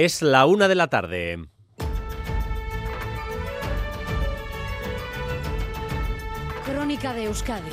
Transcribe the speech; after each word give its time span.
Es 0.00 0.22
la 0.22 0.46
una 0.46 0.68
de 0.68 0.76
la 0.76 0.86
tarde. 0.86 1.48
Crónica 6.64 7.12
de 7.14 7.24
Euskadi 7.24 7.68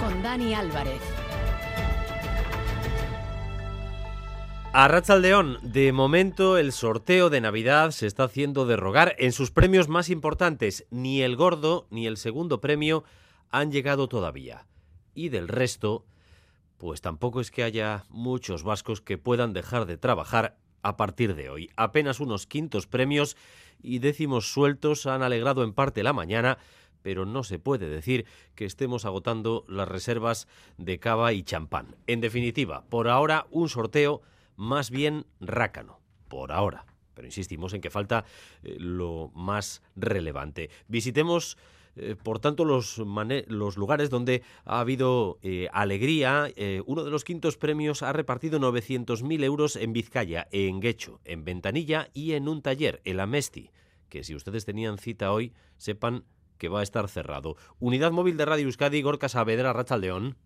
con 0.00 0.22
Dani 0.22 0.54
Álvarez. 0.54 1.02
A 4.72 4.88
Rachaldeón, 4.88 5.58
de 5.62 5.92
momento 5.92 6.56
el 6.56 6.72
sorteo 6.72 7.28
de 7.28 7.42
Navidad 7.42 7.90
se 7.90 8.06
está 8.06 8.24
haciendo 8.24 8.64
derrogar 8.64 9.14
en 9.18 9.32
sus 9.32 9.50
premios 9.50 9.88
más 9.90 10.08
importantes. 10.08 10.86
Ni 10.90 11.20
el 11.20 11.36
gordo 11.36 11.86
ni 11.90 12.06
el 12.06 12.16
segundo 12.16 12.62
premio 12.62 13.04
han 13.50 13.70
llegado 13.70 14.08
todavía. 14.08 14.66
Y 15.14 15.28
del 15.28 15.48
resto, 15.48 16.06
pues 16.80 17.02
tampoco 17.02 17.42
es 17.42 17.50
que 17.50 17.62
haya 17.62 18.06
muchos 18.08 18.62
vascos 18.62 19.02
que 19.02 19.18
puedan 19.18 19.52
dejar 19.52 19.84
de 19.84 19.98
trabajar 19.98 20.56
a 20.80 20.96
partir 20.96 21.34
de 21.34 21.50
hoy. 21.50 21.68
Apenas 21.76 22.20
unos 22.20 22.46
quintos 22.46 22.86
premios 22.86 23.36
y 23.82 23.98
décimos 23.98 24.50
sueltos 24.50 25.04
han 25.04 25.22
alegrado 25.22 25.62
en 25.62 25.74
parte 25.74 26.02
la 26.02 26.14
mañana, 26.14 26.56
pero 27.02 27.26
no 27.26 27.44
se 27.44 27.58
puede 27.58 27.90
decir 27.90 28.24
que 28.54 28.64
estemos 28.64 29.04
agotando 29.04 29.66
las 29.68 29.88
reservas 29.88 30.48
de 30.78 30.98
cava 30.98 31.34
y 31.34 31.42
champán. 31.42 31.96
En 32.06 32.22
definitiva, 32.22 32.84
por 32.88 33.08
ahora 33.08 33.46
un 33.50 33.68
sorteo 33.68 34.22
más 34.56 34.90
bien 34.90 35.26
rácano. 35.38 36.00
Por 36.28 36.50
ahora. 36.50 36.86
Pero 37.12 37.28
insistimos 37.28 37.74
en 37.74 37.82
que 37.82 37.90
falta 37.90 38.24
eh, 38.62 38.76
lo 38.78 39.30
más 39.34 39.82
relevante. 39.96 40.70
Visitemos 40.88 41.58
eh, 41.96 42.16
por 42.22 42.38
tanto, 42.38 42.64
los, 42.64 42.98
lugares 42.98 44.10
donde 44.10 44.42
ha 44.64 44.80
habido 44.80 45.38
eh, 45.42 45.68
alegría. 45.72 46.50
Eh, 46.56 46.82
uno 46.86 47.04
de 47.04 47.10
los 47.10 47.24
quintos 47.24 47.56
premios 47.56 48.02
ha 48.02 48.12
repartido 48.12 48.58
900.000 48.58 49.44
euros 49.44 49.76
en 49.76 49.92
Vizcaya, 49.92 50.46
en 50.52 50.80
Guecho, 50.80 51.20
en 51.24 51.44
Ventanilla 51.44 52.08
y 52.14 52.32
en 52.32 52.48
un 52.48 52.62
taller, 52.62 53.00
el 53.04 53.20
Amesti, 53.20 53.70
que 54.08 54.24
si 54.24 54.34
ustedes 54.34 54.64
tenían 54.64 54.98
cita 54.98 55.32
hoy, 55.32 55.52
sepan 55.76 56.24
que 56.58 56.68
va 56.68 56.80
a 56.80 56.82
estar 56.82 57.08
cerrado. 57.08 57.56
Unidad 57.78 58.12
móvil 58.12 58.36
de 58.36 58.44
Radio 58.44 58.66
Euskadi, 58.66 59.02
Gorka 59.02 59.28
Saavedra, 59.28 59.72
Rachaldeón. 59.72 60.36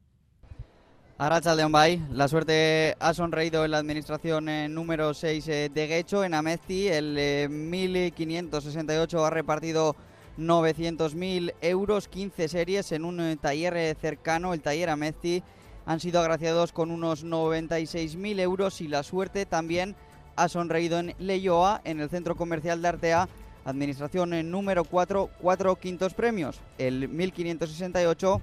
A 1.16 1.54
León 1.54 1.70
Bay, 1.70 2.04
la 2.10 2.26
suerte 2.26 2.96
ha 2.98 3.14
sonreído 3.14 3.64
en 3.64 3.70
la 3.70 3.78
administración 3.78 4.46
número 4.74 5.14
6 5.14 5.46
de 5.46 5.86
Guecho, 5.88 6.24
en 6.24 6.34
Amesti, 6.34 6.88
el 6.88 7.48
1568 7.48 9.24
ha 9.24 9.30
repartido 9.30 9.94
900.000 10.38 11.54
euros, 11.60 12.08
15 12.08 12.48
series 12.48 12.92
en 12.92 13.04
un 13.04 13.20
eh, 13.20 13.36
taller 13.36 13.76
eh, 13.76 13.94
cercano, 14.00 14.54
el 14.54 14.60
taller 14.60 14.90
Amezzi. 14.90 15.42
Han 15.86 16.00
sido 16.00 16.20
agraciados 16.20 16.72
con 16.72 16.90
unos 16.90 17.24
96.000 17.24 18.40
euros 18.40 18.80
y 18.80 18.88
la 18.88 19.02
suerte 19.02 19.46
también 19.46 19.94
ha 20.36 20.48
sonreído 20.48 20.98
en 20.98 21.14
Leyoa, 21.18 21.80
en 21.84 22.00
el 22.00 22.10
centro 22.10 22.34
comercial 22.36 22.82
de 22.82 22.88
Artea. 22.88 23.28
Administración 23.64 24.34
en 24.34 24.50
número 24.50 24.84
4, 24.84 25.30
cuatro 25.40 25.76
quintos 25.76 26.12
premios. 26.14 26.60
El 26.78 27.08
1568, 27.08 28.42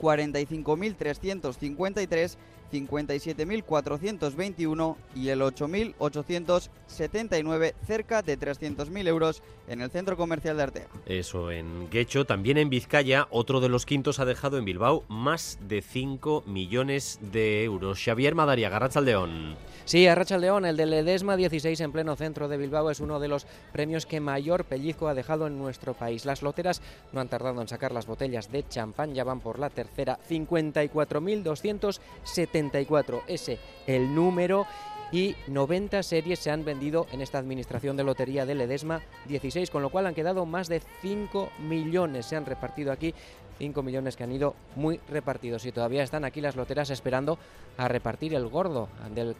45.353 0.00 2.36
57.421 2.72 4.96
y 5.14 5.28
el 5.28 5.40
8.879, 5.40 7.74
cerca 7.86 8.22
de 8.22 8.38
300.000 8.38 9.08
euros 9.08 9.42
en 9.68 9.80
el 9.80 9.90
centro 9.90 10.16
comercial 10.16 10.56
de 10.56 10.62
Artea. 10.62 10.86
Eso 11.06 11.50
en 11.50 11.90
Guecho, 11.90 12.24
también 12.24 12.58
en 12.58 12.70
Vizcaya, 12.70 13.26
otro 13.30 13.60
de 13.60 13.68
los 13.68 13.84
quintos 13.86 14.20
ha 14.20 14.24
dejado 14.24 14.58
en 14.58 14.64
Bilbao 14.64 15.04
más 15.08 15.58
de 15.62 15.82
5 15.82 16.44
millones 16.46 17.18
de 17.20 17.64
euros. 17.64 18.00
Xavier 18.02 18.34
Madariaga, 18.34 18.78
León. 19.00 19.56
Sí, 19.86 20.04
León, 20.40 20.64
el 20.64 20.76
del 20.76 20.90
Ledesma 20.90 21.36
16 21.36 21.80
en 21.80 21.92
pleno 21.92 22.16
centro 22.16 22.48
de 22.48 22.56
Bilbao 22.56 22.90
es 22.90 22.98
uno 22.98 23.20
de 23.20 23.28
los 23.28 23.46
premios 23.72 24.04
que 24.04 24.18
mayor 24.18 24.64
pellizco 24.64 25.06
ha 25.06 25.14
dejado 25.14 25.46
en 25.46 25.58
nuestro 25.58 25.94
país. 25.94 26.24
Las 26.24 26.42
loteras 26.42 26.82
no 27.12 27.20
han 27.20 27.28
tardado 27.28 27.62
en 27.62 27.68
sacar 27.68 27.92
las 27.92 28.06
botellas 28.06 28.50
de 28.50 28.66
champán, 28.66 29.14
ya 29.14 29.22
van 29.22 29.38
por 29.38 29.60
la 29.60 29.70
tercera, 29.70 30.18
54.270 30.28 32.00
74, 32.24 33.22
ese 33.28 33.60
el 33.86 34.12
número 34.12 34.66
y 35.12 35.36
90 35.46 36.02
series 36.02 36.40
se 36.40 36.50
han 36.50 36.64
vendido 36.64 37.06
en 37.12 37.20
esta 37.20 37.38
administración 37.38 37.96
de 37.96 38.02
lotería 38.02 38.44
de 38.44 38.56
Ledesma 38.56 39.02
16, 39.28 39.70
con 39.70 39.82
lo 39.82 39.90
cual 39.90 40.06
han 40.06 40.16
quedado 40.16 40.46
más 40.46 40.66
de 40.66 40.82
5 41.00 41.50
millones, 41.60 42.26
se 42.26 42.34
han 42.34 42.44
repartido 42.44 42.90
aquí 42.90 43.14
5 43.58 43.82
millones 43.82 44.16
que 44.16 44.24
han 44.24 44.32
ido 44.32 44.54
muy 44.74 45.00
repartidos 45.08 45.66
y 45.66 45.72
todavía 45.72 46.02
están 46.02 46.24
aquí 46.24 46.40
las 46.40 46.56
loteras 46.56 46.90
esperando 46.90 47.38
a 47.76 47.88
repartir 47.88 48.34
el 48.34 48.48
gordo 48.48 48.88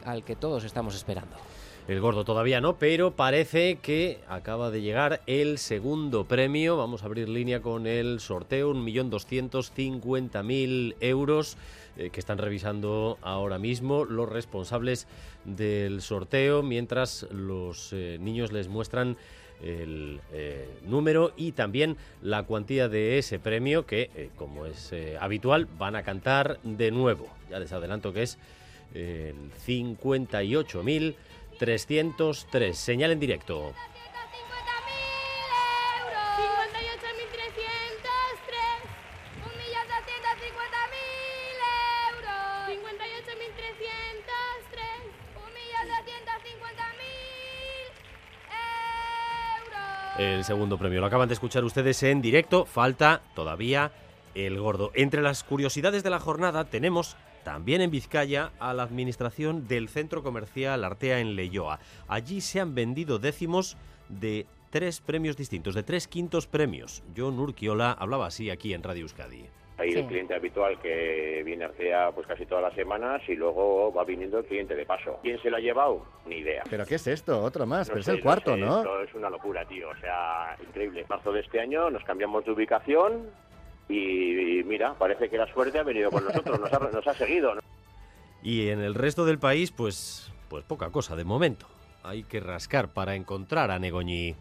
al 0.04 0.24
que 0.24 0.36
todos 0.36 0.64
estamos 0.64 0.94
esperando. 0.94 1.36
El 1.88 2.00
gordo 2.00 2.24
todavía 2.24 2.60
no, 2.60 2.78
pero 2.78 3.12
parece 3.12 3.76
que 3.76 4.18
acaba 4.28 4.72
de 4.72 4.82
llegar 4.82 5.20
el 5.28 5.58
segundo 5.58 6.24
premio. 6.24 6.76
Vamos 6.76 7.04
a 7.04 7.06
abrir 7.06 7.28
línea 7.28 7.62
con 7.62 7.86
el 7.86 8.18
sorteo, 8.18 8.74
1.250.000 8.74 10.96
euros 10.98 11.56
eh, 11.96 12.10
que 12.10 12.18
están 12.18 12.38
revisando 12.38 13.18
ahora 13.22 13.60
mismo 13.60 14.04
los 14.04 14.28
responsables 14.28 15.06
del 15.44 16.02
sorteo, 16.02 16.64
mientras 16.64 17.28
los 17.30 17.92
eh, 17.92 18.18
niños 18.20 18.50
les 18.50 18.66
muestran 18.66 19.16
el 19.62 20.20
eh, 20.32 20.68
número 20.86 21.32
y 21.36 21.52
también 21.52 21.96
la 22.22 22.42
cuantía 22.44 22.88
de 22.88 23.18
ese 23.18 23.38
premio 23.38 23.86
que, 23.86 24.30
como 24.36 24.66
es 24.66 24.92
habitual, 25.20 25.66
van 25.78 25.96
a 25.96 26.02
cantar 26.02 26.58
de 26.62 26.90
nuevo. 26.90 27.28
Ya 27.50 27.58
les 27.58 27.72
adelanto 27.72 28.12
que 28.12 28.22
es 28.22 28.38
el 28.94 29.50
58.000 29.66 31.14
303. 31.58 32.76
Señal 32.76 33.10
en 33.12 33.20
directo. 33.20 33.72
El 50.18 50.44
segundo 50.44 50.78
premio 50.78 51.00
lo 51.00 51.06
acaban 51.06 51.28
de 51.28 51.34
escuchar 51.34 51.62
ustedes 51.64 52.02
en 52.02 52.22
directo. 52.22 52.64
Falta 52.64 53.20
todavía 53.34 53.92
el 54.34 54.58
gordo. 54.58 54.90
Entre 54.94 55.20
las 55.20 55.44
curiosidades 55.44 56.02
de 56.02 56.08
la 56.08 56.20
jornada 56.20 56.64
tenemos 56.64 57.16
también 57.44 57.82
en 57.82 57.90
Vizcaya, 57.90 58.50
a 58.58 58.72
la 58.72 58.82
administración 58.82 59.68
del 59.68 59.88
centro 59.88 60.22
comercial 60.22 60.84
Artea 60.84 61.20
en 61.20 61.36
Leyoa. 61.36 61.80
Allí 62.08 62.40
se 62.40 62.60
han 62.60 62.74
vendido 62.74 63.18
décimos 63.18 63.76
de 64.08 64.46
tres 64.70 65.00
premios 65.00 65.36
distintos, 65.36 65.74
de 65.74 65.82
tres 65.82 66.08
quintos 66.08 66.46
premios. 66.46 67.02
John 67.16 67.38
Urquiola 67.38 67.92
hablaba 67.92 68.26
así 68.26 68.50
aquí 68.50 68.72
en 68.74 68.82
Radio 68.82 69.02
Euskadi. 69.02 69.44
Hay 69.78 69.90
el 69.90 70.06
cliente 70.06 70.34
habitual 70.34 70.80
que 70.80 71.42
viene 71.44 71.64
a 71.64 71.68
Artea 71.68 72.10
pues 72.12 72.26
casi 72.26 72.46
todas 72.46 72.64
las 72.64 72.74
semanas 72.74 73.20
y 73.28 73.34
luego 73.34 73.92
va 73.92 74.04
viniendo 74.04 74.38
el 74.38 74.44
cliente 74.46 74.74
de 74.74 74.86
paso. 74.86 75.18
¿Quién 75.22 75.40
se 75.42 75.50
lo 75.50 75.56
ha 75.56 75.60
llevado? 75.60 76.02
Ni 76.26 76.36
idea. 76.36 76.62
¿Pero 76.70 76.86
qué 76.86 76.94
es 76.94 77.06
esto? 77.06 77.42
Otro 77.42 77.66
más, 77.66 77.88
pero 77.88 78.00
es 78.00 78.08
el 78.08 78.22
cuarto, 78.22 78.56
¿no? 78.56 78.78
Esto 78.78 79.02
es 79.02 79.14
una 79.14 79.28
locura, 79.28 79.66
tío. 79.66 79.90
O 79.90 79.96
sea, 79.96 80.56
increíble. 80.66 81.02
En 81.02 81.06
marzo 81.08 81.30
de 81.30 81.40
este 81.40 81.60
año 81.60 81.90
nos 81.90 82.02
cambiamos 82.04 82.44
de 82.46 82.52
ubicación, 82.52 83.26
y, 83.88 84.62
mira, 84.64 84.94
parece 84.94 85.28
que 85.28 85.38
la 85.38 85.46
suerte 85.52 85.78
ha 85.78 85.82
venido 85.82 86.10
con 86.10 86.24
nosotros, 86.24 86.58
nos 86.58 86.72
ha, 86.72 86.78
nos 86.92 87.06
ha 87.06 87.14
seguido. 87.14 87.52
Y 88.42 88.68
en 88.68 88.80
el 88.80 88.94
resto 88.94 89.24
del 89.24 89.38
país, 89.38 89.70
pues, 89.70 90.32
pues 90.48 90.64
poca 90.64 90.90
cosa 90.90 91.16
de 91.16 91.24
momento. 91.24 91.66
Hay 92.02 92.22
que 92.24 92.40
rascar 92.40 92.88
para 92.92 93.14
encontrar 93.14 93.70
a 93.70 93.78
Negoñi. 93.78 94.34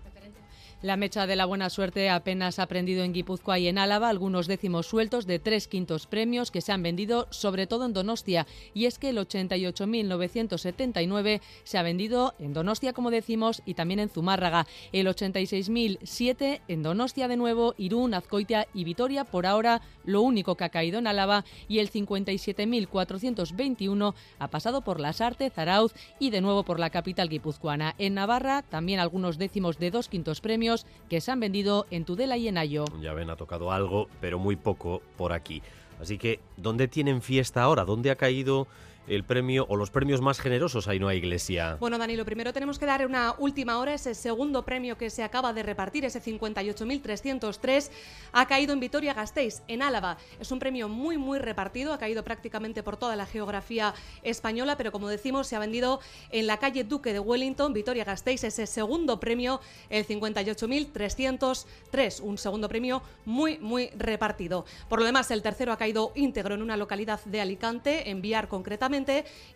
La 0.82 0.98
mecha 0.98 1.26
de 1.26 1.38
la 1.38 1.46
buena 1.46 1.70
suerte 1.70 2.10
apenas 2.10 2.60
ha 2.60 2.68
prendido 2.68 3.04
en 3.04 3.14
Guipúzcoa 3.14 3.58
y 3.58 3.70
en 3.70 3.78
Álava 3.78 4.10
algunos 4.10 4.46
décimos 4.46 4.88
sueltos 4.88 5.26
de 5.26 5.40
tres 5.40 5.70
quintos 5.70 6.06
premios 6.06 6.52
que 6.52 6.60
se 6.60 6.74
han 6.74 6.84
vendido 6.84 7.28
sobre 7.32 7.66
todo 7.66 7.86
en 7.86 7.94
Donostia. 7.94 8.46
Y 8.74 8.84
es 8.86 9.00
que 9.00 9.08
el 9.10 9.18
88.979 9.18 11.40
se 11.64 11.78
ha 11.78 11.84
vendido 11.84 12.36
en 12.40 12.52
Donostia, 12.54 12.92
como 12.92 13.10
decimos, 13.10 13.62
y 13.66 13.76
también 13.76 14.02
en 14.02 14.10
Zumárraga. 14.10 14.68
El 14.92 15.08
86.007 15.08 16.60
en 16.68 16.84
Donostia 16.84 17.30
de 17.30 17.38
nuevo, 17.38 17.74
Irún, 17.78 18.14
Azcoitia 18.14 18.68
y 18.74 18.84
Vitoria. 18.84 19.24
Por 19.24 19.46
ahora, 19.46 19.82
lo 20.04 20.22
único 20.22 20.56
que 20.56 20.66
ha 20.66 20.70
caído 20.70 21.00
en 21.00 21.08
Álava. 21.08 21.46
Y 21.70 21.80
el 21.80 21.90
57.421 21.90 24.14
ha 24.40 24.50
pasado 24.50 24.82
por 24.82 25.00
Las 25.00 25.22
Artes, 25.22 25.54
Zarauz 25.54 25.94
y 26.20 26.32
de 26.32 26.42
nuevo 26.42 26.64
por 26.64 26.82
la 26.82 26.90
capital 26.90 27.30
guipuzcoana. 27.30 27.96
En 27.98 28.16
Navarra, 28.16 28.62
también 28.62 29.00
algunos 29.00 29.38
décimos 29.38 29.80
de 29.80 29.90
dos 29.90 30.10
quintos 30.10 30.42
premios 30.42 30.65
que 31.10 31.22
se 31.22 31.32
han 31.32 31.40
vendido 31.40 31.86
en 31.92 32.06
Tudela 32.06 32.38
y 32.38 32.48
en 32.48 32.58
Ayo. 32.58 32.86
Ya 33.02 33.14
ven, 33.14 33.30
ha 33.30 33.36
tocado 33.36 33.72
algo, 33.72 34.08
pero 34.22 34.40
muy 34.40 34.56
poco 34.56 35.02
por 35.18 35.34
aquí. 35.34 35.62
Así 36.00 36.18
que, 36.18 36.40
¿dónde 36.58 36.88
tienen 36.88 37.22
fiesta 37.22 37.64
ahora? 37.64 37.86
¿Dónde 37.86 38.12
ha 38.12 38.16
caído 38.16 38.68
el 39.08 39.24
premio 39.24 39.66
o 39.70 39.76
los 39.76 39.92
premios 39.92 40.22
más 40.22 40.40
generosos 40.40 40.88
a 40.88 40.92
Ainhoa 40.92 41.16
Iglesia. 41.16 41.78
Bueno, 41.80 41.98
Dani, 41.98 42.16
lo 42.16 42.24
primero 42.26 42.54
tenemos 42.54 42.80
que 42.80 42.86
dar 42.86 43.06
una 43.06 43.36
última 43.38 43.78
hora. 43.80 43.94
Ese 43.94 44.16
segundo 44.16 44.64
premio 44.66 44.98
que 44.98 45.10
se 45.10 45.24
acaba 45.24 45.54
de 45.54 45.64
repartir, 45.64 46.06
ese 46.06 46.22
58.303, 46.22 47.90
ha 48.34 48.48
caído 48.48 48.74
en 48.74 48.80
Vitoria-Gasteiz, 48.80 49.62
en 49.68 49.82
Álava. 49.82 50.18
Es 50.40 50.52
un 50.52 50.60
premio 50.60 50.88
muy, 50.90 51.18
muy 51.18 51.40
repartido, 51.40 51.94
ha 51.94 51.98
caído 51.98 52.24
prácticamente 52.24 52.84
por 52.84 52.98
toda 52.98 53.16
la 53.16 53.26
geografía 53.26 53.94
española, 54.24 54.76
pero 54.78 54.92
como 54.92 55.08
decimos, 55.08 55.48
se 55.48 55.56
ha 55.56 55.60
vendido 55.60 56.02
en 56.32 56.48
la 56.48 56.58
calle 56.58 56.84
Duque 56.84 57.14
de 57.14 57.20
Wellington, 57.20 57.74
Vitoria-Gasteiz, 57.74 58.44
ese 58.44 58.68
segundo 58.68 59.20
premio, 59.20 59.62
el 59.90 60.08
58.303, 60.08 62.22
un 62.22 62.38
segundo 62.38 62.70
premio 62.70 63.02
muy, 63.26 63.58
muy 63.60 63.90
repartido. 63.98 64.66
Por 64.90 65.00
lo 65.00 65.06
demás, 65.06 65.32
el 65.32 65.42
tercero 65.42 65.72
ha 65.72 65.78
caído 65.78 66.12
íntegro 66.16 66.56
en 66.56 66.62
una 66.62 66.76
localidad 66.78 67.20
de 67.26 67.42
Alicante, 67.42 68.10
en 68.10 68.22
Viar 68.22 68.48
concretamente, 68.48 68.95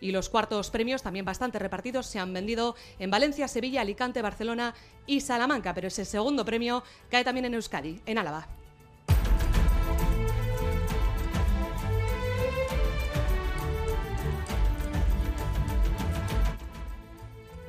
y 0.00 0.12
los 0.12 0.28
cuartos 0.28 0.70
premios, 0.70 1.02
también 1.02 1.24
bastante 1.24 1.58
repartidos, 1.58 2.06
se 2.06 2.18
han 2.18 2.32
vendido 2.32 2.74
en 2.98 3.10
Valencia, 3.10 3.48
Sevilla, 3.48 3.80
Alicante, 3.80 4.20
Barcelona 4.22 4.74
y 5.06 5.20
Salamanca, 5.20 5.72
pero 5.72 5.88
ese 5.88 6.04
segundo 6.04 6.44
premio 6.44 6.82
cae 7.10 7.24
también 7.24 7.46
en 7.46 7.54
Euskadi, 7.54 8.00
en 8.04 8.18
Álava. 8.18 8.48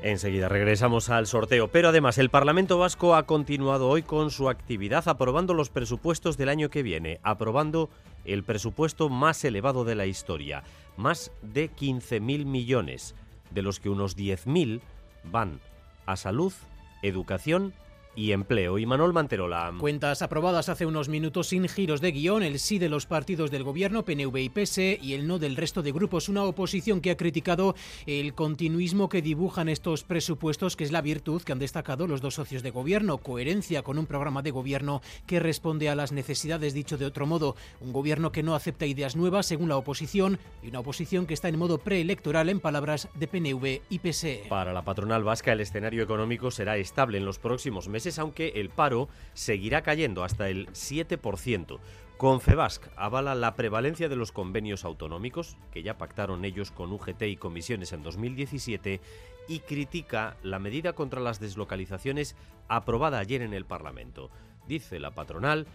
Enseguida 0.04 0.50
regresamos 0.50 1.12
al 1.12 1.28
sorteo, 1.28 1.68
pero 1.68 1.90
además 1.90 2.18
el 2.18 2.32
Parlamento 2.32 2.80
Vasco 2.80 3.14
ha 3.16 3.28
continuado 3.28 3.88
hoy 3.88 4.02
con 4.02 4.32
su 4.32 4.50
actividad 4.50 5.08
aprobando 5.08 5.54
los 5.54 5.70
presupuestos 5.70 6.38
del 6.38 6.50
año 6.50 6.72
que 6.72 6.82
viene, 6.82 7.20
aprobando 7.22 7.92
el 8.26 8.44
presupuesto 8.44 9.10
más 9.10 9.44
elevado 9.44 9.84
de 9.84 9.96
la 9.96 10.06
historia, 10.06 10.64
más 10.98 11.32
de 11.42 11.72
15.000 11.72 12.46
millones, 12.46 13.16
de 13.50 13.62
los 13.62 13.80
que 13.80 13.90
unos 13.90 14.18
10.000 14.18 14.82
van 15.24 15.60
a 16.06 16.16
salud, 16.16 16.54
educación 17.02 17.74
y 18.16 18.32
empleo. 18.32 18.78
Y 18.78 18.86
Manuel 18.86 19.14
Manterola. 19.14 19.74
Cuentas 19.80 20.22
aprobadas 20.22 20.70
hace 20.70 20.86
unos 20.86 21.10
minutos 21.10 21.48
sin 21.48 21.68
giros 21.68 22.02
de 22.02 22.12
guion, 22.12 22.44
el 22.44 22.60
sí 22.60 22.80
de 22.80 22.90
los 22.90 23.06
partidos 23.06 23.52
del 23.52 23.64
gobierno, 23.64 24.04
PNV 24.04 24.38
y 24.38 24.50
PSE, 24.50 25.00
y 25.02 25.14
el 25.14 25.28
no 25.28 25.40
del 25.40 25.56
resto 25.56 25.82
de 25.82 25.92
grupos. 25.92 26.30
Una 26.30 26.44
oposición 26.44 27.02
que 27.02 27.12
ha 27.12 27.18
criticado 27.18 27.76
el 28.06 28.34
continuismo 28.34 29.10
que 29.10 29.22
dibujan 29.22 29.70
estos 29.70 30.04
presupuestos, 30.04 30.76
que 30.76 30.84
es 30.84 30.92
la 30.92 31.02
virtud 31.02 31.42
que 31.42 31.52
han 31.52 31.60
destacado 31.60 32.08
los 32.08 32.22
dos 32.22 32.36
socios 32.36 32.64
de 32.64 32.72
gobierno. 32.72 33.18
Coherencia 33.18 33.84
con 33.84 33.98
un 33.98 34.06
programa 34.06 34.42
de 34.42 34.52
gobierno 34.52 35.02
que 35.26 35.40
responde 35.40 35.90
a 35.90 35.96
las 35.96 36.12
necesidades, 36.12 36.74
dicho 36.74 36.98
de 36.98 37.06
otro 37.06 37.26
modo. 37.26 37.56
Un 37.80 37.94
gobierno 37.94 38.32
que 38.32 38.44
no 38.44 38.56
acepta 38.56 38.86
ideas 38.86 39.16
nuevas, 39.16 39.46
según 39.46 39.70
la 39.70 39.78
oposición, 39.78 40.40
y 40.62 40.68
una 40.68 40.80
oposición 40.80 41.26
que 41.26 41.34
está 41.34 41.48
en 41.48 41.58
modo 41.58 41.78
preelectoral, 41.78 42.50
en 42.50 42.60
palabras 42.60 43.08
de 43.16 43.28
PNV 43.28 43.82
y 43.90 44.00
PSE. 44.00 44.44
Para 44.50 44.74
la 44.74 44.84
patronal 44.84 45.24
vasca, 45.24 45.54
el 45.54 45.62
escenario 45.62 46.04
económico 46.04 46.52
será 46.52 46.78
estable 46.78 47.18
en 47.18 47.26
los 47.26 47.40
próximos 47.40 47.88
meses 47.88 48.01
aunque 48.20 48.54
el 48.56 48.70
paro 48.70 49.10
seguirá 49.34 49.82
cayendo 49.82 50.24
hasta 50.24 50.50
el 50.50 50.68
7%. 50.68 51.80
Confebasc 52.18 52.86
avala 52.98 53.34
la 53.34 53.56
prevalencia 53.56 54.08
de 54.08 54.16
los 54.16 54.32
convenios 54.32 54.86
autonómicos, 54.86 55.58
que 55.72 55.82
ya 55.82 55.98
pactaron 55.98 56.46
ellos 56.46 56.70
con 56.70 56.92
UGT 56.92 57.24
y 57.24 57.36
comisiones 57.36 57.94
en 57.94 58.04
2017, 58.04 59.02
y 59.48 59.60
critica 59.62 60.38
la 60.44 60.60
medida 60.60 60.94
contra 60.94 61.20
las 61.20 61.40
deslocalizaciones 61.40 62.36
aprobada 62.68 63.18
ayer 63.18 63.42
en 63.42 63.54
el 63.54 63.66
Parlamento. 63.66 64.30
Dice 64.68 65.00
la 65.00 65.12
patronal 65.12 65.66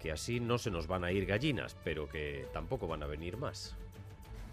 que 0.00 0.10
así 0.12 0.40
no 0.40 0.58
se 0.58 0.70
nos 0.70 0.86
van 0.86 1.04
a 1.04 1.12
ir 1.12 1.26
gallinas, 1.26 1.76
pero 1.84 2.08
que 2.08 2.46
tampoco 2.52 2.86
van 2.86 3.02
a 3.02 3.06
venir 3.06 3.36
más. 3.36 3.76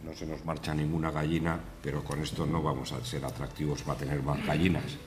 No 0.03 0.13
se 0.13 0.25
nos 0.25 0.43
marcha 0.45 0.73
ninguna 0.73 1.11
gallina, 1.11 1.59
pero 1.81 2.03
con 2.03 2.19
esto 2.21 2.45
no 2.45 2.61
vamos 2.61 2.91
a 2.91 3.03
ser 3.05 3.23
atractivos 3.23 3.83
para 3.83 3.99
tener 3.99 4.21
más 4.23 4.45
gallinas. 4.45 4.97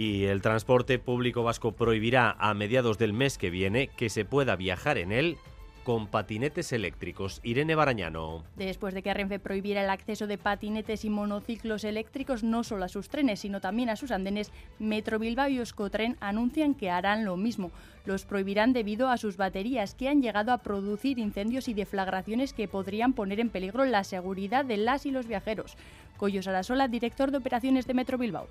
Y 0.00 0.24
el 0.24 0.40
transporte 0.40 0.98
público 0.98 1.42
vasco 1.42 1.72
prohibirá 1.72 2.34
a 2.38 2.54
mediados 2.54 2.96
del 2.96 3.12
mes 3.12 3.36
que 3.36 3.50
viene 3.50 3.88
que 3.88 4.08
se 4.08 4.24
pueda 4.24 4.56
viajar 4.56 4.96
en 4.96 5.12
él 5.12 5.36
con 5.84 6.06
patinetes 6.06 6.72
eléctricos. 6.72 7.38
Irene 7.42 7.74
Barañano. 7.74 8.42
Después 8.56 8.94
de 8.94 9.02
que 9.02 9.12
Renfe 9.12 9.38
prohibiera 9.38 9.84
el 9.84 9.90
acceso 9.90 10.26
de 10.26 10.38
patinetes 10.38 11.04
y 11.04 11.10
monociclos 11.10 11.84
eléctricos 11.84 12.42
no 12.42 12.64
solo 12.64 12.86
a 12.86 12.88
sus 12.88 13.10
trenes, 13.10 13.40
sino 13.40 13.60
también 13.60 13.90
a 13.90 13.96
sus 13.96 14.10
andenes, 14.10 14.52
Metro 14.78 15.18
Bilbao 15.18 15.50
y 15.50 15.58
Euskotren 15.58 16.16
anuncian 16.20 16.74
que 16.74 16.88
harán 16.88 17.26
lo 17.26 17.36
mismo. 17.36 17.70
Los 18.06 18.24
prohibirán 18.24 18.72
debido 18.72 19.10
a 19.10 19.18
sus 19.18 19.36
baterías, 19.36 19.94
que 19.94 20.08
han 20.08 20.22
llegado 20.22 20.52
a 20.52 20.62
producir 20.62 21.18
incendios 21.18 21.68
y 21.68 21.74
deflagraciones 21.74 22.54
que 22.54 22.68
podrían 22.68 23.12
poner 23.12 23.38
en 23.38 23.50
peligro 23.50 23.84
la 23.84 24.02
seguridad 24.04 24.64
de 24.64 24.78
las 24.78 25.04
y 25.04 25.10
los 25.10 25.26
viajeros. 25.26 25.76
Coyos 26.16 26.48
Arasola, 26.48 26.88
director 26.88 27.30
de 27.30 27.36
operaciones 27.36 27.86
de 27.86 27.92
Metro 27.92 28.16
Bilbao 28.16 28.48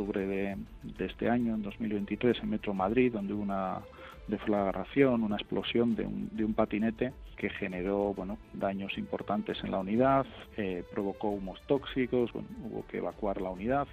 octubre 0.00 0.26
de, 0.26 0.56
este 1.04 1.28
año, 1.28 1.54
en 1.54 1.62
2023, 1.62 2.38
en 2.42 2.50
Metro 2.50 2.72
Madrid, 2.72 3.12
donde 3.12 3.34
hubo 3.34 3.42
una 3.42 3.80
deflagración, 4.28 5.22
una 5.22 5.36
explosión 5.36 5.94
de 5.94 6.06
un, 6.06 6.30
de 6.32 6.44
un 6.44 6.54
patinete 6.54 7.12
que 7.36 7.50
generó 7.50 8.14
bueno, 8.14 8.38
daños 8.54 8.96
importantes 8.96 9.58
en 9.62 9.72
la 9.72 9.80
unidad, 9.80 10.26
eh, 10.56 10.84
provocó 10.92 11.30
humos 11.30 11.60
tóxicos, 11.66 12.30
hubo 12.34 12.86
que 12.86 12.98
evacuar 12.98 13.40
la 13.40 13.50
unidad. 13.50 13.86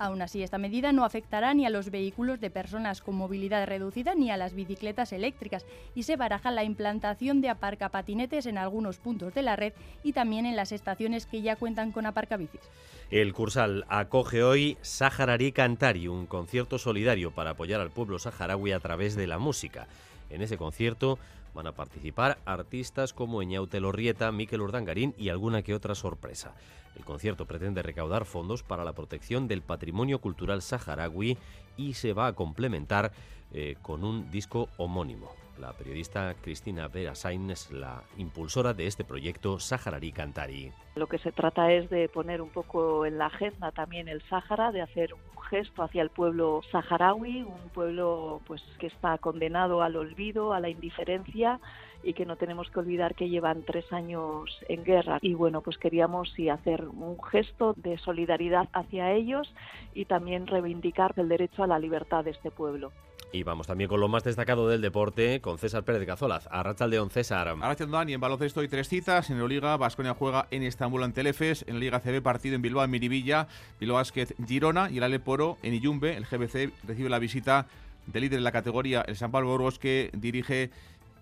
Aún 0.00 0.22
así, 0.22 0.42
esta 0.42 0.56
medida 0.56 0.92
no 0.92 1.04
afectará 1.04 1.52
ni 1.52 1.66
a 1.66 1.70
los 1.70 1.90
vehículos 1.90 2.40
de 2.40 2.48
personas 2.48 3.02
con 3.02 3.16
movilidad 3.16 3.66
reducida 3.66 4.14
ni 4.14 4.30
a 4.30 4.38
las 4.38 4.54
bicicletas 4.54 5.12
eléctricas 5.12 5.66
y 5.94 6.04
se 6.04 6.16
baraja 6.16 6.50
la 6.50 6.64
implantación 6.64 7.42
de 7.42 7.50
aparcapatinetes 7.50 8.46
en 8.46 8.56
algunos 8.56 8.96
puntos 8.96 9.34
de 9.34 9.42
la 9.42 9.56
red 9.56 9.74
y 10.02 10.14
también 10.14 10.46
en 10.46 10.56
las 10.56 10.72
estaciones 10.72 11.26
que 11.26 11.42
ya 11.42 11.54
cuentan 11.56 11.92
con 11.92 12.06
aparcabicis. 12.06 12.62
El 13.10 13.34
Cursal 13.34 13.84
acoge 13.90 14.42
hoy 14.42 14.78
Saharari 14.80 15.52
Cantari, 15.52 16.08
un 16.08 16.24
concierto 16.24 16.78
solidario 16.78 17.32
para 17.32 17.50
apoyar 17.50 17.82
al 17.82 17.90
pueblo 17.90 18.18
saharaui 18.18 18.72
a 18.72 18.80
través 18.80 19.16
de 19.16 19.26
la 19.26 19.38
música. 19.38 19.86
En 20.30 20.40
ese 20.40 20.56
concierto 20.56 21.18
van 21.54 21.66
a 21.66 21.72
participar 21.72 22.38
artistas 22.44 23.12
como 23.12 23.42
Eñaute 23.42 23.80
Lorrieta, 23.80 24.32
Miquel 24.32 24.60
Urdangarín 24.60 25.14
y 25.18 25.28
alguna 25.28 25.62
que 25.62 25.74
otra 25.74 25.94
sorpresa. 25.94 26.54
El 26.96 27.04
concierto 27.04 27.46
pretende 27.46 27.82
recaudar 27.82 28.24
fondos 28.24 28.62
para 28.62 28.84
la 28.84 28.92
protección 28.92 29.48
del 29.48 29.62
patrimonio 29.62 30.20
cultural 30.20 30.62
saharaui 30.62 31.38
y 31.76 31.94
se 31.94 32.12
va 32.12 32.26
a 32.26 32.32
complementar 32.34 33.12
eh, 33.52 33.76
con 33.82 34.04
un 34.04 34.30
disco 34.30 34.68
homónimo. 34.76 35.30
La 35.60 35.74
periodista 35.74 36.34
Cristina 36.40 36.88
Verasain 36.88 37.50
es 37.50 37.70
la 37.70 38.02
impulsora 38.16 38.72
de 38.72 38.86
este 38.86 39.04
proyecto 39.04 39.58
Saharari 39.58 40.10
Cantari. 40.10 40.72
Lo 40.96 41.06
que 41.06 41.18
se 41.18 41.32
trata 41.32 41.70
es 41.70 41.90
de 41.90 42.08
poner 42.08 42.40
un 42.40 42.48
poco 42.48 43.04
en 43.04 43.18
la 43.18 43.26
agenda 43.26 43.70
también 43.70 44.08
el 44.08 44.22
Sáhara, 44.22 44.72
de 44.72 44.80
hacer 44.80 45.12
un 45.12 45.42
gesto 45.50 45.82
hacia 45.82 46.00
el 46.00 46.10
pueblo 46.10 46.62
saharaui, 46.70 47.42
un 47.42 47.68
pueblo 47.74 48.40
pues 48.46 48.62
que 48.78 48.86
está 48.86 49.18
condenado 49.18 49.82
al 49.82 49.96
olvido, 49.96 50.54
a 50.54 50.60
la 50.60 50.70
indiferencia 50.70 51.60
y 52.02 52.14
que 52.14 52.24
no 52.24 52.36
tenemos 52.36 52.70
que 52.70 52.78
olvidar 52.78 53.14
que 53.14 53.28
llevan 53.28 53.62
tres 53.64 53.92
años 53.92 54.48
en 54.68 54.84
guerra. 54.84 55.18
Y 55.20 55.34
bueno, 55.34 55.60
pues 55.60 55.76
queríamos 55.76 56.32
hacer 56.50 56.86
un 56.86 57.22
gesto 57.22 57.74
de 57.76 57.98
solidaridad 57.98 58.68
hacia 58.72 59.12
ellos 59.12 59.52
y 59.92 60.06
también 60.06 60.46
reivindicar 60.46 61.12
el 61.16 61.28
derecho 61.28 61.62
a 61.62 61.66
la 61.66 61.78
libertad 61.78 62.24
de 62.24 62.30
este 62.30 62.50
pueblo. 62.50 62.92
Y 63.32 63.44
vamos 63.44 63.68
también 63.68 63.88
con 63.88 64.00
lo 64.00 64.08
más 64.08 64.24
destacado 64.24 64.68
del 64.68 64.80
deporte, 64.80 65.40
con 65.40 65.56
César 65.56 65.84
Pérez 65.84 66.04
Cazolaz. 66.04 66.48
Arrachaldeón, 66.50 67.10
César. 67.10 67.48
Arrachaldeón, 67.48 68.08
y 68.08 68.14
en 68.14 68.20
baloncesto 68.20 68.60
hay 68.60 68.68
tres 68.68 68.88
citas. 68.88 69.30
En 69.30 69.38
la 69.38 69.46
Liga, 69.46 69.76
Vasconia 69.76 70.14
juega 70.14 70.48
en 70.50 70.64
Estambul 70.64 71.04
ante 71.04 71.20
el 71.20 71.28
En 71.28 71.74
la 71.74 71.80
Liga 71.80 72.00
CB, 72.00 72.22
partido 72.22 72.56
en 72.56 72.62
Bilbao, 72.62 72.84
en 72.84 72.90
Miribilla. 72.90 73.46
Bilbao 73.78 73.98
Basket, 73.98 74.34
Girona. 74.46 74.90
Y 74.90 74.98
el 74.98 75.04
Aleporo, 75.04 75.58
en 75.62 75.74
Iyumbe. 75.74 76.16
El 76.16 76.26
GBC 76.26 76.72
recibe 76.88 77.08
la 77.08 77.20
visita 77.20 77.66
del 78.06 78.22
líder 78.22 78.38
en 78.38 78.44
la 78.44 78.52
categoría, 78.52 79.02
el 79.02 79.16
San 79.16 79.30
Pablo 79.30 79.50
Burgos, 79.50 79.78
que 79.78 80.10
dirige 80.12 80.70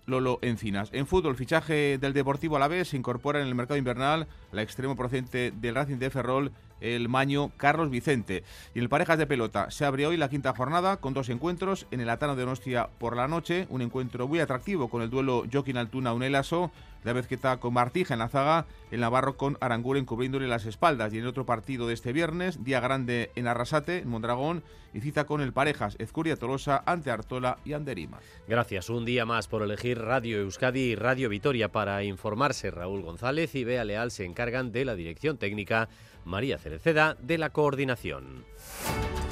Lolo 0.07 0.39
Encinas. 0.41 0.89
En 0.91 1.05
fútbol, 1.05 1.35
fichaje 1.35 1.99
del 1.99 2.13
Deportivo 2.13 2.55
a 2.55 2.59
la 2.59 2.67
vez, 2.67 2.89
se 2.89 2.97
incorpora 2.97 3.39
en 3.39 3.47
el 3.47 3.53
mercado 3.53 3.77
invernal 3.77 4.27
la 4.51 4.63
extremo 4.63 4.95
procedente 4.95 5.51
del 5.51 5.75
Racing 5.75 5.97
de 5.97 6.09
Ferrol, 6.09 6.51
el 6.81 7.09
maño 7.09 7.51
Carlos 7.57 7.89
Vicente. 7.89 8.43
Y 8.73 8.79
el 8.79 8.89
Parejas 8.89 9.17
de 9.17 9.27
Pelota 9.27 9.71
se 9.71 9.85
abre 9.85 10.07
hoy 10.07 10.17
la 10.17 10.29
quinta 10.29 10.53
jornada 10.55 10.97
con 10.97 11.13
dos 11.13 11.29
encuentros. 11.29 11.87
En 11.91 12.01
el 12.01 12.09
Atano 12.09 12.35
de 12.35 12.45
Nostia 12.45 12.89
por 12.97 13.15
la 13.15 13.27
noche, 13.27 13.67
un 13.69 13.81
encuentro 13.81 14.27
muy 14.27 14.39
atractivo 14.39 14.89
con 14.89 15.01
el 15.01 15.09
duelo 15.09 15.45
Joaquín 15.51 15.77
Altuna-Unelaso 15.77 16.71
la 17.03 17.13
vez 17.13 17.27
que 17.27 17.35
está 17.35 17.57
con 17.57 17.73
Martija 17.73 18.13
en 18.13 18.19
la 18.19 18.27
zaga, 18.27 18.65
el 18.91 18.99
Navarro 18.99 19.37
con 19.37 19.57
Aranguren 19.61 20.05
cubriéndole 20.05 20.47
las 20.47 20.65
espaldas. 20.65 21.13
Y 21.13 21.19
en 21.19 21.27
otro 21.27 21.45
partido 21.45 21.87
de 21.87 21.93
este 21.93 22.13
viernes, 22.13 22.63
día 22.63 22.79
grande 22.79 23.31
en 23.35 23.47
Arrasate, 23.47 23.99
en 23.99 24.09
Mondragón, 24.09 24.63
y 24.93 25.01
cita 25.01 25.25
con 25.25 25.39
el 25.41 25.53
Parejas, 25.53 25.95
Ezcuria 25.99 26.35
Tolosa, 26.35 26.83
ante 26.85 27.11
Artola 27.11 27.59
y 27.63 27.73
Anderima. 27.73 28.19
Gracias, 28.47 28.89
un 28.89 29.05
día 29.05 29.25
más 29.25 29.47
por 29.47 29.61
elegir 29.61 29.99
Radio 29.99 30.39
Euskadi 30.39 30.79
y 30.79 30.95
Radio 30.95 31.29
Vitoria 31.29 31.71
para 31.71 32.03
informarse. 32.03 32.71
Raúl 32.71 33.03
González 33.03 33.53
y 33.55 33.63
Bea 33.63 33.85
Leal 33.85 34.11
se 34.11 34.25
encargan 34.25 34.71
de 34.71 34.85
la 34.85 34.95
dirección 34.95 35.37
técnica, 35.37 35.89
María 36.29 36.59
Cereceda 36.59 37.17
de 37.19 37.39
la 37.39 37.49
coordinación. 37.49 38.45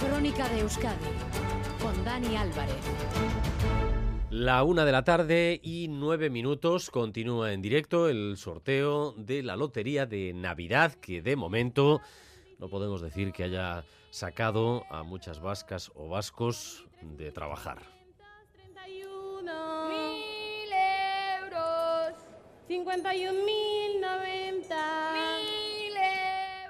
Crónica 0.01 0.49
de 0.49 0.61
Euskadi 0.61 1.05
con 1.79 2.03
Dani 2.03 2.35
Álvarez. 2.35 2.75
La 4.31 4.63
una 4.63 4.83
de 4.83 4.91
la 4.91 5.03
tarde 5.03 5.59
y 5.61 5.89
nueve 5.89 6.31
minutos 6.31 6.89
continúa 6.89 7.53
en 7.53 7.61
directo 7.61 8.09
el 8.09 8.35
sorteo 8.37 9.13
de 9.15 9.43
la 9.43 9.55
lotería 9.55 10.07
de 10.07 10.33
Navidad 10.33 10.95
que 10.95 11.21
de 11.21 11.35
momento 11.35 12.01
no 12.57 12.67
podemos 12.67 13.01
decir 13.01 13.31
que 13.31 13.43
haya 13.43 13.85
sacado 14.09 14.83
a 14.89 15.03
muchas 15.03 15.39
vascas 15.39 15.91
o 15.93 16.09
vascos 16.09 16.87
de 17.01 17.31
trabajar. 17.31 17.77
31 18.53 19.89
mil 19.89 20.71
euros, 21.43 22.15
51.090 22.67 23.35
mil 23.43 24.03
euros. 24.03 25.36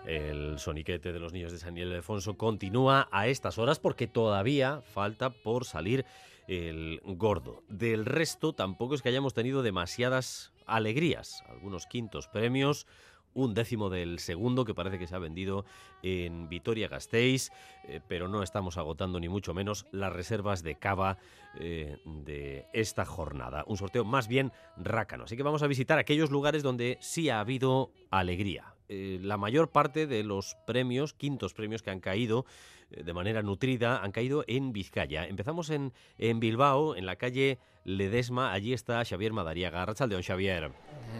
El 0.07 0.57
soniquete 0.57 1.11
de 1.11 1.19
los 1.19 1.33
niños 1.33 1.51
de 1.51 1.57
San 1.57 1.77
Ildefonso 1.77 2.37
continúa 2.37 3.09
a 3.11 3.27
estas 3.27 3.57
horas 3.57 3.77
porque 3.77 4.07
todavía 4.07 4.81
falta 4.81 5.31
por 5.31 5.65
salir 5.65 6.05
el 6.47 7.01
gordo. 7.03 7.61
Del 7.67 8.05
resto 8.05 8.53
tampoco 8.53 8.95
es 8.95 9.01
que 9.01 9.09
hayamos 9.09 9.33
tenido 9.33 9.63
demasiadas 9.63 10.53
alegrías. 10.65 11.43
Algunos 11.49 11.87
quintos 11.87 12.29
premios, 12.29 12.87
un 13.33 13.53
décimo 13.53 13.89
del 13.89 14.19
segundo 14.19 14.63
que 14.63 14.73
parece 14.73 14.97
que 14.97 15.07
se 15.07 15.15
ha 15.15 15.19
vendido 15.19 15.65
en 16.01 16.47
Vitoria 16.47 16.87
Gasteiz, 16.87 17.51
eh, 17.83 17.99
pero 18.07 18.29
no 18.29 18.43
estamos 18.43 18.77
agotando 18.77 19.19
ni 19.19 19.27
mucho 19.27 19.53
menos 19.53 19.87
las 19.91 20.13
reservas 20.13 20.63
de 20.63 20.79
cava 20.79 21.17
eh, 21.59 21.97
de 22.05 22.65
esta 22.71 23.03
jornada. 23.03 23.65
Un 23.67 23.75
sorteo 23.75 24.05
más 24.05 24.29
bien 24.29 24.53
rácano. 24.77 25.25
Así 25.25 25.35
que 25.35 25.43
vamos 25.43 25.63
a 25.63 25.67
visitar 25.67 25.99
aquellos 25.99 26.31
lugares 26.31 26.63
donde 26.63 26.97
sí 27.01 27.29
ha 27.29 27.41
habido 27.41 27.91
alegría. 28.09 28.76
Eh, 28.89 29.19
la 29.21 29.37
mayor 29.37 29.69
parte 29.69 30.07
de 30.07 30.23
los 30.23 30.55
premios, 30.65 31.13
quintos 31.13 31.53
premios 31.53 31.81
que 31.81 31.91
han 31.91 31.99
caído 31.99 32.45
de 32.89 33.13
manera 33.13 33.41
nutrida, 33.41 34.01
han 34.01 34.11
caído 34.11 34.43
en 34.47 34.71
Vizcaya. 34.71 35.25
Empezamos 35.25 35.69
en, 35.69 35.91
Bilbao, 36.39 36.95
en 36.95 37.05
la 37.05 37.17
calle 37.17 37.59
Ledesma. 37.83 38.53
Allí 38.53 38.73
está 38.73 39.03
Xavier 39.03 39.33
Madariaga. 39.33 39.85
Rachaldeón, 39.85 40.23
Xavier. 40.23 40.71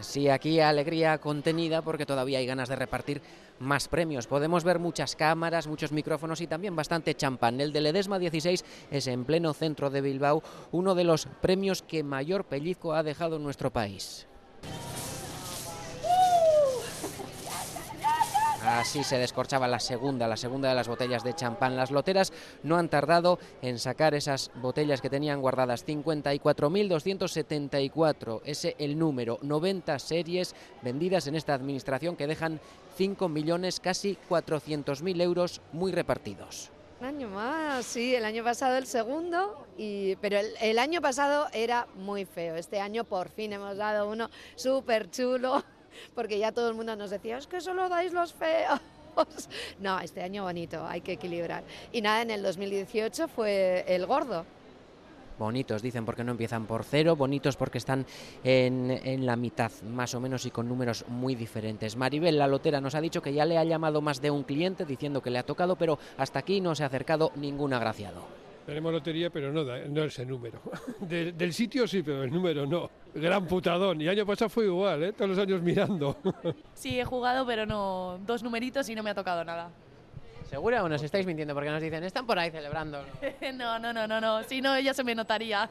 Sí, 0.02 0.30
aquí 0.30 0.60
alegría 0.60 1.18
contenida 1.18 1.82
porque 1.82 2.06
todavía 2.06 2.40
hay 2.40 2.46
ganas 2.46 2.70
de 2.70 2.76
repartir 2.76 3.22
más 3.60 3.88
premios. 3.88 4.28
Podemos 4.28 4.64
ver 4.64 4.80
muchas 4.80 5.16
cámaras, 5.16 5.68
muchos 5.68 5.92
micrófonos 5.92 6.40
y 6.42 6.48
también 6.48 6.76
bastante 6.76 7.16
champán. 7.16 7.60
El 7.60 7.74
de 7.74 7.82
Ledesma 7.82 8.20
16 8.20 8.64
es 8.92 9.08
en 9.08 9.26
pleno 9.26 9.54
centro 9.54 9.90
de 9.90 10.02
Bilbao, 10.02 10.44
uno 10.72 10.96
de 10.96 11.04
los 11.04 11.26
premios 11.42 11.82
que 11.82 12.04
mayor 12.04 12.46
pellizco 12.46 12.94
ha 12.94 13.04
dejado 13.04 13.38
en 13.38 13.44
nuestro 13.44 13.72
país. 13.72 14.28
Así 18.68 19.04
se 19.06 19.18
descorchaba 19.18 19.66
la 19.66 19.80
segunda, 19.80 20.28
la 20.28 20.36
segunda 20.36 20.68
de 20.68 20.76
las 20.76 20.90
botellas 20.90 21.24
de 21.24 21.34
champán. 21.34 21.78
Las 21.78 21.90
loteras 21.90 22.34
no 22.64 22.76
han 22.76 22.90
tardado 22.90 23.40
en 23.62 23.80
sacar 23.80 24.14
esas 24.14 24.52
botellas 24.56 25.00
que 25.00 25.10
tenían 25.10 25.40
guardadas. 25.40 25.88
54.274, 25.88 28.42
ese 28.44 28.76
el 28.78 29.00
número. 29.00 29.40
90 29.42 29.98
series 30.00 30.54
vendidas 30.82 31.28
en 31.28 31.36
esta 31.36 31.54
administración 31.54 32.18
que 32.18 32.28
dejan 32.28 32.60
5 32.98 33.30
millones, 33.30 33.80
casi 33.80 34.18
400.000 34.30 35.22
euros 35.22 35.62
muy 35.72 35.94
repartidos. 35.94 36.70
Un 37.00 37.08
año 37.08 37.30
más, 37.30 37.86
sí, 37.86 38.16
el 38.16 38.26
año 38.26 38.44
pasado 38.44 38.76
el 38.76 38.86
segundo, 38.86 39.66
y, 39.78 40.18
pero 40.18 40.40
el, 40.40 40.48
el 40.60 40.78
año 40.78 41.02
pasado 41.02 41.48
era 41.54 41.88
muy 41.96 42.26
feo. 42.26 42.58
Este 42.58 42.82
año 42.82 43.06
por 43.06 43.30
fin 43.30 43.54
hemos 43.54 43.78
dado 43.78 44.10
uno 44.10 44.30
súper 44.56 45.10
chulo 45.10 45.64
porque 46.16 46.40
ya 46.40 46.52
todo 46.52 46.70
el 46.70 46.76
mundo 46.76 46.96
nos 46.96 47.10
decía, 47.10 47.38
es 47.38 47.48
que 47.48 47.62
solo 47.62 47.90
dais 47.90 48.14
los 48.14 48.34
feos. 48.34 48.80
No, 49.80 50.00
este 50.00 50.22
año 50.22 50.44
bonito, 50.44 50.86
hay 50.86 51.02
que 51.02 51.14
equilibrar. 51.14 51.64
Y 51.92 52.02
nada, 52.02 52.22
en 52.22 52.30
el 52.30 52.44
2018 52.44 53.28
fue 53.28 53.84
el 53.88 54.06
gordo. 54.06 54.46
Bonitos, 55.40 55.82
dicen, 55.82 56.06
porque 56.06 56.24
no 56.24 56.32
empiezan 56.32 56.66
por 56.66 56.84
cero, 56.84 57.16
bonitos 57.16 57.56
porque 57.58 57.78
están 57.78 58.06
en, 58.44 58.90
en, 58.92 59.26
la 59.26 59.36
mitad, 59.36 59.72
más 59.84 60.16
o 60.16 60.20
menos, 60.20 60.46
y 60.46 60.52
con 60.52 60.68
números 60.68 61.06
muy 61.08 61.36
diferentes. 61.36 61.96
Maribel, 61.96 62.38
la 62.38 62.48
lotera, 62.48 62.82
nos 62.82 62.96
ha 62.96 63.02
dicho 63.02 63.22
que 63.22 63.34
ya 63.34 63.46
le 63.46 63.58
ha 63.58 63.64
llamado 63.64 64.02
más 64.02 64.20
de 64.20 64.32
un 64.32 64.44
cliente 64.44 64.86
diciendo 64.86 65.22
que 65.22 65.30
le 65.30 65.38
ha 65.38 65.44
tocado, 65.44 65.76
pero 65.76 66.00
hasta 66.18 66.40
aquí 66.40 66.60
no 66.60 66.74
se 66.74 66.84
ha 66.84 66.88
acercado 66.88 67.32
ningún 67.36 67.74
agraciado. 67.74 68.47
Tenemos 68.68 68.92
lotería, 68.92 69.30
pero 69.30 69.54
no, 69.54 69.64
da, 69.64 69.80
no 69.88 70.04
ese 70.04 70.26
número. 70.26 70.60
De, 71.00 71.32
del 71.32 71.54
sitio 71.54 71.88
sí, 71.88 72.04
pero 72.04 72.24
el 72.24 72.32
número 72.32 72.66
no. 72.66 72.90
Gran 73.16 73.48
putadón. 73.48 74.02
Y 74.02 74.10
año 74.10 74.26
pasado 74.26 74.50
fue 74.50 74.66
igual, 74.66 75.04
¿eh? 75.04 75.14
Todos 75.14 75.30
los 75.30 75.40
años 75.40 75.62
mirando. 75.62 76.18
Sí, 76.74 77.00
he 77.00 77.06
jugado, 77.06 77.46
pero 77.46 77.66
no. 77.66 78.20
Dos 78.26 78.44
numeritos 78.44 78.90
y 78.90 78.94
no 78.96 79.04
me 79.04 79.12
ha 79.12 79.16
tocado 79.16 79.46
nada. 79.46 79.70
¿Segura 80.50 80.84
o 80.84 80.90
nos 80.90 81.02
estáis 81.02 81.26
mintiendo? 81.26 81.54
Porque 81.54 81.70
nos 81.70 81.82
dicen, 81.82 82.04
están 82.04 82.28
por 82.28 82.38
ahí 82.38 82.52
celebrando. 82.52 83.02
no, 83.54 83.80
no, 83.80 83.94
no, 83.94 84.06
no, 84.06 84.20
no. 84.20 84.44
Si 84.44 84.60
no, 84.60 84.78
ya 84.78 84.94
se 84.94 85.06
me 85.06 85.16
notaría. 85.16 85.70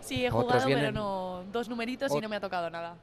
sí, 0.00 0.24
he 0.24 0.30
jugado, 0.30 0.64
pero 0.64 0.92
no. 0.92 1.44
Dos 1.52 1.68
numeritos 1.68 2.10
y 2.14 2.22
no 2.22 2.28
me 2.30 2.36
ha 2.36 2.40
tocado 2.40 2.70
nada. 2.70 2.96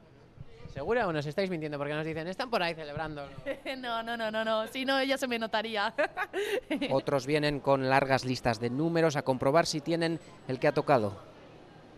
¿Segura 0.72 1.06
o 1.06 1.12
nos 1.12 1.26
estáis 1.26 1.50
mintiendo? 1.50 1.76
Porque 1.76 1.92
nos 1.92 2.06
dicen, 2.06 2.26
están 2.28 2.48
por 2.48 2.62
ahí 2.62 2.74
celebrando. 2.74 3.28
no, 3.78 4.02
no, 4.02 4.16
no, 4.16 4.30
no, 4.30 4.44
no. 4.44 4.66
Si 4.68 4.84
no, 4.84 5.02
ya 5.04 5.18
se 5.18 5.28
me 5.28 5.38
notaría. 5.38 5.94
Otros 6.90 7.26
vienen 7.26 7.60
con 7.60 7.88
largas 7.88 8.24
listas 8.24 8.58
de 8.58 8.70
números 8.70 9.16
a 9.16 9.22
comprobar 9.22 9.66
si 9.66 9.80
tienen 9.80 10.18
el 10.48 10.58
que 10.58 10.68
ha 10.68 10.72
tocado. 10.72 11.14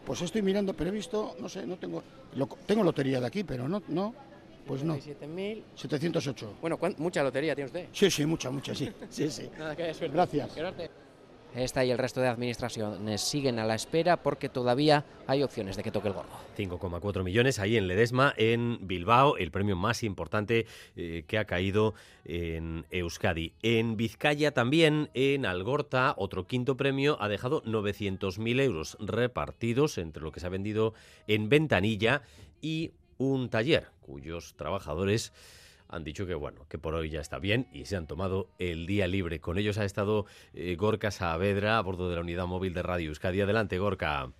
Pues 0.04 0.20
estoy 0.22 0.42
mirando, 0.42 0.74
pero 0.74 0.90
he 0.90 0.92
visto, 0.92 1.36
no 1.38 1.48
sé, 1.48 1.66
no 1.66 1.76
tengo. 1.76 2.02
Lo, 2.34 2.46
tengo 2.66 2.82
lotería 2.82 3.20
de 3.20 3.26
aquí, 3.26 3.44
pero 3.44 3.68
no, 3.68 3.82
no. 3.88 4.14
Pues 4.66 4.82
no. 4.82 4.98
708. 4.98 6.54
Bueno, 6.60 6.78
¿mucha 6.98 7.22
lotería 7.22 7.54
tiene 7.54 7.66
usted? 7.66 7.88
Sí, 7.92 8.10
sí, 8.10 8.26
mucha, 8.26 8.50
mucha, 8.50 8.74
sí. 8.74 8.90
sí, 9.08 9.30
sí. 9.30 9.50
Nada, 9.56 9.76
que 9.76 9.94
suerte. 9.94 10.16
Gracias. 10.16 10.50
Esta 11.54 11.84
y 11.84 11.90
el 11.92 11.98
resto 11.98 12.20
de 12.20 12.26
administraciones 12.26 13.20
siguen 13.20 13.60
a 13.60 13.64
la 13.64 13.76
espera 13.76 14.16
porque 14.16 14.48
todavía 14.48 15.04
hay 15.28 15.44
opciones 15.44 15.76
de 15.76 15.84
que 15.84 15.92
toque 15.92 16.08
el 16.08 16.14
gordo. 16.14 16.30
5,4 16.58 17.22
millones 17.22 17.60
ahí 17.60 17.76
en 17.76 17.86
Ledesma, 17.86 18.34
en 18.36 18.78
Bilbao, 18.82 19.36
el 19.36 19.52
premio 19.52 19.76
más 19.76 20.02
importante 20.02 20.66
eh, 20.96 21.24
que 21.28 21.38
ha 21.38 21.44
caído 21.44 21.94
en 22.24 22.86
Euskadi. 22.90 23.52
En 23.62 23.96
Vizcaya 23.96 24.52
también, 24.52 25.10
en 25.14 25.46
Algorta, 25.46 26.14
otro 26.16 26.46
quinto 26.46 26.76
premio 26.76 27.16
ha 27.20 27.28
dejado 27.28 27.62
900.000 27.62 28.60
euros 28.60 28.96
repartidos 28.98 29.98
entre 29.98 30.24
lo 30.24 30.32
que 30.32 30.40
se 30.40 30.46
ha 30.46 30.50
vendido 30.50 30.94
en 31.28 31.48
Ventanilla 31.48 32.22
y 32.60 32.92
un 33.16 33.48
taller 33.48 33.90
cuyos 34.00 34.54
trabajadores 34.56 35.32
han 35.88 36.04
dicho 36.04 36.26
que 36.26 36.34
bueno, 36.34 36.66
que 36.68 36.78
por 36.78 36.94
hoy 36.94 37.10
ya 37.10 37.20
está 37.20 37.38
bien 37.38 37.66
y 37.72 37.84
se 37.84 37.96
han 37.96 38.06
tomado 38.06 38.48
el 38.58 38.86
día 38.86 39.06
libre. 39.06 39.40
Con 39.40 39.58
ellos 39.58 39.78
ha 39.78 39.84
estado 39.84 40.26
eh, 40.52 40.76
Gorka 40.76 41.10
Saavedra 41.10 41.78
a 41.78 41.82
bordo 41.82 42.08
de 42.08 42.16
la 42.16 42.22
unidad 42.22 42.46
móvil 42.46 42.74
de 42.74 42.82
Radio 42.82 43.08
Euskadi. 43.08 43.40
Adelante, 43.40 43.78
Gorka. 43.78 44.32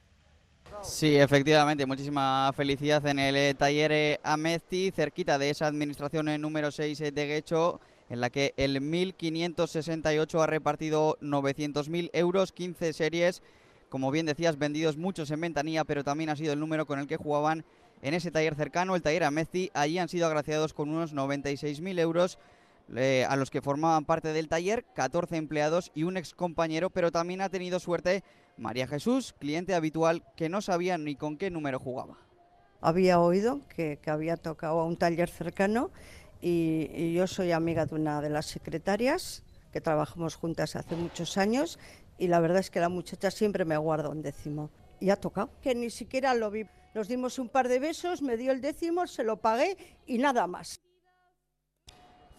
Sí, 0.83 1.17
efectivamente, 1.17 1.87
muchísima 1.87 2.53
felicidad 2.55 3.07
en 3.07 3.19
el 3.19 3.37
eh, 3.37 3.55
taller 3.55 3.91
eh, 3.91 4.21
Amezti, 4.23 4.91
cerquita 4.91 5.39
de 5.39 5.49
esa 5.49 5.67
administración 5.67 6.29
eh, 6.29 6.37
número 6.37 6.71
6 6.71 7.01
eh, 7.01 7.11
de 7.11 7.27
Guecho, 7.27 7.81
en 8.11 8.21
la 8.21 8.29
que 8.29 8.53
el 8.59 8.81
1568 8.83 10.43
ha 10.43 10.47
repartido 10.47 11.17
900.000 11.23 12.11
euros, 12.13 12.53
15 12.53 12.93
series, 12.93 13.43
como 13.89 14.11
bien 14.11 14.27
decías, 14.27 14.59
vendidos 14.59 14.99
muchos 14.99 15.31
en 15.31 15.41
ventanilla, 15.41 15.85
pero 15.85 16.05
también 16.05 16.29
ha 16.29 16.37
sido 16.37 16.53
el 16.53 16.61
número 16.61 16.85
con 16.85 16.99
el 16.99 17.07
que 17.07 17.17
jugaban 17.17 17.65
en 18.05 18.13
ese 18.13 18.31
taller 18.31 18.55
cercano, 18.55 18.95
el 18.95 19.03
taller 19.03 19.25
Amezti. 19.25 19.71
Allí 19.73 19.99
han 19.99 20.11
sido 20.11 20.27
agraciados 20.27 20.75
con 20.75 20.91
unos 20.91 21.15
96.000 21.15 21.99
euros 21.99 22.39
eh, 22.95 23.25
a 23.27 23.35
los 23.35 23.51
que 23.51 23.63
formaban 23.63 24.05
parte 24.05 24.35
del 24.35 24.47
taller, 24.47 24.85
14 24.95 25.39
empleados 25.39 25.91
y 25.95 26.03
un 26.03 26.19
ex 26.19 26.35
compañero, 26.35 26.91
pero 26.91 27.11
también 27.11 27.41
ha 27.41 27.49
tenido 27.49 27.81
suerte 27.81 28.23
María 28.59 28.87
Jesús, 28.87 29.35
cliente 29.39 29.75
habitual 29.75 30.23
que 30.37 30.51
no 30.51 30.61
sabía 30.61 30.99
ni 30.99 31.17
con 31.17 31.39
qué 31.39 31.51
número 31.51 31.79
jugaba. 31.79 32.19
Había 32.83 33.21
oído 33.21 33.63
que, 33.75 33.99
que 34.03 34.11
había 34.11 34.37
tocado 34.37 34.81
a 34.81 34.85
un 34.85 34.99
taller 34.99 35.31
cercano 35.31 35.91
y, 36.43 36.91
y 36.95 37.15
yo 37.15 37.27
soy 37.27 37.53
amiga 37.53 37.87
de 37.87 37.95
una 37.95 38.21
de 38.21 38.29
las 38.29 38.45
secretarias 38.45 39.45
que 39.73 39.81
trabajamos 39.81 40.35
juntas 40.35 40.77
hace 40.77 40.95
muchos 40.95 41.39
años 41.39 41.79
y 42.19 42.29
la 42.29 42.39
verdad 42.41 42.59
es 42.59 42.71
que 42.71 42.81
la 42.81 42.91
muchacha 42.91 43.31
siempre 43.31 43.65
me 43.65 43.79
guarda 43.79 44.11
un 44.11 44.21
décimo. 44.21 44.69
Y 45.01 45.09
ha 45.09 45.17
tocado, 45.17 45.49
que 45.63 45.75
ni 45.75 45.89
siquiera 45.89 46.35
lo 46.35 46.51
vi. 46.51 46.67
Nos 46.95 47.09
dimos 47.09 47.41
un 47.41 47.49
par 47.49 47.69
de 47.69 47.81
besos, 47.81 48.23
me 48.23 48.37
dio 48.37 48.53
el 48.53 48.61
décimo, 48.61 49.09
se 49.09 49.25
lo 49.25 49.37
pagué 49.37 49.77
y 50.07 50.19
nada 50.19 50.47
más. 50.47 50.81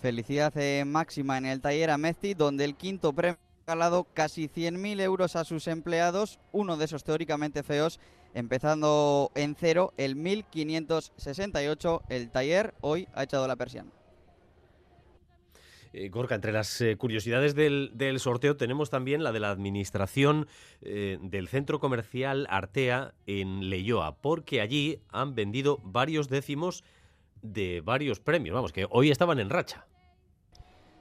Felicidad 0.02 0.56
eh, 0.56 0.86
máxima 0.86 1.38
en 1.38 1.46
el 1.46 1.60
taller 1.60 1.90
Amezti, 1.90 2.36
donde 2.36 2.64
el 2.64 2.76
quinto 2.76 3.12
premio 3.12 3.38
ha 3.38 3.72
regalado 3.74 4.06
casi 4.14 4.48
100.000 4.48 5.02
euros 5.02 5.36
a 5.36 5.44
sus 5.44 5.68
empleados, 5.68 6.40
uno 6.54 6.78
de 6.78 6.86
esos 6.86 7.04
teóricamente 7.04 7.64
feos, 7.64 8.00
empezando 8.34 9.32
en 9.36 9.56
cero, 9.56 9.94
el 9.98 10.16
1568. 10.16 12.04
El 12.08 12.30
taller 12.30 12.76
hoy 12.80 13.10
ha 13.14 13.24
echado 13.24 13.48
la 13.48 13.58
persiana. 13.58 13.92
Eh, 15.98 16.10
Gorka, 16.10 16.36
entre 16.36 16.52
las 16.52 16.82
eh, 16.82 16.98
curiosidades 16.98 17.56
del, 17.56 18.20
sorteo 18.20 18.58
tenemos 18.58 18.90
también 18.90 19.24
la 19.24 19.32
de 19.32 19.40
la 19.40 19.50
administración 19.50 20.46
eh, 20.82 21.18
del 21.22 21.48
centro 21.48 21.80
comercial 21.80 22.48
Artea 22.50 23.14
en 23.28 23.70
Leyoa, 23.70 24.18
porque 24.18 24.60
allí 24.60 25.00
han 25.10 25.36
vendido 25.36 25.80
varios 25.84 26.28
décimos 26.28 26.84
de 27.42 27.80
varios 27.80 28.20
premios, 28.20 28.54
vamos, 28.54 28.74
que 28.74 28.88
hoy 28.90 29.10
estaban 29.10 29.40
en 29.40 29.50
racha. 29.50 29.88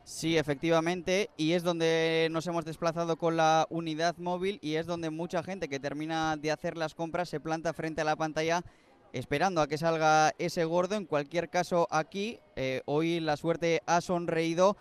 Sí, 0.04 0.38
efectivamente, 0.38 1.28
y 1.36 1.54
es 1.54 1.64
donde 1.64 2.28
nos 2.30 2.46
hemos 2.46 2.64
desplazado 2.64 3.16
con 3.16 3.36
la 3.36 3.66
unidad 3.70 4.16
móvil 4.18 4.60
y 4.62 4.76
es 4.76 4.86
donde 4.86 5.10
mucha 5.10 5.42
gente 5.42 5.68
que 5.68 5.80
termina 5.80 6.36
de 6.36 6.52
hacer 6.52 6.76
las 6.76 6.94
compras 6.94 7.28
se 7.28 7.40
planta 7.40 7.72
frente 7.72 8.02
a 8.02 8.04
la 8.04 8.14
pantalla 8.14 8.62
esperando 9.14 9.60
a 9.60 9.68
que 9.68 9.78
salga 9.78 10.34
ese 10.38 10.64
gordo. 10.64 10.96
En 10.96 11.06
cualquier 11.06 11.48
caso, 11.48 11.86
aquí 11.90 12.40
eh, 12.56 12.82
hoy 12.84 13.20
la 13.20 13.36
suerte 13.36 13.80
ha 13.86 14.00
sonreído. 14.00 14.76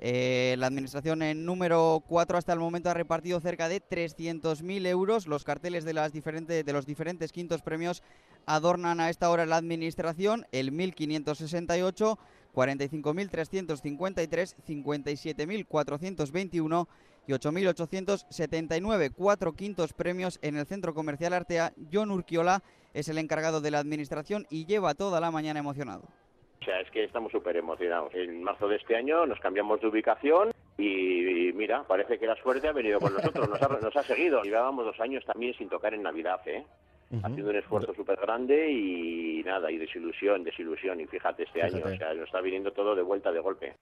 Eh, 0.00 0.54
la 0.58 0.68
administración 0.68 1.22
en 1.22 1.44
número 1.44 2.04
4 2.06 2.38
hasta 2.38 2.52
el 2.52 2.60
momento 2.60 2.88
ha 2.88 2.94
repartido 2.94 3.40
cerca 3.40 3.68
de 3.68 3.82
300.000 3.82 4.86
euros. 4.86 5.26
Los 5.26 5.42
carteles 5.42 5.84
de, 5.84 5.94
las 5.94 6.12
diferentes, 6.12 6.64
de 6.64 6.72
los 6.72 6.86
diferentes 6.86 7.32
quintos 7.32 7.62
premios 7.62 8.04
adornan 8.46 9.00
a 9.00 9.10
esta 9.10 9.28
hora 9.30 9.46
la 9.46 9.56
administración. 9.56 10.46
El 10.52 10.70
1568 10.70 12.18
45.353, 12.54 14.54
57.421 14.66 16.88
y 17.28 17.32
8.879. 17.32 19.12
Cuatro 19.14 19.52
quintos 19.52 19.92
premios 19.92 20.38
en 20.42 20.56
el 20.56 20.66
Centro 20.66 20.94
Comercial 20.94 21.34
Artea. 21.34 21.72
John 21.92 22.10
Urquiola 22.10 22.62
es 22.94 23.08
el 23.08 23.18
encargado 23.18 23.60
de 23.60 23.70
la 23.70 23.78
administración 23.78 24.46
y 24.50 24.64
lleva 24.64 24.94
toda 24.94 25.20
la 25.20 25.30
mañana 25.30 25.60
emocionado. 25.60 26.04
O 26.60 26.64
sea, 26.64 26.80
es 26.80 26.90
que 26.90 27.04
estamos 27.04 27.30
súper 27.30 27.56
emocionados. 27.56 28.14
En 28.14 28.42
marzo 28.42 28.66
de 28.66 28.76
este 28.76 28.96
año 28.96 29.26
nos 29.26 29.38
cambiamos 29.40 29.78
de 29.80 29.88
ubicación 29.88 30.52
y, 30.78 31.52
mira, 31.54 31.84
parece 31.84 32.18
que 32.18 32.26
la 32.26 32.34
suerte 32.36 32.68
ha 32.68 32.72
venido 32.72 32.98
con 32.98 33.12
nosotros, 33.12 33.48
nos 33.48 33.60
ha, 33.60 33.68
nos 33.68 33.96
ha 33.96 34.02
seguido. 34.02 34.42
Llevábamos 34.42 34.86
dos 34.86 34.98
años 34.98 35.22
también 35.26 35.52
sin 35.54 35.68
tocar 35.68 35.92
en 35.92 36.02
Navidad, 36.02 36.40
¿eh? 36.46 36.64
Ha 37.22 37.30
sido 37.30 37.48
un 37.48 37.56
esfuerzo 37.56 37.94
súper 37.94 38.20
grande 38.20 38.70
y 38.70 39.42
nada, 39.42 39.70
y 39.70 39.78
desilusión, 39.78 40.44
desilusión. 40.44 41.00
Y 41.00 41.06
fíjate 41.06 41.44
este 41.44 41.62
año, 41.62 41.82
o 41.84 41.96
sea, 41.96 42.12
nos 42.12 42.26
está 42.26 42.40
viniendo 42.40 42.72
todo 42.72 42.94
de 42.94 43.02
vuelta 43.02 43.32
de 43.32 43.40
golpe. 43.40 43.74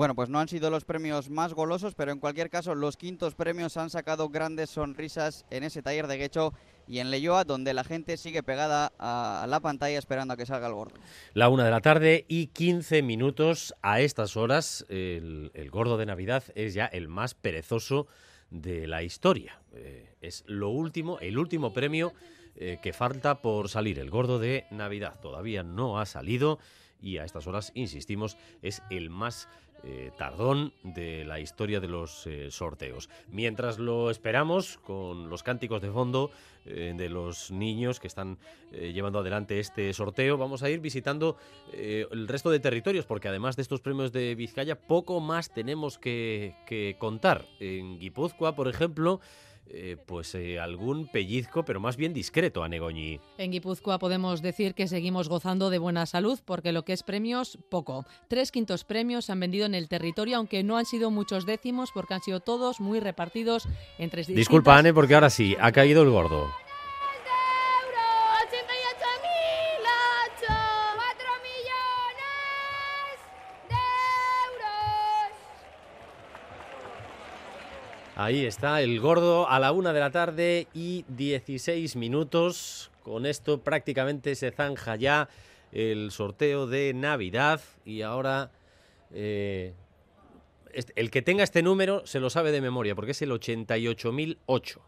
Bueno, 0.00 0.14
pues 0.14 0.30
no 0.30 0.40
han 0.40 0.48
sido 0.48 0.70
los 0.70 0.86
premios 0.86 1.28
más 1.28 1.52
golosos, 1.52 1.94
pero 1.94 2.10
en 2.10 2.20
cualquier 2.20 2.48
caso 2.48 2.74
los 2.74 2.96
quintos 2.96 3.34
premios 3.34 3.76
han 3.76 3.90
sacado 3.90 4.30
grandes 4.30 4.70
sonrisas 4.70 5.44
en 5.50 5.62
ese 5.62 5.82
taller 5.82 6.06
de 6.06 6.16
Guecho 6.16 6.54
y 6.88 7.00
en 7.00 7.10
Leyoa, 7.10 7.44
donde 7.44 7.74
la 7.74 7.84
gente 7.84 8.16
sigue 8.16 8.42
pegada 8.42 8.94
a 8.98 9.44
la 9.46 9.60
pantalla 9.60 9.98
esperando 9.98 10.32
a 10.32 10.38
que 10.38 10.46
salga 10.46 10.68
el 10.68 10.72
gordo. 10.72 10.94
La 11.34 11.50
una 11.50 11.66
de 11.66 11.70
la 11.70 11.82
tarde 11.82 12.24
y 12.28 12.46
15 12.46 13.02
minutos 13.02 13.74
a 13.82 14.00
estas 14.00 14.38
horas. 14.38 14.86
El, 14.88 15.50
gordo 15.70 15.98
de 15.98 16.06
Navidad 16.06 16.44
es 16.54 16.72
ya 16.72 16.86
el 16.86 17.08
más 17.08 17.34
perezoso 17.34 18.06
de 18.48 18.86
la 18.86 19.02
historia. 19.02 19.60
Eh, 19.74 20.16
es 20.22 20.44
lo 20.46 20.70
último, 20.70 21.18
el 21.18 21.36
último 21.36 21.74
premio 21.74 22.14
eh, 22.56 22.78
que 22.82 22.94
falta 22.94 23.42
por 23.42 23.68
salir, 23.68 23.98
el 23.98 24.08
gordo 24.08 24.38
de 24.38 24.64
Navidad. 24.70 25.20
Todavía 25.20 25.62
no 25.62 26.00
ha 26.00 26.06
salido 26.06 26.58
y 27.02 27.18
a 27.18 27.24
estas 27.24 27.46
horas, 27.46 27.72
insistimos, 27.74 28.36
es 28.62 28.82
el 28.90 29.10
más 29.10 29.48
eh, 29.82 30.10
tardón 30.16 30.72
de 30.82 31.24
la 31.24 31.40
historia 31.40 31.80
de 31.80 31.88
los 31.88 32.26
eh, 32.26 32.50
sorteos. 32.50 33.08
Mientras 33.28 33.78
lo 33.78 34.10
esperamos 34.10 34.78
con 34.78 35.30
los 35.30 35.42
cánticos 35.42 35.80
de 35.80 35.90
fondo 35.90 36.30
eh, 36.66 36.92
de 36.96 37.08
los 37.08 37.50
niños 37.50 38.00
que 38.00 38.06
están 38.06 38.38
llevando 38.70 39.18
adelante 39.18 39.58
este 39.58 39.92
sorteo, 39.92 40.38
vamos 40.38 40.62
a 40.62 40.70
ir 40.70 40.78
visitando 40.78 41.36
el 41.72 42.28
resto 42.28 42.50
de 42.50 42.60
territorios 42.60 43.04
porque 43.04 43.26
además 43.26 43.56
de 43.56 43.62
estos 43.62 43.80
premios 43.80 44.12
de 44.12 44.36
Vizcaya, 44.36 44.76
poco 44.76 45.18
más 45.18 45.52
tenemos 45.52 45.98
que, 45.98 46.54
que 46.66 46.94
contar. 47.00 47.46
En 47.58 47.98
Guipúzcoa, 47.98 48.54
por 48.54 48.68
ejemplo, 48.68 49.20
eh, 49.68 49.96
pues 50.06 50.34
eh, 50.34 50.58
algún 50.58 51.06
pellizco, 51.06 51.64
pero 51.64 51.78
más 51.78 51.96
bien 51.96 52.12
discreto 52.12 52.64
a 52.64 52.68
Negoñi. 52.68 53.20
En 53.38 53.52
Guipúzcoa 53.52 53.98
podemos 53.98 54.42
decir 54.42 54.74
que 54.74 54.88
seguimos 54.88 55.28
gozando 55.28 55.70
de 55.70 55.78
buena 55.78 56.06
salud 56.06 56.40
porque 56.44 56.72
lo 56.72 56.84
que 56.84 56.92
es 56.92 57.02
premios, 57.02 57.58
poco. 57.68 58.04
Tres 58.28 58.50
quintos 58.50 58.84
premios 58.84 59.26
se 59.26 59.32
han 59.32 59.40
vendido 59.40 59.66
en 59.66 59.74
el 59.74 59.88
territorio, 59.88 60.38
aunque 60.38 60.62
no 60.62 60.76
han 60.76 60.86
sido 60.86 61.10
muchos 61.10 61.46
décimos 61.46 61.90
porque 61.92 62.14
han 62.14 62.22
sido 62.22 62.40
todos 62.40 62.80
muy 62.80 63.00
repartidos 63.00 63.68
entre... 63.98 64.24
Disculpa, 64.24 64.76
Anne, 64.76 64.92
porque 64.92 65.14
ahora 65.14 65.30
sí, 65.30 65.56
ha 65.60 65.72
caído 65.72 66.02
el 66.02 66.10
gordo. 66.10 66.48
Ahí 78.22 78.44
está 78.44 78.82
el 78.82 79.00
gordo 79.00 79.48
a 79.48 79.58
la 79.58 79.72
una 79.72 79.94
de 79.94 80.00
la 80.00 80.10
tarde 80.10 80.68
y 80.74 81.06
16 81.08 81.96
minutos. 81.96 82.90
Con 83.02 83.24
esto 83.24 83.62
prácticamente 83.62 84.34
se 84.34 84.50
zanja 84.50 84.96
ya 84.96 85.30
el 85.72 86.10
sorteo 86.10 86.66
de 86.66 86.92
Navidad 86.92 87.62
y 87.86 88.02
ahora 88.02 88.50
eh, 89.10 89.72
el 90.96 91.10
que 91.10 91.22
tenga 91.22 91.44
este 91.44 91.62
número 91.62 92.06
se 92.06 92.20
lo 92.20 92.28
sabe 92.28 92.52
de 92.52 92.60
memoria 92.60 92.94
porque 92.94 93.12
es 93.12 93.22
el 93.22 93.30
88.008. 93.30 94.78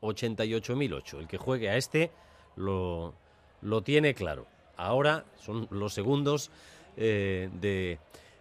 88.008. 0.00 1.18
El 1.20 1.28
que 1.28 1.38
juegue 1.38 1.70
a 1.70 1.76
este 1.76 2.10
lo, 2.56 3.14
lo 3.62 3.82
tiene 3.82 4.14
claro. 4.14 4.48
Ahora 4.76 5.26
son 5.36 5.68
los 5.70 5.94
segundos 5.94 6.50
eh, 6.96 7.50
de 7.52 8.00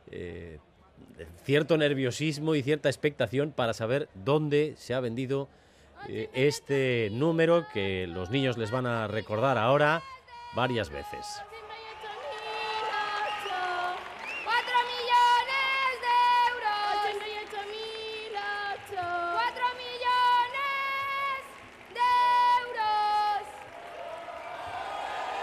eh, 0.09 0.57
cierto 1.43 1.77
nerviosismo 1.77 2.55
y 2.55 2.63
cierta 2.63 2.89
expectación 2.89 3.51
para 3.51 3.73
saber 3.73 4.09
dónde 4.13 4.75
se 4.77 4.93
ha 4.93 4.99
vendido 4.99 5.49
eh, 6.07 6.29
este 6.33 7.09
número 7.11 7.65
que 7.73 8.07
los 8.07 8.29
niños 8.29 8.57
les 8.57 8.71
van 8.71 8.85
a 8.85 9.07
recordar 9.07 9.57
ahora 9.57 10.01
varias 10.55 10.89
veces. 10.89 11.41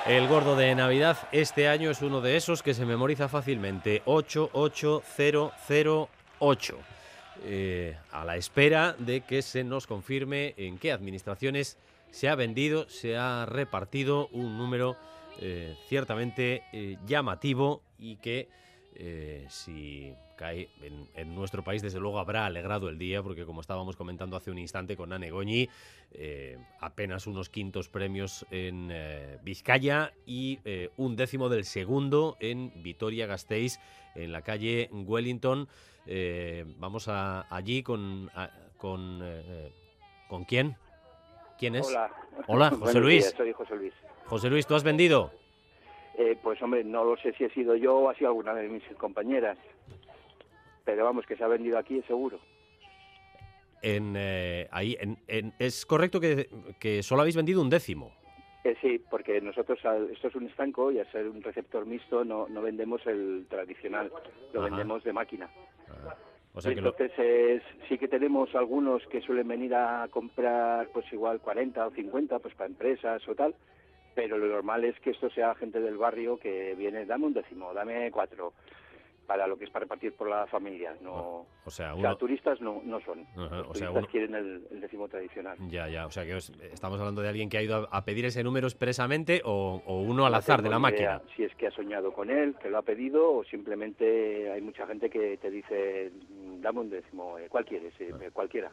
El 0.08 0.28
gordo 0.28 0.54
de 0.54 0.72
Navidad 0.76 1.18
este 1.32 1.66
año 1.66 1.90
es 1.90 2.00
uno 2.00 2.20
de 2.20 2.36
esos 2.36 2.62
que 2.62 2.74
se 2.74 2.86
memoriza 2.86 3.28
fácilmente. 3.28 4.02
88008. 4.04 6.78
Eh, 7.44 7.96
a 8.12 8.24
la 8.24 8.36
espera 8.36 8.94
de 9.00 9.22
que 9.22 9.42
se 9.42 9.64
nos 9.64 9.88
confirme 9.88 10.54
en 10.58 10.78
qué 10.78 10.92
administraciones 10.92 11.76
se 12.12 12.28
ha 12.28 12.36
vendido, 12.36 12.88
se 12.88 13.16
ha 13.16 13.46
repartido 13.46 14.28
un 14.28 14.56
número 14.56 14.96
eh, 15.40 15.74
ciertamente 15.88 16.62
eh, 16.72 16.98
llamativo 17.04 17.82
y 17.98 18.14
que 18.16 18.48
si 19.48 20.14
cae 20.36 20.68
en, 21.14 21.34
nuestro 21.34 21.64
país, 21.64 21.82
desde 21.82 21.98
luego 21.98 22.18
habrá 22.18 22.46
alegrado 22.46 22.88
el 22.88 22.98
día, 22.98 23.22
porque 23.22 23.44
como 23.44 23.60
estábamos 23.60 23.96
comentando 23.96 24.36
hace 24.36 24.50
un 24.50 24.58
instante 24.58 24.96
con 24.96 25.12
Anne 25.12 25.30
Goñi, 25.30 25.68
eh, 26.12 26.58
apenas 26.80 27.26
unos 27.26 27.48
quintos 27.48 27.88
premios 27.88 28.46
en 28.50 28.90
eh, 28.92 29.38
Vizcaya 29.42 30.12
y 30.24 30.60
eh, 30.64 30.90
un 30.96 31.16
décimo 31.16 31.48
del 31.48 31.64
segundo 31.64 32.36
en 32.40 32.70
Vitoria-Gasteiz, 32.82 33.80
en 34.14 34.32
la 34.32 34.42
calle 34.42 34.88
Wellington. 34.92 35.68
vamos 36.78 37.08
a, 37.08 37.46
allí 37.54 37.82
con... 37.82 38.30
con, 38.78 39.22
¿Con 40.28 40.44
quién? 40.44 40.76
¿Quién 41.56 41.76
es? 41.76 41.86
Hola. 41.86 42.10
Hola, 42.48 42.70
José 42.80 43.00
Luis. 43.00 43.34
soy 43.36 43.52
José 43.52 43.76
Luis. 43.76 43.94
José 44.24 44.50
Luis, 44.50 44.66
¿tú 44.66 44.74
has 44.74 44.84
vendido? 44.84 45.32
pues 46.42 46.60
hombre, 46.62 46.82
no 46.82 47.04
lo 47.04 47.16
sé 47.18 47.34
si 47.34 47.44
he 47.44 47.50
sido 47.50 47.76
yo 47.76 47.94
o 47.96 48.08
ha 48.08 48.14
sido 48.14 48.28
alguna 48.28 48.54
de 48.54 48.68
mis 48.68 48.82
compañeras 48.96 49.58
pero 50.86 51.04
vamos, 51.04 51.26
que 51.26 51.36
se 51.36 51.44
ha 51.44 51.48
vendido 51.48 51.76
aquí 51.76 52.00
seguro. 52.06 52.40
En, 53.82 54.14
eh, 54.16 54.68
ahí, 54.70 54.96
en, 54.98 55.52
¿Es 55.58 55.84
correcto 55.84 56.18
que, 56.18 56.48
que, 56.80 57.02
solo 57.02 57.20
habéis 57.20 57.36
vendido 57.36 57.60
un 57.60 57.68
décimo? 57.68 58.14
Eh, 58.64 58.74
sí, 58.80 59.00
porque 59.10 59.40
nosotros, 59.40 59.78
esto 60.10 60.28
es 60.28 60.34
un 60.34 60.46
estanco 60.46 60.90
y 60.90 60.98
al 60.98 61.12
ser 61.12 61.28
un 61.28 61.42
receptor 61.42 61.84
mixto 61.84 62.24
no, 62.24 62.48
no 62.48 62.62
vendemos 62.62 63.04
el 63.06 63.46
tradicional, 63.50 64.10
lo 64.54 64.62
vendemos 64.62 65.04
de 65.04 65.12
máquina. 65.12 65.50
Ah, 65.88 66.16
entonces 66.64 67.62
sí 67.86 67.98
que 67.98 68.08
tenemos 68.08 68.54
algunos 68.54 69.06
que 69.08 69.20
suelen 69.20 69.46
venir 69.46 69.74
a 69.74 70.08
comprar 70.10 70.88
pues 70.88 71.04
igual 71.12 71.40
40 71.40 71.86
o 71.86 71.90
50 71.90 72.38
pues 72.38 72.54
para 72.54 72.70
empresas 72.70 73.28
o 73.28 73.34
tal, 73.34 73.54
pero 74.14 74.38
lo 74.38 74.46
normal 74.46 74.84
es 74.84 74.98
que 75.00 75.10
esto 75.10 75.28
sea 75.30 75.54
gente 75.54 75.80
del 75.80 75.98
barrio 75.98 76.38
que 76.38 76.74
viene, 76.74 77.04
dame 77.04 77.26
un 77.26 77.34
décimo, 77.34 77.74
dame 77.74 78.10
cuatro, 78.10 78.54
para 79.26 79.46
lo 79.46 79.56
que 79.58 79.64
es 79.64 79.70
para 79.70 79.84
repartir 79.84 80.12
por 80.14 80.28
la 80.28 80.46
familia. 80.46 80.94
No, 81.02 81.46
o 81.64 81.70
sea, 81.70 81.94
turistas 82.18 82.60
no, 82.60 82.80
no 82.84 83.00
son. 83.00 83.26
Los 83.34 83.72
turistas 83.72 84.06
quieren 84.08 84.34
el, 84.34 84.80
décimo 84.80 85.08
tradicional. 85.08 85.56
Ya, 85.68 85.88
ya. 85.88 86.06
O 86.06 86.10
sea, 86.10 86.24
que 86.24 86.36
estamos 86.36 86.98
hablando 86.98 87.22
de 87.22 87.28
alguien 87.28 87.48
que 87.48 87.58
ha 87.58 87.62
ido 87.62 87.88
a, 87.90 88.04
pedir 88.04 88.24
ese 88.24 88.44
número 88.44 88.66
expresamente 88.66 89.42
o, 89.44 89.82
uno 89.86 90.26
al 90.26 90.34
azar 90.34 90.62
de 90.62 90.70
la 90.70 90.78
máquina. 90.78 91.20
Si 91.36 91.42
es 91.42 91.54
que 91.56 91.66
ha 91.66 91.70
soñado 91.70 92.12
con 92.12 92.30
él, 92.30 92.54
que 92.62 92.70
lo 92.70 92.78
ha 92.78 92.82
pedido, 92.82 93.32
o 93.32 93.44
simplemente 93.44 94.50
hay 94.50 94.60
mucha 94.60 94.86
gente 94.86 95.10
que 95.10 95.36
te 95.38 95.50
dice 95.50 96.12
dame 96.60 96.80
un 96.80 96.90
décimo, 96.90 97.38
eh, 97.38 97.48
cualquiera, 97.48 97.86
eh, 97.98 98.30
cualquiera. 98.32 98.72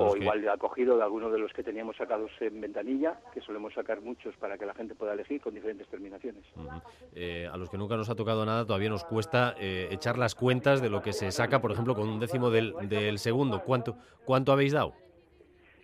o 0.00 0.16
igual 0.16 0.48
ha 0.48 0.56
cogido 0.56 0.96
de 0.96 1.02
alguno 1.02 1.30
de 1.30 1.38
los 1.38 1.52
que 1.52 1.62
teníamos 1.62 1.96
sacados 1.96 2.30
en 2.40 2.60
ventanilla, 2.60 3.20
que 3.32 3.40
solemos 3.40 3.74
sacar 3.74 4.00
muchos 4.00 4.36
para 4.36 4.58
que 4.58 4.66
la 4.66 4.74
gente 4.74 4.94
pueda 4.94 5.14
elegir 5.14 5.40
con 5.40 5.54
diferentes 5.54 5.86
terminaciones. 5.88 6.44
a 6.56 7.56
los 7.56 7.70
que 7.70 7.78
nunca 7.78 7.96
nos 7.96 8.10
ha 8.10 8.14
tocado 8.14 8.44
nada 8.44 8.66
todavía 8.66 8.90
nos 8.90 9.04
cuesta 9.04 9.54
echar 9.58 10.18
las 10.18 10.34
cuentas 10.34 10.82
de 10.82 10.90
lo 10.90 11.02
que 11.02 11.12
se 11.12 11.30
saca, 11.30 11.60
por 11.60 11.72
ejemplo, 11.72 11.94
con 11.94 12.08
un 12.08 12.20
décimo 12.20 12.50
del, 12.50 12.74
del 12.88 13.18
segundo. 13.18 13.62
¿Cuánto, 13.64 13.96
¿Cuánto 14.24 14.52
habéis 14.52 14.72
dado? 14.72 14.94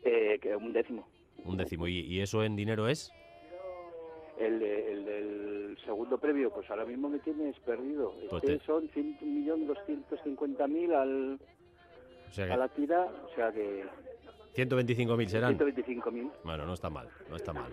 que 0.03 0.57
un 0.57 0.73
décimo. 0.73 1.07
Un 1.45 1.57
décimo. 1.57 1.87
¿Y, 1.87 2.21
eso 2.21 2.45
en 2.45 2.57
dinero 2.57 2.89
es? 2.89 3.13
El, 4.39 4.63
el, 4.63 5.09
del 5.71 5.79
segundo 5.85 6.19
previo, 6.19 6.51
pues 6.51 6.69
ahora 6.71 6.85
mismo 6.85 7.09
me 7.09 7.21
tienes 7.21 7.57
perdido. 7.61 8.13
Este 8.33 8.59
son 8.67 8.89
1.250.000 8.91 10.95
al, 10.95 11.39
o 12.29 12.33
sea 12.33 12.55
a 12.55 12.57
la 12.57 12.69
tira, 12.69 13.03
o 13.03 13.35
sea 13.35 13.53
que... 13.53 13.85
125.000 14.57 15.27
serán. 15.29 15.57
125.000. 15.57 16.31
Bueno, 16.43 16.67
no 16.67 16.75
está 16.75 16.91
mal, 16.91 17.09
no 17.29 17.37
está 17.37 17.53
mal. 17.53 17.73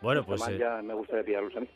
Bueno, 0.00 0.24
pues. 0.24 0.46
Eh, 0.48 0.58
ya 0.58 0.80
me 0.82 0.94
gustaría 0.94 1.24
pillarlos 1.24 1.54
a 1.56 1.60
mí. 1.60 1.68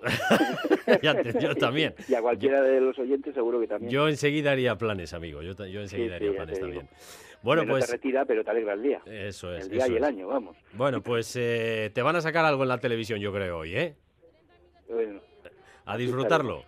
yo 1.40 1.54
también. 1.56 1.94
Y 2.08 2.14
a 2.14 2.22
cualquiera 2.22 2.62
de 2.62 2.80
los 2.80 2.98
oyentes 2.98 3.34
seguro 3.34 3.60
que 3.60 3.66
también. 3.66 3.90
Yo 3.90 4.08
enseguida 4.08 4.52
haría 4.52 4.76
planes, 4.76 5.12
amigo. 5.12 5.42
Yo, 5.42 5.52
yo 5.66 5.80
enseguida 5.80 6.16
haría 6.16 6.32
planes 6.32 6.58
también. 6.58 6.88
Bueno, 7.42 7.64
pues. 7.66 7.86
te 7.86 7.92
retira, 7.92 8.24
pero 8.24 8.44
te 8.44 8.50
alegra 8.50 8.74
el 8.74 8.82
día. 8.82 9.02
Eso 9.06 9.54
es. 9.54 9.64
El 9.64 9.72
día 9.72 9.88
y 9.88 9.96
el 9.96 10.04
año, 10.04 10.28
vamos. 10.28 10.56
Bueno, 10.72 11.02
pues 11.02 11.34
eh, 11.36 11.90
te 11.94 12.02
van 12.02 12.16
a 12.16 12.20
sacar 12.20 12.44
algo 12.44 12.62
en 12.62 12.68
la 12.68 12.78
televisión, 12.78 13.20
yo 13.20 13.32
creo, 13.32 13.58
hoy, 13.58 13.76
¿eh? 13.76 13.94
Bueno. 14.88 15.20
A 15.84 15.96
disfrutarlo. 15.96 16.64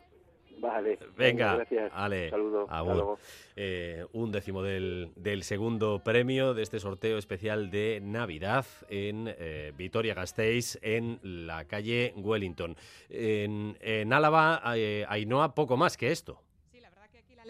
Vale. 0.59 0.96
Venga, 1.16 1.57
gracias. 1.57 1.90
Ale, 1.92 2.31
Saludos. 2.31 3.18
Eh, 3.57 4.07
un 4.12 4.31
décimo 4.31 4.62
del, 4.62 5.11
del, 5.16 5.42
segundo 5.42 6.05
premio 6.05 6.55
de 6.55 6.62
este 6.62 6.79
sorteo 6.79 7.18
especial 7.18 7.70
de 7.70 8.01
Navidad 8.01 8.64
en 8.88 9.35
eh, 9.37 9.72
Vitoria-Gasteiz, 9.77 10.79
en 10.83 11.18
la 11.22 11.64
calle 11.64 12.14
Wellington. 12.16 12.77
En, 13.11 13.77
en 13.81 14.12
Álava, 14.12 14.62
eh, 14.77 15.05
Ainhoa, 15.09 15.57
poco 15.57 15.77
más 15.77 15.96
que 15.96 16.12
esto 16.12 16.40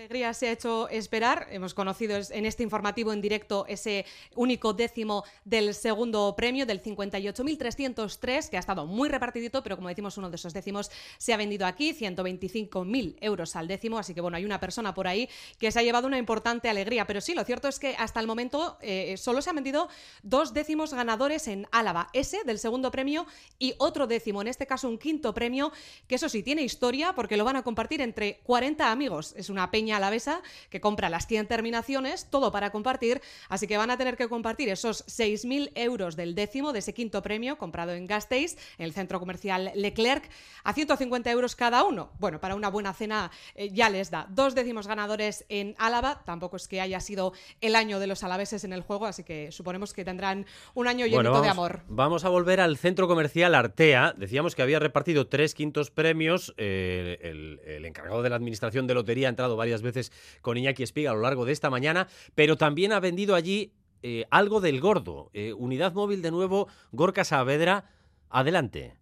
alegría 0.03 0.35
se 0.35 0.49
ha 0.49 0.53
hecho 0.53 0.89
esperar. 0.89 1.47
Hemos 1.53 1.75
conocido 1.75 2.19
en 2.31 2.45
este 2.45 2.65
informativo 2.65 3.13
en 3.13 3.21
directo 3.21 3.67
ese 3.69 4.05
único 4.35 4.73
décimo 4.73 5.23
del 5.45 5.75
segundo 5.75 6.35
premio, 6.37 6.67
del 6.67 6.83
58.303, 6.83 8.49
que 8.49 8.57
ha 8.57 8.61
estado 8.61 8.85
muy 8.85 9.09
repartidito, 9.09 9.63
pero 9.63 9.77
como 9.77 9.89
decimos, 9.89 10.19
uno 10.19 10.29
de 10.29 10.35
esos 10.35 10.53
décimos 10.53 10.91
se 11.19 11.33
ha 11.33 11.37
vendido 11.37 11.67
aquí, 11.67 11.95
125.000 11.95 13.17
euros 13.21 13.55
al 13.55 13.69
décimo. 13.69 13.97
Así 13.97 14.13
que 14.13 14.21
bueno, 14.21 14.37
hay 14.37 14.45
una 14.45 14.59
persona 14.59 14.93
por 14.93 15.07
ahí 15.07 15.29
que 15.61 15.71
se 15.71 15.79
ha 15.79 15.83
llevado 15.85 16.09
una 16.09 16.19
importante 16.19 16.69
alegría. 16.69 17.07
Pero 17.07 17.21
sí, 17.21 17.33
lo 17.33 17.45
cierto 17.45 17.69
es 17.69 17.79
que 17.79 17.95
hasta 17.97 18.19
el 18.19 18.27
momento 18.27 18.79
eh, 18.81 19.17
solo 19.19 19.41
se 19.41 19.51
han 19.51 19.57
vendido 19.57 19.89
dos 20.25 20.53
décimos 20.53 20.95
ganadores 20.95 21.47
en 21.47 21.69
Álava, 21.71 22.09
ese 22.13 22.43
del 22.43 22.59
segundo 22.59 22.91
premio 22.91 23.25
y 23.61 23.75
otro 23.79 24.09
décimo, 24.09 24.43
en 24.43 24.49
este 24.49 24.67
caso 24.67 24.89
un 24.89 24.99
quinto 24.99 25.33
premio, 25.33 25.71
que 26.09 26.17
eso 26.17 26.29
sí 26.29 26.43
tiene 26.43 26.63
historia 26.63 27.15
porque 27.15 27.37
lo 27.37 27.45
van 27.45 27.55
a 27.55 27.63
compartir 27.63 28.01
entre 28.01 28.41
40 28.43 28.91
amigos. 28.91 29.33
Es 29.37 29.49
una 29.49 29.71
peña 29.71 29.92
alavesa 29.93 30.43
que 30.71 30.81
compra 30.81 31.11
las 31.11 31.27
100 31.27 31.47
terminaciones, 31.47 32.27
todo 32.31 32.53
para 32.53 32.71
compartir, 32.71 33.21
así 33.49 33.67
que 33.67 33.77
van 33.77 33.91
a 33.91 33.97
tener 33.97 34.17
que 34.17 34.29
compartir 34.29 34.69
esos 34.69 35.07
6.000 35.07 35.73
euros 35.75 36.17
del 36.17 36.35
décimo 36.35 36.73
de 36.73 36.81
ese 36.81 36.95
quinto 36.95 37.23
premio 37.23 37.59
comprado 37.59 37.93
en 37.93 38.07
Gasteiz, 38.07 38.57
en 38.79 38.85
el 38.85 38.93
centro 38.93 39.19
comercial 39.21 39.73
Leclerc, 39.75 40.29
a 40.65 40.73
150 40.73 41.31
euros 41.31 41.57
cada 41.57 41.85
uno. 41.85 42.11
Bueno, 42.19 42.41
para 42.41 42.55
una 42.55 42.69
buena 42.69 42.93
cena 42.93 43.31
eh, 43.55 43.71
ya 43.73 43.91
les 43.91 44.11
da. 44.11 44.27
Dos 44.31 44.55
décimos 44.55 44.87
ganadores 44.87 45.45
en 45.49 45.75
Álava, 45.79 46.23
tampoco 46.25 46.57
es 46.57 46.69
que 46.69 46.81
haya 46.81 47.01
sido 47.01 47.33
el 47.61 47.77
año 47.77 47.99
de 47.99 48.07
los 48.07 48.23
alaveses 48.23 48.65
en 48.65 48.73
el 48.73 48.83
juego, 48.83 49.07
así 49.07 49.25
que 49.25 49.53
suponemos 49.53 49.93
que 49.93 50.05
tendrán 50.05 50.47
un 50.75 50.89
año 50.89 51.07
lleno 51.07 51.41
de 51.41 51.49
amor. 51.49 51.83
Vamos 51.89 52.25
a 52.25 52.29
volver 52.29 52.61
al 52.61 52.77
centro 52.77 53.09
comercial 53.09 53.55
Artea. 53.55 54.15
Decíamos 54.17 54.55
que 54.55 54.63
había 54.63 54.79
repartido 54.79 55.27
tres 55.27 55.55
quintos 55.55 55.91
premios. 55.91 56.55
Eh, 56.57 57.19
el, 57.23 57.61
el 57.65 57.85
encargado 57.85 58.23
de 58.23 58.31
la 58.31 58.37
administración 58.37 58.87
de 58.87 58.95
lotería 58.95 59.29
ha 59.29 59.31
entrado 59.31 59.57
varias 59.57 59.72
veces 59.81 60.13
con 60.43 60.59
Iñaki 60.59 60.83
Espiga 60.83 61.13
a 61.13 61.15
lo 61.15 61.21
largo 61.21 61.47
de 61.47 61.53
esta 61.53 61.71
mañana, 61.71 62.09
pero 62.35 62.59
también 62.59 62.93
ha 62.93 63.01
vendido 63.01 63.35
allí 63.35 63.73
eh, 64.03 64.27
algo 64.31 64.61
del 64.61 64.81
gordo. 64.81 65.31
Eh, 65.33 65.55
unidad 65.55 65.95
móvil 65.95 66.21
de 66.21 66.31
nuevo, 66.31 66.69
Gorka 66.91 67.25
Saavedra, 67.25 67.91
adelante. 68.29 68.97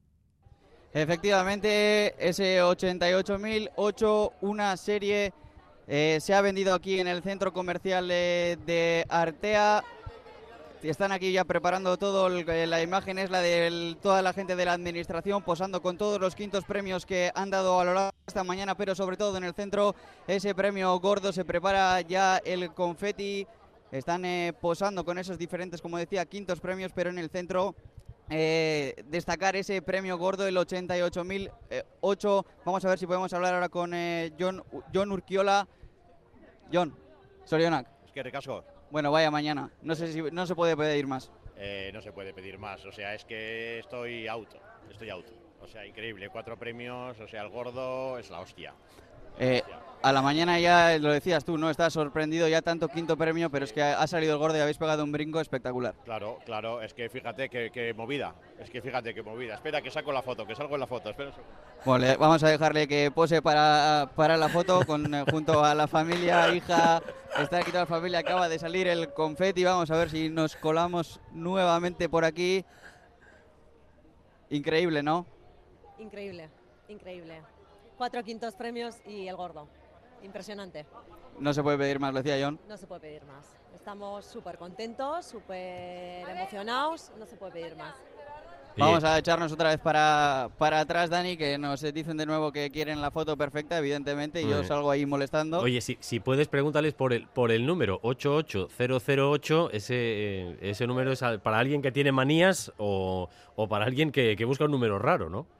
Efectivamente, 0.93 2.15
ese 2.19 2.63
88.008, 2.63 4.33
una 4.43 4.77
serie, 4.77 5.33
eh, 5.89 6.19
se 6.21 6.35
ha 6.35 6.41
vendido 6.43 6.75
aquí 6.75 7.01
en 7.01 7.09
el 7.09 7.23
centro 7.23 7.53
comercial 7.53 8.07
de 8.07 9.07
Artea 9.09 9.83
están 10.89 11.13
aquí 11.13 11.33
ya 11.33 11.45
preparando 11.45 11.97
todo. 11.99 12.29
La 12.29 12.83
imagen 12.83 13.19
es 13.19 13.31
la 13.31 13.41
de 13.41 13.97
toda 14.01 14.23
la 14.23 14.33
gente 14.33 14.57
de 14.57 14.65
la 14.65 14.73
administración 14.73 15.43
posando 15.43 15.83
con 15.83 15.99
todos 15.99 16.21
los 16.21 16.35
quintos 16.35 16.65
premios 16.65 17.05
que 17.05 17.31
han 17.35 17.51
dado 17.51 17.79
a 17.81 17.85
lo 17.85 17.95
largo 17.95 18.11
de 18.11 18.25
esta 18.29 18.45
mañana, 18.45 18.75
pero 18.77 18.95
sobre 18.95 19.17
todo 19.17 19.37
en 19.37 19.45
el 19.45 19.55
centro 19.55 19.95
ese 20.27 20.55
premio 20.55 20.99
gordo 20.99 21.33
se 21.33 21.45
prepara 21.45 22.01
ya 22.01 22.39
el 22.39 22.73
confeti. 22.73 23.47
Están 23.93 24.25
eh, 24.25 24.53
posando 24.59 25.05
con 25.05 25.19
esos 25.19 25.37
diferentes, 25.37 25.83
como 25.83 25.99
decía, 25.99 26.25
quintos 26.25 26.61
premios, 26.61 26.93
pero 26.95 27.11
en 27.11 27.19
el 27.19 27.29
centro 27.29 27.75
eh, 28.31 28.95
destacar 29.09 29.57
ese 29.57 29.83
premio 29.83 30.17
gordo, 30.17 30.47
el 30.47 30.57
88.008. 30.57 32.45
Vamos 32.65 32.85
a 32.85 32.89
ver 32.89 32.99
si 32.99 33.07
podemos 33.07 33.33
hablar 33.33 33.55
ahora 33.55 33.69
con 33.69 33.93
eh, 33.93 34.33
John, 34.39 34.63
John 34.95 35.11
Urquiola. 35.11 35.67
John, 36.73 36.95
Sorionak. 37.45 37.89
Es 38.07 38.13
que 38.13 38.23
recasco. 38.23 38.80
Bueno, 38.91 39.13
vaya 39.13 39.31
mañana. 39.31 39.71
No 39.83 39.95
sé 39.95 40.13
si 40.13 40.21
no 40.21 40.47
se 40.47 40.55
puede 40.55 40.77
pedir 40.77 41.07
más. 41.07 41.31
Eh, 41.57 41.91
no 41.95 42.03
se 42.03 42.13
puede 42.13 42.33
pedir 42.33 42.59
más. 42.59 42.85
O 42.85 42.93
sea, 42.93 43.15
es 43.15 43.25
que 43.25 43.79
estoy 43.79 44.27
auto. 44.27 44.59
Estoy 44.91 45.11
auto. 45.11 45.33
O 45.61 45.69
sea, 45.69 45.87
increíble. 45.87 46.29
Cuatro 46.29 46.59
premios. 46.59 47.19
O 47.21 47.29
sea, 47.29 47.43
el 47.43 47.51
gordo 47.51 48.19
es 48.19 48.31
la 48.31 48.41
hostia. 48.41 48.75
Eh, 49.41 49.63
a 50.03 50.13
la 50.13 50.21
mañana 50.21 50.59
ya 50.61 50.99
lo 50.99 51.13
decías 51.13 51.47
tú, 51.47 51.57
¿no? 51.57 51.71
Estás 51.71 51.95
sorprendido 51.95 52.47
ya 52.47 52.61
tanto 52.61 52.89
quinto 52.89 53.17
premio, 53.17 53.51
pero 53.51 53.65
es 53.65 53.73
que 53.73 53.83
ha 53.83 54.07
salido 54.07 54.35
el 54.35 54.39
gordo 54.39 54.59
y 54.59 54.61
habéis 54.61 54.77
pegado 54.77 55.03
un 55.03 55.13
brinco 55.13 55.41
espectacular. 55.41 55.95
Claro, 56.05 56.39
claro, 56.45 56.83
es 56.83 56.93
que 56.93 57.09
fíjate 57.09 57.49
que, 57.49 57.95
movida, 57.97 58.35
es 58.59 58.69
que 58.69 58.83
fíjate 58.83 59.15
que 59.15 59.23
movida. 59.23 59.55
Espera 59.55 59.81
que 59.81 59.91
saco 59.91 60.13
la 60.13 60.21
foto, 60.23 60.47
que 60.47 60.55
salgo 60.55 60.75
en 60.75 60.81
la 60.81 60.87
foto, 60.87 61.11
espera 61.11 61.33
Bueno, 61.87 62.07
vamos 62.19 62.43
a 62.45 62.49
dejarle 62.49 62.87
que 62.87 63.11
pose 63.11 63.41
para, 63.41 64.11
para 64.15 64.37
la 64.37 64.51
foto 64.51 64.85
con, 64.87 65.15
eh, 65.15 65.25
junto 65.31 65.65
a 65.65 65.75
la 65.75 65.87
familia, 65.87 66.55
hija, 66.55 67.03
está 67.39 67.59
aquí 67.59 67.71
toda 67.71 67.85
la 67.85 67.87
familia, 67.87 68.19
acaba 68.19 68.49
de 68.49 68.59
salir 68.59 68.89
el 68.89 69.13
confeti, 69.15 69.65
vamos 69.65 69.91
a 69.91 69.97
ver 69.97 70.11
si 70.11 70.29
nos 70.29 70.57
colamos 70.57 71.21
nuevamente 71.33 72.11
por 72.11 72.27
aquí. 72.27 72.65
Increíble, 74.51 75.03
¿no? 75.03 75.25
Increíble, 75.99 76.49
increíble. 76.89 77.41
Cuatro 78.01 78.25
quintos 78.25 78.55
premios 78.55 78.97
y 79.07 79.29
el 79.29 79.37
gordo. 79.37 79.69
Impresionante. 80.23 80.87
No 81.39 81.53
se 81.53 81.63
puede 81.63 81.77
pedir 81.77 82.01
más, 82.01 82.15
lo 82.15 82.23
decía 82.23 82.43
John. 82.43 82.59
No 82.67 82.79
se 82.79 82.87
puede 82.87 83.03
pedir 83.03 83.25
más. 83.27 83.45
Estamos 83.75 84.25
súper 84.25 84.57
contentos, 84.57 85.27
súper 85.27 86.27
emocionados, 86.27 87.13
no 87.19 87.27
se 87.27 87.37
puede 87.37 87.53
pedir 87.53 87.77
más. 87.77 87.95
Vamos 88.79 89.05
a 89.05 89.19
echarnos 89.19 89.53
otra 89.53 89.69
vez 89.69 89.81
para, 89.81 90.49
para 90.57 90.81
atrás, 90.81 91.11
Dani, 91.11 91.37
que 91.37 91.59
nos 91.59 91.83
dicen 91.93 92.17
de 92.17 92.25
nuevo 92.25 92.53
que 92.53 92.71
quieren 92.71 93.03
la 93.03 93.11
foto 93.11 93.37
perfecta, 93.37 93.77
evidentemente, 93.77 94.41
y 94.41 94.49
yo 94.49 94.65
salgo 94.65 94.91
ahí 94.91 95.05
molestando. 95.05 95.61
Oye, 95.61 95.83
si, 95.83 95.99
si 96.01 96.21
puedes 96.21 96.49
pregúntales 96.49 96.95
por 96.95 97.13
el, 97.13 97.29
por 97.29 97.53
el 97.53 97.67
número 97.67 98.01
88008, 98.03 99.73
ese, 99.75 99.95
eh, 99.95 100.59
ese 100.63 100.87
número 100.87 101.13
es 101.13 101.23
para 101.43 101.59
alguien 101.59 101.83
que 101.83 101.93
tiene 101.93 102.13
manías 102.13 102.73
o, 102.79 103.29
o 103.57 103.69
para 103.69 103.85
alguien 103.85 104.11
que, 104.11 104.37
que 104.37 104.47
busca 104.47 104.65
un 104.65 104.71
número 104.71 104.99
raro, 104.99 105.29
¿no? 105.29 105.60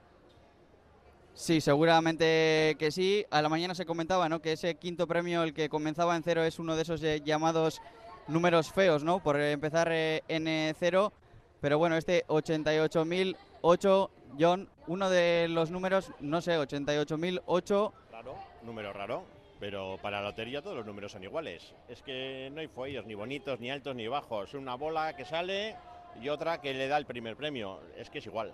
Sí, 1.41 1.59
seguramente 1.59 2.75
que 2.77 2.91
sí. 2.91 3.25
A 3.31 3.41
la 3.41 3.49
mañana 3.49 3.73
se 3.73 3.83
comentaba 3.83 4.29
¿no? 4.29 4.43
que 4.43 4.51
ese 4.51 4.75
quinto 4.75 5.07
premio, 5.07 5.41
el 5.41 5.55
que 5.55 5.69
comenzaba 5.69 6.15
en 6.15 6.21
cero, 6.21 6.43
es 6.43 6.59
uno 6.59 6.75
de 6.75 6.83
esos 6.83 7.01
eh, 7.01 7.19
llamados 7.25 7.81
números 8.27 8.71
feos, 8.71 9.03
¿no? 9.03 9.23
Por 9.23 9.41
empezar 9.41 9.91
eh, 9.91 10.21
en 10.27 10.47
eh, 10.47 10.75
cero. 10.77 11.11
Pero 11.59 11.79
bueno, 11.79 11.97
este 11.97 12.27
88.008, 12.27 14.09
John, 14.39 14.69
uno 14.85 15.09
de 15.09 15.47
los 15.49 15.71
números, 15.71 16.11
no 16.19 16.41
sé, 16.41 16.59
88.008. 16.59 17.91
Raro, 18.11 18.35
número 18.61 18.93
raro. 18.93 19.23
Pero 19.59 19.97
para 19.99 20.21
la 20.21 20.27
lotería 20.27 20.61
todos 20.61 20.77
los 20.77 20.85
números 20.85 21.11
son 21.11 21.23
iguales. 21.23 21.73
Es 21.89 22.03
que 22.03 22.51
no 22.53 22.61
hay 22.61 22.67
fuelles 22.67 23.07
ni 23.07 23.15
bonitos, 23.15 23.59
ni 23.59 23.71
altos, 23.71 23.95
ni 23.95 24.07
bajos. 24.07 24.53
Una 24.53 24.75
bola 24.75 25.15
que 25.15 25.25
sale 25.25 25.75
y 26.21 26.29
otra 26.29 26.61
que 26.61 26.75
le 26.75 26.87
da 26.87 26.97
el 26.97 27.07
primer 27.07 27.35
premio. 27.35 27.79
Es 27.97 28.11
que 28.11 28.19
es 28.19 28.27
igual. 28.27 28.53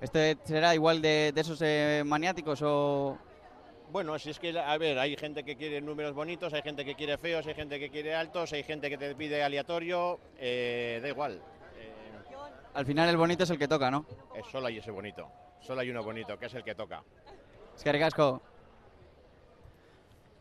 ¿Este 0.00 0.36
será 0.44 0.74
igual 0.74 1.00
de, 1.00 1.32
esos 1.34 1.60
eh, 1.62 2.02
maniáticos 2.04 2.60
o...? 2.62 3.18
Bueno, 3.90 4.18
si 4.18 4.30
es 4.30 4.38
que, 4.38 4.58
a 4.58 4.76
ver, 4.78 4.98
hay 4.98 5.16
gente 5.16 5.44
que 5.44 5.56
quiere 5.56 5.80
números 5.80 6.12
bonitos, 6.12 6.52
hay 6.52 6.62
gente 6.62 6.84
que 6.84 6.96
quiere 6.96 7.16
feos, 7.18 7.46
hay 7.46 7.54
gente 7.54 7.78
que 7.78 7.88
quiere 7.88 8.14
altos, 8.14 8.52
hay 8.52 8.64
gente 8.64 8.90
que 8.90 8.98
te 8.98 9.14
pide 9.14 9.42
aleatorio, 9.42 10.18
eh, 10.38 10.98
da 11.00 11.08
igual. 11.08 11.40
Al 12.74 12.84
final 12.84 13.08
el 13.08 13.16
bonito 13.16 13.44
es 13.44 13.50
el 13.50 13.58
que 13.58 13.68
toca, 13.68 13.90
¿no? 13.90 14.04
solo 14.50 14.66
hay 14.66 14.78
ese 14.78 14.90
bonito, 14.90 15.30
solo 15.60 15.80
hay 15.80 15.90
uno 15.90 16.02
bonito, 16.02 16.38
que 16.38 16.46
es 16.46 16.54
el 16.54 16.62
que 16.62 16.74
toca. 16.74 17.02
Es 17.74 17.82
que 17.82 17.92
recasco. 17.92 18.42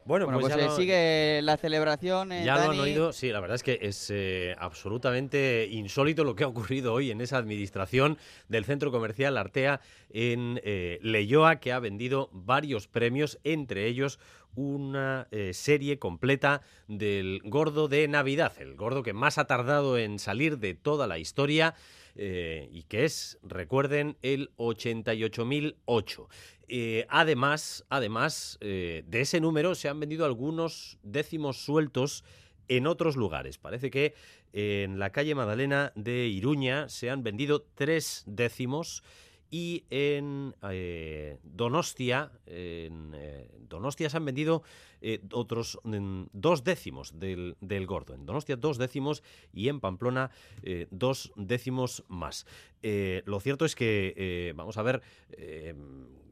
Bueno, 0.06 0.28
pues, 0.30 0.54
pues 0.54 0.56
eh, 0.56 0.70
sigue 0.76 1.41
la 1.41 1.58
celebración. 1.58 2.32
eh, 2.32 2.44
Ya 2.46 2.56
lo 2.63 2.72
han 2.72 2.80
oído, 2.80 3.12
sí, 3.12 3.30
la 3.32 3.39
verdad 3.39 3.56
es 3.56 3.63
que 3.63 3.80
es 3.82 4.12
eh, 4.13 4.56
absolutamente 4.60 5.68
insólito 5.72 6.24
lo 6.24 6.36
que 6.36 6.44
ha 6.44 6.48
ocurrido 6.48 6.94
hoy 6.94 7.10
en 7.10 7.22
esa 7.22 7.38
administración 7.38 8.20
del 8.48 8.65
centro 8.65 8.91
comercial 8.91 9.36
Artea 9.36 9.82
en 10.12 10.62
eh, 10.63 11.00
Leyoa, 11.02 11.56
que 11.60 11.72
ha 11.74 11.80
vendido 11.80 12.30
varios 12.34 12.88
premios, 12.88 13.39
entre 13.44 13.88
ellos 13.88 14.20
una 14.58 15.28
eh, 15.32 15.54
serie 15.54 15.98
completa 16.00 16.62
del 16.88 17.41
gordo 17.44 17.88
de 17.88 18.08
Navidad, 18.08 18.54
el 18.60 18.76
gordo 18.76 19.02
que 19.04 19.12
más 19.12 19.38
ha 19.39 19.46
tardado 19.48 19.98
en 19.98 20.20
salir 20.20 20.60
de 20.60 20.76
toda 20.76 21.08
la 21.08 21.18
historia. 21.18 21.74
eh, 22.18 22.70
y 22.72 22.84
que 22.84 23.04
es, 23.04 23.38
recuerden, 23.44 24.15
el 24.22 24.50
88.008. 24.56 26.28
Eh, 26.67 27.06
además, 27.10 27.86
además 27.89 28.58
eh, 28.62 29.04
de 29.08 29.21
ese 29.21 29.39
número 29.39 29.75
se 29.75 29.88
han 29.88 29.99
vendido 29.99 30.25
algunos 30.25 30.97
décimos 31.04 31.63
sueltos 31.63 32.23
en 32.67 32.88
otros 32.88 33.15
lugares. 33.15 33.58
Parece 33.58 33.91
que 33.91 34.15
en 34.54 34.97
la 34.99 35.12
calle 35.12 35.36
Magdalena 35.36 35.91
de 35.95 36.28
Iruña 36.28 36.89
se 36.89 37.10
han 37.10 37.23
vendido 37.23 37.65
tres 37.75 38.23
décimos 38.25 39.04
y 39.51 39.86
en 39.89 40.56
eh, 40.69 41.38
Donostia, 41.43 42.32
en 42.47 43.12
Donostia 43.69 44.10
se 44.10 44.17
han 44.17 44.25
vendido 44.25 44.63
otros 45.34 45.78
dos 46.34 46.63
décimos 46.63 47.19
del, 47.19 47.86
gordo. 47.86 48.15
En 48.15 48.25
Donostia 48.25 48.56
dos 48.56 48.80
décimos 48.80 49.21
y 49.54 49.69
en 49.69 49.80
Pamplona 49.80 50.32
dos 50.89 51.32
décimos 51.36 52.04
más. 52.08 52.47
Lo 52.82 53.39
cierto 53.39 53.65
es 53.65 53.75
que 53.75 54.54
vamos 54.56 54.78
a 54.78 54.82
ver 54.82 55.04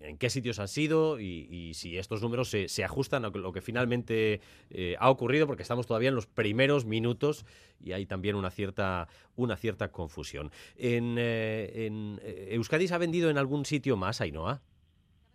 en 0.04 0.18
qué 0.18 0.30
sitios 0.30 0.60
han 0.60 0.68
sido 0.68 1.20
y, 1.20 1.72
si 1.74 1.98
estos 1.98 2.22
números 2.22 2.50
se, 2.50 2.68
se 2.68 2.84
ajustan 2.84 3.26
a 3.26 3.30
lo 3.30 3.52
que 3.52 3.62
finalmente 3.62 4.42
eh, 4.70 4.96
ha 5.00 5.10
ocurrido, 5.10 5.48
porque 5.48 5.63
estamos 5.63 5.88
todavía 5.88 6.10
en 6.10 6.16
los 6.16 6.28
primeros 6.28 6.86
minutos 6.86 7.46
y 7.80 7.94
hay 7.94 8.06
también 8.06 8.36
una 8.36 8.52
cierta, 8.52 9.08
una 9.36 9.56
cierta 9.56 9.92
confusión. 9.92 10.52
En, 10.78 11.16
eh, 11.18 11.86
en, 11.86 12.20
eh, 12.24 12.50
Euskadi 12.52 12.88
se 12.88 12.94
ha 12.94 12.98
vendido 12.98 13.30
en 13.30 13.38
algún 13.38 13.66
sitio 13.66 13.98
más, 13.98 14.22
Ainhoa. 14.22 14.62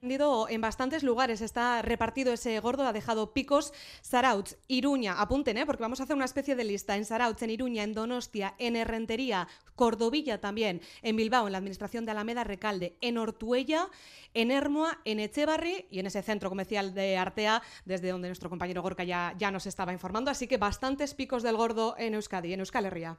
En 0.00 0.61
bastantes 0.61 1.02
lugares, 1.02 1.40
está 1.40 1.82
repartido 1.82 2.32
ese 2.32 2.58
gordo, 2.61 2.87
ha 2.87 2.92
dejado 2.92 3.32
picos, 3.32 3.72
Sarautz, 4.00 4.56
Iruña, 4.68 5.20
apunten, 5.20 5.58
¿eh? 5.58 5.66
porque 5.66 5.82
vamos 5.82 6.00
a 6.00 6.04
hacer 6.04 6.14
una 6.14 6.24
especie 6.24 6.54
de 6.54 6.64
lista, 6.64 6.96
en 6.96 7.04
Sarautz, 7.04 7.42
en 7.42 7.50
Iruña, 7.50 7.82
en 7.82 7.94
Donostia, 7.94 8.54
en 8.58 8.76
Herrentería, 8.76 9.48
Cordovilla 9.74 10.40
también, 10.40 10.80
en 11.02 11.16
Bilbao, 11.16 11.46
en 11.46 11.52
la 11.52 11.58
administración 11.58 12.04
de 12.04 12.12
Alameda 12.12 12.44
Recalde, 12.44 12.96
en 13.00 13.18
Ortuella, 13.18 13.88
en 14.34 14.50
Hermoa, 14.50 15.00
en 15.04 15.20
Echevarri 15.20 15.87
y 15.90 15.98
en 15.98 16.06
ese 16.06 16.22
centro 16.22 16.48
comercial 16.48 16.94
de 16.94 17.16
Artea, 17.16 17.62
desde 17.84 18.11
donde 18.11 18.28
nuestro 18.28 18.50
compañero 18.50 18.82
Gorka 18.82 19.04
ya, 19.04 19.34
ya 19.37 19.50
nos 19.50 19.66
estaba 19.66 19.92
informando, 19.92 20.30
así 20.30 20.46
que 20.46 20.58
bastantes 20.58 21.14
picos 21.14 21.42
del 21.42 21.56
gordo 21.56 21.96
en 21.98 22.14
Euskadi, 22.14 22.52
en 22.52 22.61
Euskal 22.61 22.87
Herria. 22.87 23.18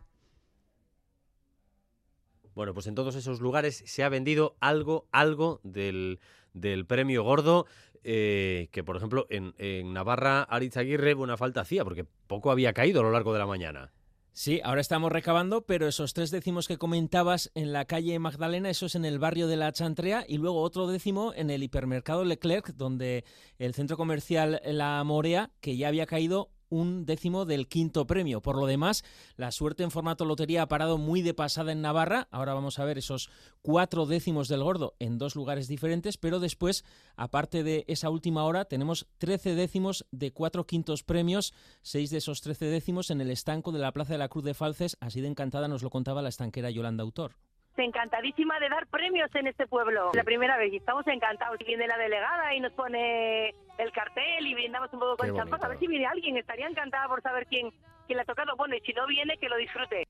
Bueno, 2.60 2.74
pues 2.74 2.88
en 2.88 2.96
todos 2.96 3.16
esos 3.16 3.40
lugares 3.40 3.84
se 3.86 4.04
ha 4.04 4.10
vendido 4.10 4.58
algo, 4.60 5.08
algo 5.14 5.62
del, 5.64 6.20
del 6.52 6.86
premio 6.86 7.24
gordo. 7.24 7.68
eh, 8.04 8.68
que 8.74 8.84
por 8.84 8.98
ejemplo 8.98 9.28
en, 9.30 9.54
Navarra 9.94 10.44
Aritz 10.44 10.76
Aguirre 10.76 11.14
buena 11.14 11.38
falta 11.38 11.62
hacía 11.62 11.86
porque 11.86 12.04
poco 12.04 12.52
había 12.52 12.74
caído 12.74 13.00
a 13.00 13.04
lo 13.04 13.12
largo 13.12 13.32
de 13.32 13.40
la 13.40 13.46
mañana. 13.46 13.94
Sí, 14.34 14.60
ahora 14.62 14.82
estamos 14.82 15.10
recabando, 15.10 15.62
pero 15.62 15.88
esos 15.88 16.14
tres 16.14 16.32
décimos 16.32 16.68
que 16.68 16.78
comentabas 16.78 17.50
en 17.56 17.72
la 17.72 17.86
calle 17.86 18.20
Magdalena, 18.20 18.70
eso 18.70 18.88
es 18.88 18.96
en 18.96 19.06
el 19.06 19.20
barrio 19.20 19.48
de 19.48 19.56
la 19.56 19.72
Chantrea, 19.72 20.26
y 20.28 20.38
luego 20.38 20.62
otro 20.62 20.88
décimo 20.88 21.34
en 21.34 21.50
el 21.50 21.64
hipermercado 21.64 22.26
Leclerc, 22.26 22.74
donde 22.76 23.24
el 23.58 23.74
centro 23.74 23.96
comercial 23.96 24.62
La 24.66 25.02
Morea, 25.06 25.52
que 25.62 25.78
ya 25.78 25.88
había 25.88 26.06
caído 26.06 26.52
un 26.70 27.06
décimo 27.06 27.46
del 27.46 27.68
quinto 27.68 28.08
premio. 28.08 28.42
Por 28.42 28.58
lo 28.58 28.66
demás, 28.66 29.04
la 29.36 29.52
suerte 29.52 29.84
en 29.84 29.92
formato 29.92 30.26
lotería 30.26 30.64
ha 30.64 30.68
parado 30.68 30.98
muy 30.98 31.22
de 31.22 31.34
pasada 31.34 31.72
en 31.72 31.82
Navarra. 31.82 32.28
Ahora 32.32 32.54
vamos 32.54 32.80
a 32.80 32.86
ver 32.86 32.98
esos 32.98 33.30
cuatro 33.62 34.06
décimos 34.06 34.48
del 34.48 34.64
gordo 34.64 34.96
en 35.00 35.18
dos 35.18 35.36
lugares 35.36 35.68
diferentes, 35.68 36.18
pero 36.18 36.40
después, 36.40 36.86
aparte 37.16 37.64
de 37.64 37.86
esa 37.88 38.10
última 38.10 38.44
hora, 38.44 38.66
tenemos 38.66 39.08
13 39.18 39.56
décimos 39.56 40.06
de 40.12 40.32
cuatro 40.32 40.66
quintos 40.66 41.04
premios, 41.04 41.54
seis 41.82 42.10
de 42.10 42.18
esos 42.18 42.42
13 42.42 42.66
décimos 42.66 43.10
en 43.12 43.22
el 43.22 43.32
estanco 43.32 43.72
de 43.72 43.80
la 43.80 43.92
Plaza 43.92 44.14
de 44.14 44.20
la 44.20 44.30
Cruz 44.30 44.44
de 44.44 44.54
Falces. 44.54 44.98
Así 45.00 45.22
de 45.22 45.28
encantada 45.28 45.68
nos 45.68 45.84
lo 45.84 45.90
contaba 45.90 46.22
la 46.22 46.30
estanquera 46.30 46.70
Yolanda 46.70 47.04
Autor. 47.04 47.36
Encantadísima 47.84 48.60
de 48.60 48.70
dar 48.70 48.88
premios 48.88 49.34
en 49.36 49.48
este 49.48 49.68
pueblo. 49.68 50.12
La 50.14 50.24
primera 50.24 50.58
vez 50.58 50.74
y 50.74 50.78
estamos 50.78 51.08
encantados. 51.08 51.58
Viene 51.60 51.88
la 51.88 51.98
delegada 51.98 52.54
y 52.54 52.60
nos 52.60 52.74
pone 52.74 53.56
el 53.78 53.92
cartel 53.92 54.46
y 54.46 54.54
brindamos 54.54 54.92
un 54.94 55.00
poco 55.00 55.18
con 55.18 55.36
champán. 55.36 55.64
A 55.64 55.68
ver 55.70 55.80
si 55.80 55.88
viene 55.88 56.06
alguien. 56.06 56.38
Estaría 56.38 56.68
encantada 56.68 57.08
por 57.08 57.22
saber 57.22 57.46
quién, 57.48 57.72
quién 58.08 58.18
le 58.18 58.22
ha 58.24 58.26
tocado. 58.26 58.56
Bueno, 58.58 58.76
y 58.76 58.82
si 58.82 58.94
no 58.94 59.08
viene, 59.08 59.38
que 59.38 59.50
lo 59.50 59.58
disfrute. 59.58 60.08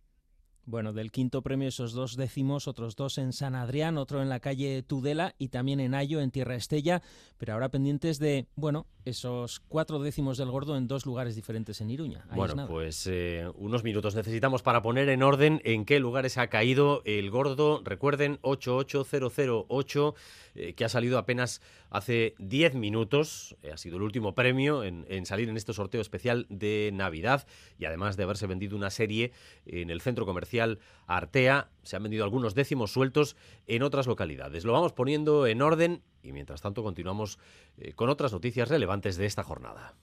Bueno, 0.69 0.93
del 0.93 1.11
quinto 1.11 1.41
premio 1.41 1.67
esos 1.67 1.93
dos 1.93 2.15
décimos, 2.15 2.67
otros 2.67 2.95
dos 2.95 3.17
en 3.17 3.33
San 3.33 3.55
Adrián, 3.55 3.97
otro 3.97 4.21
en 4.21 4.29
la 4.29 4.39
calle 4.39 4.83
Tudela 4.83 5.33
y 5.39 5.47
también 5.47 5.79
en 5.79 5.95
Ayo, 5.95 6.21
en 6.21 6.29
Tierra 6.29 6.53
Estella, 6.53 7.01
pero 7.39 7.53
ahora 7.53 7.69
pendientes 7.69 8.19
de, 8.19 8.45
bueno, 8.55 8.85
esos 9.03 9.61
cuatro 9.61 9.97
décimos 9.97 10.37
del 10.37 10.51
gordo 10.51 10.77
en 10.77 10.87
dos 10.87 11.07
lugares 11.07 11.35
diferentes 11.35 11.81
en 11.81 11.89
Iruña. 11.89 12.23
Ahí 12.29 12.37
Bueno, 12.37 12.67
pues 12.67 13.07
eh, 13.07 13.49
unos 13.55 13.83
minutos 13.83 14.13
necesitamos 14.13 14.61
para 14.61 14.83
poner 14.83 15.09
en 15.09 15.23
orden 15.23 15.59
en 15.65 15.85
qué 15.85 15.99
lugares 15.99 16.37
ha 16.37 16.47
caído 16.47 17.01
el 17.05 17.31
gordo. 17.31 17.81
Recuerden, 17.83 18.37
88008, 18.43 20.15
eh, 20.53 20.73
que 20.75 20.85
ha 20.85 20.89
salido 20.89 21.17
apenas 21.17 21.63
hace 21.89 22.35
10 22.37 22.75
minutos. 22.75 23.55
Eh, 23.63 23.71
ha 23.71 23.77
sido 23.77 23.97
el 23.97 24.03
último 24.03 24.35
premio 24.35 24.83
en, 24.83 25.07
en 25.09 25.25
salir 25.25 25.49
en 25.49 25.57
este 25.57 25.73
sorteo 25.73 26.01
especial 26.01 26.45
de 26.49 26.91
Navidad. 26.93 27.47
Y 27.79 27.85
además 27.85 28.17
de 28.17 28.23
haberse 28.23 28.45
vendido 28.45 28.77
una 28.77 28.91
serie 28.91 29.31
en 29.65 29.89
el 29.89 30.01
centro 30.01 30.27
comercial 30.27 30.58
Artea, 31.07 31.69
se 31.83 31.95
han 31.95 32.03
vendido 32.03 32.23
algunos 32.23 32.55
décimos 32.55 32.91
sueltos 32.91 33.35
en 33.67 33.83
otras 33.83 34.07
localidades. 34.07 34.65
Lo 34.65 34.73
vamos 34.73 34.93
poniendo 34.93 35.47
en 35.47 35.61
orden 35.61 36.03
y 36.23 36.31
mientras 36.31 36.61
tanto 36.61 36.83
continuamos 36.83 37.39
eh, 37.77 37.93
con 37.93 38.09
otras 38.09 38.33
noticias 38.33 38.69
relevantes 38.69 39.17
de 39.17 39.25
esta 39.25 39.43
jornada. 39.43 39.95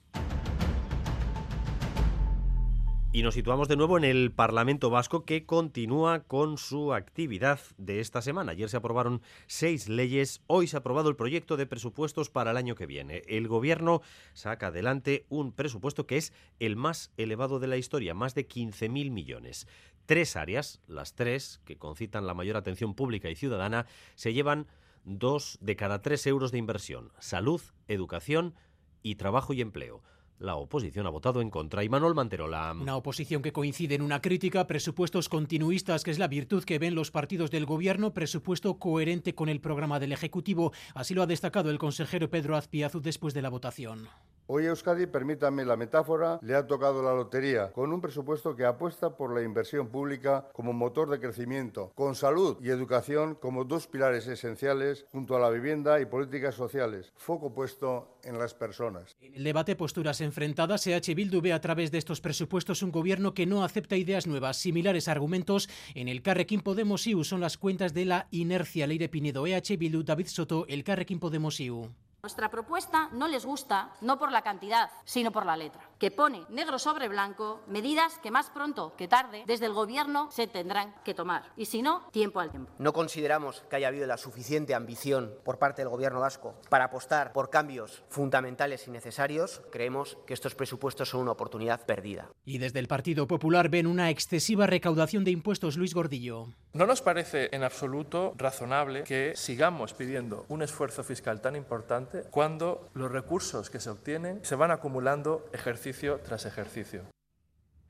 Y 3.17 3.23
nos 3.23 3.33
situamos 3.33 3.67
de 3.67 3.77
nuevo 3.77 3.97
en 3.97 4.03
el 4.03 4.31
Parlamento 4.31 4.91
Vasco 4.91 5.25
que 5.25 5.45
continúa 5.45 6.19
con 6.19 6.59
su 6.59 6.93
actividad 6.93 7.59
de 7.77 7.99
esta 7.99 8.21
semana. 8.21 8.51
Ayer 8.51 8.69
se 8.69 8.77
aprobaron 8.77 9.23
seis 9.47 9.89
leyes, 9.89 10.43
hoy 10.45 10.67
se 10.67 10.75
ha 10.77 10.81
aprobado 10.81 11.09
el 11.09 11.15
proyecto 11.15 11.57
de 11.57 11.65
presupuestos 11.65 12.29
para 12.29 12.51
el 12.51 12.57
año 12.57 12.75
que 12.75 12.85
viene. 12.85 13.23
El 13.27 13.47
Gobierno 13.47 14.01
saca 14.33 14.67
adelante 14.67 15.25
un 15.29 15.51
presupuesto 15.51 16.05
que 16.05 16.17
es 16.17 16.31
el 16.59 16.75
más 16.75 17.11
elevado 17.17 17.59
de 17.59 17.65
la 17.65 17.77
historia, 17.77 18.13
más 18.13 18.35
de 18.35 18.47
15.000 18.47 19.09
millones. 19.09 19.67
Tres 20.07 20.37
áreas, 20.37 20.79
las 20.87 21.15
tres 21.15 21.59
que 21.65 21.77
concitan 21.77 22.25
la 22.25 22.33
mayor 22.33 22.55
atención 22.55 22.95
pública 22.95 23.29
y 23.29 23.35
ciudadana, 23.35 23.87
se 24.15 24.31
llevan 24.33 24.67
dos 25.03 25.57
de 25.59 25.75
cada 25.75 26.01
tres 26.01 26.25
euros 26.27 26.53
de 26.53 26.57
inversión. 26.57 27.11
Salud, 27.19 27.61
educación 27.89 28.55
y 29.03 29.15
trabajo 29.15 29.51
y 29.51 29.59
empleo. 29.59 30.01
La 30.39 30.55
oposición 30.55 31.07
ha 31.07 31.09
votado 31.09 31.41
en 31.41 31.49
contra 31.49 31.83
y 31.83 31.89
Manuel 31.89 32.13
Manterola. 32.13 32.73
Una 32.79 32.95
oposición 32.95 33.41
que 33.41 33.51
coincide 33.51 33.95
en 33.95 34.01
una 34.01 34.21
crítica, 34.21 34.65
presupuestos 34.65 35.27
continuistas, 35.27 36.05
que 36.05 36.11
es 36.11 36.19
la 36.19 36.29
virtud 36.29 36.63
que 36.63 36.79
ven 36.79 36.95
los 36.95 37.11
partidos 37.11 37.51
del 37.51 37.65
gobierno, 37.65 38.13
presupuesto 38.13 38.79
coherente 38.79 39.35
con 39.35 39.49
el 39.49 39.59
programa 39.59 39.99
del 39.99 40.13
Ejecutivo. 40.13 40.71
Así 40.93 41.15
lo 41.15 41.23
ha 41.23 41.27
destacado 41.27 41.69
el 41.69 41.79
consejero 41.79 42.29
Pedro 42.29 42.55
Azpiazu 42.55 43.01
después 43.01 43.33
de 43.33 43.41
la 43.41 43.49
votación. 43.49 44.07
Hoy 44.49 44.65
Euskadi, 44.65 45.07
permítanme 45.07 45.65
la 45.65 45.75
metáfora, 45.75 46.39
le 46.41 46.55
ha 46.55 46.65
tocado 46.65 47.03
la 47.03 47.13
lotería, 47.13 47.73
con 47.73 47.91
un 47.91 47.99
presupuesto 47.99 48.55
que 48.55 48.63
apuesta 48.63 49.17
por 49.17 49.35
la 49.35 49.43
inversión 49.43 49.89
pública 49.89 50.47
como 50.53 50.71
motor 50.71 51.09
de 51.09 51.19
crecimiento, 51.19 51.91
con 51.95 52.15
salud 52.15 52.55
y 52.61 52.69
educación 52.69 53.35
como 53.35 53.65
dos 53.65 53.87
pilares 53.87 54.25
esenciales, 54.27 55.05
junto 55.11 55.35
a 55.35 55.41
la 55.41 55.49
vivienda 55.49 55.99
y 55.99 56.05
políticas 56.05 56.55
sociales, 56.55 57.11
foco 57.17 57.53
puesto 57.53 58.19
en 58.23 58.39
las 58.39 58.53
personas. 58.53 59.17
En 59.19 59.35
el 59.35 59.43
debate, 59.43 59.75
posturas 59.75 60.21
enfrentadas, 60.21 60.87
EH 60.87 61.13
Bildu 61.13 61.41
ve 61.41 61.51
a 61.51 61.59
través 61.59 61.91
de 61.91 61.97
estos 61.97 62.21
presupuestos 62.21 62.83
un 62.83 62.93
gobierno 62.93 63.33
que 63.33 63.45
no 63.45 63.65
acepta 63.65 63.97
ideas 63.97 64.27
nuevas. 64.27 64.55
Similares 64.55 65.09
argumentos 65.09 65.67
en 65.93 66.07
el 66.07 66.21
Carrequín 66.21 66.61
Podemos 66.61 67.05
IU 67.05 67.25
son 67.25 67.41
las 67.41 67.57
cuentas 67.57 67.93
de 67.93 68.05
la 68.05 68.29
inercia. 68.31 68.87
Leire 68.87 69.09
Pinedo, 69.09 69.45
EH 69.45 69.75
Bildu, 69.75 70.03
David 70.03 70.27
Soto, 70.27 70.65
el 70.69 70.85
Carrequín 70.85 71.19
Podemos 71.19 71.59
IU. 71.59 71.91
Nuestra 72.23 72.49
propuesta 72.49 73.09
no 73.11 73.27
les 73.27 73.45
gusta 73.45 73.91
no 74.01 74.17
por 74.17 74.31
la 74.31 74.41
cantidad, 74.41 74.89
sino 75.05 75.31
por 75.31 75.45
la 75.45 75.55
letra. 75.55 75.81
Que 75.99 76.11
pone 76.11 76.45
negro 76.49 76.79
sobre 76.79 77.09
blanco 77.09 77.61
medidas 77.67 78.19
que 78.19 78.31
más 78.31 78.49
pronto 78.49 78.93
que 78.95 79.07
tarde 79.07 79.43
desde 79.47 79.65
el 79.65 79.73
Gobierno 79.73 80.29
se 80.31 80.47
tendrán 80.47 80.93
que 81.03 81.13
tomar. 81.13 81.51
Y 81.55 81.65
si 81.65 81.81
no, 81.81 82.07
tiempo 82.11 82.39
al 82.39 82.51
tiempo. 82.51 82.71
No 82.77 82.93
consideramos 82.93 83.63
que 83.69 83.77
haya 83.77 83.87
habido 83.87 84.05
la 84.05 84.17
suficiente 84.17 84.75
ambición 84.75 85.33
por 85.43 85.57
parte 85.57 85.81
del 85.81 85.89
Gobierno 85.89 86.19
vasco 86.19 86.55
para 86.69 86.85
apostar 86.85 87.33
por 87.33 87.49
cambios 87.49 88.03
fundamentales 88.09 88.87
y 88.87 88.91
necesarios. 88.91 89.61
Creemos 89.71 90.17
que 90.25 90.33
estos 90.33 90.55
presupuestos 90.55 91.09
son 91.09 91.21
una 91.21 91.31
oportunidad 91.31 91.85
perdida. 91.85 92.29
Y 92.45 92.59
desde 92.59 92.79
el 92.79 92.87
Partido 92.87 93.27
Popular 93.27 93.69
ven 93.69 93.87
una 93.87 94.09
excesiva 94.09 94.67
recaudación 94.67 95.23
de 95.23 95.31
impuestos, 95.31 95.77
Luis 95.77 95.93
Gordillo. 95.93 96.47
No 96.73 96.85
nos 96.85 97.01
parece 97.01 97.49
en 97.53 97.63
absoluto 97.63 98.33
razonable 98.37 99.03
que 99.03 99.33
sigamos 99.35 99.93
pidiendo 99.93 100.45
un 100.47 100.61
esfuerzo 100.61 101.03
fiscal 101.03 101.41
tan 101.41 101.55
importante 101.55 102.23
cuando 102.29 102.89
los 102.93 103.11
recursos 103.11 103.69
que 103.69 103.79
se 103.79 103.89
obtienen 103.89 104.41
se 104.43 104.55
van 104.55 104.69
acumulando 104.69 105.45
ejercicio 105.53 105.86
tras 106.23 106.45
ejercicio. 106.45 107.03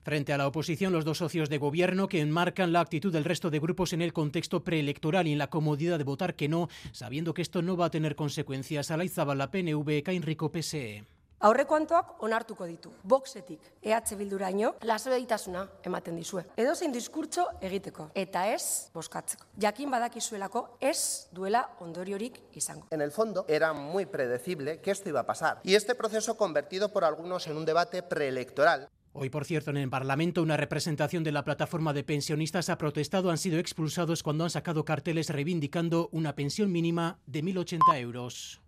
Frente 0.04 0.32
a 0.32 0.38
la 0.38 0.48
oposición, 0.48 0.94
los 0.94 1.04
dos 1.04 1.18
socios 1.18 1.50
de 1.50 1.58
gobierno 1.58 2.08
que 2.08 2.22
enmarcan 2.22 2.72
la 2.72 2.80
actitud 2.80 3.12
del 3.12 3.26
resto 3.26 3.50
de 3.50 3.60
grupos 3.60 3.92
en 3.92 4.02
el 4.02 4.14
contexto 4.14 4.64
preelectoral 4.64 5.28
y 5.28 5.34
en 5.34 5.38
la 5.38 5.50
comodidad 5.50 5.98
de 5.98 6.06
votar 6.06 6.36
que 6.36 6.48
no, 6.48 6.70
sabiendo 6.94 7.34
que 7.34 7.42
esto 7.42 7.62
no 7.62 7.76
va 7.76 7.88
a 7.88 7.92
tener 7.92 8.16
consecuencias. 8.16 8.90
la 8.90 9.52
PNV, 9.52 10.04
Kainrico 10.04 10.50
PSE. 10.50 11.04
Aurrekontuak 11.40 12.24
onartuko 12.26 12.66
ditu. 12.66 12.92
Boxetik 13.04 13.62
EH 13.84 14.16
Bilduraino 14.18 14.74
lasaitasuna 14.82 15.68
ematen 15.86 16.16
dizue. 16.18 16.44
Edozein 16.58 16.92
diskurtso 16.92 17.46
egiteko 17.62 18.10
eta 18.16 18.48
ez 18.50 18.90
boskatzeko. 18.94 19.46
Jakin 19.62 19.92
badakizuelako 19.94 20.64
ez 20.82 21.30
duela 21.32 21.68
ondoriorik 21.80 22.42
izango. 22.58 22.88
En 22.90 23.02
el 23.02 23.12
fondo 23.12 23.46
era 23.48 23.74
muy 23.74 24.06
predecible 24.06 24.82
que 24.82 24.92
esto 24.92 25.10
iba 25.10 25.20
a 25.22 25.26
pasar 25.26 25.60
y 25.64 25.76
este 25.76 25.94
proceso 25.94 26.38
convertido 26.38 26.90
por 26.90 27.04
algunos 27.04 27.48
en 27.48 27.58
un 27.58 27.66
debate 27.66 28.02
preelectoral 28.02 28.90
Hoy, 29.20 29.32
por 29.32 29.46
cierto, 29.46 29.72
en 29.72 29.78
el 29.78 29.90
Parlamento, 29.90 30.44
una 30.44 30.58
representación 30.58 31.24
de 31.24 31.32
la 31.32 31.44
plataforma 31.44 31.92
de 31.92 32.04
pensionistas 32.04 32.70
ha 32.70 32.78
protestado, 32.78 33.32
han 33.32 33.40
sido 33.40 33.58
expulsados 33.58 34.22
cuando 34.22 34.44
han 34.44 34.52
sacado 34.52 34.86
carteles 34.86 35.32
reivindicando 35.32 36.08
una 36.12 36.36
pensión 36.36 36.72
mínima 36.72 37.18
de 37.26 37.44
1.080 37.44 38.00
euros. 38.00 38.62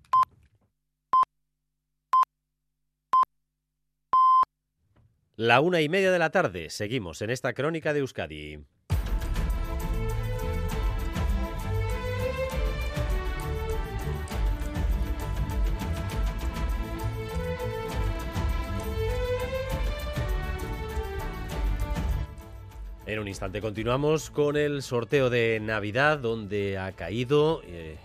La 5.41 5.61
una 5.61 5.79
y 5.79 5.87
media 5.87 6.11
de 6.11 6.19
la 6.19 6.31
tarde, 6.31 6.69
seguimos 6.69 7.21
en 7.21 7.29
esta 7.29 7.53
crónica 7.53 7.93
de 7.93 8.01
Euskadi. 8.01 8.59
En 23.05 23.19
un 23.19 23.29
instante 23.29 23.61
continuamos 23.61 24.31
con 24.31 24.57
el 24.57 24.81
sorteo 24.81 25.29
de 25.29 25.61
Navidad, 25.61 26.19
donde 26.19 26.77
ha 26.77 26.91
caído 26.91 27.61
eh, 27.63 27.95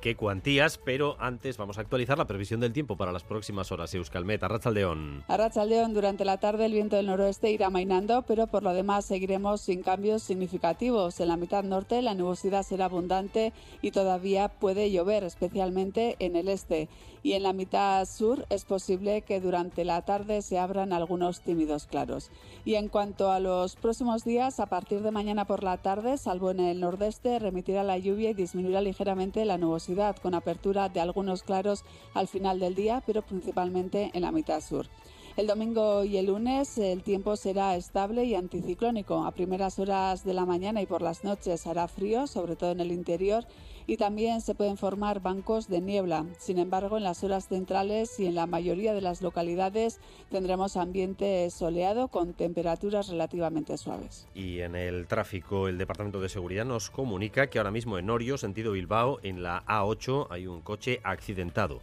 qué 0.00 0.16
cuantías, 0.16 0.78
pero 0.78 1.16
antes 1.20 1.56
vamos 1.56 1.78
a 1.78 1.82
actualizar 1.82 2.18
la 2.18 2.26
previsión 2.26 2.60
del 2.60 2.72
tiempo 2.72 2.96
para 2.96 3.12
las 3.12 3.22
próximas 3.22 3.70
horas. 3.70 3.94
Euskalmet, 3.94 4.42
Arrachaldeón. 4.42 5.24
Arrachaldeón, 5.28 5.94
durante 5.94 6.24
la 6.24 6.38
tarde 6.38 6.66
el 6.66 6.72
viento 6.72 6.96
del 6.96 7.06
noroeste 7.06 7.50
irá 7.50 7.70
mainando, 7.70 8.22
pero 8.22 8.46
por 8.46 8.62
lo 8.62 8.72
demás 8.72 9.04
seguiremos 9.04 9.60
sin 9.60 9.82
cambios 9.82 10.22
significativos. 10.22 11.20
En 11.20 11.28
la 11.28 11.36
mitad 11.36 11.62
norte 11.62 12.02
la 12.02 12.14
nubosidad 12.14 12.62
será 12.62 12.86
abundante 12.86 13.52
y 13.82 13.90
todavía 13.90 14.48
puede 14.48 14.90
llover, 14.90 15.24
especialmente 15.24 16.16
en 16.18 16.36
el 16.36 16.48
este 16.48 16.88
y 17.22 17.32
en 17.32 17.42
la 17.42 17.52
mitad 17.52 18.04
sur 18.06 18.46
es 18.50 18.64
posible 18.64 19.22
que 19.22 19.40
durante 19.40 19.84
la 19.84 20.02
tarde 20.02 20.42
se 20.42 20.58
abran 20.58 20.92
algunos 20.92 21.40
tímidos 21.40 21.86
claros. 21.86 22.30
Y 22.64 22.74
en 22.74 22.88
cuanto 22.88 23.30
a 23.30 23.40
los 23.40 23.76
próximos 23.76 24.24
días, 24.24 24.60
a 24.60 24.66
partir 24.66 25.02
de 25.02 25.10
mañana 25.10 25.44
por 25.44 25.62
la 25.62 25.76
tarde, 25.78 26.16
salvo 26.18 26.50
en 26.50 26.60
el 26.60 26.80
nordeste, 26.80 27.38
remitirá 27.38 27.82
la 27.82 27.98
lluvia 27.98 28.30
y 28.30 28.34
disminuirá 28.34 28.80
ligeramente 28.80 29.44
la 29.44 29.58
nubosidad, 29.58 30.16
con 30.16 30.34
apertura 30.34 30.88
de 30.88 31.00
algunos 31.00 31.42
claros 31.42 31.84
al 32.14 32.28
final 32.28 32.60
del 32.60 32.74
día, 32.74 33.02
pero 33.06 33.22
principalmente 33.22 34.10
en 34.14 34.22
la 34.22 34.32
mitad 34.32 34.60
sur. 34.60 34.86
El 35.36 35.46
domingo 35.46 36.04
y 36.04 36.16
el 36.16 36.26
lunes 36.26 36.76
el 36.76 37.02
tiempo 37.02 37.36
será 37.36 37.76
estable 37.76 38.24
y 38.24 38.34
anticiclónico. 38.34 39.24
A 39.24 39.32
primeras 39.32 39.78
horas 39.78 40.24
de 40.24 40.34
la 40.34 40.44
mañana 40.44 40.82
y 40.82 40.86
por 40.86 41.02
las 41.02 41.22
noches 41.22 41.66
hará 41.68 41.86
frío, 41.86 42.26
sobre 42.26 42.56
todo 42.56 42.72
en 42.72 42.80
el 42.80 42.90
interior, 42.90 43.46
y 43.86 43.96
también 43.96 44.40
se 44.40 44.54
pueden 44.54 44.76
formar 44.76 45.20
bancos 45.20 45.68
de 45.68 45.80
niebla. 45.80 46.26
Sin 46.38 46.58
embargo, 46.58 46.96
en 46.96 47.04
las 47.04 47.22
horas 47.22 47.48
centrales 47.48 48.18
y 48.18 48.26
en 48.26 48.34
la 48.34 48.46
mayoría 48.46 48.92
de 48.92 49.00
las 49.00 49.22
localidades 49.22 50.00
tendremos 50.30 50.76
ambiente 50.76 51.48
soleado 51.50 52.08
con 52.08 52.34
temperaturas 52.34 53.08
relativamente 53.08 53.78
suaves. 53.78 54.26
Y 54.34 54.60
en 54.60 54.74
el 54.74 55.06
tráfico, 55.06 55.68
el 55.68 55.78
Departamento 55.78 56.20
de 56.20 56.28
Seguridad 56.28 56.64
nos 56.64 56.90
comunica 56.90 57.48
que 57.48 57.58
ahora 57.58 57.70
mismo 57.70 57.98
en 57.98 58.10
Orio, 58.10 58.36
sentido 58.36 58.72
Bilbao, 58.72 59.20
en 59.22 59.44
la 59.44 59.64
A8 59.66 60.26
hay 60.30 60.48
un 60.48 60.60
coche 60.60 61.00
accidentado 61.04 61.80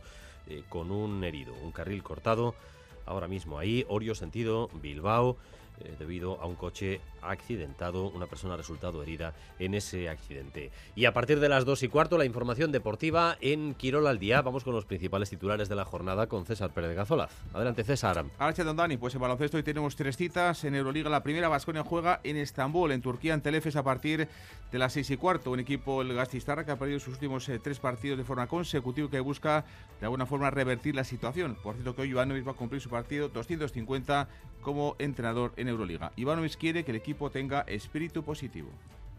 eh, 0.47 0.63
con 0.69 0.91
un 0.91 1.23
herido, 1.23 1.53
un 1.63 1.71
carril 1.71 2.03
cortado. 2.03 2.53
Ahora 3.07 3.27
mismo 3.27 3.57
ahí, 3.57 3.85
Orio, 3.89 4.13
sentido 4.13 4.69
Bilbao. 4.81 5.37
Eh, 5.79 5.95
debido 5.99 6.41
a 6.41 6.45
un 6.47 6.55
coche 6.55 7.01
accidentado. 7.21 8.09
Una 8.09 8.27
persona 8.27 8.53
ha 8.53 8.57
resultado 8.57 9.01
herida 9.01 9.33
en 9.59 9.73
ese 9.73 10.09
accidente. 10.09 10.71
Y 10.95 11.05
a 11.05 11.13
partir 11.13 11.39
de 11.39 11.49
las 11.49 11.65
dos 11.65 11.83
y 11.83 11.87
cuarto, 11.87 12.17
la 12.17 12.25
información 12.25 12.71
deportiva 12.71 13.37
en 13.41 13.73
Quirol 13.73 14.07
al 14.07 14.19
día. 14.19 14.41
Vamos 14.41 14.63
con 14.63 14.73
los 14.73 14.85
principales 14.85 15.29
titulares 15.29 15.69
de 15.69 15.75
la 15.75 15.85
jornada 15.85 16.27
con 16.27 16.45
César 16.45 16.71
Pérez 16.71 16.95
Gazolaz. 16.95 17.31
Adelante, 17.53 17.83
César. 17.83 18.25
Archa 18.39 18.63
Dani, 18.63 18.97
pues 18.97 19.15
en 19.15 19.21
baloncesto 19.21 19.57
hoy 19.57 19.63
tenemos 19.63 19.95
tres 19.95 20.17
citas. 20.17 20.63
En 20.63 20.75
Euroliga, 20.75 21.09
la 21.09 21.23
primera, 21.23 21.47
Vasconia 21.49 21.83
juega 21.83 22.19
en 22.23 22.37
Estambul, 22.37 22.91
en 22.91 23.01
Turquía, 23.01 23.33
en 23.33 23.41
Telefes, 23.41 23.75
a 23.75 23.83
partir 23.83 24.27
de 24.71 24.79
las 24.79 24.93
seis 24.93 25.09
y 25.09 25.17
cuarto. 25.17 25.51
Un 25.51 25.59
equipo, 25.59 26.01
el 26.01 26.13
Gastistarra, 26.13 26.65
que 26.65 26.71
ha 26.71 26.79
perdido 26.79 26.99
sus 26.99 27.13
últimos 27.13 27.47
eh, 27.49 27.59
tres 27.59 27.79
partidos 27.79 28.17
de 28.17 28.23
forma 28.23 28.47
consecutiva 28.47 29.09
que 29.09 29.19
busca 29.19 29.65
de 29.99 30.05
alguna 30.05 30.25
forma 30.25 30.49
revertir 30.49 30.95
la 30.95 31.03
situación. 31.03 31.57
Por 31.61 31.75
cierto, 31.75 31.95
que 31.95 32.01
hoy 32.03 32.09
Ivanovic 32.09 32.47
va 32.47 32.51
a 32.51 32.55
cumplir 32.55 32.81
su 32.81 32.89
partido 32.89 33.29
250 33.29 34.27
como 34.61 34.95
entrenador 34.99 35.53
en 35.55 35.69
Euroliga. 35.69 36.11
Ivanovic 36.15 36.57
quiere 36.57 36.83
que 36.83 36.91
el 36.91 36.97
equipo 37.07 37.31
tenga 37.31 37.61
espíritu 37.61 38.21
positivo. 38.21 38.67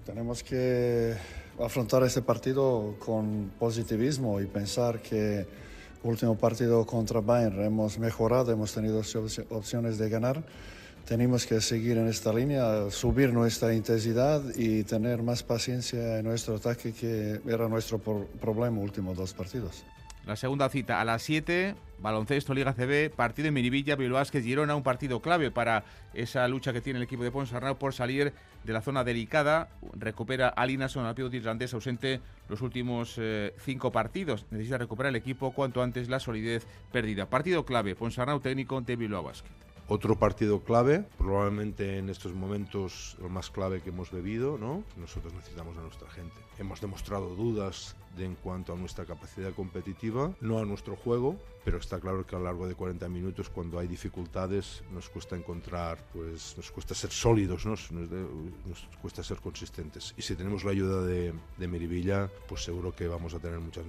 Tenemos 0.05 0.43
que 0.43 1.17
afrontar 1.59 2.03
este 2.03 2.21
partido 2.21 2.97
con 2.99 3.51
positivismo 3.59 4.43
y 4.43 4.47
pensar 4.47 5.01
que 5.01 5.47
último 6.03 6.37
partido 6.37 6.85
contra 6.85 7.23
Bayern 7.23 7.65
hemos 7.65 7.99
mejorado, 7.99 8.53
hemos 8.53 8.75
tenido 8.75 9.01
opciones 9.49 9.97
de 9.97 10.11
ganar. 10.11 10.45
Tenemos 11.07 11.47
que 11.47 11.63
seguir 11.63 11.97
en 11.97 12.09
esta 12.09 12.31
línea, 12.31 12.91
subir 12.91 13.33
nuestra 13.33 13.73
intensidad 13.73 14.43
y 14.55 14.85
tener 14.85 15.23
más 15.23 15.43
paciencia 15.43 16.19
en 16.19 16.27
nuestro 16.27 16.57
ataque, 16.57 16.93
que 16.93 17.41
era 17.49 17.69
nuestro 17.69 17.99
problema 17.99 18.81
últimos 18.81 19.17
dos 19.17 19.33
partidos. 19.33 19.83
La 20.29 20.37
segunda 20.37 20.69
cita 20.69 21.01
a 21.01 21.07
las 21.07 21.23
7, 21.23 21.75
baloncesto 22.01 22.53
Liga 22.53 22.75
CB, 22.75 23.09
partido 23.17 23.49
en 23.49 23.55
Miribilla, 23.55 23.97
Bilbao 23.97 24.23
Girona, 24.27 24.77
un 24.77 24.83
partido 24.83 25.23
clave 25.23 25.51
para 25.51 25.85
esa 26.13 26.47
lucha 26.49 26.75
que 26.75 26.83
tiene 26.83 26.99
el 26.99 27.05
equipo 27.05 27.25
de 27.25 27.31
Ponsarnau 27.31 27.79
por 27.79 27.95
salir 27.95 28.35
de 28.63 28.73
la 28.75 28.83
zona 28.83 29.05
delicada. 29.05 29.71
Recupera 29.95 30.51
Alinason, 30.51 31.07
al 31.07 31.15
pivote 31.15 31.39
irlandés 31.39 31.73
ausente 31.73 32.21
los 32.51 32.61
últimos 32.61 33.15
eh, 33.17 33.55
cinco 33.65 33.91
partidos. 33.91 34.45
Necesita 34.51 34.77
recuperar 34.77 35.09
el 35.09 35.17
equipo 35.17 35.53
cuanto 35.53 35.83
antes 35.83 36.11
la 36.11 36.21
solidez 36.21 36.67
perdida. 36.93 37.31
Partido 37.31 37.65
clave, 37.65 37.95
Ponsarnau 37.95 38.39
técnico 38.41 38.83
de 38.83 38.97
Bilbao 38.97 39.23
Basket. 39.23 39.49
Otro 39.91 40.17
partido 40.17 40.63
clave, 40.63 41.07
probablemente 41.17 41.97
en 41.97 42.11
estos 42.11 42.35
momentos 42.35 43.17
lo 43.23 43.31
más 43.31 43.49
clave 43.49 43.81
que 43.81 43.89
hemos 43.89 44.11
bebido, 44.11 44.59
¿no? 44.59 44.85
Nosotros 44.99 45.33
necesitamos 45.33 45.79
a 45.79 45.81
nuestra 45.81 46.11
gente. 46.11 46.37
Hemos 46.59 46.83
demostrado 46.83 47.35
dudas 47.35 47.97
de, 48.19 48.27
en 48.27 48.35
cuanto 48.35 48.73
a 48.73 48.77
nuestra 48.77 49.05
capacidad 49.05 49.53
competitiva, 49.55 50.35
no 50.41 50.59
a 50.59 50.65
nuestro 50.65 50.97
juego, 50.97 51.37
pero 51.65 51.79
está 51.79 52.01
claro 52.01 52.27
que 52.27 52.37
a 52.37 52.39
lo 52.39 52.45
largo 52.45 52.67
de 52.67 52.75
40 52.75 53.09
minutos, 53.09 53.49
cuando 53.49 53.79
hay 53.79 53.87
dificultades, 53.87 54.83
nos 54.93 55.09
cuesta 55.09 55.37
encontrar, 55.37 55.99
pues 56.13 56.55
nos 56.57 56.71
cuesta 56.71 56.95
ser 56.95 57.11
sólidos, 57.11 57.65
¿no? 57.65 57.73
nos, 57.73 58.89
cuesta 59.01 59.23
ser 59.23 59.39
consistentes. 59.39 60.15
Y 60.17 60.23
si 60.23 60.35
tenemos 60.35 60.65
la 60.65 60.73
ayuda 60.73 61.03
de, 61.05 61.33
de 61.57 61.69
Merivilla, 61.69 62.31
pues 62.49 62.65
seguro 62.65 62.95
que 62.95 63.09
vamos 63.09 63.35
a 63.35 63.39
tener 63.39 63.59
muchas 63.61 63.85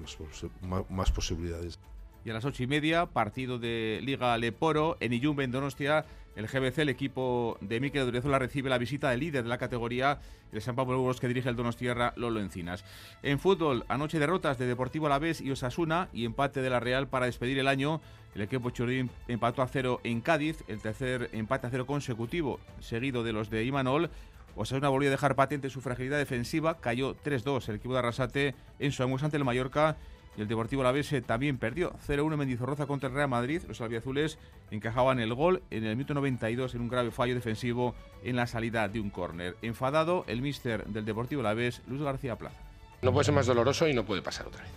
más, 0.61 0.89
más 0.89 1.11
posibilidades. 1.11 1.79
Y 2.25 2.29
a 2.29 2.33
las 2.33 2.45
ocho 2.45 2.63
y 2.63 2.67
media, 2.67 3.05
partido 3.05 3.59
de 3.59 3.99
Liga 4.03 4.37
Leporo 4.37 4.97
en 4.99 5.13
Iyumbe, 5.13 5.43
en 5.45 5.51
Donostia. 5.51 6.05
El 6.35 6.47
GBC, 6.47 6.79
el 6.79 6.89
equipo 6.89 7.57
de 7.61 7.79
Mikel 7.79 8.03
Odriozola, 8.03 8.39
recibe 8.39 8.69
la 8.69 8.77
visita 8.77 9.09
del 9.09 9.19
líder 9.19 9.43
de 9.43 9.49
la 9.49 9.57
categoría, 9.57 10.19
el 10.51 10.61
San 10.61 10.75
Pablo 10.75 11.11
que 11.19 11.27
dirige 11.27 11.49
el 11.49 11.55
Donostierra, 11.55 12.13
Lolo 12.15 12.39
Encinas. 12.39 12.85
En 13.23 13.39
fútbol, 13.39 13.83
anoche 13.87 14.19
derrotas 14.19 14.57
de 14.57 14.67
Deportivo 14.67 15.07
Alavés 15.07 15.41
y 15.41 15.51
Osasuna 15.51 16.07
y 16.13 16.25
empate 16.25 16.61
de 16.61 16.69
la 16.69 16.79
Real 16.79 17.07
para 17.07 17.25
despedir 17.25 17.59
el 17.59 17.67
año. 17.67 17.99
El 18.35 18.41
equipo 18.41 18.69
Churín 18.69 19.09
empató 19.27 19.61
a 19.61 19.67
cero 19.67 19.99
en 20.03 20.21
Cádiz, 20.21 20.63
el 20.67 20.81
tercer 20.81 21.29
empate 21.33 21.67
a 21.67 21.71
cero 21.71 21.85
consecutivo, 21.85 22.59
seguido 22.79 23.23
de 23.23 23.33
los 23.33 23.49
de 23.49 23.65
Imanol. 23.65 24.09
Osasuna 24.55 24.89
volvió 24.89 25.09
a 25.09 25.11
dejar 25.11 25.35
patente 25.35 25.69
su 25.69 25.81
fragilidad 25.81 26.17
defensiva, 26.17 26.79
cayó 26.79 27.15
3-2 27.15 27.69
el 27.69 27.75
equipo 27.75 27.93
de 27.93 27.99
Arrasate 27.99 28.55
en 28.79 28.91
su 28.91 29.03
ante 29.03 29.37
el 29.37 29.45
Mallorca 29.45 29.97
y 30.37 30.41
el 30.41 30.47
Deportivo 30.47 30.81
Alavés 30.81 31.13
también 31.25 31.57
perdió. 31.57 31.93
0-1 32.07 32.37
Mendizorroza 32.37 32.85
contra 32.85 33.09
el 33.09 33.15
Real 33.15 33.29
Madrid. 33.29 33.61
Los 33.67 33.81
albiazules 33.81 34.37
encajaban 34.71 35.19
el 35.19 35.33
gol 35.33 35.61
en 35.69 35.83
el 35.83 35.95
minuto 35.95 36.13
92 36.13 36.75
en 36.75 36.81
un 36.81 36.89
grave 36.89 37.11
fallo 37.11 37.35
defensivo 37.35 37.95
en 38.23 38.35
la 38.35 38.47
salida 38.47 38.87
de 38.87 38.99
un 38.99 39.09
córner. 39.09 39.57
Enfadado, 39.61 40.23
el 40.27 40.41
míster 40.41 40.85
del 40.85 41.05
Deportivo 41.05 41.41
Alavés, 41.41 41.81
Luis 41.87 42.01
García 42.01 42.37
Plaza. 42.37 42.61
No 43.01 43.11
puede 43.11 43.25
ser 43.25 43.33
más 43.33 43.47
doloroso 43.47 43.87
y 43.87 43.93
no 43.93 44.05
puede 44.05 44.21
pasar 44.21 44.47
otra 44.47 44.63
vez. 44.63 44.71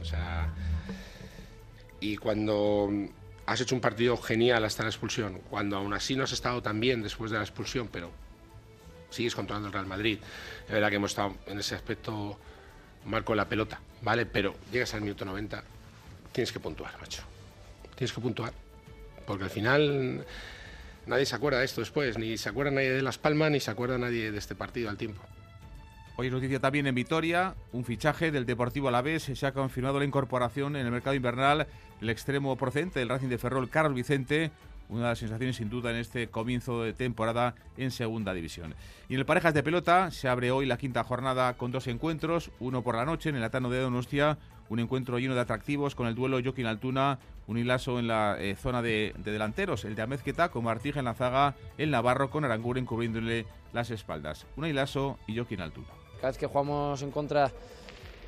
O 0.00 0.04
sea, 0.04 0.52
y 2.00 2.16
cuando 2.16 2.90
has 3.46 3.60
hecho 3.60 3.74
un 3.74 3.80
partido 3.80 4.16
genial 4.16 4.64
hasta 4.64 4.82
la 4.82 4.88
expulsión, 4.88 5.40
cuando 5.50 5.76
aún 5.76 5.94
así 5.94 6.16
no 6.16 6.24
has 6.24 6.32
estado 6.32 6.62
tan 6.62 6.80
bien 6.80 7.02
después 7.02 7.30
de 7.30 7.38
la 7.38 7.44
expulsión, 7.44 7.88
pero 7.90 8.10
sigues 9.10 9.34
controlando 9.34 9.68
el 9.68 9.72
Real 9.72 9.86
Madrid, 9.86 10.18
es 10.66 10.70
verdad 10.70 10.90
que 10.90 10.96
hemos 10.96 11.12
estado 11.12 11.34
en 11.46 11.58
ese 11.58 11.74
aspecto 11.74 12.38
marco 13.04 13.34
la 13.34 13.48
pelota, 13.48 13.80
¿vale? 14.02 14.26
Pero 14.26 14.54
llegas 14.72 14.94
al 14.94 15.02
minuto 15.02 15.24
90, 15.24 15.62
tienes 16.32 16.52
que 16.52 16.60
puntuar, 16.60 16.98
macho. 17.00 17.22
Tienes 17.94 18.12
que 18.12 18.20
puntuar. 18.20 18.52
Porque 19.26 19.44
al 19.44 19.50
final 19.50 20.24
nadie 21.06 21.26
se 21.26 21.34
acuerda 21.34 21.58
de 21.58 21.64
esto 21.64 21.80
después, 21.80 22.18
ni 22.18 22.36
se 22.36 22.48
acuerda 22.48 22.70
nadie 22.70 22.92
de 22.92 23.02
Las 23.02 23.18
Palmas, 23.18 23.50
ni 23.50 23.60
se 23.60 23.70
acuerda 23.70 23.98
nadie 23.98 24.30
de 24.30 24.38
este 24.38 24.54
partido 24.54 24.90
al 24.90 24.96
tiempo. 24.96 25.22
Hoy 26.18 26.30
noticia 26.30 26.58
también 26.60 26.86
en 26.86 26.94
Vitoria, 26.94 27.54
un 27.72 27.84
fichaje 27.84 28.30
del 28.30 28.46
Deportivo 28.46 28.88
Alavés. 28.88 29.24
Se 29.24 29.46
ha 29.46 29.52
confirmado 29.52 29.98
la 29.98 30.06
incorporación 30.06 30.74
en 30.76 30.86
el 30.86 30.92
mercado 30.92 31.14
invernal 31.14 31.66
el 32.00 32.10
extremo 32.10 32.56
procedente 32.56 33.00
del 33.00 33.08
Racing 33.08 33.28
de 33.28 33.38
Ferrol, 33.38 33.68
Carlos 33.68 33.94
Vicente, 33.94 34.50
una 34.88 35.02
de 35.02 35.08
las 35.08 35.18
sensaciones 35.18 35.56
sin 35.56 35.70
duda 35.70 35.90
en 35.90 35.96
este 35.96 36.28
comienzo 36.28 36.82
de 36.82 36.92
temporada 36.92 37.54
en 37.76 37.90
Segunda 37.90 38.32
División. 38.32 38.74
Y 39.08 39.14
en 39.14 39.20
el 39.20 39.26
Parejas 39.26 39.54
de 39.54 39.62
Pelota 39.62 40.10
se 40.10 40.28
abre 40.28 40.50
hoy 40.50 40.66
la 40.66 40.78
quinta 40.78 41.04
jornada 41.04 41.54
con 41.56 41.72
dos 41.72 41.86
encuentros, 41.86 42.50
uno 42.60 42.82
por 42.82 42.96
la 42.96 43.04
noche 43.04 43.28
en 43.28 43.36
el 43.36 43.44
Atano 43.44 43.70
de 43.70 43.80
Donostia, 43.80 44.38
un 44.68 44.80
encuentro 44.80 45.18
lleno 45.18 45.34
de 45.34 45.40
atractivos 45.40 45.94
con 45.94 46.06
el 46.06 46.14
duelo 46.14 46.40
Joaquín 46.42 46.66
Altuna, 46.66 47.18
un 47.46 47.58
hilazo 47.58 47.98
en 47.98 48.08
la 48.08 48.36
eh, 48.38 48.56
zona 48.56 48.82
de, 48.82 49.14
delanteros, 49.18 49.84
el 49.84 49.94
de 49.94 50.02
Amezqueta 50.02 50.50
con 50.50 50.64
Martija 50.64 50.98
en 50.98 51.04
la 51.04 51.14
zaga, 51.14 51.54
el 51.78 51.90
Navarro 51.90 52.30
con 52.30 52.44
Aranguren 52.44 52.86
cubriéndole 52.86 53.46
las 53.72 53.90
espaldas. 53.90 54.46
Un 54.56 54.66
hilazo 54.66 55.18
y 55.26 55.36
Joaquín 55.36 55.60
Altuna. 55.60 55.88
Cada 56.16 56.28
vez 56.28 56.38
que 56.38 56.46
jugamos 56.46 57.02
en 57.02 57.10
contra 57.10 57.52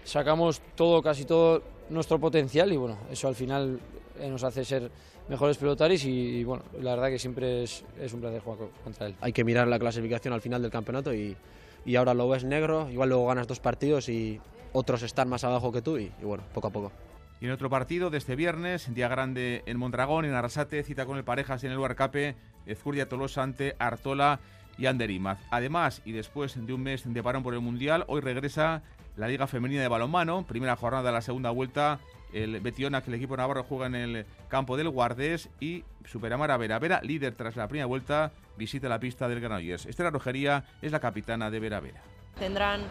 sacamos 0.05 0.63
todo, 0.75 1.03
casi 1.03 1.25
todo 1.25 1.63
nuestro 1.91 2.19
potencial 2.19 2.73
y 2.73 2.77
bueno, 2.77 2.99
eso 3.11 3.29
al 3.29 3.35
final 3.35 3.81
eh, 4.19 4.29
nos 4.29 4.45
hace 4.45 4.65
ser 4.65 4.91
mejores 5.29 5.59
pelotaris 5.59 6.05
y, 6.05 6.45
bueno, 6.45 6.65
la 6.81 6.91
verdad 6.95 7.09
que 7.09 7.19
siempre 7.19 7.63
es, 7.65 7.85
es, 8.01 8.13
un 8.13 8.21
placer 8.21 8.41
jugar 8.41 8.69
contra 8.83 9.07
él. 9.07 9.15
Hay 9.21 9.33
que 9.33 9.45
mirar 9.45 9.69
la 9.69 9.79
clasificación 9.79 10.35
al 10.35 10.41
final 10.41 10.63
del 10.63 10.71
campeonato 10.71 11.15
y, 11.15 11.37
y, 11.85 11.97
ahora 11.97 12.15
lo 12.15 12.29
ves 12.29 12.45
negro, 12.45 12.89
igual 12.91 13.11
luego 13.11 13.27
ganas 13.27 13.47
dos 13.47 13.61
partidos 13.61 14.09
y 14.09 14.41
otros 14.73 15.03
están 15.03 15.29
más 15.29 15.45
abajo 15.45 15.73
que 15.73 15.83
tú 15.83 15.99
y, 15.99 16.13
y 16.21 16.25
bueno, 16.25 16.45
poco 16.55 16.69
a 16.69 16.71
poco. 16.71 16.93
Y 17.41 17.47
en 17.47 17.53
otro 17.53 17.71
partido 17.71 18.11
de 18.11 18.19
este 18.19 18.35
viernes, 18.35 18.93
día 18.93 19.07
grande 19.07 19.63
en 19.67 19.79
Mondragón, 19.79 20.25
en 20.25 20.35
Arrasate, 20.35 20.83
cita 20.83 21.07
con 21.07 21.17
el 21.19 21.25
Parejas 21.25 21.63
en 21.63 21.71
el 21.71 21.79
Huarcape, 21.79 22.35
Ezcurdia 22.67 23.09
Tolosa 23.09 23.43
ante 23.43 23.77
Artola 23.79 24.41
y 24.77 24.87
Anderimaz. 24.87 25.39
Además, 25.51 26.03
y 26.05 26.13
después 26.13 26.55
de 26.67 26.73
un 26.73 26.83
mes 26.83 27.03
de 27.05 27.23
parón 27.23 27.43
por 27.43 27.55
el 27.55 27.61
Mundial, 27.61 28.05
hoy 28.09 28.21
regresa 28.21 28.83
la 29.17 29.29
Liga 29.29 29.47
Femenina 29.47 29.83
de 29.83 29.89
Balonmano, 29.89 30.47
primera 30.47 30.77
jornada 30.77 31.05
de 31.05 31.13
la 31.13 31.21
segunda 31.21 31.51
vuelta 31.51 32.01
el 32.33 32.61
Betiona, 32.61 33.03
que 33.03 33.11
el 33.11 33.17
equipo 33.17 33.37
navarro 33.37 33.65
juega 33.65 33.87
en 33.87 33.95
el 33.95 34.27
campo 34.49 34.77
del 34.77 34.89
Guardés 34.89 35.49
y 35.61 35.85
Superamara 36.05 36.57
Vera. 36.57 36.79
Vera, 36.79 37.01
líder 37.03 37.35
tras 37.35 37.57
la 37.57 37.69
primera 37.69 37.87
vuelta, 37.87 38.33
visita 38.57 38.89
la 38.89 38.99
pista 38.99 39.29
del 39.29 39.41
Granollers. 39.41 39.87
Estela 39.87 40.11
Rojería 40.11 40.65
es 40.83 40.93
la 40.93 41.01
capitana 41.01 41.51
de 41.51 41.61
Vera 41.61 41.81
Vera. 41.81 42.01
Tendrán 42.39 42.83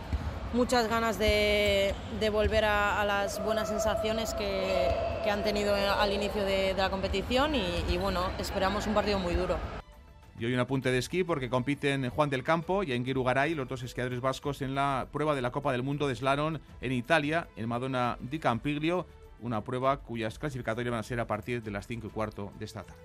muchas 0.54 0.90
ganas 0.90 1.20
de, 1.20 1.94
volver 2.32 2.66
a, 2.66 3.04
las 3.06 3.44
buenas 3.44 3.70
sensaciones 3.70 4.34
que, 4.34 4.90
han 5.30 5.44
tenido 5.44 5.76
al 5.76 6.14
inicio 6.14 6.44
de, 6.44 6.74
la 6.76 6.90
competición 6.90 7.54
y, 7.56 7.84
y 7.90 7.98
bueno, 7.98 8.30
esperamos 8.40 8.88
un 8.88 8.94
partido 8.94 9.20
muy 9.20 9.34
duro. 9.34 9.58
Y 10.40 10.46
hoy 10.46 10.54
un 10.54 10.60
apunte 10.60 10.92
de 10.92 11.00
esquí 11.00 11.24
porque 11.24 11.50
compiten 11.50 12.10
Juan 12.12 12.30
del 12.30 12.44
Campo 12.44 12.84
y 12.84 12.94
Enguiru 12.94 13.24
Garay, 13.24 13.56
los 13.56 13.68
dos 13.68 13.82
esquiadores 13.82 14.22
vascos, 14.22 14.62
en 14.62 14.76
la 14.76 15.08
prueba 15.12 15.34
de 15.34 15.42
la 15.42 15.52
Copa 15.52 15.72
del 15.72 15.82
Mundo 15.82 16.08
de 16.08 16.16
Slalom 16.16 16.60
en 16.80 16.92
Italia, 16.92 17.48
en 17.56 17.68
Madonna 17.68 18.18
di 18.22 18.38
Campiglio 18.38 19.08
una 19.42 19.64
prueba 19.64 19.98
cuyas 19.98 20.40
clasificatorias 20.40 20.92
van 20.92 21.00
a 21.00 21.04
ser 21.04 21.20
a 21.20 21.28
partir 21.28 21.62
de 21.64 21.72
las 21.72 21.88
5 21.88 22.08
y 22.08 22.10
cuarto 22.10 22.52
de 22.58 22.66
esta 22.66 22.84
tarde. 22.84 23.02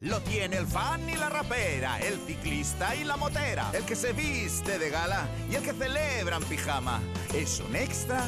Lo 0.00 0.18
tiene 0.22 0.56
el 0.56 0.66
fan 0.66 1.08
y 1.10 1.14
la 1.14 1.28
rapera, 1.28 2.00
el 2.00 2.18
ciclista 2.20 2.96
y 2.96 3.04
la 3.04 3.18
motera, 3.18 3.70
el 3.74 3.84
que 3.84 3.94
se 3.94 4.14
viste 4.14 4.78
de 4.78 4.88
gala 4.88 5.28
y 5.50 5.56
el 5.56 5.62
que 5.62 5.74
celebra 5.74 6.36
en 6.36 6.44
pijama. 6.44 7.00
Es 7.34 7.60
un 7.60 7.76
extra 7.76 8.24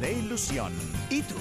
de 0.00 0.14
ilusión. 0.14 0.72
¿Y 1.10 1.20
tú? 1.20 1.34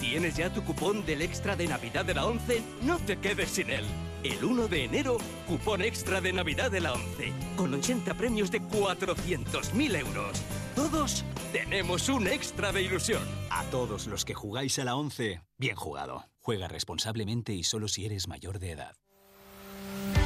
¿Tienes 0.00 0.36
ya 0.36 0.52
tu 0.52 0.64
cupón 0.64 1.06
del 1.06 1.22
extra 1.22 1.54
de 1.54 1.68
Navidad 1.68 2.04
de 2.04 2.14
la 2.14 2.26
11? 2.26 2.62
No 2.82 2.98
te 2.98 3.18
quedes 3.18 3.50
sin 3.50 3.70
él. 3.70 3.84
El 4.26 4.44
1 4.44 4.66
de 4.66 4.84
enero, 4.84 5.18
cupón 5.46 5.82
extra 5.82 6.20
de 6.20 6.32
Navidad 6.32 6.68
de 6.68 6.80
la 6.80 6.94
11, 6.94 7.32
con 7.56 7.72
80 7.72 8.14
premios 8.14 8.50
de 8.50 8.60
400.000 8.60 10.00
euros. 10.00 10.42
Todos 10.74 11.24
tenemos 11.52 12.08
un 12.08 12.26
extra 12.26 12.72
de 12.72 12.82
ilusión. 12.82 13.22
A 13.50 13.62
todos 13.70 14.08
los 14.08 14.24
que 14.24 14.34
jugáis 14.34 14.80
a 14.80 14.84
la 14.84 14.96
11, 14.96 15.42
bien 15.58 15.76
jugado. 15.76 16.24
Juega 16.40 16.66
responsablemente 16.66 17.52
y 17.52 17.62
solo 17.62 17.86
si 17.86 18.04
eres 18.04 18.26
mayor 18.26 18.58
de 18.58 18.72
edad. 18.72 18.96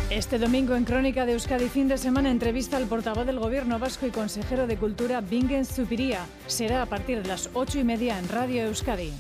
Este 0.08 0.38
domingo 0.38 0.76
en 0.76 0.84
Crónica 0.84 1.26
de 1.26 1.34
Euskadi 1.34 1.68
fin 1.68 1.86
de 1.86 1.98
semana 1.98 2.30
entrevista 2.30 2.78
al 2.78 2.86
portavoz 2.86 3.26
del 3.26 3.38
Gobierno 3.38 3.78
vasco 3.78 4.06
y 4.06 4.10
consejero 4.10 4.66
de 4.66 4.78
Cultura 4.78 5.20
Bingen 5.20 5.66
Zupiría. 5.66 6.26
Será 6.46 6.80
a 6.80 6.86
partir 6.86 7.20
de 7.20 7.28
las 7.28 7.50
8 7.52 7.80
y 7.80 7.84
media 7.84 8.18
en 8.18 8.30
Radio 8.30 8.62
Euskadi. 8.62 9.12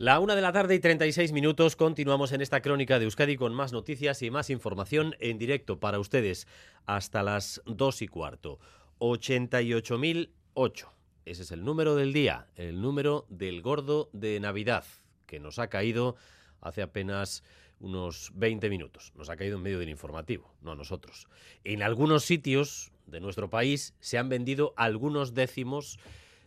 La 0.00 0.20
una 0.20 0.36
de 0.36 0.42
la 0.42 0.52
tarde 0.52 0.76
y 0.76 0.78
36 0.78 1.32
minutos 1.32 1.74
continuamos 1.74 2.30
en 2.30 2.40
esta 2.40 2.62
crónica 2.62 3.00
de 3.00 3.06
Euskadi 3.06 3.34
con 3.34 3.52
más 3.52 3.72
noticias 3.72 4.22
y 4.22 4.30
más 4.30 4.48
información 4.48 5.16
en 5.18 5.38
directo 5.38 5.80
para 5.80 5.98
ustedes 5.98 6.46
hasta 6.86 7.24
las 7.24 7.60
dos 7.66 8.00
y 8.00 8.06
cuarto. 8.06 8.60
88.008. 9.00 10.86
Ese 11.24 11.42
es 11.42 11.50
el 11.50 11.64
número 11.64 11.96
del 11.96 12.12
día, 12.12 12.46
el 12.54 12.80
número 12.80 13.26
del 13.28 13.60
gordo 13.60 14.08
de 14.12 14.38
Navidad, 14.38 14.84
que 15.26 15.40
nos 15.40 15.58
ha 15.58 15.66
caído 15.66 16.14
hace 16.60 16.82
apenas 16.82 17.42
unos 17.80 18.30
20 18.36 18.70
minutos. 18.70 19.12
Nos 19.16 19.28
ha 19.30 19.36
caído 19.36 19.56
en 19.56 19.64
medio 19.64 19.80
del 19.80 19.88
informativo, 19.88 20.54
no 20.62 20.70
a 20.70 20.76
nosotros. 20.76 21.26
En 21.64 21.82
algunos 21.82 22.22
sitios 22.22 22.92
de 23.06 23.18
nuestro 23.18 23.50
país 23.50 23.96
se 23.98 24.16
han 24.16 24.28
vendido 24.28 24.74
algunos 24.76 25.34
décimos 25.34 25.98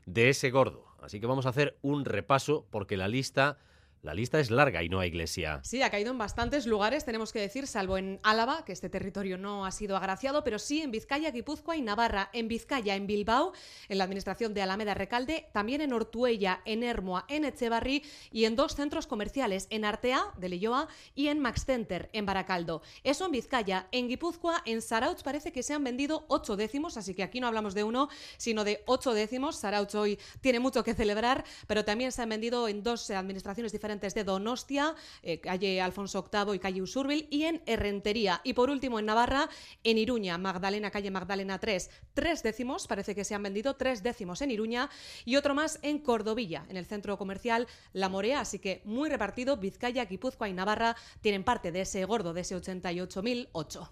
de 0.05 0.29
ese 0.29 0.51
gordo. 0.51 0.90
Así 1.01 1.19
que 1.19 1.25
vamos 1.27 1.45
a 1.45 1.49
hacer 1.49 1.77
un 1.81 2.05
repaso 2.05 2.65
porque 2.69 2.97
la 2.97 3.07
lista 3.07 3.57
la 4.03 4.13
lista 4.13 4.39
es 4.39 4.49
larga 4.49 4.81
y 4.81 4.89
no 4.89 4.99
hay 4.99 5.09
iglesia. 5.09 5.59
Sí, 5.63 5.81
ha 5.83 5.89
caído 5.89 6.11
en 6.11 6.17
bastantes 6.17 6.65
lugares, 6.65 7.05
tenemos 7.05 7.31
que 7.31 7.39
decir, 7.39 7.67
salvo 7.67 7.97
en 7.97 8.19
Álava, 8.23 8.65
que 8.65 8.71
este 8.71 8.89
territorio 8.89 9.37
no 9.37 9.65
ha 9.65 9.71
sido 9.71 9.95
agraciado, 9.95 10.43
pero 10.43 10.57
sí 10.57 10.81
en 10.81 10.91
Vizcaya, 10.91 11.29
Guipúzcoa 11.29 11.75
y 11.75 11.81
Navarra, 11.81 12.29
en 12.33 12.47
Vizcaya, 12.47 12.95
en 12.95 13.05
Bilbao, 13.05 13.53
en 13.89 13.97
la 13.97 14.05
administración 14.05 14.53
de 14.53 14.63
Alameda 14.63 14.95
Recalde, 14.95 15.47
también 15.53 15.81
en 15.81 15.93
Ortuella, 15.93 16.61
en 16.65 16.83
Hermoa, 16.83 17.25
en 17.27 17.45
Echevarri 17.45 18.03
y 18.31 18.45
en 18.45 18.55
dos 18.55 18.75
centros 18.75 19.05
comerciales, 19.05 19.67
en 19.69 19.85
Artea, 19.85 20.23
de 20.37 20.49
Leyoa, 20.49 20.87
y 21.13 21.27
en 21.27 21.39
Max 21.39 21.65
Center, 21.65 22.09
en 22.13 22.25
Baracaldo. 22.25 22.81
Eso 23.03 23.25
en 23.25 23.31
Vizcaya, 23.31 23.87
en 23.91 24.07
Guipúzcoa, 24.07 24.63
en 24.65 24.81
Sarautz 24.81 25.21
parece 25.21 25.51
que 25.51 25.61
se 25.61 25.73
han 25.73 25.83
vendido 25.83 26.25
ocho 26.27 26.55
décimos, 26.55 26.97
así 26.97 27.13
que 27.13 27.23
aquí 27.23 27.39
no 27.39 27.47
hablamos 27.47 27.75
de 27.75 27.83
uno, 27.83 28.09
sino 28.37 28.63
de 28.63 28.81
ocho 28.87 29.13
décimos. 29.13 29.57
Sarautz 29.57 29.93
hoy 29.93 30.17
tiene 30.41 30.59
mucho 30.59 30.83
que 30.83 30.95
celebrar, 30.95 31.43
pero 31.67 31.85
también 31.85 32.11
se 32.11 32.23
han 32.23 32.29
vendido 32.29 32.67
en 32.67 32.81
dos 32.81 33.09
administraciones 33.11 33.71
diferentes 33.71 33.90
de 33.99 34.23
Donostia, 34.23 34.95
eh, 35.21 35.39
calle 35.39 35.81
Alfonso 35.81 36.29
VIII 36.31 36.55
y 36.55 36.59
calle 36.59 36.81
Usurbil, 36.81 37.27
y 37.29 37.43
en 37.43 37.61
Herrentería. 37.65 38.41
Y 38.43 38.53
por 38.53 38.69
último, 38.69 38.99
en 38.99 39.05
Navarra, 39.05 39.49
en 39.83 39.97
Iruña, 39.97 40.37
Magdalena, 40.37 40.91
calle 40.91 41.11
Magdalena 41.11 41.59
3, 41.59 41.89
tres 42.13 42.43
décimos, 42.43 42.87
parece 42.87 43.15
que 43.15 43.25
se 43.25 43.35
han 43.35 43.43
vendido 43.43 43.75
tres 43.75 44.01
décimos 44.01 44.41
en 44.41 44.51
Iruña, 44.51 44.89
y 45.25 45.35
otro 45.35 45.53
más 45.53 45.79
en 45.81 45.99
Cordovilla, 45.99 46.65
en 46.69 46.77
el 46.77 46.85
centro 46.85 47.17
comercial 47.17 47.67
La 47.91 48.07
Morea, 48.07 48.39
así 48.39 48.59
que 48.59 48.81
muy 48.85 49.09
repartido, 49.09 49.57
Vizcaya, 49.57 50.05
Guipúzcoa 50.05 50.47
y 50.47 50.53
Navarra 50.53 50.95
tienen 51.21 51.43
parte 51.43 51.71
de 51.71 51.81
ese 51.81 52.05
gordo, 52.05 52.33
de 52.33 52.41
ese 52.41 52.55
88.008 52.55 53.89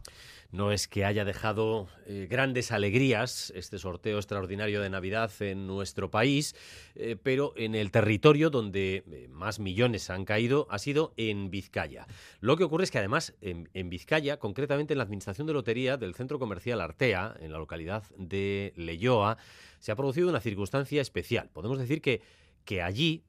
no 0.52 0.72
es 0.72 0.88
que 0.88 1.06
haya 1.06 1.26
dejado 1.26 1.88
eh, 2.08 2.28
grandes 2.30 2.72
alegrías 2.72 3.54
este 3.56 3.78
sorteo 3.78 4.18
extraordinario 4.18 4.82
de 4.82 4.90
Navidad 4.90 5.32
en 5.42 5.68
nuestro 5.68 6.10
país, 6.10 6.56
eh, 6.96 7.16
pero 7.22 7.54
en 7.56 7.76
el 7.76 7.92
territorio 7.92 8.50
donde 8.50 9.04
eh, 9.12 9.28
más 9.30 9.60
millones 9.60 10.10
han 10.10 10.26
caído 10.26 10.68
ha 10.72 10.80
sido 10.80 11.14
en 11.18 11.52
Vizcaya. 11.52 12.08
Lo 12.40 12.58
que 12.58 12.64
ocurre 12.64 12.84
es 12.84 12.92
que 12.92 12.98
además 12.98 13.36
en, 13.42 13.90
Vizcaya, 13.90 14.38
concretamente 14.38 14.94
en 14.94 14.98
la 14.98 15.04
Administración 15.04 15.46
de 15.46 15.54
Lotería 15.54 15.98
del 15.98 16.16
Centro 16.16 16.40
Comercial 16.40 16.82
Artea, 16.82 17.36
en 17.40 17.52
la 17.52 17.60
localidad 17.60 18.04
de 18.18 18.74
Leyoa, 18.76 19.38
se 19.80 19.92
ha 19.92 19.96
producido 19.96 20.30
una 20.30 20.42
circunstancia 20.42 21.02
especial. 21.02 21.50
Podemos 21.54 21.78
decir 21.78 22.02
que, 22.02 22.22
que 22.66 22.82
allí 22.82 23.24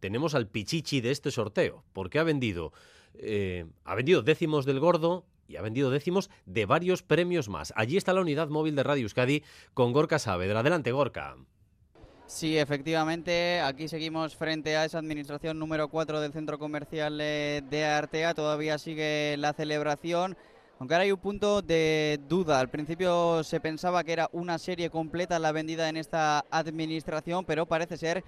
tenemos 0.00 0.34
al 0.34 0.48
pichichi 0.48 1.02
de 1.02 1.10
este 1.10 1.30
sorteo, 1.30 1.84
porque 1.92 2.18
ha 2.18 2.22
vendido, 2.22 2.72
ha 3.84 3.94
vendido 3.94 4.22
décimos 4.22 4.64
del 4.64 4.80
gordo 4.80 5.26
y 5.48 5.56
ha 5.56 5.62
vendido 5.62 5.90
décimos 5.90 6.30
de 6.46 6.66
varios 6.66 7.02
premios 7.02 7.48
más. 7.48 7.72
Allí 7.74 7.96
está 7.96 8.12
la 8.12 8.20
unidad 8.20 8.48
móvil 8.48 8.76
de 8.76 8.82
Radio 8.84 9.02
Euskadi 9.02 9.42
con 9.74 9.92
Gorka 9.92 10.18
Saavedra. 10.18 10.60
Adelante, 10.60 10.92
Gorka. 10.92 11.36
Sí, 12.26 12.58
efectivamente, 12.58 13.60
aquí 13.60 13.88
seguimos 13.88 14.36
frente 14.36 14.76
a 14.76 14.84
esa 14.84 14.98
administración 14.98 15.58
número 15.58 15.88
4 15.88 16.20
del 16.20 16.34
centro 16.34 16.58
comercial 16.58 17.18
eh, 17.22 17.62
de 17.70 17.86
Artea. 17.86 18.34
Todavía 18.34 18.76
sigue 18.76 19.36
la 19.38 19.54
celebración. 19.54 20.36
Aunque 20.78 20.94
ahora 20.94 21.04
hay 21.04 21.12
un 21.12 21.18
punto 21.18 21.62
de 21.62 22.20
duda. 22.28 22.60
Al 22.60 22.68
principio 22.68 23.42
se 23.42 23.60
pensaba 23.60 24.04
que 24.04 24.12
era 24.12 24.28
una 24.32 24.58
serie 24.58 24.90
completa 24.90 25.38
la 25.38 25.52
vendida 25.52 25.88
en 25.88 25.96
esta 25.96 26.44
administración, 26.50 27.46
pero 27.46 27.64
parece 27.64 27.96
ser 27.96 28.22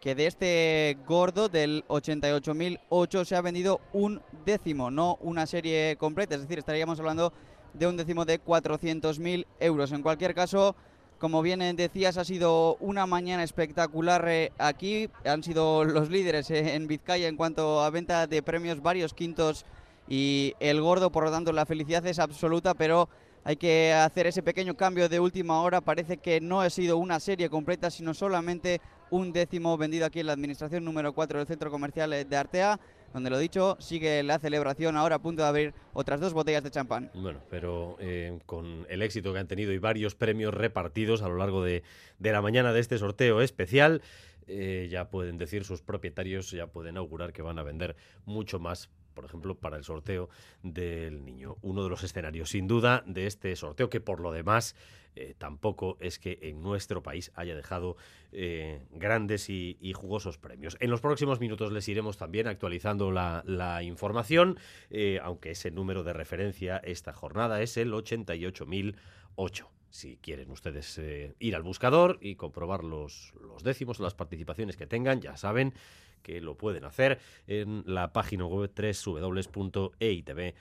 que 0.00 0.14
de 0.14 0.26
este 0.26 0.98
gordo 1.06 1.48
del 1.48 1.84
88.008 1.88 3.24
se 3.24 3.36
ha 3.36 3.42
vendido 3.42 3.80
un 3.92 4.22
décimo, 4.44 4.90
no 4.90 5.18
una 5.20 5.46
serie 5.46 5.96
completa. 5.96 6.34
Es 6.34 6.42
decir, 6.42 6.58
estaríamos 6.58 6.98
hablando 6.98 7.32
de 7.74 7.86
un 7.86 7.96
décimo 7.96 8.24
de 8.24 8.42
400.000 8.42 9.46
euros. 9.60 9.92
En 9.92 10.02
cualquier 10.02 10.34
caso, 10.34 10.74
como 11.18 11.42
bien 11.42 11.60
decías, 11.76 12.16
ha 12.16 12.24
sido 12.24 12.76
una 12.76 13.06
mañana 13.06 13.42
espectacular 13.42 14.24
eh, 14.26 14.52
aquí. 14.58 15.10
Han 15.26 15.42
sido 15.42 15.84
los 15.84 16.08
líderes 16.08 16.50
eh, 16.50 16.74
en 16.74 16.86
Vizcaya 16.86 17.28
en 17.28 17.36
cuanto 17.36 17.82
a 17.82 17.90
venta 17.90 18.26
de 18.26 18.42
premios, 18.42 18.82
varios 18.82 19.12
quintos 19.12 19.66
y 20.08 20.54
el 20.60 20.80
gordo, 20.80 21.12
por 21.12 21.24
lo 21.24 21.30
tanto 21.30 21.52
la 21.52 21.66
felicidad 21.66 22.04
es 22.06 22.18
absoluta, 22.18 22.74
pero 22.74 23.08
hay 23.44 23.56
que 23.56 23.92
hacer 23.92 24.26
ese 24.26 24.42
pequeño 24.42 24.74
cambio 24.76 25.08
de 25.10 25.20
última 25.20 25.60
hora. 25.60 25.82
Parece 25.82 26.16
que 26.16 26.40
no 26.40 26.62
ha 26.62 26.70
sido 26.70 26.96
una 26.96 27.20
serie 27.20 27.50
completa, 27.50 27.90
sino 27.90 28.14
solamente 28.14 28.80
un 29.10 29.32
décimo 29.32 29.76
vendido 29.76 30.06
aquí 30.06 30.20
en 30.20 30.26
la 30.26 30.32
administración 30.32 30.84
número 30.84 31.12
4 31.12 31.38
del 31.38 31.46
centro 31.46 31.70
comercial 31.70 32.10
de 32.10 32.36
Artea 32.36 32.80
donde 33.12 33.30
lo 33.30 33.38
dicho, 33.38 33.76
sigue 33.80 34.22
la 34.22 34.38
celebración 34.38 34.96
ahora 34.96 35.16
a 35.16 35.18
punto 35.22 35.42
de 35.42 35.48
abrir 35.48 35.74
otras 35.92 36.20
dos 36.20 36.32
botellas 36.32 36.62
de 36.62 36.70
champán. 36.70 37.10
Bueno, 37.14 37.40
pero 37.50 37.96
eh, 38.00 38.38
con 38.46 38.86
el 38.88 39.02
éxito 39.02 39.32
que 39.32 39.40
han 39.40 39.48
tenido 39.48 39.72
y 39.72 39.78
varios 39.78 40.14
premios 40.14 40.54
repartidos 40.54 41.22
a 41.22 41.28
lo 41.28 41.36
largo 41.36 41.62
de, 41.64 41.82
de 42.18 42.32
la 42.32 42.40
mañana 42.42 42.72
de 42.72 42.80
este 42.80 42.98
sorteo 42.98 43.40
especial, 43.40 44.02
eh, 44.46 44.88
ya 44.90 45.10
pueden 45.10 45.38
decir 45.38 45.64
sus 45.64 45.82
propietarios, 45.82 46.50
ya 46.50 46.68
pueden 46.68 46.96
augurar 46.96 47.32
que 47.32 47.42
van 47.42 47.58
a 47.58 47.62
vender 47.62 47.96
mucho 48.24 48.58
más 48.58 48.90
por 49.14 49.24
ejemplo, 49.24 49.56
para 49.56 49.76
el 49.76 49.84
sorteo 49.84 50.30
del 50.62 51.24
niño. 51.26 51.56
Uno 51.60 51.82
de 51.82 51.90
los 51.90 52.02
escenarios, 52.04 52.50
sin 52.50 52.66
duda, 52.66 53.02
de 53.06 53.26
este 53.26 53.54
sorteo, 53.54 53.90
que 53.90 54.00
por 54.00 54.20
lo 54.20 54.32
demás 54.32 54.76
eh, 55.16 55.34
tampoco 55.36 55.96
es 56.00 56.18
que 56.18 56.38
en 56.42 56.62
nuestro 56.62 57.02
país 57.02 57.32
haya 57.34 57.54
dejado 57.54 57.96
eh, 58.32 58.82
grandes 58.90 59.50
y, 59.50 59.76
jugosos 59.94 60.38
premios. 60.38 60.76
En 60.80 60.90
los 60.90 61.00
próximos 61.00 61.40
minutos 61.40 61.72
les 61.72 61.88
iremos 61.88 62.16
también 62.16 62.46
actualizando 62.46 63.10
la, 63.10 63.82
información, 63.82 64.58
eh, 64.90 65.18
aunque 65.22 65.50
ese 65.50 65.70
número 65.70 66.04
de 66.04 66.12
referencia 66.12 66.78
esta 66.78 67.12
jornada 67.12 67.60
es 67.60 67.76
el 67.76 67.92
88.008 67.92 69.79
si 69.90 70.16
quieren 70.16 70.50
ustedes 70.50 71.00
ir 71.38 71.56
al 71.56 71.62
buscador 71.62 72.18
y 72.20 72.36
comprobar 72.36 72.84
los, 72.84 73.34
los 73.40 73.62
décimos, 73.62 74.00
las 74.00 74.14
participaciones 74.14 74.76
que 74.76 74.86
tengan, 74.86 75.20
ya 75.20 75.36
saben 75.36 75.74
que 76.22 76.40
lo 76.40 76.56
pueden 76.56 76.84
hacer 76.84 77.18
en 77.46 77.82
la 77.86 78.12
página 78.12 78.46
web 78.46 78.70
www.eitv.eus. 78.74 80.52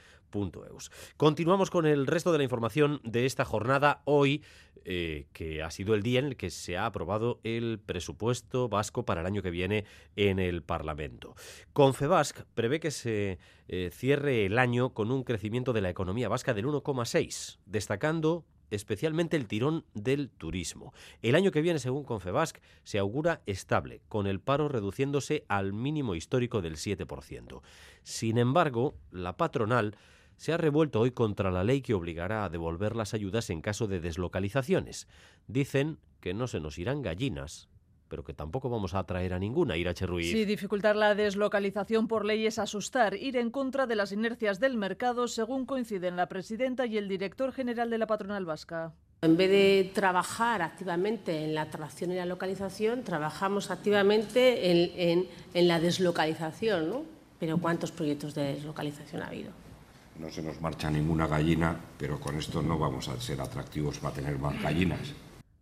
Continuamos 1.17 1.69
con 1.69 1.85
el 1.85 2.07
resto 2.07 2.31
de 2.31 2.37
la 2.37 2.43
información 2.43 3.01
de 3.03 3.25
esta 3.25 3.43
jornada 3.45 4.01
hoy, 4.05 4.43
eh, 4.85 5.27
que 5.33 5.61
ha 5.61 5.71
sido 5.71 5.93
el 5.93 6.03
día 6.03 6.19
en 6.19 6.25
el 6.25 6.37
que 6.37 6.49
se 6.49 6.77
ha 6.77 6.85
aprobado 6.85 7.41
el 7.43 7.79
presupuesto 7.85 8.69
vasco 8.69 9.03
para 9.05 9.19
el 9.21 9.27
año 9.27 9.41
que 9.41 9.51
viene 9.51 9.85
en 10.15 10.39
el 10.39 10.63
Parlamento. 10.63 11.35
Confebask 11.73 12.43
prevé 12.53 12.79
que 12.79 12.91
se 12.91 13.39
eh, 13.67 13.89
cierre 13.91 14.45
el 14.45 14.57
año 14.57 14.93
con 14.93 15.11
un 15.11 15.23
crecimiento 15.23 15.73
de 15.73 15.81
la 15.81 15.89
economía 15.89 16.29
vasca 16.29 16.53
del 16.53 16.67
1,6, 16.67 17.59
destacando 17.65 18.45
especialmente 18.71 19.37
el 19.37 19.47
tirón 19.47 19.85
del 19.93 20.29
turismo. 20.29 20.93
El 21.21 21.35
año 21.35 21.51
que 21.51 21.61
viene, 21.61 21.79
según 21.79 22.03
Confebasc, 22.03 22.57
se 22.83 22.99
augura 22.99 23.41
estable, 23.45 24.01
con 24.07 24.27
el 24.27 24.39
paro 24.39 24.67
reduciéndose 24.67 25.45
al 25.47 25.73
mínimo 25.73 26.15
histórico 26.15 26.61
del 26.61 26.75
7%. 26.75 27.61
Sin 28.03 28.37
embargo, 28.37 28.95
la 29.11 29.37
patronal 29.37 29.95
se 30.37 30.53
ha 30.53 30.57
revuelto 30.57 31.01
hoy 31.01 31.11
contra 31.11 31.51
la 31.51 31.63
ley 31.63 31.81
que 31.81 31.93
obligará 31.93 32.45
a 32.45 32.49
devolver 32.49 32.95
las 32.95 33.13
ayudas 33.13 33.49
en 33.49 33.61
caso 33.61 33.87
de 33.87 33.99
deslocalizaciones. 33.99 35.07
Dicen 35.47 35.99
que 36.21 36.33
no 36.33 36.47
se 36.47 36.59
nos 36.59 36.77
irán 36.77 37.01
gallinas 37.01 37.67
pero 38.09 38.23
que 38.23 38.33
tampoco 38.33 38.69
vamos 38.69 38.93
a 38.95 38.99
atraer 38.99 39.33
a 39.33 39.39
ninguna, 39.39 39.77
Irache 39.77 40.05
Ruiz. 40.05 40.31
Sí, 40.31 40.43
dificultar 40.43 40.95
la 40.95 41.15
deslocalización 41.15 42.07
por 42.07 42.25
ley 42.25 42.45
es 42.45 42.59
asustar, 42.59 43.13
ir 43.15 43.37
en 43.37 43.51
contra 43.51 43.85
de 43.87 43.95
las 43.95 44.11
inercias 44.11 44.59
del 44.59 44.75
mercado, 44.75 45.27
según 45.27 45.65
coinciden 45.65 46.17
la 46.17 46.27
presidenta 46.27 46.85
y 46.85 46.97
el 46.97 47.07
director 47.07 47.53
general 47.53 47.89
de 47.89 47.99
la 47.99 48.07
patronal 48.07 48.45
vasca. 48.45 48.93
En 49.21 49.37
vez 49.37 49.49
de 49.49 49.91
trabajar 49.93 50.61
activamente 50.61 51.43
en 51.43 51.53
la 51.53 51.63
atracción 51.63 52.11
y 52.11 52.15
la 52.15 52.25
localización, 52.25 53.03
trabajamos 53.03 53.69
activamente 53.69 54.71
en, 54.71 55.27
en 55.53 55.67
la 55.67 55.79
deslocalización. 55.79 56.89
¿no? 56.89 57.03
Pero 57.39 57.57
¿cuántos 57.57 57.91
proyectos 57.91 58.33
de 58.33 58.53
deslocalización 58.53 59.21
ha 59.21 59.27
habido? 59.27 59.51
No 60.19 60.29
se 60.29 60.41
nos 60.41 60.59
marcha 60.59 60.89
ninguna 60.89 61.27
gallina, 61.27 61.79
pero 61.97 62.19
con 62.19 62.37
esto 62.37 62.61
no 62.61 62.77
vamos 62.77 63.07
a 63.07 63.19
ser 63.21 63.39
atractivos 63.39 63.99
para 63.99 64.15
tener 64.15 64.37
más 64.37 64.61
gallinas. 64.61 65.13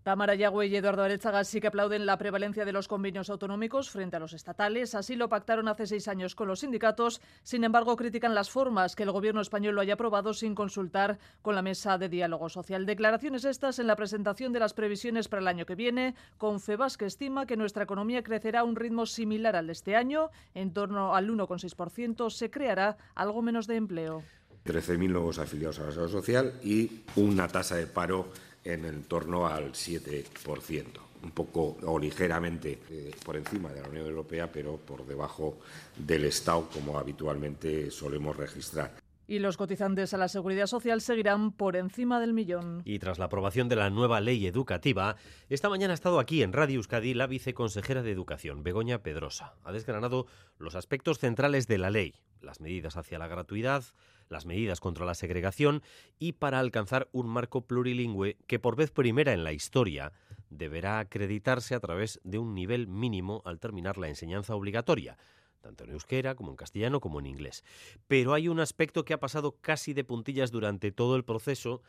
Tamara 0.08 0.36
Yagüe 0.36 0.68
y 0.68 0.76
Eduardo 0.78 1.04
Arechaga 1.04 1.44
sí 1.44 1.60
que 1.60 1.68
aplauden 1.68 2.06
la 2.06 2.18
prevalencia 2.18 2.64
de 2.64 2.72
los 2.72 2.88
convenios 2.88 3.30
autonómicos 3.30 3.90
frente 3.90 4.16
a 4.16 4.20
los 4.20 4.32
estatales. 4.32 4.96
Así 4.96 5.18
lo 5.18 5.28
pactaron 5.28 5.68
hace 5.68 5.86
seis 5.86 6.08
años 6.08 6.34
con 6.34 6.48
los 6.48 6.62
sindicatos. 6.62 7.20
Sin 7.44 7.66
embargo, 7.66 7.98
critican 7.98 8.34
las 8.34 8.50
formas 8.50 8.96
que 8.96 9.04
el 9.04 9.12
gobierno 9.12 9.42
español 9.42 9.76
lo 9.76 9.82
haya 9.82 9.96
aprobado 9.96 10.34
sin 10.34 10.56
consultar 10.56 11.20
con 11.42 11.56
la 11.56 11.62
mesa 11.62 11.98
de 11.98 12.08
diálogo 12.08 12.48
social. 12.48 12.86
Declaraciones 12.86 13.44
estas 13.44 13.80
en 13.80 13.88
la 13.88 13.98
presentación 13.98 14.54
de 14.54 14.62
las 14.62 14.74
previsiones 14.74 15.28
para 15.28 15.42
el 15.42 15.48
año 15.50 15.66
que 15.66 15.76
viene. 15.76 16.16
Con 16.38 16.62
FEBAS 16.62 16.96
que 16.96 17.06
estima 17.06 17.46
que 17.46 17.58
nuestra 17.58 17.84
economía 17.84 18.24
crecerá 18.24 18.62
a 18.62 18.64
un 18.64 18.78
ritmo 18.78 19.08
similar 19.08 19.58
al 19.58 19.68
de 19.68 19.74
este 19.74 19.98
año, 19.98 20.30
en 20.54 20.72
torno 20.72 21.16
al 21.16 21.30
1,6%. 21.30 22.30
Se 22.30 22.50
creará 22.50 22.96
algo 23.14 23.42
menos 23.42 23.68
de 23.68 23.76
empleo. 23.76 24.24
13.000 24.66 25.10
nuevos 25.10 25.38
afiliados 25.40 25.80
a 25.80 25.84
la 25.84 25.92
seguridad 25.92 26.12
social 26.12 26.54
y 26.64 27.04
una 27.18 27.50
tasa 27.50 27.76
de 27.76 27.88
paro 27.88 28.28
en 28.68 28.86
el 28.86 29.06
torno 29.06 29.48
al 29.48 29.72
7%, 29.72 30.86
un 31.24 31.32
poco 31.32 31.78
o 31.84 31.98
ligeramente 31.98 32.80
eh, 32.90 33.12
por 33.24 33.38
encima 33.38 33.70
de 33.72 33.82
la 33.82 33.88
Unión 33.88 34.08
Europea, 34.08 34.52
pero 34.52 34.78
por 34.78 35.06
debajo 35.06 35.58
del 35.96 36.26
Estado, 36.26 36.68
como 36.72 37.00
habitualmente 37.00 37.90
solemos 37.92 38.36
registrar. 38.36 38.94
Y 39.30 39.40
los 39.40 39.58
cotizantes 39.58 40.14
a 40.14 40.18
la 40.18 40.30
seguridad 40.30 40.68
social 40.68 41.02
seguirán 41.02 41.52
por 41.52 41.76
encima 41.76 42.20
del 42.22 42.34
millón. 42.34 42.82
Y 42.86 43.00
tras 43.00 43.20
la 43.20 43.26
aprobación 43.26 43.68
de 43.68 43.76
la 43.76 43.90
nueva 43.90 44.22
ley 44.22 44.48
educativa, 44.48 45.18
esta 45.50 45.70
mañana 45.70 45.94
ha 45.94 45.96
estado 45.96 46.20
aquí 46.20 46.44
en 46.44 46.54
Radio 46.54 46.78
Euskadi 46.78 47.14
la 47.14 47.28
viceconsejera 47.28 48.04
de 48.04 48.12
Educación, 48.12 48.64
Begoña 48.64 49.04
Pedrosa. 49.04 49.56
Ha 49.66 49.74
desgranado 49.74 50.28
los 50.60 50.76
aspectos 50.76 51.20
centrales 51.20 51.68
de 51.68 51.78
la 51.78 51.90
ley, 51.90 52.16
las 52.42 52.62
medidas 52.62 52.96
hacia 52.96 53.20
la 53.20 53.28
gratuidad, 53.28 53.84
las 54.30 54.46
medidas 54.46 54.80
contra 54.80 55.06
la 55.06 55.16
segregación 55.16 55.84
y 56.20 56.34
para 56.34 56.60
alcanzar 56.60 57.10
un 57.12 57.28
marco 57.28 57.62
plurilingüe 57.62 58.38
que 58.48 58.60
por 58.60 58.76
vez 58.76 58.92
primera 58.92 59.34
en 59.34 59.44
la 59.44 59.54
historia 59.54 60.14
deberá 60.50 61.00
acreditarse 61.00 61.76
a 61.76 61.80
través 61.80 62.20
de 62.24 62.38
un 62.38 62.54
nivel 62.54 62.88
mínimo 62.88 63.42
al 63.46 63.60
terminar 63.60 63.98
la 63.98 64.10
enseñanza 64.10 64.56
obligatoria 64.56 65.18
tanto 65.62 65.84
en 65.84 65.92
euskera 65.92 66.36
como 66.36 66.52
en 66.52 66.56
castellano 66.56 67.02
como 67.02 67.20
en 67.20 67.26
inglés. 67.26 67.66
Pero 68.08 68.34
hay 68.34 68.48
un 68.48 68.62
aspecto 68.62 69.04
que 69.04 69.14
ha 69.14 69.20
pasado 69.20 69.58
casi 69.60 69.94
de 69.94 70.06
puntillas 70.06 70.50
durante 70.50 70.92
todo 70.92 71.18
el 71.18 71.26
proceso 71.26 71.82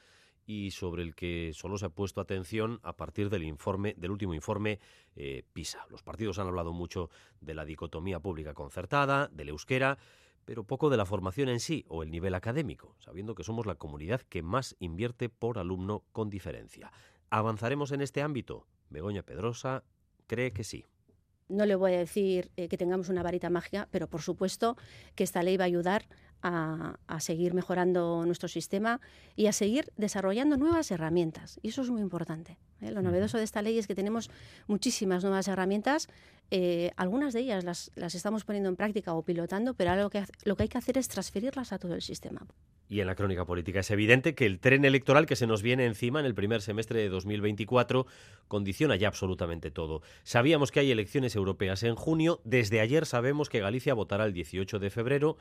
y 0.48 0.70
sobre 0.70 1.02
el 1.02 1.14
que 1.14 1.52
solo 1.54 1.76
se 1.76 1.86
ha 1.86 1.90
puesto 1.90 2.22
atención 2.22 2.80
a 2.82 2.96
partir 2.96 3.28
del 3.28 3.44
informe, 3.44 3.94
del 3.98 4.10
último 4.10 4.32
informe 4.32 4.80
eh, 5.14 5.44
PISA. 5.52 5.86
Los 5.90 6.02
partidos 6.02 6.38
han 6.38 6.46
hablado 6.46 6.72
mucho 6.72 7.10
de 7.40 7.54
la 7.54 7.66
dicotomía 7.66 8.18
pública 8.18 8.54
concertada, 8.54 9.28
del 9.28 9.50
euskera, 9.50 9.98
pero 10.48 10.64
poco 10.64 10.88
de 10.88 10.96
la 10.96 11.04
formación 11.04 11.50
en 11.50 11.60
sí 11.60 11.84
o 11.88 12.02
el 12.02 12.10
nivel 12.10 12.34
académico, 12.34 12.96
sabiendo 13.00 13.34
que 13.34 13.44
somos 13.44 13.66
la 13.66 13.74
comunidad 13.74 14.22
que 14.22 14.42
más 14.42 14.76
invierte 14.78 15.28
por 15.28 15.58
alumno 15.58 16.04
con 16.10 16.30
diferencia. 16.30 16.90
¿Avanzaremos 17.28 17.92
en 17.92 18.00
este 18.00 18.22
ámbito? 18.22 18.66
Begoña 18.88 19.22
Pedrosa 19.22 19.84
cree 20.26 20.54
que 20.54 20.64
sí. 20.64 20.86
No 21.50 21.66
le 21.66 21.74
voy 21.74 21.92
a 21.92 21.98
decir 21.98 22.50
eh, 22.56 22.68
que 22.68 22.78
tengamos 22.78 23.10
una 23.10 23.22
varita 23.22 23.50
mágica, 23.50 23.88
pero 23.90 24.08
por 24.08 24.22
supuesto 24.22 24.78
que 25.14 25.22
esta 25.22 25.42
ley 25.42 25.58
va 25.58 25.64
a 25.64 25.66
ayudar 25.66 26.08
a, 26.42 26.96
seguir 27.20 27.54
mejorando 27.54 28.24
nuestro 28.24 28.48
sistema 28.48 29.00
y 29.36 29.46
a 29.46 29.52
seguir 29.52 29.92
desarrollando 29.96 30.56
nuevas 30.56 30.90
herramientas. 30.90 31.58
Y 31.62 31.68
eso 31.68 31.82
es 31.82 31.90
muy 31.90 32.00
importante. 32.00 32.58
¿eh? 32.80 32.90
Lo 32.90 33.02
novedoso 33.02 33.38
de 33.38 33.44
esta 33.44 33.62
ley 33.62 33.78
es 33.78 33.86
que 33.86 33.94
tenemos 33.94 34.30
muchísimas 34.66 35.24
nuevas 35.24 35.48
herramientas 35.48 36.08
eh, 36.50 36.92
algunas 36.96 37.34
de 37.34 37.40
ellas 37.40 37.62
las, 37.62 37.90
las, 37.94 38.14
estamos 38.14 38.44
poniendo 38.44 38.70
en 38.70 38.76
práctica 38.76 39.12
o 39.12 39.22
pilotando, 39.22 39.74
pero 39.74 39.90
ahora 39.90 40.02
lo 40.02 40.10
que, 40.10 40.24
lo 40.44 40.56
que 40.56 40.62
hay 40.62 40.68
que 40.68 40.78
hacer 40.78 40.96
es 40.96 41.08
transferirlas 41.08 41.72
a 41.72 41.78
todo 41.78 41.94
el 41.94 42.00
sistema. 42.00 42.46
Y 42.88 43.00
en 43.00 43.06
la 43.06 43.14
crónica 43.14 43.44
política 43.44 43.80
es 43.80 43.90
evidente 43.90 44.34
que 44.34 44.46
el 44.46 44.60
tren 44.60 44.86
electoral 44.86 45.26
que 45.26 45.36
se 45.36 45.46
nos 45.46 45.60
viene 45.60 45.84
encima 45.84 46.20
en 46.20 46.26
el 46.26 46.34
primer 46.34 46.62
semestre 46.62 47.00
de 47.00 47.10
2024 47.10 48.06
condiciona 48.48 48.96
ya 48.96 49.08
absolutamente 49.08 49.70
todo. 49.70 50.00
Sabíamos 50.22 50.72
que 50.72 50.80
hay 50.80 50.90
elecciones 50.90 51.36
europeas 51.36 51.82
en 51.82 51.96
junio, 51.96 52.40
desde 52.44 52.80
ayer 52.80 53.04
sabemos 53.04 53.50
que 53.50 53.60
Galicia 53.60 53.92
votará 53.92 54.24
el 54.24 54.32
18 54.32 54.78
de 54.78 54.88
febrero, 54.88 55.36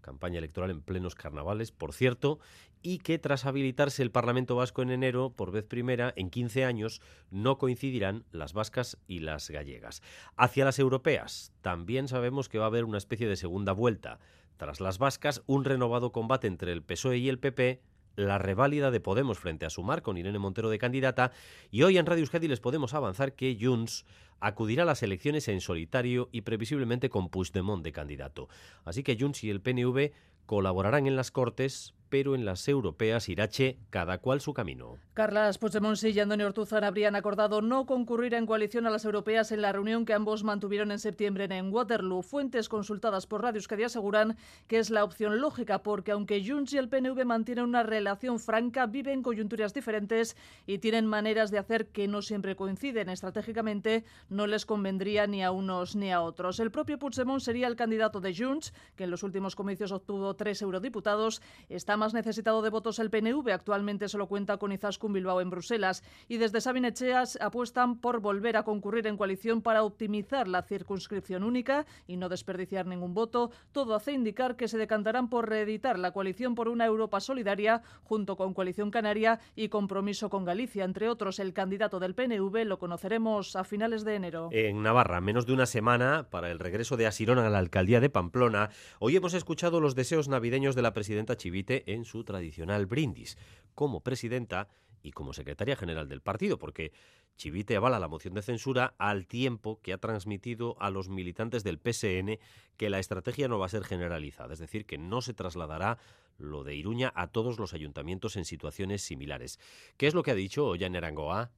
campaña 0.00 0.38
electoral 0.38 0.70
en 0.70 0.80
plenos 0.80 1.14
carnavales, 1.14 1.72
por 1.72 1.92
cierto, 1.92 2.38
y 2.82 2.98
que 2.98 3.18
tras 3.18 3.44
habilitarse 3.44 4.02
el 4.02 4.10
Parlamento 4.10 4.56
Vasco 4.56 4.82
en 4.82 4.90
enero, 4.90 5.30
por 5.30 5.50
vez 5.50 5.64
primera, 5.64 6.12
en 6.16 6.30
15 6.30 6.64
años, 6.64 7.00
no 7.30 7.58
coincidirán 7.58 8.24
las 8.30 8.52
vascas 8.52 8.98
y 9.06 9.20
las 9.20 9.50
gallegas. 9.50 10.02
Hacia 10.36 10.64
las 10.64 10.78
europeas, 10.78 11.52
también 11.60 12.08
sabemos 12.08 12.48
que 12.48 12.58
va 12.58 12.64
a 12.64 12.68
haber 12.68 12.84
una 12.84 12.98
especie 12.98 13.28
de 13.28 13.36
segunda 13.36 13.72
vuelta. 13.72 14.18
Tras 14.56 14.80
las 14.80 14.98
vascas, 14.98 15.42
un 15.46 15.64
renovado 15.64 16.12
combate 16.12 16.46
entre 16.46 16.72
el 16.72 16.82
PSOE 16.82 17.18
y 17.18 17.28
el 17.28 17.38
PP 17.38 17.80
la 18.18 18.38
reválida 18.38 18.90
de 18.90 19.00
Podemos 19.00 19.38
frente 19.38 19.64
a 19.64 19.70
Sumar 19.70 20.02
con 20.02 20.18
Irene 20.18 20.40
Montero 20.40 20.70
de 20.70 20.78
candidata 20.78 21.30
y 21.70 21.84
hoy 21.84 21.98
en 21.98 22.06
Radio 22.06 22.22
Euskadi 22.22 22.48
les 22.48 22.58
podemos 22.58 22.92
avanzar 22.92 23.34
que 23.34 23.56
Junts 23.60 24.04
acudirá 24.40 24.82
a 24.82 24.86
las 24.86 25.02
elecciones 25.02 25.48
en 25.48 25.60
solitario 25.60 26.28
y 26.32 26.42
previsiblemente 26.42 27.10
con 27.10 27.28
Puigdemont 27.28 27.82
de 27.82 27.92
candidato. 27.92 28.48
Así 28.84 29.02
que 29.02 29.16
Junts 29.18 29.44
y 29.44 29.50
el 29.50 29.60
PNV 29.60 30.12
colaborarán 30.46 31.06
en 31.06 31.16
las 31.16 31.30
Cortes 31.30 31.94
pero 32.08 32.34
en 32.34 32.44
las 32.44 32.66
europeas 32.68 33.28
Irache, 33.28 33.78
cada 33.90 34.18
cual 34.18 34.40
su 34.40 34.54
camino. 34.54 34.96
Carlas 35.14 35.58
Puigdemont 35.58 36.02
y 36.04 36.20
Antonio 36.20 36.46
Ortuzar 36.46 36.84
habrían 36.84 37.16
acordado 37.16 37.60
no 37.60 37.86
concurrir 37.86 38.34
en 38.34 38.46
coalición 38.46 38.86
a 38.86 38.90
las 38.90 39.04
europeas 39.04 39.50
en 39.50 39.62
la 39.62 39.72
reunión 39.72 40.04
que 40.04 40.14
ambos 40.14 40.44
mantuvieron 40.44 40.92
en 40.92 40.98
septiembre 40.98 41.44
en 41.50 41.72
Waterloo. 41.72 42.22
Fuentes 42.22 42.68
consultadas 42.68 43.26
por 43.26 43.42
Radio 43.42 43.58
Euskadi 43.58 43.82
aseguran 43.82 44.36
que 44.68 44.78
es 44.78 44.90
la 44.90 45.04
opción 45.04 45.40
lógica 45.40 45.82
porque 45.82 46.12
aunque 46.12 46.44
Junts 46.46 46.72
y 46.72 46.78
el 46.78 46.88
PNV 46.88 47.24
mantienen 47.24 47.64
una 47.64 47.82
relación 47.82 48.38
franca, 48.38 48.86
viven 48.86 49.22
coyunturas 49.22 49.74
diferentes 49.74 50.36
y 50.66 50.78
tienen 50.78 51.06
maneras 51.06 51.50
de 51.50 51.58
hacer 51.58 51.88
que 51.88 52.08
no 52.08 52.22
siempre 52.22 52.56
coinciden. 52.56 53.08
Estratégicamente 53.08 54.04
no 54.28 54.46
les 54.46 54.66
convendría 54.66 55.26
ni 55.26 55.42
a 55.42 55.50
unos 55.50 55.96
ni 55.96 56.12
a 56.12 56.22
otros. 56.22 56.60
El 56.60 56.70
propio 56.70 56.98
Puigdemont 56.98 57.42
sería 57.42 57.66
el 57.66 57.76
candidato 57.76 58.20
de 58.20 58.34
Junts, 58.34 58.72
que 58.96 59.04
en 59.04 59.10
los 59.10 59.22
últimos 59.22 59.56
comicios 59.56 59.92
obtuvo 59.92 60.34
tres 60.34 60.62
eurodiputados. 60.62 61.42
Está 61.68 61.97
más 61.98 62.14
necesitado 62.14 62.62
de 62.62 62.70
votos 62.70 62.98
el 62.98 63.10
PNV. 63.10 63.50
Actualmente 63.52 64.08
solo 64.08 64.26
cuenta 64.26 64.56
con 64.56 64.72
Izaskun 64.72 65.12
Bilbao 65.12 65.40
en 65.40 65.50
Bruselas. 65.50 66.02
Y 66.28 66.38
desde 66.38 66.60
Sabin 66.60 66.86
Echeas 66.86 67.38
apuestan 67.40 67.98
por 68.00 68.20
volver 68.20 68.56
a 68.56 68.62
concurrir 68.62 69.06
en 69.06 69.16
coalición 69.16 69.60
para 69.60 69.82
optimizar 69.82 70.48
la 70.48 70.62
circunscripción 70.62 71.42
única 71.42 71.84
y 72.06 72.16
no 72.16 72.28
desperdiciar 72.28 72.86
ningún 72.86 73.12
voto. 73.12 73.50
Todo 73.72 73.94
hace 73.94 74.12
indicar 74.12 74.56
que 74.56 74.68
se 74.68 74.78
decantarán 74.78 75.28
por 75.28 75.48
reeditar 75.48 75.98
la 75.98 76.12
coalición 76.12 76.54
por 76.54 76.68
una 76.68 76.86
Europa 76.86 77.20
solidaria 77.20 77.82
junto 78.04 78.36
con 78.36 78.54
Coalición 78.54 78.90
Canaria 78.90 79.40
y 79.54 79.68
Compromiso 79.68 80.30
con 80.30 80.44
Galicia. 80.44 80.84
Entre 80.84 81.08
otros, 81.08 81.38
el 81.38 81.52
candidato 81.52 81.98
del 82.00 82.14
PNV 82.14 82.64
lo 82.64 82.78
conoceremos 82.78 83.56
a 83.56 83.64
finales 83.64 84.04
de 84.04 84.14
enero. 84.14 84.48
En 84.52 84.82
Navarra, 84.82 85.20
menos 85.20 85.46
de 85.46 85.52
una 85.52 85.66
semana 85.66 86.28
para 86.30 86.50
el 86.50 86.58
regreso 86.58 86.96
de 86.96 87.06
Asirón 87.06 87.38
a 87.38 87.50
la 87.50 87.58
alcaldía 87.58 88.00
de 88.00 88.10
Pamplona, 88.10 88.70
hoy 88.98 89.16
hemos 89.16 89.34
escuchado 89.34 89.80
los 89.80 89.94
deseos 89.94 90.28
navideños 90.28 90.74
de 90.74 90.82
la 90.82 90.92
presidenta 90.92 91.36
Chivite 91.36 91.87
en 91.88 92.04
su 92.04 92.24
tradicional 92.24 92.86
brindis, 92.86 93.36
como 93.74 94.00
presidenta 94.00 94.68
y 95.02 95.12
como 95.12 95.32
secretaria 95.32 95.76
general 95.76 96.08
del 96.08 96.20
partido, 96.20 96.58
porque 96.58 96.92
Chivite 97.36 97.76
avala 97.76 98.00
la 98.00 98.08
moción 98.08 98.34
de 98.34 98.42
censura 98.42 98.94
al 98.98 99.26
tiempo 99.26 99.80
que 99.80 99.92
ha 99.92 99.98
transmitido 99.98 100.76
a 100.80 100.90
los 100.90 101.08
militantes 101.08 101.62
del 101.62 101.78
PSN 101.78 102.38
que 102.76 102.90
la 102.90 102.98
estrategia 102.98 103.46
no 103.46 103.58
va 103.58 103.66
a 103.66 103.70
ser 103.70 103.84
generalizada, 103.84 104.52
es 104.52 104.58
decir, 104.58 104.86
que 104.86 104.98
no 104.98 105.22
se 105.22 105.34
trasladará 105.34 105.98
lo 106.36 106.64
de 106.64 106.74
Iruña 106.74 107.12
a 107.14 107.28
todos 107.28 107.58
los 107.58 107.74
ayuntamientos 107.74 108.36
en 108.36 108.44
situaciones 108.44 109.02
similares. 109.02 109.60
¿Qué 109.96 110.08
es 110.08 110.14
lo 110.14 110.22
que 110.24 110.32
ha 110.32 110.34
dicho 110.34 110.66
Ollán 110.66 110.96
Erangoa? 110.96 111.52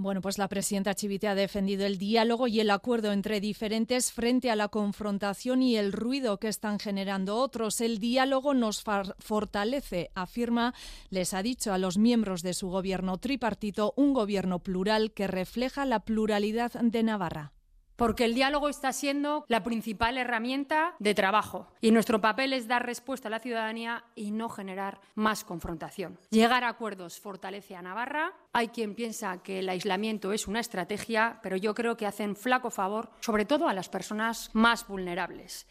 Bueno, 0.00 0.22
pues 0.22 0.38
la 0.38 0.48
presidenta 0.48 0.94
Chivite 0.94 1.28
ha 1.28 1.34
defendido 1.34 1.84
el 1.84 1.98
diálogo 1.98 2.48
y 2.48 2.58
el 2.60 2.70
acuerdo 2.70 3.12
entre 3.12 3.38
diferentes 3.38 4.12
frente 4.12 4.50
a 4.50 4.56
la 4.56 4.68
confrontación 4.68 5.60
y 5.60 5.76
el 5.76 5.92
ruido 5.92 6.38
que 6.38 6.48
están 6.48 6.78
generando 6.78 7.36
otros. 7.36 7.82
El 7.82 7.98
diálogo 7.98 8.54
nos 8.54 8.82
fortalece, 9.18 10.10
afirma, 10.14 10.72
les 11.10 11.34
ha 11.34 11.42
dicho 11.42 11.74
a 11.74 11.78
los 11.78 11.98
miembros 11.98 12.40
de 12.40 12.54
su 12.54 12.70
gobierno 12.70 13.18
tripartito, 13.18 13.92
un 13.94 14.14
gobierno 14.14 14.60
plural 14.60 15.12
que 15.12 15.26
refleja 15.26 15.84
la 15.84 16.00
pluralidad 16.00 16.72
de 16.72 17.02
Navarra 17.02 17.52
porque 18.00 18.24
el 18.24 18.34
diálogo 18.34 18.70
está 18.70 18.94
siendo 18.94 19.44
la 19.46 19.62
principal 19.62 20.16
herramienta 20.16 20.94
de 21.00 21.14
trabajo 21.14 21.66
y 21.82 21.90
nuestro 21.90 22.18
papel 22.18 22.54
es 22.54 22.66
dar 22.66 22.86
respuesta 22.86 23.28
a 23.28 23.30
la 23.30 23.40
ciudadanía 23.40 24.04
y 24.14 24.30
no 24.30 24.48
generar 24.48 25.02
más 25.16 25.44
confrontación. 25.44 26.18
Llegar 26.30 26.64
a 26.64 26.70
acuerdos 26.70 27.20
fortalece 27.20 27.76
a 27.76 27.82
Navarra. 27.82 28.32
Hay 28.54 28.68
quien 28.68 28.94
piensa 28.94 29.42
que 29.42 29.58
el 29.58 29.68
aislamiento 29.68 30.32
es 30.32 30.48
una 30.48 30.60
estrategia, 30.60 31.40
pero 31.42 31.58
yo 31.58 31.74
creo 31.74 31.98
que 31.98 32.06
hacen 32.06 32.36
flaco 32.36 32.70
favor, 32.70 33.10
sobre 33.20 33.44
todo 33.44 33.68
a 33.68 33.74
las 33.74 33.90
personas 33.90 34.48
más 34.54 34.88
vulnerables. 34.88 35.66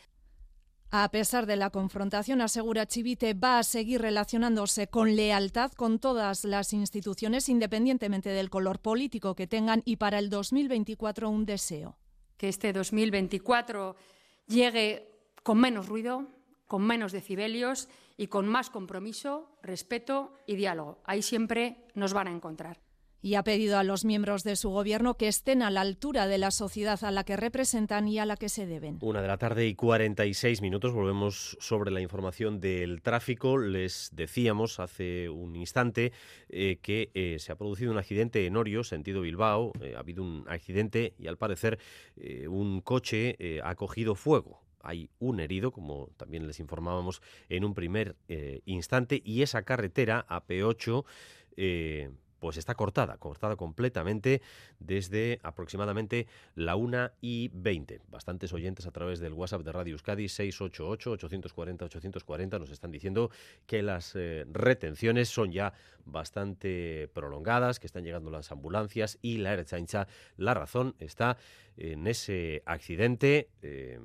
A 0.92 1.10
pesar 1.10 1.48
de 1.48 1.56
la 1.56 1.72
confrontación, 1.72 2.42
asegura 2.42 2.86
Chivite, 2.86 3.34
va 3.34 3.58
a 3.58 3.64
seguir 3.64 4.04
relacionándose 4.04 4.86
con 4.86 5.16
lealtad 5.16 5.72
con 5.72 5.98
todas 5.98 6.46
las 6.46 6.74
instituciones, 6.74 7.50
independientemente 7.50 8.30
del 8.30 8.52
color 8.52 8.78
político 8.78 9.34
que 9.34 9.48
tengan, 9.48 9.82
y 9.84 9.96
para 9.96 10.20
el 10.20 10.30
2024 10.30 11.28
un 11.28 11.48
deseo 11.48 11.98
que 12.40 12.48
este 12.48 12.74
2024 12.74 13.96
llegue 14.48 15.12
con 15.44 15.60
menos 15.60 15.88
ruido, 15.88 16.26
con 16.68 16.84
menos 16.84 17.12
decibelios 17.12 17.90
y 18.18 18.28
con 18.28 18.48
más 18.48 18.70
compromiso, 18.70 19.52
respeto 19.62 20.34
y 20.48 20.56
diálogo. 20.56 21.00
Ahí 21.04 21.22
siempre 21.22 21.86
nos 21.96 22.14
van 22.14 22.30
a 22.30 22.32
encontrar 22.32 22.80
y 23.22 23.36
ha 23.36 23.44
pedido 23.44 23.78
a 23.78 23.84
los 23.84 24.06
miembros 24.06 24.44
de 24.44 24.56
su 24.56 24.70
gobierno 24.70 25.16
que 25.16 25.28
estén 25.28 25.62
a 25.62 25.72
la 25.72 25.82
altura 25.82 26.28
de 26.28 26.38
la 26.38 26.52
sociedad 26.52 27.04
a 27.04 27.12
la 27.12 27.24
que 27.24 27.36
representan 27.36 28.08
y 28.08 28.20
a 28.20 28.26
la 28.26 28.38
que 28.38 28.50
se 28.50 28.66
deben. 28.66 29.00
Una 29.02 29.22
de 29.22 29.28
la 29.28 29.38
tarde 29.38 29.68
y 29.68 29.76
46 29.76 30.62
minutos. 30.62 30.94
Volvemos 30.94 31.58
sobre 31.60 31.92
la 31.92 32.02
información 32.02 32.60
del 32.60 33.02
tráfico. 33.02 33.58
Les 33.58 34.10
decíamos 34.14 34.80
hace 34.80 35.30
un 35.30 35.56
instante 35.56 36.14
eh, 36.50 36.80
que 36.82 37.12
eh, 37.14 37.38
se 37.40 37.52
ha 37.52 37.56
producido 37.56 37.92
un 37.92 37.98
accidente 37.98 38.46
en 38.46 38.56
Orio, 38.56 38.84
sentido 38.84 39.22
Bilbao. 39.22 39.74
Eh, 39.82 39.96
ha 39.96 40.00
habido 40.00 40.24
un 40.24 40.46
accidente 40.48 41.14
y 41.18 41.28
al 41.28 41.38
parecer 41.38 41.80
un 42.50 42.82
coche 42.82 43.38
ha 43.64 43.76
cogido 43.76 44.16
fuego 44.16 44.62
hay 44.82 45.10
un 45.20 45.40
herido, 45.40 45.72
como 45.72 46.10
también 46.18 46.48
les 46.48 46.60
informábamos 46.60 47.22
en 47.50 47.64
un 47.64 47.74
primer 47.74 48.16
instante, 48.66 49.22
y 49.24 49.42
esa 49.42 49.64
carretera 49.64 50.26
AP8 50.28 51.06
pues 52.40 52.58
está 52.58 52.76
cortada, 52.76 53.18
cortada 53.18 53.56
completamente 53.56 54.44
desde 54.80 55.40
aproximadamente 55.44 56.28
la 56.56 56.76
1 56.76 57.12
y 57.22 57.50
20. 57.54 58.02
Bastantes 58.10 58.52
oyentes 58.54 58.86
a 58.86 58.92
través 58.92 59.20
del 59.20 59.34
WhatsApp 59.34 59.64
de 59.64 59.72
Radio 59.72 59.94
Euskadi 59.94 60.26
688-840-840 60.26 62.60
nos 62.60 62.72
están 62.72 62.92
diciendo 62.92 63.32
que 63.66 63.82
las 63.82 64.16
eh, 64.16 64.46
retenciones 64.52 65.30
son 65.30 65.52
ya 65.52 65.74
bastante 66.06 67.10
prolongadas, 67.14 67.80
que 67.80 67.88
están 67.88 68.04
llegando 68.04 68.30
las 68.32 68.52
ambulancias 68.52 69.18
y 69.22 69.38
la 69.38 69.54
Erchaincha. 69.54 70.08
La 70.38 70.54
razón 70.54 70.96
está 71.00 71.38
en 71.78 72.08
ese 72.08 72.64
accidente. 72.66 73.50
Eh, 73.62 74.00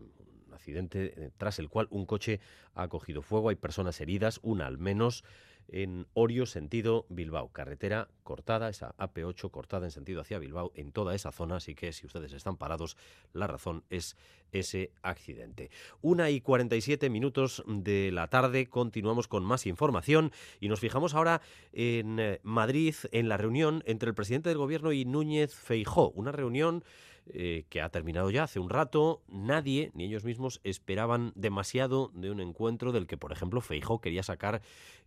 accidente 0.52 1.14
eh, 1.16 1.30
tras 1.36 1.58
el 1.58 1.68
cual 1.68 1.88
un 1.90 2.06
coche 2.06 2.40
ha 2.74 2.88
cogido 2.88 3.22
fuego, 3.22 3.50
hay 3.50 3.56
personas 3.56 4.00
heridas, 4.00 4.40
una 4.42 4.66
al 4.66 4.78
menos 4.78 5.24
en 5.68 6.06
Orio, 6.14 6.46
sentido 6.46 7.06
Bilbao. 7.08 7.48
Carretera 7.48 8.08
cortada, 8.22 8.68
esa 8.68 8.94
AP8 8.96 9.50
cortada 9.50 9.86
en 9.86 9.90
sentido 9.90 10.20
hacia 10.20 10.38
Bilbao 10.38 10.72
en 10.74 10.92
toda 10.92 11.14
esa 11.14 11.32
zona, 11.32 11.56
así 11.56 11.74
que 11.74 11.92
si 11.92 12.06
ustedes 12.06 12.32
están 12.32 12.56
parados, 12.56 12.96
la 13.32 13.46
razón 13.46 13.84
es 13.90 14.16
ese 14.52 14.92
accidente. 15.02 15.70
Una 16.00 16.30
y 16.30 16.40
47 16.40 17.10
minutos 17.10 17.62
de 17.66 18.10
la 18.12 18.28
tarde, 18.28 18.66
continuamos 18.66 19.28
con 19.28 19.44
más 19.44 19.66
información 19.66 20.32
y 20.60 20.68
nos 20.68 20.80
fijamos 20.80 21.14
ahora 21.14 21.40
en 21.72 22.18
eh, 22.20 22.40
Madrid, 22.42 22.94
en 23.10 23.28
la 23.28 23.36
reunión 23.36 23.82
entre 23.86 24.08
el 24.08 24.14
presidente 24.14 24.48
del 24.48 24.58
gobierno 24.58 24.92
y 24.92 25.04
Núñez 25.04 25.54
Feijó, 25.54 26.10
una 26.10 26.32
reunión 26.32 26.84
eh, 27.26 27.64
que 27.70 27.80
ha 27.80 27.88
terminado 27.88 28.30
ya 28.30 28.44
hace 28.44 28.60
un 28.60 28.68
rato. 28.68 29.22
Nadie, 29.28 29.90
ni 29.94 30.04
ellos 30.04 30.24
mismos, 30.24 30.60
esperaban 30.62 31.32
demasiado 31.34 32.10
de 32.14 32.30
un 32.30 32.40
encuentro 32.40 32.92
del 32.92 33.06
que, 33.06 33.16
por 33.16 33.32
ejemplo, 33.32 33.60
Feijó 33.60 34.00
quería 34.00 34.22
sacar 34.22 34.60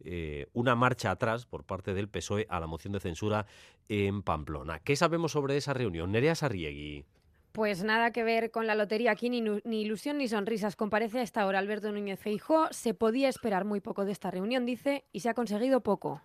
eh, 0.03 0.47
una 0.53 0.75
marcha 0.75 1.11
atrás 1.11 1.45
por 1.45 1.63
parte 1.63 1.93
del 1.93 2.09
PSOE 2.09 2.47
a 2.49 2.59
la 2.59 2.67
moción 2.67 2.93
de 2.93 2.99
censura 2.99 3.45
en 3.87 4.23
Pamplona. 4.23 4.79
¿Qué 4.79 4.95
sabemos 4.95 5.33
sobre 5.33 5.57
esa 5.57 5.73
reunión? 5.73 6.11
Nerea 6.11 6.33
Sarriegui. 6.33 7.05
Pues 7.51 7.83
nada 7.83 8.11
que 8.11 8.23
ver 8.23 8.51
con 8.51 8.67
la 8.67 8.75
lotería 8.75 9.11
aquí, 9.11 9.29
ni, 9.29 9.41
ni, 9.41 9.81
ilusión 9.81 10.17
ni 10.17 10.27
sonrisas. 10.27 10.75
Comparece 10.75 11.19
a 11.19 11.23
esta 11.23 11.45
hora 11.45 11.59
Alberto 11.59 11.91
Núñez 11.91 12.19
Feijó. 12.19 12.67
Se 12.71 12.93
podía 12.93 13.29
esperar 13.29 13.65
muy 13.65 13.79
poco 13.79 14.05
de 14.05 14.11
esta 14.11 14.31
reunión, 14.31 14.65
dice, 14.65 15.05
y 15.11 15.19
se 15.19 15.29
ha 15.29 15.33
conseguido 15.33 15.81
poco. 15.81 16.21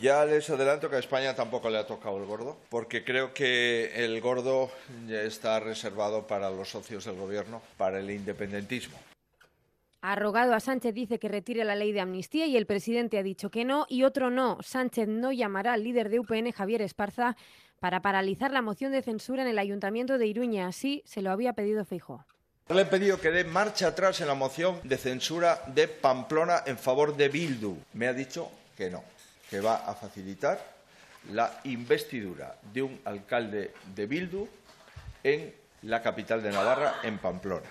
Ya 0.00 0.24
les 0.26 0.50
adelanto 0.50 0.90
que 0.90 0.96
a 0.96 0.98
España 0.98 1.34
tampoco 1.34 1.70
le 1.70 1.78
ha 1.78 1.86
tocado 1.86 2.18
el 2.18 2.26
gordo, 2.26 2.58
porque 2.68 3.02
creo 3.02 3.32
que 3.32 4.04
el 4.04 4.20
gordo 4.20 4.70
ya 5.08 5.22
está 5.22 5.58
reservado 5.58 6.26
para 6.26 6.50
los 6.50 6.68
socios 6.68 7.06
del 7.06 7.16
gobierno, 7.16 7.62
para 7.78 7.98
el 8.00 8.10
independentismo. 8.10 8.98
Ha 10.02 10.14
rogado 10.14 10.54
a 10.54 10.60
Sánchez, 10.60 10.94
dice 10.94 11.18
que 11.18 11.28
retire 11.28 11.64
la 11.64 11.74
ley 11.74 11.92
de 11.92 12.00
amnistía 12.00 12.46
y 12.46 12.56
el 12.56 12.66
presidente 12.66 13.18
ha 13.18 13.22
dicho 13.22 13.50
que 13.50 13.64
no 13.64 13.86
y 13.88 14.04
otro 14.04 14.30
no. 14.30 14.58
Sánchez 14.62 15.08
no 15.08 15.32
llamará 15.32 15.72
al 15.72 15.82
líder 15.82 16.10
de 16.10 16.20
UPN, 16.20 16.52
Javier 16.52 16.82
Esparza, 16.82 17.36
para 17.80 18.02
paralizar 18.02 18.52
la 18.52 18.62
moción 18.62 18.92
de 18.92 19.02
censura 19.02 19.42
en 19.42 19.48
el 19.48 19.58
ayuntamiento 19.58 20.18
de 20.18 20.26
Iruña. 20.26 20.68
Así 20.68 21.02
se 21.06 21.22
lo 21.22 21.30
había 21.30 21.54
pedido 21.54 21.84
Fijo. 21.84 22.24
Le 22.68 22.82
he 22.82 22.84
pedido 22.84 23.18
que 23.18 23.30
dé 23.30 23.44
marcha 23.44 23.88
atrás 23.88 24.20
en 24.20 24.28
la 24.28 24.34
moción 24.34 24.78
de 24.84 24.96
censura 24.96 25.62
de 25.68 25.88
Pamplona 25.88 26.62
en 26.66 26.78
favor 26.78 27.16
de 27.16 27.28
Bildu. 27.28 27.76
Me 27.94 28.06
ha 28.06 28.12
dicho 28.12 28.50
que 28.76 28.90
no, 28.90 29.02
que 29.50 29.60
va 29.60 29.86
a 29.86 29.94
facilitar 29.94 30.58
la 31.32 31.60
investidura 31.64 32.56
de 32.72 32.82
un 32.82 33.00
alcalde 33.04 33.74
de 33.94 34.06
Bildu 34.06 34.48
en 35.22 35.52
la 35.82 36.02
capital 36.02 36.42
de 36.42 36.50
Navarra, 36.50 37.00
en 37.02 37.18
Pamplona. 37.18 37.68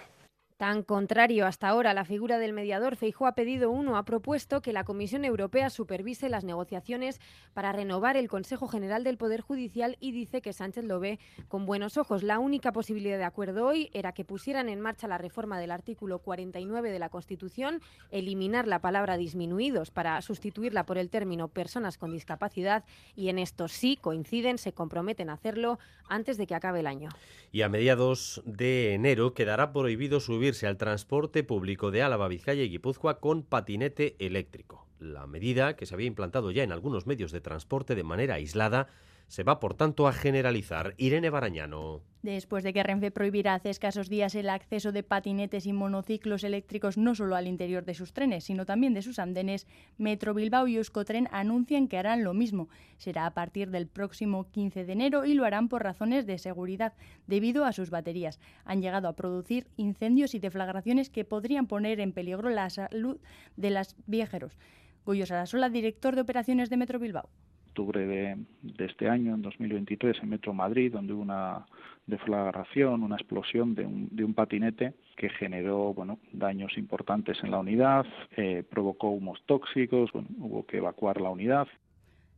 Tan 0.57 0.83
contrario 0.83 1.47
hasta 1.47 1.67
ahora 1.67 1.91
a 1.91 1.93
la 1.93 2.05
figura 2.05 2.39
del 2.39 2.53
mediador, 2.53 2.95
Feijó 2.95 3.27
ha 3.27 3.35
pedido 3.35 3.71
uno, 3.71 3.97
ha 3.97 4.05
propuesto 4.05 4.61
que 4.61 4.71
la 4.71 4.85
Comisión 4.85 5.25
Europea 5.25 5.69
supervise 5.69 6.29
las 6.29 6.45
negociaciones 6.45 7.19
para 7.53 7.73
renovar 7.73 8.15
el 8.15 8.29
Consejo 8.29 8.69
General 8.69 9.03
del 9.03 9.17
Poder 9.17 9.41
Judicial 9.41 9.97
y 9.99 10.13
dice 10.13 10.41
que 10.41 10.53
Sánchez 10.53 10.85
lo 10.85 11.01
ve 11.01 11.19
con 11.49 11.65
buenos 11.65 11.97
ojos. 11.97 12.23
La 12.23 12.39
única 12.39 12.71
posibilidad 12.71 13.17
de 13.17 13.25
acuerdo 13.25 13.67
hoy 13.67 13.89
era 13.93 14.13
que 14.13 14.23
pusieran 14.23 14.69
en 14.69 14.79
marcha 14.79 15.09
la 15.09 15.17
reforma 15.17 15.59
del 15.59 15.71
artículo 15.71 16.19
49 16.19 16.89
de 16.89 16.99
la 16.99 17.09
Constitución, 17.09 17.81
eliminar 18.09 18.65
la 18.65 18.79
palabra 18.79 19.17
disminuidos 19.17 19.91
para 19.91 20.21
sustituirla 20.21 20.85
por 20.85 20.97
el 20.97 21.09
término 21.09 21.49
personas 21.49 21.97
con 21.97 22.13
discapacidad 22.13 22.85
y 23.13 23.27
en 23.27 23.39
esto 23.39 23.67
sí 23.67 23.97
coinciden, 23.99 24.57
se 24.57 24.71
comprometen 24.71 25.29
a 25.29 25.33
hacerlo 25.33 25.79
antes 26.07 26.37
de 26.37 26.47
que 26.47 26.55
acabe 26.55 26.79
el 26.79 26.87
año. 26.87 27.09
Y 27.51 27.61
a 27.61 27.67
mediados 27.67 28.41
de 28.45 28.93
enero 28.93 29.33
quedará 29.33 29.73
prohibido 29.73 30.21
subir 30.21 30.44
al 30.45 30.77
transporte 30.77 31.43
público 31.43 31.89
de 31.89 32.03
Álava, 32.03 32.27
Vizcaya 32.27 32.61
y 32.61 32.69
Guipúzcoa 32.69 33.19
con 33.19 33.41
patinete 33.41 34.15
eléctrico. 34.19 34.87
La 34.99 35.25
medida, 35.25 35.75
que 35.75 35.87
se 35.87 35.95
había 35.95 36.05
implantado 36.05 36.51
ya 36.51 36.61
en 36.61 36.71
algunos 36.71 37.07
medios 37.07 37.31
de 37.31 37.41
transporte 37.41 37.95
de 37.95 38.03
manera 38.03 38.35
aislada, 38.35 38.87
se 39.27 39.43
va, 39.43 39.59
por 39.59 39.73
tanto, 39.73 40.07
a 40.07 40.13
generalizar. 40.13 40.93
Irene 40.97 41.29
Barañano. 41.29 42.01
Después 42.21 42.63
de 42.63 42.73
que 42.73 42.81
Renfe 42.81 43.11
prohibirá 43.11 43.53
hace 43.53 43.69
escasos 43.69 44.09
días 44.09 44.33
el 44.33 44.49
acceso 44.49 44.91
de 44.91 45.03
patinetes 45.03 45.67
y 45.67 45.73
monociclos 45.73 46.43
eléctricos 46.43 46.97
no 46.97 47.13
solo 47.13 47.35
al 47.35 47.47
interior 47.47 47.85
de 47.85 47.93
sus 47.93 48.13
trenes, 48.13 48.45
sino 48.45 48.65
también 48.65 48.95
de 48.95 49.03
sus 49.03 49.19
andenes, 49.19 49.67
Metro 49.97 50.33
Bilbao 50.33 50.67
y 50.67 50.77
Euskotren 50.77 51.27
anuncian 51.31 51.87
que 51.87 51.97
harán 51.97 52.23
lo 52.23 52.33
mismo. 52.33 52.67
Será 52.97 53.27
a 53.27 53.33
partir 53.35 53.69
del 53.69 53.87
próximo 53.87 54.49
15 54.49 54.85
de 54.85 54.93
enero 54.93 55.25
y 55.25 55.35
lo 55.35 55.45
harán 55.45 55.69
por 55.69 55.83
razones 55.83 56.25
de 56.25 56.39
seguridad, 56.39 56.93
debido 57.27 57.65
a 57.65 57.73
sus 57.73 57.91
baterías. 57.91 58.39
Han 58.63 58.81
llegado 58.81 59.07
a 59.07 59.15
producir 59.15 59.67
incendios 59.77 60.33
y 60.33 60.39
deflagraciones 60.39 61.11
que 61.11 61.25
podrían 61.25 61.67
poner 61.67 61.99
en 61.99 62.11
peligro 62.11 62.49
la 62.49 62.71
salud 62.71 63.19
de 63.55 63.69
los 63.69 63.95
viajeros. 64.07 64.57
Goyo 65.05 65.27
Sarasola, 65.27 65.69
director 65.69 66.15
de 66.15 66.21
operaciones 66.21 66.71
de 66.71 66.77
Metro 66.77 66.97
Bilbao 66.97 67.29
octubre 67.75 68.07
de, 68.07 68.85
este 68.85 69.09
año, 69.09 69.35
en 69.35 69.41
2023, 69.41 70.19
en 70.23 70.29
Metro 70.29 70.53
Madrid, 70.53 70.93
donde 70.93 71.11
hubo 71.11 71.21
una 71.21 71.65
deflagración, 72.07 73.03
una 73.03 73.17
explosión 73.17 73.75
de 73.75 73.85
un, 73.85 74.07
de 74.11 74.23
un 74.23 74.33
patinete 74.33 74.93
que 75.17 75.29
generó 75.29 75.93
bueno, 75.93 76.19
daños 76.31 76.77
importantes 76.77 77.37
en 77.43 77.51
la 77.51 77.59
unidad, 77.59 78.05
eh, 78.37 78.63
provocó 78.69 79.09
humos 79.09 79.39
tóxicos, 79.45 80.09
hubo 80.13 80.65
que 80.65 80.77
evacuar 80.77 81.19
la 81.19 81.29
unidad. 81.29 81.67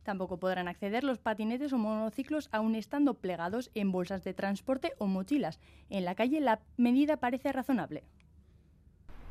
Tampoco 0.02 0.38
podrán 0.38 0.66
acceder 0.66 1.04
los 1.04 1.18
patinetes 1.18 1.72
o 1.72 1.78
monociclos 1.78 2.48
aún 2.50 2.74
estando 2.74 3.14
plegados 3.14 3.70
en 3.74 3.92
bolsas 3.92 4.24
de 4.24 4.34
transporte 4.34 4.92
o 4.98 5.06
mochilas. 5.06 5.60
En 5.88 6.04
la 6.04 6.16
calle 6.16 6.40
la 6.40 6.60
medida 6.76 7.18
parece 7.18 7.52
razonable. 7.52 8.02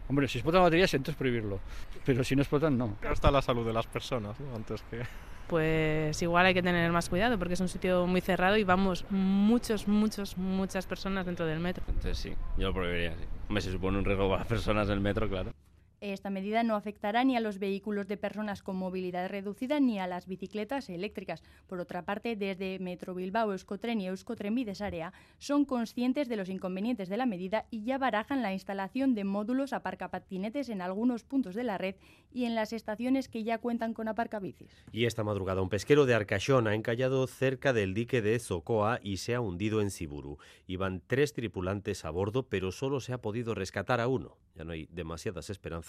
Hombre, 0.07 0.29
si 0.29 0.37
explotan 0.37 0.61
baterías, 0.61 0.93
entonces 0.93 1.17
prohibirlo. 1.17 1.59
Pero 2.05 2.23
si 2.23 2.33
no 2.35 2.43
explotan, 2.43 2.77
no. 2.77 2.95
Hasta 3.09 3.29
la 3.29 3.41
salud 3.41 3.65
de 3.65 3.73
las 3.73 3.87
personas, 3.87 4.39
¿no? 4.39 4.55
Antes 4.55 4.81
que 4.83 5.01
pues 5.47 6.21
igual 6.21 6.45
hay 6.45 6.53
que 6.53 6.61
tener 6.61 6.91
más 6.91 7.09
cuidado 7.09 7.37
porque 7.39 7.53
es 7.55 7.59
un 7.59 7.69
sitio 7.69 8.05
muy 8.05 8.21
cerrado 8.21 8.57
y 8.57 8.63
vamos 8.63 9.05
muchos, 9.09 9.87
muchos, 9.87 10.37
muchas 10.37 10.85
personas 10.85 11.25
dentro 11.25 11.45
del 11.45 11.59
metro. 11.59 11.83
Entonces 11.87 12.17
sí, 12.17 12.33
yo 12.57 12.67
lo 12.67 12.73
prohibiría, 12.73 13.11
sí. 13.11 13.25
Me 13.49 13.61
se 13.61 13.71
supone 13.71 13.97
un 13.97 14.05
riesgo 14.05 14.27
para 14.27 14.39
las 14.39 14.47
personas 14.47 14.87
del 14.87 14.99
metro, 14.99 15.29
claro. 15.29 15.51
Esta 15.99 16.29
medida 16.29 16.61
no 16.61 16.75
afectará 16.75 17.23
ni 17.23 17.35
a 17.35 17.39
los 17.39 17.57
vehículos 17.57 18.07
de 18.07 18.17
personas 18.17 18.61
con 18.61 18.75
movilidad 18.75 19.29
reducida 19.29 19.79
ni 19.79 19.97
a 19.97 20.05
las 20.05 20.27
bicicletas 20.27 20.89
eléctricas. 20.89 21.41
Por 21.65 21.79
otra 21.79 22.05
parte, 22.05 22.35
desde 22.35 22.77
Metro 22.77 23.15
Bilbao, 23.15 23.51
Euskotren 23.51 23.99
y 23.99 24.07
Euskotren 24.07 24.53
Bidesarea 24.53 25.11
son 25.39 25.65
conscientes 25.65 26.29
de 26.29 26.35
los 26.35 26.49
inconvenientes 26.49 27.09
de 27.09 27.17
la 27.17 27.25
medida 27.25 27.65
y 27.71 27.83
ya 27.83 27.97
barajan 27.97 28.43
la 28.43 28.53
instalación 28.53 29.15
de 29.15 29.23
módulos 29.23 29.73
aparcapatinetes 29.73 30.69
en 30.69 30.83
algunos 30.83 31.23
puntos 31.23 31.55
de 31.55 31.63
la 31.63 31.79
red 31.79 31.95
y 32.31 32.45
en 32.45 32.53
las 32.53 32.73
estaciones 32.73 33.27
que 33.27 33.43
ya 33.43 33.57
cuentan 33.57 33.95
con 33.95 34.07
aparcabicis. 34.07 34.85
Y 34.91 35.05
esta 35.05 35.23
madrugada 35.23 35.63
un 35.63 35.69
pesquero 35.69 36.05
de 36.05 36.13
Arcachón 36.13 36.67
ha 36.67 36.75
encallado 36.75 37.25
cerca 37.25 37.73
del 37.73 37.95
dique 37.95 38.21
de 38.21 38.37
Zocoa 38.37 38.99
y 39.01 39.17
se 39.17 39.33
ha 39.33 39.41
hundido 39.41 39.81
en 39.81 39.89
Siburu. 39.89 40.37
Iban 40.67 41.01
tres 41.07 41.33
tripulantes 41.33 42.05
a 42.05 42.11
bordo, 42.11 42.43
pero 42.43 42.71
solo 42.71 42.99
se 42.99 43.13
ha 43.13 43.21
podido 43.21 43.55
rescatar 43.55 43.99
a 43.99 44.07
uno. 44.07 44.37
Ya 44.53 44.63
no 44.63 44.73
hay 44.73 44.87
demasiadas 44.91 45.49
esperanzas 45.49 45.86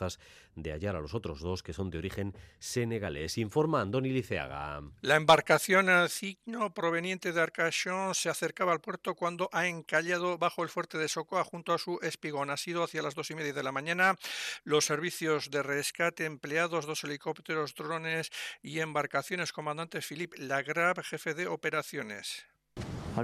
de 0.55 0.73
hallar 0.73 0.97
a 0.97 1.01
los 1.01 1.15
otros 1.15 1.41
dos 1.41 1.63
que 1.63 1.73
son 1.73 1.91
de 1.91 1.99
origen 1.99 2.35
senegalés. 2.59 3.39
Informa 3.39 3.81
Andoni 3.81 4.11
Liceaga. 4.11 4.83
La 5.01 5.17
embarcación 5.17 5.89
Cigno 6.09 6.73
proveniente 6.75 7.33
de 7.33 7.41
Arcachon 7.41 8.15
se 8.15 8.29
acercaba 8.29 8.73
al 8.73 8.81
puerto 8.81 9.15
cuando 9.15 9.49
ha 9.53 9.67
encallado 9.67 10.39
bajo 10.39 10.63
el 10.63 10.69
fuerte 10.69 10.99
de 10.99 11.09
Socoa 11.09 11.45
junto 11.45 11.73
a 11.73 11.79
su 11.79 11.99
espigón. 12.03 12.51
Ha 12.51 12.57
sido 12.57 12.83
hacia 12.83 13.03
las 13.03 13.15
dos 13.15 13.31
y 13.31 13.35
media 13.35 13.53
de 13.53 13.63
la 13.63 13.73
mañana. 13.73 14.17
Los 14.65 14.85
servicios 14.85 15.51
de 15.51 15.63
rescate 15.63 16.25
empleados, 16.25 16.87
dos 16.87 17.05
helicópteros, 17.05 17.75
drones 17.75 18.31
y 18.63 18.81
embarcaciones. 18.81 19.53
Comandante 19.53 20.01
Philippe 20.01 20.39
Lagrave, 20.39 21.03
jefe 21.03 21.35
de 21.35 21.47
operaciones. 21.47 22.47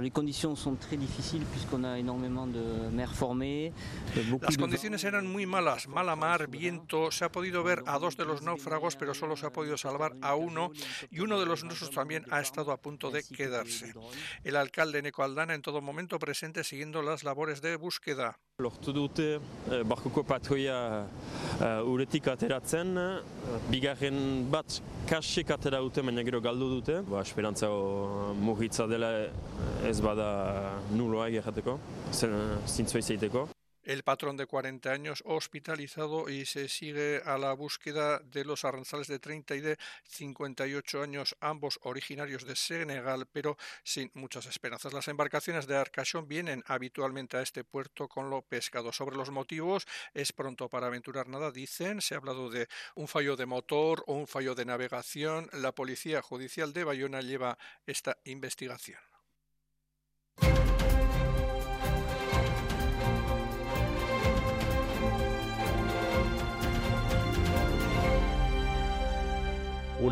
Les 0.01 0.11
conditions 0.11 0.55
sont 0.55 0.75
très 0.75 0.97
difficiles 0.97 1.45
puisqu'on 1.51 1.83
a 1.83 1.97
énormément 1.97 2.47
de 2.47 2.89
mer 2.91 3.13
formée. 3.13 3.73
Las 4.41 4.57
condiciones 4.57 5.03
eran 5.03 5.25
muy 5.25 5.45
malas, 5.45 5.87
mala 5.87 6.15
mar, 6.15 6.47
viento. 6.49 7.11
Se 7.11 7.25
ha 7.25 7.31
podido 7.31 7.63
ver 7.63 7.83
a 7.85 7.97
dos 7.99 8.17
de 8.17 8.25
los 8.25 8.41
náufragos, 8.41 8.95
pero 8.95 9.13
solo 9.13 9.35
se 9.35 9.45
ha 9.45 9.51
podido 9.51 9.77
salvar 9.77 10.13
a 10.21 10.35
uno 10.35 10.71
y 11.11 11.19
uno 11.19 11.39
de 11.39 11.45
los 11.45 11.63
nuestros 11.63 11.91
también 11.91 12.25
ha 12.31 12.41
estado 12.41 12.71
a 12.71 12.77
punto 12.77 13.11
de 13.11 13.23
quedarse. 13.23 13.93
El 14.43 14.55
alcalde 14.55 15.01
Neko 15.01 15.23
Aldana 15.23 15.53
en 15.53 15.61
todo 15.61 15.81
momento 15.81 16.19
presente 16.19 16.63
siguiendo 16.63 17.01
las 17.01 17.23
labores 17.23 17.61
de 17.61 17.75
búsqueda. 17.77 18.39
Lortu 18.63 18.93
dute 18.95 19.23
barkoko 19.83 20.21
patroia 20.23 20.77
uretik 21.91 22.29
ateratzen, 22.31 22.93
bigarren 23.67 24.45
bat 24.53 24.77
kasik 25.09 25.51
atera 25.51 25.81
dute, 25.83 25.99
baina 25.99 26.23
gero 26.23 26.39
galdu 26.45 26.69
dute. 26.77 26.95
Ba, 27.09 27.19
esperantza 27.27 27.67
mugitza 28.47 28.87
dela 28.87 29.11
ez 29.91 29.97
bada 29.99 30.29
nuloa 30.95 31.27
egiateko, 31.33 31.75
zintzua 32.15 33.03
izaiteko. 33.03 33.43
El 33.85 34.01
patrón 34.01 34.35
de 34.35 34.47
40 34.47 34.91
años 34.91 35.21
hospitalizado 35.25 36.27
y 36.27 36.47
se 36.47 36.67
sigue 36.67 37.21
a 37.23 37.37
la 37.37 37.53
búsqueda 37.53 38.17
de 38.17 38.43
los 38.43 38.65
arranzales 38.65 39.07
de 39.07 39.19
30 39.19 39.55
y 39.55 39.61
de 39.61 39.77
58 40.07 41.03
años, 41.03 41.35
ambos 41.39 41.79
originarios 41.83 42.45
de 42.45 42.55
Senegal, 42.55 43.27
pero 43.31 43.57
sin 43.83 44.09
muchas 44.15 44.47
esperanzas. 44.47 44.91
Las 44.91 45.07
embarcaciones 45.07 45.67
de 45.67 45.77
Arcachon 45.77 46.27
vienen 46.27 46.63
habitualmente 46.65 47.37
a 47.37 47.43
este 47.43 47.63
puerto 47.63 48.07
con 48.07 48.31
lo 48.31 48.41
pescado. 48.41 48.91
Sobre 48.91 49.17
los 49.17 49.29
motivos, 49.29 49.85
es 50.15 50.33
pronto 50.33 50.67
para 50.67 50.87
aventurar 50.87 51.27
nada, 51.27 51.51
dicen. 51.51 52.01
Se 52.01 52.15
ha 52.15 52.17
hablado 52.17 52.49
de 52.49 52.67
un 52.95 53.07
fallo 53.07 53.35
de 53.35 53.45
motor 53.45 54.03
o 54.07 54.15
un 54.15 54.25
fallo 54.25 54.55
de 54.55 54.65
navegación. 54.65 55.47
La 55.53 55.73
Policía 55.73 56.23
Judicial 56.23 56.73
de 56.73 56.85
Bayona 56.85 57.21
lleva 57.21 57.59
esta 57.85 58.17
investigación. 58.23 59.14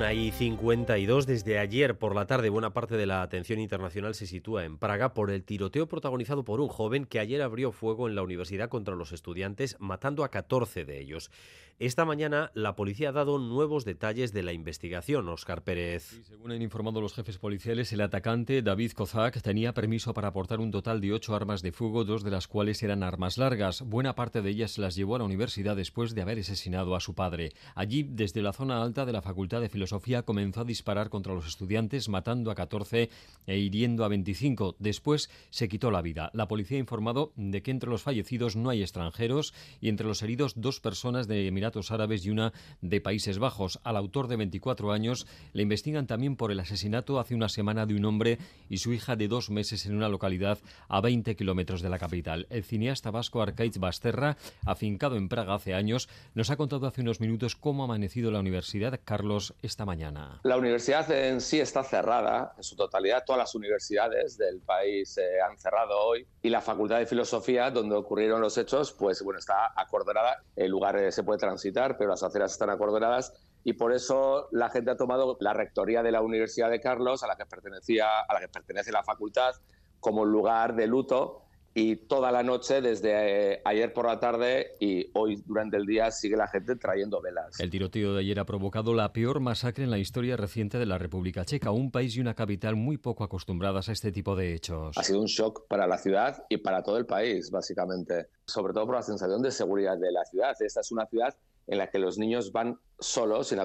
Una 0.04 0.12
y 0.12 0.32
52 0.32 1.26
desde 1.26 1.60
ayer 1.60 1.97
por 1.97 2.14
la 2.14 2.26
tarde. 2.26 2.49
Buena 2.49 2.74
parte 2.74 2.97
de 2.97 3.06
la 3.06 3.22
atención 3.22 3.58
internacional 3.58 4.16
se 4.16 4.28
sitúa 4.28 4.66
en 4.66 4.78
Praga 4.78 5.14
por 5.14 5.32
el 5.32 5.45
tiroteo 5.45 5.88
protagonizado 5.88 6.43
por 6.43 6.60
un 6.60 6.68
joven 6.68 7.06
que 7.06 7.20
ayer 7.20 7.41
abrió 7.41 7.72
fuego 7.72 8.10
en 8.10 8.16
la 8.16 8.22
universidad 8.22 8.68
contra 8.68 8.95
los 8.95 9.14
estudiantes, 9.14 9.78
matando 9.80 10.26
a 10.26 10.30
14 10.30 10.84
de 10.84 10.99
ellos. 10.99 11.32
Esta 11.80 12.05
mañana 12.05 12.51
la 12.53 12.76
policía 12.76 13.09
ha 13.09 13.13
dado 13.13 13.39
nuevos 13.39 13.84
detalles 13.84 14.32
de 14.32 14.43
la 14.43 14.53
investigación, 14.53 15.28
Óscar 15.28 15.63
Pérez. 15.63 16.21
según 16.24 16.51
han 16.51 16.61
informado 16.61 17.01
los 17.01 17.15
jefes 17.15 17.39
policiales, 17.39 17.91
el 17.91 18.01
atacante 18.01 18.61
David 18.61 18.91
Kozak 18.91 19.41
tenía 19.41 19.74
permiso 19.74 20.13
para 20.13 20.28
aportar 20.28 20.59
un 20.59 20.69
total 20.69 21.01
de 21.01 21.11
ocho 21.11 21.36
armas 21.36 21.63
de 21.63 21.71
fuego, 21.71 22.05
dos 22.05 22.24
de 22.24 22.30
las 22.30 22.47
cuales 22.47 22.84
eran 22.84 23.01
armas 23.01 23.39
largas. 23.39 23.82
Buena 23.82 24.13
parte 24.13 24.43
de 24.43 24.51
ellas 24.51 24.78
las 24.78 24.95
llevó 24.95 25.15
a 25.15 25.19
la 25.19 25.26
universidad 25.26 25.76
después 25.76 26.13
de 26.13 26.21
haber 26.21 26.38
asesinado 26.38 26.95
a 26.95 26.99
su 26.99 27.15
padre. 27.15 27.53
Allí, 27.74 28.03
desde 28.03 28.43
la 28.43 28.53
zona 28.53 28.84
alta 28.84 29.05
de 29.05 29.13
la 29.13 29.24
Facultad 29.24 29.59
de 29.59 29.69
Filosofía, 29.69 30.21
comenzó 30.21 30.61
a 30.61 30.65
disparar 30.65 31.09
contra 31.09 31.34
los 31.34 31.47
estudiantes, 31.47 32.07
matando 32.07 32.51
a 32.51 32.55
14 32.55 33.09
e 33.47 33.57
hiriendo 33.57 34.05
a 34.05 34.09
25. 34.09 34.76
Después 34.78 35.32
se 35.49 35.67
quitó 35.67 35.89
la 35.89 36.03
vida. 36.03 36.30
La 36.34 36.47
policía 36.47 36.78
ha 36.78 36.82
informado 36.82 37.34
de 37.36 37.63
que 37.63 37.71
entre 37.71 37.89
los 37.89 38.03
fallecidos 38.03 38.55
no 38.55 38.69
hay 38.69 38.84
extranjeros 38.84 39.55
y 39.82 39.89
entre 39.89 40.05
los 40.05 40.21
heridos 40.21 40.53
dos 40.55 40.80
personas 40.80 41.28
de 41.28 41.47
Emiratos 41.64 41.91
Árabes 41.91 42.26
y 42.26 42.30
una 42.30 42.51
de 42.82 42.99
Países 42.99 43.39
Bajos. 43.39 43.80
Al 43.86 43.95
autor 43.95 44.28
de 44.28 44.36
24 44.36 44.91
años 44.91 45.26
le 45.53 45.64
investigan 45.64 46.07
también 46.07 46.36
por 46.36 46.51
el 46.51 46.59
asesinato 46.59 47.22
hace 47.22 47.36
una 47.36 47.47
semana 47.47 47.86
de 47.86 47.95
un 47.95 48.03
hombre 48.03 48.38
y 48.68 48.80
su 48.80 48.91
hija 48.91 49.16
de 49.16 49.30
dos 49.30 49.49
meses 49.49 49.86
en 49.86 49.95
una 49.95 50.09
localidad 50.09 50.59
a 50.89 50.99
20 50.99 51.38
kilómetros 51.38 51.82
de 51.82 51.88
la 51.88 51.99
capital. 51.99 52.47
El 52.49 52.66
cineasta 52.66 53.11
vasco 53.11 53.41
Arcaiz 53.41 53.78
Basterra, 53.78 54.36
afincado 54.66 55.16
en 55.16 55.30
Praga 55.30 55.55
hace 55.55 55.74
años, 55.74 56.09
nos 56.34 56.49
ha 56.49 56.57
contado 56.57 56.86
hace 56.86 56.99
unos 56.99 57.22
minutos 57.22 57.55
cómo 57.55 57.84
ha 57.84 57.86
amanecido 57.86 58.30
la 58.30 58.41
universidad 58.41 58.99
Carlos 59.05 59.53
esta 59.61 59.86
mañana. 59.86 60.41
La 60.43 60.57
universidad 60.57 61.09
en 61.11 61.39
sí 61.39 61.61
está 61.61 61.86
cerrada, 61.86 62.55
en 62.57 62.64
su 62.64 62.76
totalidad. 62.76 63.24
Todas 63.26 63.39
las 63.39 63.55
universidades 63.55 64.38
del 64.38 64.59
país 64.59 65.14
se 65.14 65.39
han 65.39 65.57
cerrado 65.57 65.97
hoy 65.97 66.28
y 66.41 66.49
la 66.49 66.59
Facultad 66.59 66.99
de 66.99 67.05
Filosofía, 67.05 67.72
donde 67.72 67.95
ocurrieron 67.95 68.41
los 68.41 68.57
hechos, 68.57 68.91
pues 68.91 69.24
bueno, 69.24 69.39
está 69.39 69.72
acordonada. 69.78 70.43
El 70.57 70.72
lugar 70.72 70.97
eh, 70.97 71.09
se 71.14 71.24
puede 71.24 71.39
transitar, 71.54 71.97
pero 71.97 72.10
las 72.10 72.24
aceras 72.24 72.51
están 72.51 72.70
acordonadas 72.70 73.34
y 73.64 73.74
por 73.74 73.93
eso 73.93 74.49
la 74.51 74.70
gente 74.70 74.91
ha 74.91 74.97
tomado 74.97 75.38
la 75.39 75.54
rectoría 75.54 76.04
de 76.04 76.12
la 76.12 76.22
Universidad 76.22 76.70
de 76.70 76.82
Carlos, 76.82 77.24
a 77.24 77.28
la 77.28 77.36
que 77.36 77.45
pertenecía, 77.45 78.08
a 78.28 78.34
la 78.34 78.39
que 78.39 78.49
pertenece 78.49 78.91
la 78.91 79.04
facultad, 79.04 79.54
como 79.99 80.26
lugar 80.26 80.76
de 80.76 80.88
luto 80.88 81.43
y 81.76 81.95
toda 81.95 82.32
la 82.32 82.43
noche, 82.43 82.82
desde 82.82 83.53
eh, 83.53 83.61
ayer 83.65 83.93
por 83.93 84.05
la 84.05 84.19
tarde 84.19 84.76
y 84.80 85.09
hoy 85.13 85.41
durante 85.45 85.78
el 85.78 85.86
día, 85.86 86.11
sigue 86.11 86.38
la 86.38 86.47
gente 86.47 86.76
trayendo 86.76 87.19
velas. 87.21 87.59
El 87.59 87.69
tiroteo 87.69 88.13
de 88.13 88.19
ayer 88.19 88.39
ha 88.39 88.45
provocado 88.45 88.93
la 88.93 89.11
peor 89.11 89.39
masacre 89.39 89.84
en 89.84 89.89
la 89.91 89.97
historia 89.97 90.38
reciente 90.38 90.78
de 90.78 90.86
la 90.86 90.97
República 90.97 91.45
Checa, 91.45 91.71
un 91.71 91.91
país 91.91 92.15
y 92.15 92.21
una 92.21 92.36
capital 92.36 92.76
muy 92.76 92.97
poco 92.97 93.24
acostumbradas 93.24 93.89
a 93.89 93.91
este 93.91 94.11
tipo 94.11 94.36
de 94.36 94.53
hechos. 94.53 94.97
Ha 94.97 95.03
sido 95.03 95.19
un 95.19 95.28
shock 95.28 95.67
para 95.67 95.88
la 95.88 95.97
ciudad 95.97 96.43
y 96.47 96.57
para 96.57 96.84
todo 96.84 96.97
el 96.97 97.05
país, 97.05 97.49
básicamente, 97.49 98.28
sobre 98.45 98.74
todo 98.74 98.86
por 98.86 98.95
la 98.95 99.01
sensación 99.01 99.41
de 99.41 99.51
seguridad 99.51 99.97
de 99.97 100.11
la 100.11 100.24
ciudad. 100.26 100.55
Esta 100.59 100.82
es 100.82 100.91
una 100.91 101.07
ciudad 101.07 101.36
en 101.68 101.78
la 101.78 101.89
que 101.89 101.99
los 101.99 102.18
niños 102.18 102.51
van 102.51 102.80
solos, 102.99 103.47
sin, 103.47 103.59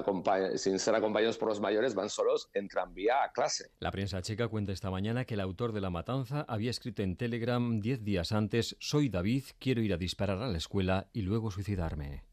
sin, 0.55 0.79
ser 0.79 0.95
acompañados 0.95 1.37
por 1.37 1.49
los 1.49 1.59
mayores, 1.59 1.95
van 1.95 2.09
solos 2.09 2.49
en 2.53 2.67
tranvía 2.67 3.23
a 3.23 3.31
clase. 3.31 3.71
La 3.79 3.91
prensa 3.91 4.21
checa 4.21 4.47
cuenta 4.47 4.71
esta 4.71 4.91
mañana 4.91 5.25
que 5.25 5.35
el 5.35 5.39
autor 5.39 5.71
de 5.71 5.81
la 5.81 5.89
matanza 5.89 6.45
había 6.47 6.71
escrito 6.71 7.01
en 7.01 7.15
Telegram 7.15 7.79
diez 7.79 8.03
días 8.03 8.31
antes, 8.31 8.75
soy 8.79 9.09
David, 9.09 9.43
quiero 9.59 9.81
ir 9.81 9.93
a 9.93 9.97
disparar 9.97 10.41
a 10.41 10.47
la 10.47 10.57
escuela 10.57 11.07
y 11.13 11.21
luego 11.21 11.51
suicidarme. 11.51 12.23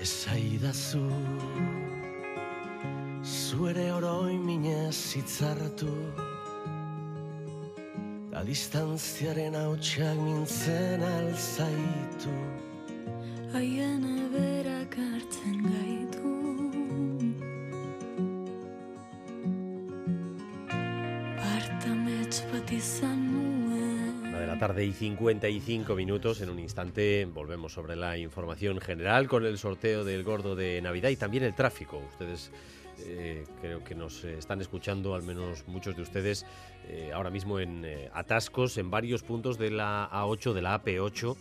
Esaidazu 0.00 1.02
Zuere 3.22 3.92
oroi 3.92 4.38
minez 4.38 4.98
hitzartu 5.18 5.90
Da 8.30 8.44
distantziaren 8.46 9.58
hautsak 9.58 10.18
mintzen 10.22 11.02
alzaitu 11.02 12.36
Haien 13.52 14.04
eberak 14.22 15.00
hartzen 15.02 15.62
gaitu 15.66 15.97
tarde 24.58 24.84
y 24.84 24.92
55 24.92 25.94
minutos. 25.94 26.40
En 26.40 26.50
un 26.50 26.58
instante 26.58 27.26
volvemos 27.26 27.72
sobre 27.72 27.94
la 27.94 28.18
información 28.18 28.80
general 28.80 29.28
con 29.28 29.46
el 29.46 29.56
sorteo 29.56 30.04
del 30.04 30.24
gordo 30.24 30.56
de 30.56 30.82
Navidad 30.82 31.10
y 31.10 31.16
también 31.16 31.44
el 31.44 31.54
tráfico. 31.54 31.98
Ustedes 31.98 32.50
eh, 32.98 33.44
creo 33.60 33.84
que 33.84 33.94
nos 33.94 34.24
están 34.24 34.60
escuchando, 34.60 35.14
al 35.14 35.22
menos 35.22 35.66
muchos 35.68 35.94
de 35.94 36.02
ustedes, 36.02 36.44
eh, 36.88 37.12
ahora 37.14 37.30
mismo 37.30 37.60
en 37.60 37.84
eh, 37.84 38.10
atascos 38.12 38.78
en 38.78 38.90
varios 38.90 39.22
puntos 39.22 39.58
de 39.58 39.70
la 39.70 40.10
A8, 40.10 40.52
de 40.52 40.62
la 40.62 40.82
AP8 40.82 41.36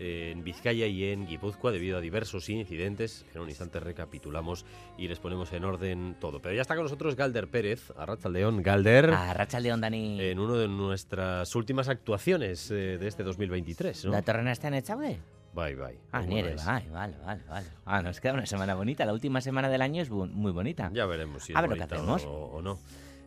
en 0.00 0.42
Vizcaya 0.42 0.86
y 0.86 1.04
en 1.04 1.26
Guipúzcoa 1.26 1.72
debido 1.72 1.98
a 1.98 2.00
diversos 2.00 2.48
incidentes. 2.48 3.26
En 3.34 3.42
un 3.42 3.48
instante 3.50 3.80
recapitulamos 3.80 4.64
y 4.96 5.08
les 5.08 5.20
ponemos 5.20 5.52
en 5.52 5.64
orden 5.64 6.16
todo. 6.18 6.40
Pero 6.40 6.54
ya 6.54 6.62
está 6.62 6.74
con 6.74 6.84
nosotros 6.84 7.16
Galder 7.16 7.48
Pérez, 7.48 7.92
a 7.96 8.28
León. 8.28 8.62
Galder. 8.62 9.10
A 9.10 9.60
León, 9.60 9.82
Dani. 9.82 10.20
En 10.20 10.38
una 10.38 10.54
de 10.54 10.68
nuestras 10.68 11.54
últimas 11.54 11.88
actuaciones 11.88 12.70
eh, 12.70 12.96
de 12.98 13.06
este 13.06 13.22
2023. 13.22 14.06
¿no? 14.06 14.12
¿La 14.12 14.22
torrena 14.22 14.52
está 14.52 14.68
en 14.68 14.74
Echaude? 14.74 15.20
Bye, 15.52 15.74
bye. 15.74 15.98
Ah, 16.12 16.22
nieve, 16.22 16.54
vale, 16.64 16.88
vale, 16.90 17.16
vale, 17.24 17.42
vale. 17.48 17.66
Ah, 17.84 18.02
nos 18.02 18.20
queda 18.20 18.34
una 18.34 18.46
semana 18.46 18.74
bonita. 18.74 19.04
La 19.04 19.12
última 19.12 19.40
semana 19.40 19.68
del 19.68 19.82
año 19.82 20.00
es 20.00 20.08
muy 20.08 20.52
bonita. 20.52 20.90
Ya 20.94 21.06
veremos 21.06 21.44
si 21.44 21.52
es 21.52 21.60
bonita 21.60 22.00
o 22.00 22.62
no. 22.62 22.78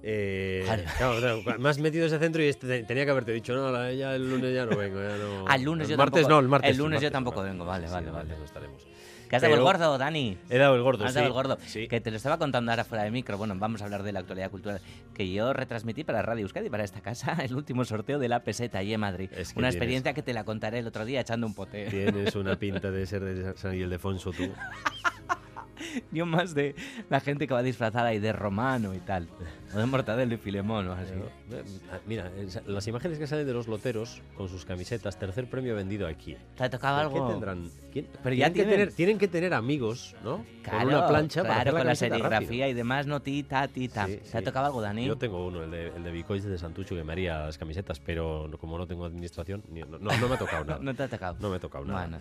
Eh, 0.06 0.66
claro, 0.98 1.42
más 1.60 1.80
metido 1.80 2.06
ese 2.06 2.20
centro 2.20 2.44
y 2.44 2.48
este, 2.48 2.84
tenía 2.84 3.06
que 3.06 3.12
haberte 3.12 3.32
dicho, 3.32 3.56
no, 3.56 3.92
ya 3.92 4.16
el 4.16 4.30
lunes 4.30 4.54
ya 4.54 4.66
no 4.66 4.76
vengo. 4.76 5.02
Ya 5.02 5.16
no. 5.18 5.48
Al 5.48 5.62
lunes 5.64 5.88
el 5.88 5.92
yo 5.92 5.98
martes 5.98 6.24
tampoco, 6.24 6.34
no, 6.34 6.40
el 6.42 6.48
martes. 6.50 6.72
El 6.72 6.78
lunes 6.78 7.02
yo 7.02 7.12
tampoco 7.12 7.42
vengo, 7.42 7.66
vale, 7.66 7.88
vale, 7.88 8.12
vale. 8.12 8.36
estaremos. 8.44 8.86
¿Qué 9.30 9.38
has 9.38 9.42
dado 9.42 9.56
el 9.56 9.62
gordo, 9.62 9.98
Dani? 9.98 10.38
He 10.50 10.60
dado 10.60 10.76
el 10.76 10.84
gordo, 10.84 11.06
Has 11.06 11.14
sí. 11.14 11.16
dado 11.16 11.28
el 11.28 11.34
gordo. 11.34 11.58
Que 11.90 12.00
te 12.02 12.12
lo 12.12 12.18
estaba 12.18 12.38
contando 12.38 12.72
ahora 12.72 12.84
fuera 12.84 13.04
de 13.04 13.10
micro. 13.10 13.36
Bueno, 13.36 13.56
vamos 13.58 13.82
a 13.82 13.86
hablar 13.86 14.04
de 14.04 14.12
la 14.12 14.20
actualidad 14.20 14.52
cultural. 14.52 14.80
Que 15.16 15.32
yo 15.32 15.54
retransmití 15.54 16.04
para 16.04 16.22
Radio 16.22 16.44
Euskadi, 16.44 16.70
para 16.70 16.84
esta 16.84 17.02
casa, 17.02 17.38
el 17.44 17.56
último 17.56 17.84
sorteo 17.84 18.20
de 18.20 18.30
la 18.30 18.44
peseta 18.44 18.78
allí 18.78 18.94
en 18.94 19.00
Madrid. 19.00 19.32
una 19.56 19.70
experiencia 19.70 20.14
que 20.14 20.22
te 20.22 20.34
la 20.34 20.44
contaré 20.44 20.80
el 20.80 20.88
otro 20.88 21.04
día 21.06 21.22
echando 21.22 21.48
un 21.48 21.56
pote. 21.56 21.88
Tienes 21.90 22.36
una 22.36 22.56
pinta 22.60 22.92
de 22.92 23.08
ser 23.08 23.24
de 23.24 23.58
San 23.58 23.74
Ildefonso 23.74 24.32
tú. 24.34 24.52
Yo 26.12 26.26
más 26.28 26.54
de 26.54 26.76
la 27.10 27.20
gente 27.20 27.48
que 27.48 27.54
va 27.56 27.64
disfrazada 27.64 28.14
y 28.14 28.20
de 28.20 28.34
romano 28.34 28.94
y 28.94 29.00
tal. 29.00 29.28
O 29.76 29.78
de 29.80 29.86
Mortadelo 29.86 30.34
y 30.34 30.38
Filemón 30.38 30.88
o 30.88 30.94
así. 30.94 31.14
Mira, 32.06 32.32
las 32.68 32.88
imágenes 32.88 33.18
que 33.18 33.28
salen 33.28 33.46
de 33.46 33.54
los 33.54 33.68
loteros 33.68 34.22
con 34.36 34.50
sus 34.50 34.66
camisetas, 34.66 35.18
tercer 35.18 35.50
premio 35.50 35.76
vendido 35.76 36.08
aquí. 36.08 36.38
¿Te 36.56 36.64
ha 36.64 36.70
tocado 36.70 36.98
algo? 36.98 37.28
¿Qué 37.28 37.32
tendrán? 37.34 37.70
Pero 38.24 38.36
ya 38.36 38.52
tienen, 38.52 38.54
que 38.54 38.64
tener, 38.78 38.94
tienen 38.94 39.18
que 39.20 39.28
tener 39.28 39.54
amigos, 39.54 40.16
¿no? 40.24 40.44
Claro, 40.64 40.80
con 40.80 40.88
una 40.88 41.08
plancha 41.08 41.42
claro, 41.42 41.72
para 41.72 41.72
con 41.72 41.88
la, 41.88 41.96
serigrafía 41.96 42.68
y 42.68 42.74
demás, 42.74 43.06
no 43.06 43.22
tita. 43.22 43.68
Sí, 43.68 43.88
¿Te 43.88 44.22
sí. 44.24 44.38
ha 44.38 44.44
tocado 44.44 44.66
algo, 44.66 44.82
Dani? 44.82 45.06
Yo 45.06 45.16
tengo 45.18 45.46
uno, 45.46 45.64
el 45.64 45.72
de, 45.72 45.88
el 45.88 46.04
de 46.04 46.12
Bicois 46.12 46.44
de 46.44 46.58
Santucho, 46.58 46.96
que 46.96 47.04
me 47.04 47.12
haría 47.12 47.46
las 47.46 47.58
camisetas, 47.58 48.00
pero 48.00 48.50
como 48.60 48.78
no 48.78 48.88
tengo 48.88 49.06
administración, 49.06 49.64
ni- 49.70 49.82
no, 49.82 50.00
no, 50.00 50.18
no 50.18 50.28
me 50.28 50.36
ha 50.36 50.38
tocado 50.38 50.66
nada. 50.66 50.80
no 50.82 50.96
te 50.96 51.04
ha 51.04 51.08
tocado. 51.08 51.38
No 51.40 51.50
me 51.50 51.58
ha 51.58 51.60
tocado 51.60 51.86
nada. 51.86 52.02
Bueno. 52.02 52.18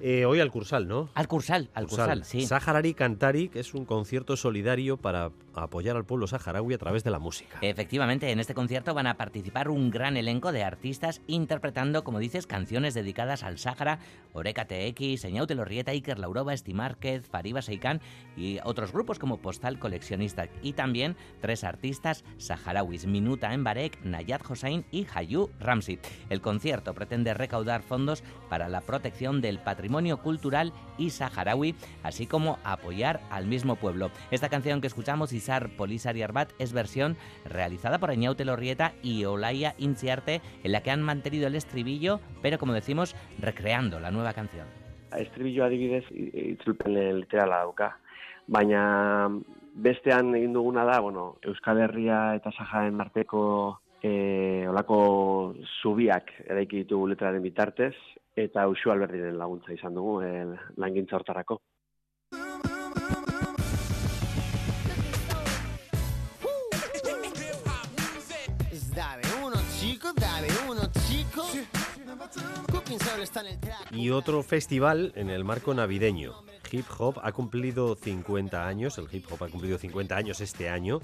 Eh, 0.00 0.24
hoy 0.24 0.40
al 0.40 0.50
Cursal, 0.50 0.86
¿no? 0.86 1.10
Al 1.14 1.26
Cursal, 1.26 1.70
al 1.74 1.86
Cursal, 1.86 2.24
sí. 2.24 2.46
Saharari 2.46 2.94
Cantari, 2.94 3.48
que 3.48 3.60
es 3.60 3.74
un 3.74 3.84
concierto 3.84 4.36
solidario 4.36 4.96
para 4.96 5.30
apoyar 5.54 5.96
al 5.96 6.04
pueblo 6.04 6.26
saharaui 6.26 6.74
a 6.74 6.78
través 6.78 6.95
de 7.04 7.10
la 7.10 7.18
música. 7.18 7.58
Efectivamente, 7.60 8.30
en 8.30 8.40
este 8.40 8.54
concierto 8.54 8.94
van 8.94 9.06
a 9.06 9.16
participar 9.16 9.68
un 9.68 9.90
gran 9.90 10.16
elenco 10.16 10.52
de 10.52 10.64
artistas 10.64 11.20
interpretando, 11.26 12.04
como 12.04 12.18
dices, 12.18 12.46
canciones 12.46 12.94
dedicadas 12.94 13.42
al 13.42 13.58
Sáhara, 13.58 13.98
Oreca 14.32 14.66
TX, 14.66 15.24
Eñaute 15.24 15.54
Lorrieta, 15.54 15.92
Iker 15.92 16.18
Lauroba, 16.18 16.54
Esti 16.54 16.74
Márquez, 16.74 17.26
Fariba 17.26 17.62
Seikan 17.62 18.00
y 18.36 18.58
otros 18.64 18.92
grupos 18.92 19.18
como 19.18 19.38
Postal 19.38 19.78
Coleccionista. 19.78 20.48
Y 20.62 20.72
también 20.72 21.16
tres 21.40 21.64
artistas 21.64 22.24
saharauis, 22.38 23.06
Minuta 23.06 23.52
Embarek, 23.52 24.02
Nayat 24.04 24.42
Hossein 24.48 24.84
y 24.90 25.06
Hayu 25.14 25.50
Ramsi. 25.58 25.98
El 26.30 26.40
concierto 26.40 26.94
pretende 26.94 27.34
recaudar 27.34 27.82
fondos 27.82 28.22
para 28.48 28.68
la 28.68 28.80
protección 28.80 29.40
del 29.40 29.58
patrimonio 29.58 30.18
cultural 30.22 30.72
y 30.98 31.10
saharaui, 31.10 31.74
así 32.02 32.26
como 32.26 32.58
apoyar 32.64 33.20
al 33.30 33.46
mismo 33.46 33.76
pueblo. 33.76 34.10
Esta 34.30 34.48
canción 34.48 34.80
que 34.80 34.86
escuchamos, 34.86 35.32
Isar 35.32 35.70
Polisar 35.76 36.16
y 36.16 36.22
Arbat, 36.22 36.52
es 36.58 36.72
versión 36.72 36.85
realizada 37.44 37.98
por 37.98 38.10
Eñaute 38.10 38.44
Lorrieta 38.44 38.92
y 39.02 39.24
Olaya 39.24 39.74
Inciarte, 39.78 40.40
en 40.62 40.72
la 40.72 40.82
que 40.82 40.90
han 40.90 41.02
mantenido 41.02 41.46
el 41.46 41.54
estribillo, 41.54 42.20
pero 42.42 42.58
como 42.58 42.72
decimos, 42.72 43.14
recreando 43.40 44.00
la 44.00 44.10
nueva 44.10 44.32
canción. 44.32 44.66
estribillo 45.16 45.64
adibidez 45.64 46.04
itzulpen 46.10 46.94
literala 47.20 47.58
dauka. 47.58 47.98
Baina 48.46 49.30
bestean 49.74 50.34
egin 50.34 50.52
duguna 50.52 50.84
da, 50.84 51.00
bueno, 51.00 51.36
Euskal 51.42 51.80
Herria 51.80 52.34
eta 52.36 52.52
Saharen 52.52 53.00
arteko 53.00 53.80
e, 54.02 54.66
olako 54.68 55.54
zubiak 55.82 56.32
eraiki 56.46 56.84
ditugu 56.84 57.08
letraren 57.12 57.42
bitartez, 57.42 57.94
eta 58.36 58.66
Uxu 58.68 58.92
Alberdiren 58.92 59.38
laguntza 59.38 59.72
izan 59.72 59.94
dugu 59.94 60.20
e, 60.22 60.30
langintza 60.76 61.16
hortarako. 61.16 61.60
Y 73.90 74.10
otro 74.10 74.42
festival 74.42 75.12
en 75.16 75.30
el 75.30 75.44
marco 75.44 75.74
navideño. 75.74 76.34
Hip 76.70 76.86
Hop 76.98 77.20
ha 77.22 77.32
cumplido 77.32 77.94
50 77.94 78.66
años, 78.66 78.98
el 78.98 79.06
hip 79.10 79.26
hop 79.30 79.44
ha 79.44 79.48
cumplido 79.48 79.78
50 79.78 80.16
años 80.16 80.40
este 80.40 80.68
año. 80.68 81.00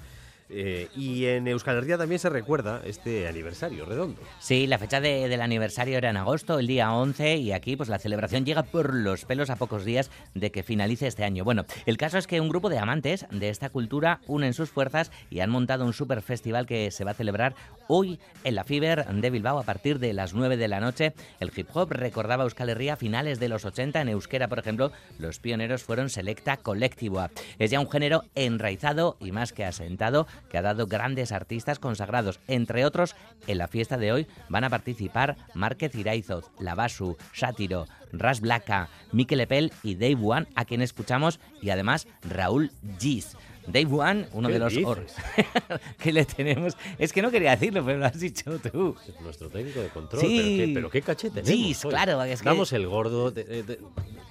Eh, 0.55 0.89
y 0.95 1.24
en 1.26 1.49
Euskal 1.49 1.78
Herria 1.78 1.97
también 1.97 2.18
se 2.18 2.28
recuerda 2.28 2.83
este 2.85 3.26
aniversario 3.26 3.87
redondo. 3.87 4.20
Sí, 4.39 4.66
la 4.66 4.76
fecha 4.76 5.01
del 5.01 5.41
aniversario 5.41 5.97
era 5.97 6.11
en 6.11 6.18
agosto, 6.18 6.59
el 6.59 6.66
día 6.66 6.93
11, 6.93 7.37
y 7.37 7.53
aquí 7.53 7.74
pues 7.74 7.89
la 7.89 7.99
celebración 7.99 8.45
llega 8.45 8.62
por 8.62 8.93
los 8.93 9.24
pelos 9.24 9.49
a 9.49 9.57
pocos 9.57 9.87
días 9.87 10.11
de 10.35 10.53
que 10.53 10.62
finalice 10.62 11.07
este 11.07 11.24
año. 11.24 11.45
Bueno, 11.45 11.64
el 11.87 11.97
caso 11.97 12.18
es 12.18 12.26
que 12.26 12.41
un 12.41 12.51
grupo 12.51 12.68
de 12.68 12.78
amantes 12.78 13.26
de 13.30 13.49
esta 13.49 13.70
cultura 13.70 14.20
unen 14.26 14.53
sus 14.53 14.68
fuerzas 14.68 15.11
y 15.30 15.41
han 15.41 15.49
montado 15.49 15.87
un 15.87 15.95
super 15.95 16.20
festival 16.20 16.66
que 16.66 16.91
se 16.91 17.05
va 17.05 17.12
a 17.12 17.14
celebrar 17.14 17.55
hoy 17.95 18.18
en 18.43 18.55
la 18.55 18.64
Fiber 18.64 19.07
de 19.07 19.30
Bilbao 19.30 19.59
a 19.59 19.64
partir 19.64 19.99
de 19.99 20.14
las 20.14 20.32
9 20.32 20.57
de 20.57 20.66
la 20.66 20.80
noche. 20.80 21.12
El 21.40 21.53
hip 21.55 21.68
hop 21.74 21.93
recordaba 21.93 22.45
Euskal 22.45 22.70
Herria 22.70 22.95
a 22.95 22.97
finales 22.97 23.38
de 23.38 23.51
los 23.51 23.66
80. 23.66 24.01
En 24.01 24.09
euskera, 24.09 24.49
por 24.49 24.59
ejemplo, 24.59 24.93
los 25.18 25.38
pioneros 25.38 25.82
fueron 25.82 26.09
Selecta 26.09 26.57
Colectivo. 26.57 27.28
Es 27.59 27.70
ya 27.70 27.80
un 27.80 27.90
género 27.90 28.24
enraizado 28.34 29.18
y 29.20 29.30
más 29.30 29.53
que 29.53 29.66
asentado 29.66 30.26
que 30.51 30.57
ha 30.57 30.62
dado 30.62 30.86
grandes 30.86 31.32
artistas 31.32 31.78
consagrados. 31.78 32.40
Entre 32.49 32.86
otros, 32.86 33.14
en 33.47 33.59
la 33.59 33.68
fiesta 33.68 33.99
de 33.99 34.12
hoy 34.12 34.26
van 34.49 34.64
a 34.64 34.70
participar 34.70 35.36
Márquez 35.53 35.95
Iraizoz, 35.95 36.51
Lavasu, 36.59 37.18
Sátiro, 37.34 37.86
Ras 38.11 38.40
Blaka, 38.40 38.88
Mikel 39.12 39.40
Epel 39.40 39.70
y 39.82 39.97
Dave 39.97 40.18
One, 40.22 40.47
a 40.55 40.64
quien 40.64 40.80
escuchamos, 40.80 41.40
y 41.61 41.68
además 41.68 42.09
Raúl 42.22 42.70
Gis. 42.99 43.36
Dave 43.66 43.88
One, 43.90 44.26
uno 44.32 44.48
de 44.48 44.58
los 44.58 44.76
oros 44.84 45.14
que 45.98 46.12
le 46.12 46.24
tenemos. 46.24 46.76
Es 46.98 47.12
que 47.12 47.22
no 47.22 47.30
quería 47.30 47.52
decirlo, 47.52 47.84
pero 47.84 47.98
lo 47.98 48.06
has 48.06 48.18
dicho 48.18 48.58
tú. 48.58 48.96
Es 49.06 49.20
nuestro 49.20 49.48
técnico 49.48 49.80
de 49.80 49.88
control. 49.88 50.20
Sí. 50.20 50.56
Pero, 50.56 50.66
qué, 50.66 50.74
pero 50.74 50.90
qué 50.90 51.02
caché 51.02 51.30
tenemos. 51.30 51.50
Gis, 51.50 51.80
claro. 51.82 52.22
Es 52.24 52.42
Damos 52.42 52.72
el 52.72 52.86
gordo, 52.86 53.32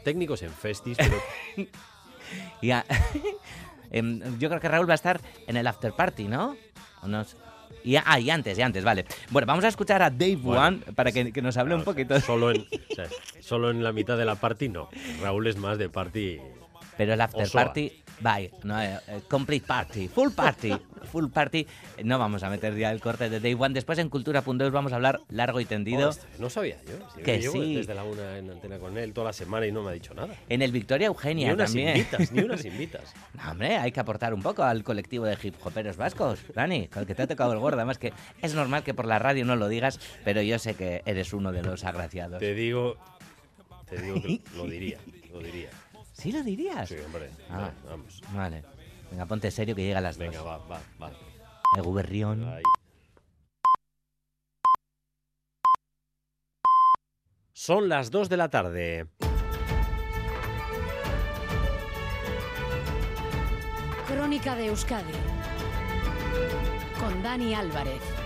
técnicos 0.03 0.41
en 0.41 0.51
festis, 0.51 0.97
pero... 0.97 1.17
ya. 2.61 2.85
Em, 3.93 4.21
yo 4.39 4.47
creo 4.47 4.61
que 4.61 4.69
Raúl 4.69 4.87
va 4.87 4.93
a 4.93 4.95
estar 4.95 5.19
en 5.47 5.57
el 5.57 5.67
after 5.67 5.91
party, 5.91 6.23
¿no? 6.23 6.55
Y, 7.83 7.97
ah, 7.97 8.19
y 8.21 8.29
antes, 8.29 8.57
y 8.57 8.61
antes, 8.61 8.85
vale. 8.85 9.05
Bueno, 9.31 9.45
vamos 9.45 9.65
a 9.65 9.67
escuchar 9.67 10.01
a 10.01 10.09
Dave 10.09 10.39
One 10.45 10.77
para 10.95 11.11
que, 11.11 11.41
nos 11.41 11.57
hable 11.57 11.75
un 11.75 11.83
poquito. 11.83 12.17
Solo 12.21 12.51
en, 12.51 12.65
solo 13.41 13.69
en 13.69 13.83
la 13.83 13.91
mitad 13.91 14.17
de 14.17 14.23
la 14.23 14.35
party, 14.35 14.69
no. 14.69 14.89
Raúl 15.21 15.47
es 15.47 15.57
más 15.57 15.77
de 15.77 15.89
party. 15.89 16.39
Pero 16.95 17.13
el 17.13 17.19
after 17.19 17.49
party 17.51 18.00
Bye, 18.21 18.51
no, 18.63 18.79
eh, 18.79 18.99
eh, 19.07 19.21
complete 19.27 19.65
party, 19.65 20.07
full 20.07 20.29
party, 20.29 20.71
full 21.11 21.27
party. 21.29 21.65
No 22.03 22.19
vamos 22.19 22.43
a 22.43 22.49
meter 22.51 22.75
ya 22.77 22.91
el 22.91 23.01
corte 23.01 23.29
de 23.29 23.39
Day 23.39 23.55
One. 23.57 23.73
Después 23.73 23.97
en 23.97 24.09
Cultura.eus 24.09 24.71
vamos 24.71 24.91
a 24.91 24.95
hablar 24.95 25.21
largo 25.29 25.59
y 25.59 25.65
tendido. 25.65 26.11
no 26.37 26.49
sabía 26.49 26.77
yo. 26.85 27.23
que 27.23 27.41
sí. 27.41 27.75
Desde 27.75 27.95
la 27.95 28.03
una 28.03 28.37
en 28.37 28.51
antena 28.51 28.77
con 28.77 28.97
él 28.97 29.11
toda 29.13 29.27
la 29.27 29.33
semana 29.33 29.65
y 29.65 29.71
no 29.71 29.81
me 29.81 29.89
ha 29.89 29.93
dicho 29.93 30.13
nada. 30.13 30.35
En 30.49 30.61
el 30.61 30.71
Victoria 30.71 31.07
Eugenia 31.07 31.47
ni 31.47 31.53
unas 31.53 31.69
también. 31.71 31.97
Invitas, 31.97 32.31
ni 32.31 32.41
unas 32.43 32.63
invitas. 32.65 33.13
no, 33.33 33.51
hombre, 33.51 33.77
hay 33.77 33.91
que 33.91 33.99
aportar 33.99 34.33
un 34.35 34.43
poco 34.43 34.63
al 34.63 34.83
colectivo 34.83 35.25
de 35.25 35.35
hip 35.41 35.55
hoperos 35.63 35.97
vascos, 35.97 36.39
Dani, 36.53 36.87
con 36.89 37.01
el 37.01 37.07
que 37.07 37.15
te 37.15 37.23
ha 37.23 37.27
tocado 37.27 37.53
el 37.53 37.59
gordo. 37.59 37.77
Además 37.77 37.97
que 37.97 38.13
es 38.41 38.53
normal 38.53 38.83
que 38.83 38.93
por 38.93 39.05
la 39.07 39.17
radio 39.17 39.45
no 39.45 39.55
lo 39.55 39.67
digas, 39.67 39.99
pero 40.23 40.43
yo 40.43 40.59
sé 40.59 40.75
que 40.75 41.01
eres 41.05 41.33
uno 41.33 41.51
de 41.51 41.63
los 41.63 41.83
agraciados. 41.85 42.37
Te 42.39 42.53
digo, 42.53 42.97
te 43.89 43.99
digo 43.99 44.21
que 44.21 44.41
lo 44.55 44.67
diría, 44.67 44.99
lo 45.33 45.39
diría. 45.39 45.69
¿Sí 46.13 46.31
lo 46.31 46.43
dirías? 46.43 46.89
Sí, 46.89 46.95
hombre. 47.05 47.29
Ah, 47.49 47.71
vamos. 47.85 48.21
Vale. 48.33 48.63
Venga, 49.09 49.25
ponte 49.25 49.51
serio 49.51 49.75
que 49.75 49.83
llega 49.83 49.99
a 49.99 50.01
las 50.01 50.17
Venga, 50.17 50.41
va, 50.41 50.57
va, 50.59 50.79
va. 51.01 51.11
El 51.75 51.83
guberrión. 51.83 52.47
Son 57.53 57.89
las 57.89 58.09
2 58.11 58.29
de 58.29 58.37
la 58.37 58.49
tarde. 58.49 59.07
Crónica 64.07 64.55
de 64.55 64.67
Euskadi. 64.67 65.13
Con 66.99 67.21
Dani 67.23 67.53
Álvarez. 67.53 68.20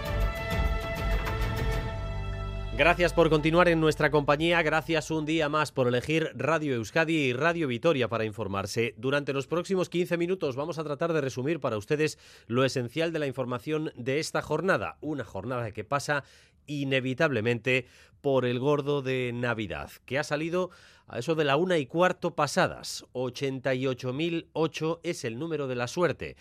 Gracias 2.77 3.13
por 3.13 3.29
continuar 3.29 3.69
en 3.69 3.79
nuestra 3.79 4.11
compañía, 4.11 4.61
gracias 4.61 5.09
un 5.09 5.25
día 5.25 5.47
más 5.47 5.71
por 5.71 5.87
elegir 5.87 6.31
Radio 6.35 6.75
Euskadi 6.75 7.15
y 7.15 7.31
Radio 7.31 7.69
Vitoria 7.69 8.09
para 8.09 8.25
informarse. 8.25 8.93
Durante 8.97 9.31
los 9.31 9.47
próximos 9.47 9.87
15 9.87 10.17
minutos 10.17 10.57
vamos 10.57 10.77
a 10.77 10.83
tratar 10.83 11.13
de 11.13 11.21
resumir 11.21 11.61
para 11.61 11.77
ustedes 11.77 12.19
lo 12.47 12.65
esencial 12.65 13.13
de 13.13 13.19
la 13.19 13.27
información 13.27 13.93
de 13.95 14.19
esta 14.19 14.41
jornada, 14.41 14.97
una 14.99 15.23
jornada 15.23 15.71
que 15.71 15.85
pasa 15.85 16.25
inevitablemente 16.67 17.85
por 18.19 18.43
el 18.43 18.59
gordo 18.59 19.01
de 19.01 19.31
Navidad, 19.33 19.91
que 20.03 20.19
ha 20.19 20.25
salido 20.25 20.69
a 21.07 21.19
eso 21.19 21.33
de 21.35 21.45
la 21.45 21.55
una 21.55 21.77
y 21.77 21.85
cuarto 21.85 22.35
pasadas. 22.35 23.05
88.008 23.13 24.99
es 25.01 25.23
el 25.23 25.39
número 25.39 25.67
de 25.67 25.75
la 25.75 25.87
suerte 25.87 26.35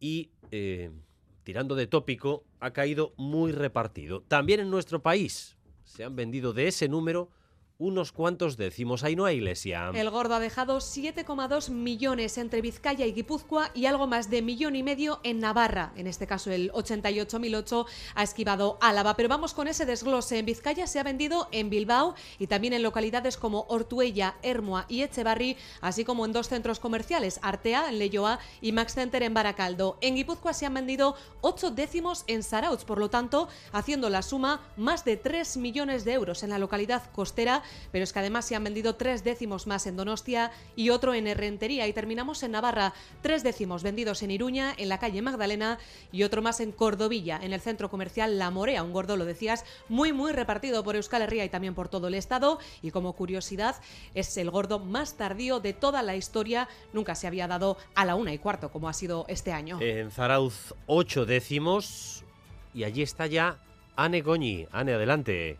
y... 0.00 0.30
Eh, 0.52 0.90
tirando 1.46 1.76
de 1.76 1.86
tópico, 1.86 2.44
ha 2.58 2.72
caído 2.72 3.14
muy 3.16 3.52
repartido. 3.52 4.20
También 4.22 4.58
en 4.58 4.68
nuestro 4.68 5.00
país, 5.00 5.55
se 5.86 6.04
han 6.04 6.14
vendido 6.16 6.52
de 6.52 6.68
ese 6.68 6.88
número 6.88 7.30
unos 7.78 8.12
cuantos 8.12 8.56
décimos. 8.56 9.04
Ahí 9.04 9.16
no 9.16 9.24
hay 9.24 9.36
iglesia. 9.36 9.90
El 9.94 10.10
gordo 10.10 10.34
ha 10.34 10.40
dejado 10.40 10.78
7,2 10.78 11.70
millones 11.70 12.38
entre 12.38 12.62
Vizcaya 12.62 13.06
y 13.06 13.12
Guipúzcoa 13.12 13.70
y 13.74 13.86
algo 13.86 14.06
más 14.06 14.30
de 14.30 14.42
millón 14.42 14.76
y 14.76 14.82
medio 14.82 15.20
en 15.22 15.40
Navarra. 15.40 15.92
En 15.96 16.06
este 16.06 16.26
caso, 16.26 16.50
el 16.50 16.72
88.008 16.72 17.86
ha 18.14 18.22
esquivado 18.22 18.78
Álava. 18.80 19.14
Pero 19.16 19.28
vamos 19.28 19.52
con 19.52 19.68
ese 19.68 19.84
desglose. 19.84 20.38
En 20.38 20.46
Vizcaya 20.46 20.86
se 20.86 20.98
ha 20.98 21.02
vendido 21.02 21.48
en 21.52 21.70
Bilbao 21.70 22.14
y 22.38 22.46
también 22.46 22.72
en 22.72 22.82
localidades 22.82 23.36
como 23.36 23.66
Ortuella, 23.68 24.36
Hermoa 24.42 24.86
y 24.88 25.02
Echevarri, 25.02 25.56
así 25.80 26.04
como 26.04 26.24
en 26.24 26.32
dos 26.32 26.48
centros 26.48 26.80
comerciales, 26.80 27.40
Artea 27.42 27.88
en 27.88 27.98
Leyoa 27.98 28.38
y 28.60 28.72
Max 28.72 28.94
Center 28.94 29.22
en 29.22 29.34
Baracaldo. 29.34 29.98
En 30.00 30.16
Guipúzcoa 30.16 30.54
se 30.54 30.66
han 30.66 30.74
vendido 30.74 31.16
8 31.42 31.72
décimos 31.72 32.24
en 32.26 32.42
Sarauz, 32.42 32.84
por 32.84 32.98
lo 32.98 33.10
tanto, 33.10 33.48
haciendo 33.72 34.08
la 34.08 34.22
suma 34.22 34.62
más 34.76 35.04
de 35.04 35.16
3 35.16 35.58
millones 35.58 36.04
de 36.04 36.14
euros 36.14 36.42
en 36.42 36.50
la 36.50 36.58
localidad 36.58 37.10
costera 37.12 37.62
pero 37.92 38.04
es 38.04 38.12
que 38.12 38.18
además 38.18 38.44
se 38.44 38.54
han 38.54 38.64
vendido 38.64 38.94
tres 38.96 39.24
décimos 39.24 39.66
más 39.66 39.86
en 39.86 39.96
Donostia 39.96 40.52
y 40.74 40.90
otro 40.90 41.14
en 41.14 41.26
Herrentería. 41.26 41.86
Y 41.86 41.92
terminamos 41.92 42.42
en 42.42 42.52
Navarra, 42.52 42.94
tres 43.22 43.42
décimos 43.42 43.82
vendidos 43.82 44.22
en 44.22 44.30
Iruña, 44.30 44.74
en 44.76 44.88
la 44.88 44.98
calle 44.98 45.22
Magdalena 45.22 45.78
y 46.12 46.22
otro 46.22 46.42
más 46.42 46.60
en 46.60 46.72
Cordovilla, 46.72 47.38
en 47.42 47.52
el 47.52 47.60
centro 47.60 47.90
comercial 47.90 48.38
La 48.38 48.50
Morea. 48.50 48.82
Un 48.82 48.92
gordo, 48.92 49.16
lo 49.16 49.24
decías, 49.24 49.64
muy, 49.88 50.12
muy 50.12 50.32
repartido 50.32 50.84
por 50.84 50.96
Euskal 50.96 51.22
Herria 51.22 51.44
y 51.44 51.48
también 51.48 51.74
por 51.74 51.88
todo 51.88 52.08
el 52.08 52.14
Estado. 52.14 52.58
Y 52.82 52.90
como 52.90 53.12
curiosidad, 53.14 53.76
es 54.14 54.36
el 54.36 54.50
gordo 54.50 54.78
más 54.78 55.16
tardío 55.16 55.60
de 55.60 55.72
toda 55.72 56.02
la 56.02 56.16
historia. 56.16 56.68
Nunca 56.92 57.14
se 57.14 57.26
había 57.26 57.48
dado 57.48 57.76
a 57.94 58.04
la 58.04 58.14
una 58.14 58.32
y 58.32 58.38
cuarto, 58.38 58.70
como 58.70 58.88
ha 58.88 58.92
sido 58.92 59.24
este 59.28 59.52
año. 59.52 59.78
En 59.80 60.10
Zarauz, 60.10 60.74
ocho 60.86 61.26
décimos. 61.26 62.24
Y 62.74 62.84
allí 62.84 63.02
está 63.02 63.26
ya 63.26 63.58
Ane 63.96 64.20
Goñi. 64.20 64.66
Ane, 64.70 64.94
adelante. 64.94 65.58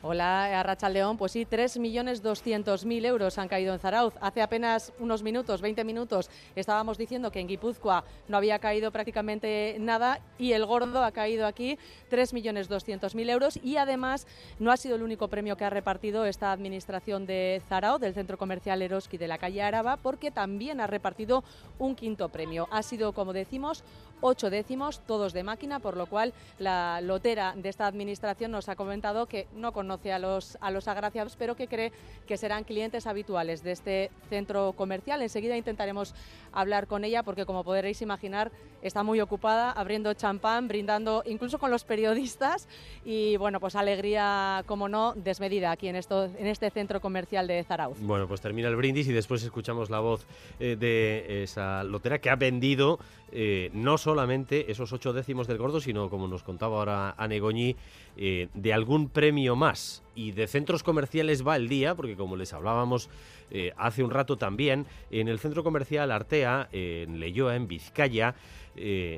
Hola, 0.00 0.60
Arracha 0.60 0.88
León. 0.88 1.16
Pues 1.16 1.32
sí, 1.32 1.44
3.200.000 1.44 3.04
euros 3.04 3.36
han 3.36 3.48
caído 3.48 3.72
en 3.74 3.80
Zarauz. 3.80 4.14
Hace 4.20 4.42
apenas 4.42 4.92
unos 5.00 5.24
minutos, 5.24 5.60
20 5.60 5.82
minutos, 5.82 6.30
estábamos 6.54 6.98
diciendo 6.98 7.32
que 7.32 7.40
en 7.40 7.48
Guipúzcoa 7.48 8.04
no 8.28 8.36
había 8.36 8.60
caído 8.60 8.92
prácticamente 8.92 9.76
nada 9.80 10.20
y 10.38 10.52
el 10.52 10.66
gordo 10.66 11.02
ha 11.02 11.10
caído 11.10 11.48
aquí 11.48 11.80
3.200.000 12.12 13.28
euros 13.28 13.58
y 13.60 13.76
además 13.76 14.28
no 14.60 14.70
ha 14.70 14.76
sido 14.76 14.94
el 14.94 15.02
único 15.02 15.26
premio 15.26 15.56
que 15.56 15.64
ha 15.64 15.70
repartido 15.70 16.26
esta 16.26 16.52
administración 16.52 17.26
de 17.26 17.60
Zarauz, 17.68 18.00
del 18.00 18.14
centro 18.14 18.38
comercial 18.38 18.80
Eroski 18.80 19.18
de 19.18 19.26
la 19.26 19.38
calle 19.38 19.62
Araba, 19.62 19.96
porque 19.96 20.30
también 20.30 20.80
ha 20.80 20.86
repartido 20.86 21.42
un 21.80 21.96
quinto 21.96 22.28
premio. 22.28 22.68
Ha 22.70 22.84
sido, 22.84 23.12
como 23.12 23.32
decimos, 23.32 23.82
ocho 24.20 24.48
décimos, 24.48 25.00
todos 25.00 25.32
de 25.32 25.42
máquina, 25.42 25.80
por 25.80 25.96
lo 25.96 26.06
cual 26.06 26.34
la 26.60 27.00
lotera 27.00 27.54
de 27.56 27.68
esta 27.68 27.88
administración 27.88 28.52
nos 28.52 28.68
ha 28.68 28.76
comentado 28.76 29.26
que 29.26 29.48
no 29.54 29.72
conoce 29.72 29.87
a 29.90 30.18
los, 30.18 30.58
a 30.60 30.70
los 30.70 30.88
agraciados, 30.88 31.36
pero 31.36 31.56
que 31.56 31.66
cree 31.66 31.92
que 32.26 32.36
serán 32.36 32.64
clientes 32.64 33.06
habituales 33.06 33.62
de 33.62 33.72
este 33.72 34.10
centro 34.28 34.72
comercial. 34.72 35.22
Enseguida 35.22 35.56
intentaremos 35.56 36.14
hablar 36.52 36.86
con 36.86 37.04
ella 37.04 37.22
porque, 37.22 37.46
como 37.46 37.64
podréis 37.64 38.02
imaginar, 38.02 38.50
está 38.82 39.02
muy 39.02 39.20
ocupada 39.20 39.72
abriendo 39.72 40.12
champán, 40.14 40.68
brindando 40.68 41.22
incluso 41.26 41.58
con 41.58 41.70
los 41.70 41.84
periodistas 41.84 42.68
y, 43.04 43.36
bueno, 43.36 43.60
pues 43.60 43.74
alegría, 43.74 44.62
como 44.66 44.88
no, 44.88 45.14
desmedida 45.16 45.70
aquí 45.70 45.88
en, 45.88 45.96
esto, 45.96 46.24
en 46.24 46.46
este 46.46 46.70
centro 46.70 47.00
comercial 47.00 47.46
de 47.46 47.64
Zarauz. 47.64 47.98
Bueno, 48.00 48.28
pues 48.28 48.40
termina 48.40 48.68
el 48.68 48.76
brindis 48.76 49.08
y 49.08 49.12
después 49.12 49.42
escuchamos 49.42 49.90
la 49.90 50.00
voz 50.00 50.26
eh, 50.60 50.76
de 50.78 51.42
esa 51.42 51.82
lotera 51.84 52.18
que 52.20 52.30
ha 52.30 52.36
vendido 52.36 52.98
eh, 53.30 53.70
no 53.74 53.98
solamente 53.98 54.70
esos 54.70 54.92
ocho 54.92 55.12
décimos 55.12 55.46
del 55.46 55.58
gordo, 55.58 55.80
sino, 55.80 56.08
como 56.08 56.28
nos 56.28 56.42
contaba 56.42 56.78
ahora 56.78 57.14
Anegoñi, 57.18 57.76
eh, 58.18 58.48
de 58.52 58.72
algún 58.72 59.08
premio 59.08 59.56
más. 59.56 60.02
Y 60.14 60.32
de 60.32 60.46
centros 60.46 60.82
comerciales 60.82 61.46
va 61.46 61.56
el 61.56 61.68
día, 61.68 61.94
porque 61.94 62.16
como 62.16 62.36
les 62.36 62.52
hablábamos 62.52 63.08
eh, 63.50 63.72
hace 63.76 64.02
un 64.02 64.10
rato 64.10 64.36
también, 64.36 64.86
en 65.10 65.28
el 65.28 65.38
centro 65.38 65.62
comercial 65.64 66.10
Artea, 66.10 66.68
en 66.72 67.20
Leyoa, 67.20 67.54
en 67.54 67.68
Vizcaya, 67.68 68.34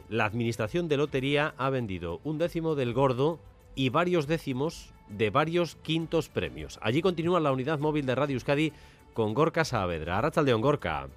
la 0.08 0.24
administración 0.24 0.88
de 0.88 0.96
lotería 0.96 1.54
ha 1.58 1.68
vendido 1.70 2.20
un 2.24 2.38
décimo 2.38 2.74
del 2.74 2.94
gordo 2.94 3.40
y 3.74 3.90
varios 3.90 4.26
décimos 4.26 4.92
de 5.08 5.30
varios 5.30 5.76
quintos 5.76 6.28
premios. 6.28 6.78
Allí 6.82 7.02
continúa 7.02 7.40
la 7.40 7.52
unidad 7.52 7.78
móvil 7.78 8.06
de 8.06 8.14
Radio 8.14 8.34
Euskadi 8.34 8.72
con 9.12 9.34
Gorka 9.34 9.64
Saavedra. 9.64 10.18
Arrachaldeón, 10.18 10.60
Gorka. 10.60 11.08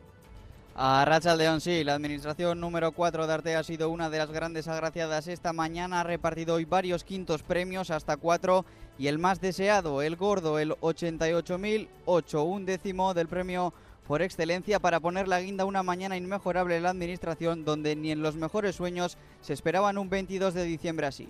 A 0.76 1.05
Racha 1.05 1.36
León, 1.36 1.61
sí, 1.61 1.84
la 1.84 1.93
administración 1.93 2.59
número 2.59 2.93
4 2.93 3.28
de 3.28 3.34
Arte 3.34 3.55
ha 3.55 3.61
sido 3.61 3.91
una 3.91 4.09
de 4.09 4.17
las 4.17 4.32
grandes 4.32 4.67
agraciadas 4.67 5.28
esta 5.28 5.53
mañana. 5.53 5.99
Ha 5.99 6.03
repartido 6.03 6.55
hoy 6.55 6.65
varios 6.65 7.03
quintos 7.03 7.43
premios, 7.43 7.91
hasta 7.91 8.17
cuatro, 8.17 8.65
y 8.97 9.05
el 9.05 9.19
más 9.19 9.39
deseado, 9.39 10.01
el 10.01 10.15
gordo, 10.15 10.57
el 10.57 10.71
88.008, 10.71 12.43
un 12.43 12.65
décimo 12.65 13.13
del 13.13 13.28
premio 13.28 13.71
por 14.07 14.24
excelencia 14.24 14.80
para 14.80 14.99
poner 14.99 15.28
la 15.28 15.41
guinda 15.41 15.63
una 15.63 15.84
mañana 15.84 16.17
inmejorable 16.17 16.78
en 16.78 16.84
la 16.84 16.89
administración, 16.89 17.65
donde 17.65 17.95
ni 17.95 18.09
en 18.09 18.24
los 18.24 18.36
mejores 18.36 18.76
sueños 18.76 19.19
se 19.41 19.53
esperaban 19.53 19.99
un 19.99 20.09
22 20.09 20.55
de 20.55 20.63
diciembre 20.63 21.05
así. 21.05 21.30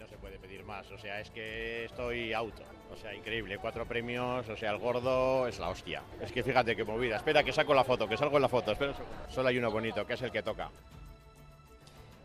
No 0.00 0.08
se 0.08 0.16
puede 0.16 0.38
pedir 0.38 0.64
más, 0.64 0.90
o 0.90 0.98
sea, 0.98 1.20
es 1.20 1.28
que 1.28 1.84
estoy 1.84 2.32
auto. 2.32 2.62
O 2.92 2.96
sea, 2.96 3.14
increíble, 3.14 3.58
cuatro 3.58 3.84
premios, 3.86 4.48
o 4.48 4.56
sea, 4.56 4.70
el 4.70 4.78
gordo 4.78 5.46
es 5.46 5.58
la 5.58 5.68
hostia. 5.68 6.02
Es 6.20 6.32
que 6.32 6.42
fíjate 6.42 6.74
qué 6.74 6.84
movida. 6.84 7.16
Espera 7.16 7.42
que 7.42 7.52
saco 7.52 7.74
la 7.74 7.84
foto, 7.84 8.08
que 8.08 8.16
salgo 8.16 8.36
en 8.36 8.42
la 8.42 8.48
foto. 8.48 8.72
Espera, 8.72 8.94
solo 9.28 9.48
hay 9.48 9.58
uno 9.58 9.70
bonito, 9.70 10.06
que 10.06 10.14
es 10.14 10.22
el 10.22 10.30
que 10.30 10.42
toca. 10.42 10.70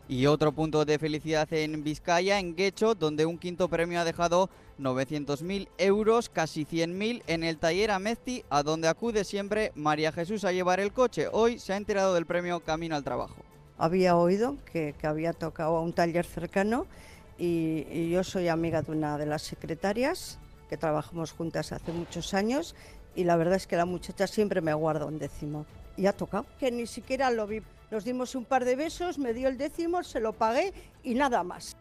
Y 0.08 0.26
otro 0.26 0.52
punto 0.52 0.84
de 0.84 0.98
felicidad 0.98 1.50
en 1.52 1.82
Vizcaya, 1.84 2.38
en 2.38 2.56
Guecho, 2.56 2.94
donde 2.94 3.24
un 3.24 3.38
quinto 3.38 3.68
premio 3.68 4.00
ha 4.00 4.04
dejado 4.04 4.50
900.000 4.78 5.68
euros, 5.78 6.28
casi 6.28 6.64
100.000 6.64 7.22
en 7.26 7.44
el 7.44 7.58
taller 7.58 7.90
Amezti, 7.90 8.44
a 8.50 8.62
donde 8.62 8.88
acude 8.88 9.24
siempre 9.24 9.72
María 9.74 10.12
Jesús 10.12 10.44
a 10.44 10.52
llevar 10.52 10.80
el 10.80 10.92
coche. 10.92 11.28
Hoy 11.30 11.58
se 11.58 11.72
ha 11.72 11.76
enterado 11.76 12.14
del 12.14 12.26
premio 12.26 12.60
Camino 12.60 12.96
al 12.96 13.04
Trabajo. 13.04 13.36
Había 13.78 14.16
oído 14.16 14.56
que, 14.70 14.94
que 14.98 15.06
había 15.06 15.32
tocado 15.32 15.76
a 15.76 15.80
un 15.80 15.92
taller 15.92 16.26
cercano 16.26 16.86
y, 17.38 17.86
y 17.90 18.10
yo 18.10 18.22
soy 18.24 18.48
amiga 18.48 18.82
de 18.82 18.92
una 18.92 19.16
de 19.18 19.26
las 19.26 19.42
secretarias 19.42 20.38
que 20.72 20.78
trabajamos 20.78 21.32
juntas 21.32 21.70
hace 21.70 21.92
muchos 21.92 22.32
años 22.32 22.74
y 23.14 23.24
la 23.24 23.36
verdad 23.36 23.56
es 23.56 23.66
que 23.66 23.76
la 23.76 23.84
muchacha 23.84 24.26
siempre 24.26 24.62
me 24.62 24.72
guarda 24.72 25.04
un 25.04 25.18
décimo. 25.18 25.66
Y 25.98 26.06
ha 26.06 26.14
tocado, 26.14 26.46
que 26.58 26.70
ni 26.70 26.86
siquiera 26.86 27.30
lo 27.30 27.46
vi. 27.46 27.60
Nos 27.90 28.04
dimos 28.04 28.34
un 28.34 28.46
par 28.46 28.64
de 28.64 28.74
besos, 28.74 29.18
me 29.18 29.34
dio 29.34 29.50
el 29.50 29.58
décimo, 29.58 30.02
se 30.02 30.18
lo 30.18 30.32
pagué 30.32 30.72
y 31.02 31.12
nada 31.12 31.42
más. 31.42 31.76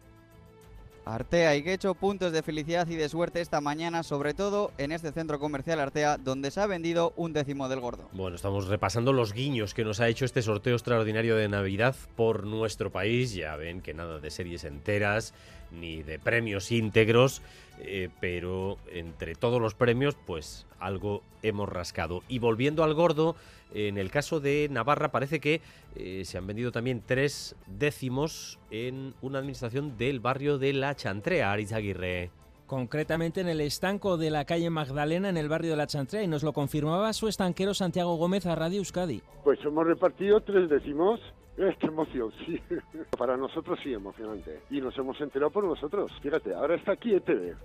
Artea 1.05 1.55
y 1.55 1.63
hecho 1.67 1.95
puntos 1.95 2.33
de 2.33 2.43
felicidad 2.43 2.85
y 2.89 2.95
de 2.95 3.07
suerte 3.07 3.39
esta 3.39 3.61
mañana, 3.61 4.03
sobre 4.03 4.33
todo 4.33 4.71
en 4.77 4.91
este 4.91 5.13
centro 5.13 5.39
comercial 5.39 5.79
Artea, 5.79 6.17
donde 6.17 6.51
se 6.51 6.59
ha 6.59 6.67
vendido 6.67 7.13
un 7.15 7.31
décimo 7.31 7.69
del 7.69 7.79
gordo. 7.79 8.09
Bueno, 8.11 8.35
estamos 8.35 8.67
repasando 8.67 9.13
los 9.13 9.31
guiños 9.31 9.73
que 9.73 9.85
nos 9.85 10.01
ha 10.01 10.09
hecho 10.09 10.25
este 10.25 10.41
sorteo 10.41 10.75
extraordinario 10.75 11.37
de 11.37 11.47
Navidad 11.47 11.95
por 12.17 12.45
nuestro 12.45 12.91
país. 12.91 13.33
Ya 13.33 13.55
ven 13.55 13.81
que 13.81 13.93
nada 13.93 14.19
de 14.19 14.29
series 14.29 14.65
enteras 14.65 15.33
ni 15.71 16.03
de 16.03 16.19
premios 16.19 16.71
íntegros, 16.71 17.41
eh, 17.79 18.09
pero 18.19 18.77
entre 18.91 19.35
todos 19.35 19.61
los 19.61 19.75
premios, 19.75 20.15
pues 20.25 20.67
algo 20.79 21.23
hemos 21.41 21.69
rascado. 21.69 22.21
Y 22.27 22.39
volviendo 22.39 22.83
al 22.83 22.93
gordo, 22.93 23.35
en 23.73 23.97
el 23.97 24.11
caso 24.11 24.39
de 24.39 24.67
Navarra 24.69 25.11
parece 25.11 25.39
que 25.39 25.61
eh, 25.95 26.23
se 26.25 26.37
han 26.37 26.47
vendido 26.47 26.71
también 26.71 27.01
tres 27.05 27.55
décimos 27.67 28.59
en 28.69 29.13
una 29.21 29.39
administración 29.39 29.97
del 29.97 30.19
barrio 30.19 30.57
de 30.57 30.73
La 30.73 30.95
Chantrea, 30.95 31.51
Aris 31.51 31.73
Aguirre 31.73 32.31
concretamente 32.71 33.41
en 33.41 33.49
el 33.49 33.59
estanco 33.59 34.15
de 34.15 34.29
la 34.29 34.45
calle 34.45 34.69
Magdalena 34.69 35.27
en 35.27 35.35
el 35.35 35.49
barrio 35.49 35.71
de 35.71 35.75
La 35.75 35.87
Chantrea 35.87 36.23
y 36.23 36.27
nos 36.29 36.41
lo 36.41 36.53
confirmaba 36.53 37.11
su 37.11 37.27
estanquero 37.27 37.73
Santiago 37.73 38.15
Gómez 38.15 38.45
a 38.45 38.55
Radio 38.55 38.77
Euskadi. 38.77 39.21
Pues 39.43 39.59
hemos 39.65 39.85
repartido 39.85 40.39
tres 40.39 40.69
décimos 40.69 41.19
esta 41.69 41.87
emoción, 41.87 42.31
sí. 42.45 42.59
Para 43.17 43.37
nosotros 43.37 43.79
sí, 43.83 43.93
emocionante. 43.93 44.61
Y 44.69 44.81
nos 44.81 44.97
hemos 44.97 45.19
enterado 45.21 45.51
por 45.51 45.63
nosotros. 45.63 46.11
Fíjate, 46.21 46.53
ahora 46.53 46.75
está 46.75 46.93
aquí 46.93 47.13
ETV. 47.13 47.55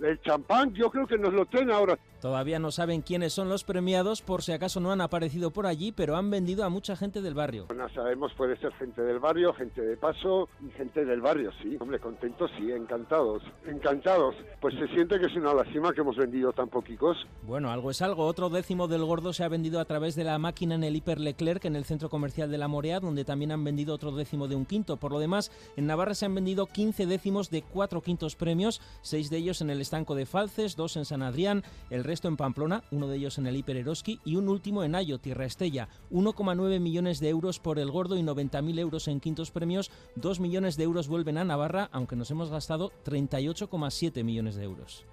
El 0.00 0.20
champán 0.22 0.72
yo 0.74 0.90
creo 0.90 1.06
que 1.06 1.18
nos 1.18 1.32
lo 1.32 1.46
traen 1.46 1.70
ahora. 1.70 1.98
Todavía 2.20 2.58
no 2.58 2.72
saben 2.72 3.02
quiénes 3.02 3.32
son 3.32 3.48
los 3.48 3.62
premiados 3.62 4.22
por 4.22 4.42
si 4.42 4.50
acaso 4.50 4.80
no 4.80 4.90
han 4.90 5.00
aparecido 5.00 5.52
por 5.52 5.66
allí, 5.66 5.92
pero 5.92 6.16
han 6.16 6.30
vendido 6.30 6.64
a 6.64 6.68
mucha 6.68 6.96
gente 6.96 7.22
del 7.22 7.34
barrio. 7.34 7.66
No 7.74 7.88
sabemos, 7.90 8.32
puede 8.34 8.56
ser 8.56 8.72
gente 8.72 9.02
del 9.02 9.20
barrio, 9.20 9.52
gente 9.54 9.80
de 9.80 9.96
paso 9.96 10.48
y 10.60 10.70
gente 10.72 11.04
del 11.04 11.20
barrio, 11.20 11.52
sí. 11.62 11.76
Hombre, 11.78 12.00
contentos, 12.00 12.50
sí, 12.58 12.72
encantados. 12.72 13.42
Encantados. 13.66 14.34
Pues 14.60 14.74
se 14.74 14.88
siente 14.88 15.20
que 15.20 15.26
es 15.26 15.36
una 15.36 15.54
lástima 15.54 15.92
que 15.92 16.00
hemos 16.00 16.16
vendido 16.16 16.52
tan 16.52 16.68
poquicos. 16.68 17.16
Bueno, 17.44 17.70
algo 17.70 17.92
es 17.92 18.02
algo. 18.02 18.26
Otro 18.26 18.48
décimo 18.48 18.88
del 18.88 19.04
gordo 19.04 19.32
se 19.32 19.44
ha 19.44 19.48
vendido 19.48 19.78
a 19.78 19.84
través 19.84 20.16
de 20.16 20.24
la 20.24 20.38
máquina 20.38 20.74
en 20.74 20.82
el 20.82 20.96
Hiper 20.96 21.20
Leclerc 21.20 21.64
en 21.66 21.76
el 21.76 21.84
centro 21.84 22.08
comercial 22.08 22.50
de 22.50 22.58
la 22.58 22.66
Morea, 22.66 22.87
donde 22.98 23.24
también 23.24 23.52
han 23.52 23.62
vendido 23.62 23.94
otro 23.94 24.12
décimo 24.12 24.48
de 24.48 24.56
un 24.56 24.64
quinto. 24.64 24.96
Por 24.96 25.12
lo 25.12 25.18
demás, 25.18 25.50
en 25.76 25.86
Navarra 25.86 26.14
se 26.14 26.24
han 26.24 26.34
vendido 26.34 26.66
15 26.66 27.06
décimos 27.06 27.50
de 27.50 27.62
cuatro 27.62 28.02
quintos 28.02 28.34
premios, 28.34 28.80
seis 29.02 29.30
de 29.30 29.36
ellos 29.36 29.60
en 29.60 29.70
el 29.70 29.80
estanco 29.80 30.14
de 30.14 30.26
Falces, 30.26 30.74
dos 30.74 30.96
en 30.96 31.04
San 31.04 31.22
Adrián, 31.22 31.62
el 31.90 32.04
resto 32.04 32.28
en 32.28 32.36
Pamplona, 32.36 32.82
uno 32.90 33.06
de 33.06 33.16
ellos 33.16 33.38
en 33.38 33.46
el 33.46 33.56
Hiper 33.56 33.76
Eroski 33.76 34.20
y 34.24 34.36
un 34.36 34.48
último 34.48 34.82
en 34.82 34.94
Ayo, 34.94 35.18
Tierra 35.18 35.44
Estella. 35.44 35.88
1,9 36.10 36.80
millones 36.80 37.20
de 37.20 37.28
euros 37.28 37.58
por 37.58 37.78
el 37.78 37.90
gordo 37.90 38.16
y 38.16 38.22
90.000 38.22 38.78
euros 38.78 39.08
en 39.08 39.20
quintos 39.20 39.50
premios. 39.50 39.90
2 40.16 40.40
millones 40.40 40.76
de 40.76 40.84
euros 40.84 41.08
vuelven 41.08 41.38
a 41.38 41.44
Navarra, 41.44 41.90
aunque 41.92 42.16
nos 42.16 42.30
hemos 42.30 42.50
gastado 42.50 42.90
38,7 43.04 44.24
millones 44.24 44.56
de 44.56 44.64
euros. 44.64 45.04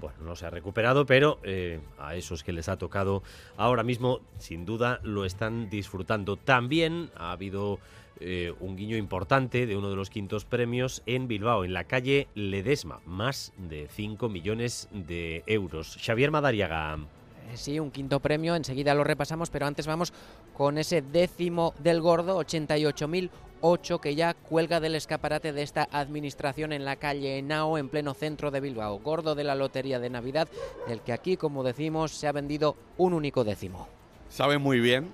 Bueno, 0.00 0.16
no 0.24 0.36
se 0.36 0.46
ha 0.46 0.50
recuperado, 0.50 1.06
pero 1.06 1.38
eh, 1.42 1.80
a 1.98 2.16
esos 2.16 2.44
que 2.44 2.52
les 2.52 2.68
ha 2.68 2.76
tocado 2.76 3.22
ahora 3.56 3.82
mismo, 3.82 4.20
sin 4.38 4.66
duda, 4.66 5.00
lo 5.02 5.24
están 5.24 5.70
disfrutando. 5.70 6.36
También 6.36 7.10
ha 7.16 7.32
habido 7.32 7.78
eh, 8.20 8.54
un 8.60 8.76
guiño 8.76 8.96
importante 8.96 9.66
de 9.66 9.76
uno 9.76 9.90
de 9.90 9.96
los 9.96 10.08
quintos 10.08 10.44
premios 10.44 11.02
en 11.06 11.28
Bilbao, 11.28 11.64
en 11.64 11.74
la 11.74 11.84
calle 11.84 12.28
Ledesma, 12.34 13.00
más 13.04 13.52
de 13.56 13.88
5 13.90 14.28
millones 14.28 14.88
de 14.92 15.42
euros. 15.46 15.98
Xavier 16.00 16.30
Madariaga. 16.30 16.98
Eh, 17.52 17.56
sí, 17.56 17.78
un 17.78 17.90
quinto 17.90 18.20
premio, 18.20 18.54
enseguida 18.56 18.94
lo 18.94 19.04
repasamos, 19.04 19.50
pero 19.50 19.66
antes 19.66 19.86
vamos 19.86 20.12
con 20.54 20.78
ese 20.78 21.02
décimo 21.02 21.74
del 21.78 22.00
gordo, 22.00 22.40
88.000 22.40 23.30
8 23.68 24.00
que 24.00 24.14
ya 24.14 24.34
cuelga 24.34 24.78
del 24.78 24.94
escaparate 24.94 25.52
de 25.52 25.62
esta 25.62 25.88
administración 25.90 26.72
en 26.72 26.84
la 26.84 26.96
calle 26.96 27.42
Nao, 27.42 27.78
en 27.78 27.88
pleno 27.88 28.14
centro 28.14 28.52
de 28.52 28.60
Bilbao. 28.60 29.00
Gordo 29.00 29.34
de 29.34 29.42
la 29.42 29.56
Lotería 29.56 29.98
de 29.98 30.08
Navidad, 30.08 30.48
del 30.86 31.00
que 31.00 31.12
aquí, 31.12 31.36
como 31.36 31.64
decimos, 31.64 32.12
se 32.12 32.28
ha 32.28 32.32
vendido 32.32 32.76
un 32.96 33.12
único 33.12 33.42
décimo. 33.42 33.88
Sabe 34.28 34.58
muy 34.58 34.78
bien, 34.78 35.10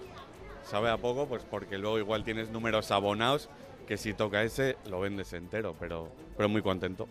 sabe 0.65 0.91
a 0.91 0.99
poco, 0.99 1.27
pues 1.27 1.43
porque 1.51 1.79
luego 1.79 1.99
igual 1.99 2.25
tienes 2.25 2.51
números 2.51 2.91
abonados 2.91 3.49
que 3.87 3.97
si 3.97 4.13
toca 4.13 4.43
ese 4.43 4.77
lo 4.91 5.01
vendes 5.01 5.33
entero, 5.33 5.75
pero, 5.81 6.09
pero 6.37 6.49
muy 6.51 6.61
contento. 6.61 7.09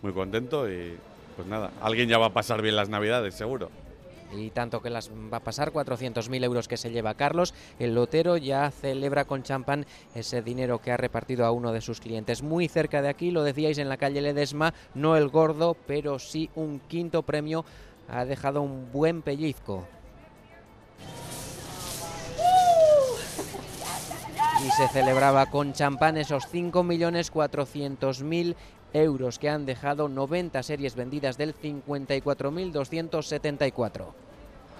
Muy 0.00 0.12
contento 0.12 0.70
y 0.70 0.96
pues 1.36 1.46
nada, 1.46 1.72
alguien 1.82 2.08
ya 2.08 2.16
va 2.16 2.26
a 2.26 2.32
pasar 2.32 2.62
bien 2.62 2.76
las 2.76 2.88
Navidades, 2.88 3.34
seguro 3.34 3.83
y 4.32 4.50
tanto 4.50 4.80
que 4.80 4.90
las 4.90 5.10
va 5.10 5.38
a 5.38 5.44
pasar, 5.44 5.72
400.000 5.72 6.44
euros 6.44 6.68
que 6.68 6.76
se 6.76 6.90
lleva 6.90 7.14
Carlos. 7.14 7.54
El 7.78 7.94
lotero 7.94 8.36
ya 8.36 8.70
celebra 8.70 9.24
con 9.24 9.42
champán 9.42 9.86
ese 10.14 10.42
dinero 10.42 10.80
que 10.80 10.92
ha 10.92 10.96
repartido 10.96 11.44
a 11.44 11.50
uno 11.50 11.72
de 11.72 11.80
sus 11.80 12.00
clientes. 12.00 12.42
Muy 12.42 12.68
cerca 12.68 13.02
de 13.02 13.08
aquí, 13.08 13.30
lo 13.30 13.42
decíais 13.42 13.78
en 13.78 13.88
la 13.88 13.96
calle 13.96 14.20
Ledesma, 14.20 14.74
no 14.94 15.16
el 15.16 15.28
gordo, 15.28 15.76
pero 15.86 16.18
sí 16.18 16.50
un 16.54 16.80
quinto 16.80 17.22
premio. 17.22 17.64
Ha 18.08 18.24
dejado 18.24 18.62
un 18.62 18.92
buen 18.92 19.22
pellizco. 19.22 19.86
y 24.64 24.70
se 24.70 24.88
celebraba 24.88 25.46
con 25.46 25.72
champán 25.74 26.16
esos 26.16 26.44
5.400.000 26.50 28.56
euros 28.94 29.38
que 29.38 29.50
han 29.50 29.66
dejado 29.66 30.08
90 30.08 30.62
series 30.62 30.94
vendidas 30.94 31.36
del 31.36 31.54
54.274. 31.54 34.06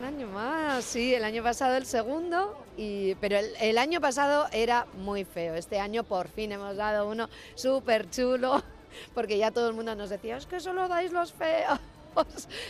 Un 0.01 0.07
año 0.07 0.27
más, 0.29 0.85
sí, 0.85 1.15
el 1.15 1.25
año 1.25 1.43
pasado 1.43 1.77
el 1.77 1.85
segundo, 1.87 2.57
y, 2.77 3.15
pero 3.17 3.39
el, 3.39 3.79
año 3.79 4.01
pasado 4.01 4.47
era 4.53 4.87
muy 4.95 5.25
feo. 5.25 5.55
Este 5.55 5.79
año 5.79 6.03
por 6.03 6.29
fin 6.29 6.53
hemos 6.53 6.77
dado 6.77 7.09
uno 7.09 7.29
súper 7.55 8.11
chulo, 8.11 8.63
porque 9.15 9.39
ya 9.39 9.51
todo 9.51 9.69
el 9.69 9.75
mundo 9.75 9.95
nos 9.95 10.11
decía, 10.11 10.37
es 10.37 10.47
que 10.47 10.61
solo 10.61 10.89
dais 10.89 11.13
los 11.13 11.33
feos. 11.33 11.79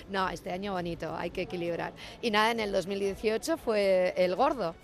No, 0.08 0.30
este 0.30 0.50
año 0.50 0.72
bonito, 0.72 1.14
hay 1.14 1.28
que 1.28 1.42
equilibrar. 1.42 1.92
Y 2.22 2.30
nada, 2.30 2.50
en 2.50 2.60
el 2.60 2.72
2018 2.72 3.58
fue 3.58 4.14
el 4.16 4.36
gordo. 4.36 4.74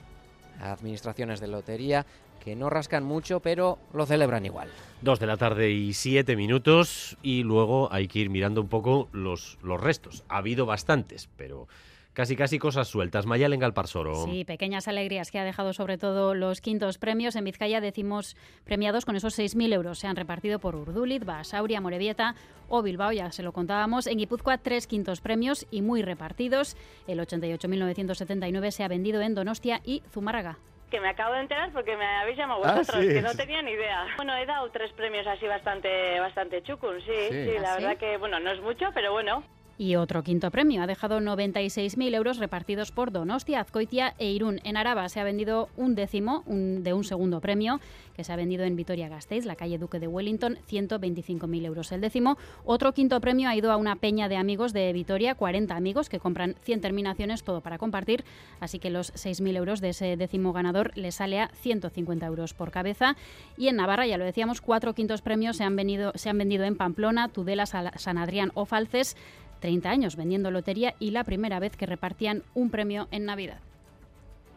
Administraciones 0.61 1.41
de 1.41 1.49
lotería 1.49 2.05
que 2.43 2.57
no 2.57 2.70
rascan 2.70 3.05
mucho, 3.05 3.41
pero 3.41 3.78
lo 3.93 4.07
celebran 4.07 4.45
igual. 4.45 4.68
Dos 5.03 5.20
de 5.20 5.26
la 5.26 5.36
tarde 5.36 5.70
y 5.70 5.93
siete 5.93 6.36
minutos 6.36 7.16
y 7.22 7.43
luego 7.43 7.93
hay 7.93 8.09
que 8.09 8.18
ir 8.18 8.30
mirando 8.30 8.61
un 8.61 8.68
poco 8.68 9.09
los, 9.12 9.59
los 9.62 9.80
restos. 9.80 10.24
Ha 10.28 10.38
habido 10.38 10.66
bastantes, 10.66 11.28
pero 11.36 11.68
casi 12.12 12.36
casi 12.36 12.59
cosas 12.59 12.88
sueltas. 12.88 13.26
Mayal 13.26 13.53
en 13.53 13.61
Galparsoro. 13.61 14.24
Sí, 14.24 14.45
pequeñas 14.45 14.88
alegrías 14.88 15.30
que 15.30 15.38
ha 15.38 15.45
dejado 15.45 15.72
sobre 15.72 15.99
todo 15.99 16.34
los 16.34 16.61
quintos 16.61 16.99
premios. 16.99 17.36
En 17.36 17.45
Vizcaya 17.45 17.80
decimos 17.80 18.36
premiados 18.64 19.05
con 19.05 19.16
esos 19.16 19.38
6.000 19.38 19.72
euros. 19.72 19.99
Se 19.99 20.07
han 20.07 20.16
repartido 20.16 20.59
por 20.59 20.76
Urduliz, 20.76 21.24
Basauria, 21.24 21.80
Morevieta 21.80 22.34
o 22.68 22.82
Bilbao, 22.82 23.12
ya 23.12 23.32
se 23.32 23.43
lo 23.43 23.53
contábamos. 23.53 24.07
En 24.07 24.18
Guipúzcoa, 24.18 24.59
tres 24.59 24.86
quintos 24.86 25.20
premios 25.20 25.66
y 25.70 25.82
muy 25.82 26.03
repartidos. 26.03 26.76
El 27.07 27.20
88.979 27.20 28.70
se 28.70 28.84
ha 28.84 28.88
vendido 28.88 29.20
en 29.22 29.34
Donostia 29.34 29.80
y 29.84 30.03
Zumárraga 30.12 30.59
que 30.91 31.01
me 31.01 31.09
acabo 31.09 31.34
de 31.34 31.41
enterar 31.41 31.70
porque 31.72 31.97
me 31.97 32.05
habéis 32.05 32.36
llamado 32.36 32.62
ah, 32.64 32.74
vosotros, 32.74 33.05
que 33.07 33.22
no 33.22 33.34
tenía 33.34 33.62
ni 33.62 33.72
idea. 33.72 34.07
Bueno, 34.16 34.36
he 34.36 34.45
dado 34.45 34.70
tres 34.70 34.93
premios 34.93 35.26
así 35.26 35.47
bastante 35.47 36.18
bastante 36.20 36.62
chucos, 36.62 37.03
sí, 37.05 37.28
sí, 37.30 37.59
la 37.61 37.74
verdad 37.74 37.97
que, 37.97 38.16
bueno, 38.16 38.41
no 38.41 38.51
es 38.51 38.61
mucho, 38.61 38.91
pero 38.93 39.12
bueno. 39.12 39.43
Y 39.81 39.97
otro 39.97 40.22
quinto 40.22 40.51
premio 40.51 40.83
ha 40.83 40.87
dejado 40.87 41.20
96.000 41.20 42.14
euros 42.14 42.37
repartidos 42.37 42.93
por 42.93 43.12
Donostia, 43.12 43.61
Azcoitia 43.61 44.14
e 44.18 44.31
Irún. 44.31 44.61
En 44.62 44.76
Araba 44.76 45.09
se 45.09 45.20
ha 45.20 45.24
vendido 45.24 45.70
un 45.74 45.95
décimo 45.95 46.45
de 46.47 46.93
un 46.93 47.03
segundo 47.03 47.41
premio 47.41 47.81
que 48.14 48.22
se 48.22 48.31
ha 48.31 48.37
vendido 48.37 48.64
en 48.64 48.76
Vitoria-Gasteiz, 48.76 49.47
la 49.47 49.57
calle 49.57 49.78
Duque 49.78 49.99
de 49.99 50.07
Wellington, 50.07 50.59
125.000 50.70 51.64
euros 51.64 51.93
el 51.93 52.03
décimo. 52.03 52.37
Otro 52.66 52.93
quinto 52.93 53.18
premio 53.22 53.49
ha 53.49 53.57
ido 53.57 53.72
a 53.72 53.78
una 53.78 53.97
peña 53.97 54.28
de 54.28 54.37
amigos 54.37 54.74
de 54.74 54.93
Vitoria, 54.93 55.34
40 55.34 55.75
amigos 55.75 56.11
que 56.11 56.21
compran 56.21 56.57
100 56.61 56.83
terminaciones, 56.83 57.42
todo 57.42 57.63
para 57.63 57.79
compartir. 57.79 58.22
Así 58.61 58.80
que 58.80 58.91
los 58.91 59.14
6.000 59.14 59.57
euros 59.57 59.80
de 59.80 59.88
ese 59.88 60.18
décimo 60.18 60.53
ganador 60.53 60.92
le 60.95 61.11
sale 61.11 61.41
a 61.41 61.49
150 61.55 62.26
euros 62.26 62.53
por 62.53 62.71
cabeza. 62.71 63.17
Y 63.57 63.68
en 63.68 63.76
Navarra, 63.76 64.07
ya 64.07 64.18
lo 64.18 64.26
decíamos, 64.26 64.61
cuatro 64.61 64.92
quintos 64.92 65.22
premios 65.22 65.57
se 65.57 65.64
han, 65.64 65.75
venido, 65.75 66.13
se 66.17 66.29
han 66.29 66.37
vendido 66.37 66.64
en 66.64 66.76
Pamplona, 66.76 67.29
Tudela, 67.29 67.64
San 67.64 68.18
Adrián 68.18 68.50
o 68.53 68.67
Falces. 68.67 69.17
30 69.61 69.88
años 69.91 70.16
vendiendo 70.16 70.50
lotería 70.50 70.95
y 70.99 71.12
la 71.12 71.24
primera 71.24 71.61
vez 71.61 71.76
que 71.76 71.87
repartían 71.87 72.42
un 72.54 72.70
premio 72.70 73.08
en 73.11 73.24
Navidad 73.26 73.61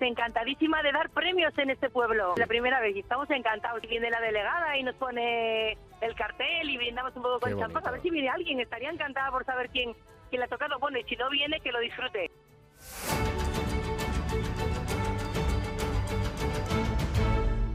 encantadísima 0.07 0.81
de 0.84 0.91
dar 0.91 1.09
premios 1.09 1.57
en 1.57 1.69
este 1.69 1.89
pueblo. 1.89 2.34
La 2.38 2.47
primera 2.47 2.80
vez 2.81 2.95
y 2.95 2.99
estamos 2.99 3.30
encantados. 3.30 3.81
Viene 3.81 4.09
la 4.09 4.19
delegada 4.19 4.77
y 4.77 4.84
nos 4.84 4.95
pone 4.95 5.77
el 6.01 6.15
cartel 6.15 6.69
y 6.69 6.77
brindamos 6.77 7.15
un 7.15 7.23
poco 7.23 7.39
con 7.39 7.57
champán. 7.57 7.88
A 7.88 7.91
ver 7.91 8.01
si 8.01 8.09
viene 8.09 8.30
alguien. 8.30 8.59
Estaría 8.59 8.89
encantada 8.89 9.31
por 9.31 9.45
saber 9.45 9.69
quién, 9.69 9.93
quién 10.30 10.39
le 10.39 10.45
ha 10.45 10.49
tocado. 10.49 10.80
Bueno, 10.80 10.99
y 10.99 11.03
si 11.03 11.15
no 11.15 11.30
viene, 11.30 11.59
que 11.59 11.71
lo 11.71 11.80
disfrute. 11.80 12.31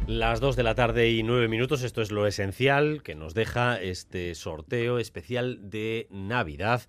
Las 0.08 0.40
2 0.40 0.56
de 0.56 0.62
la 0.62 0.74
tarde 0.74 1.10
y 1.10 1.22
9 1.22 1.48
minutos, 1.48 1.82
esto 1.82 2.00
es 2.00 2.10
lo 2.10 2.26
esencial 2.26 3.02
que 3.02 3.14
nos 3.14 3.34
deja 3.34 3.78
este 3.78 4.34
sorteo 4.34 4.98
especial 4.98 5.68
de 5.68 6.06
Navidad 6.10 6.80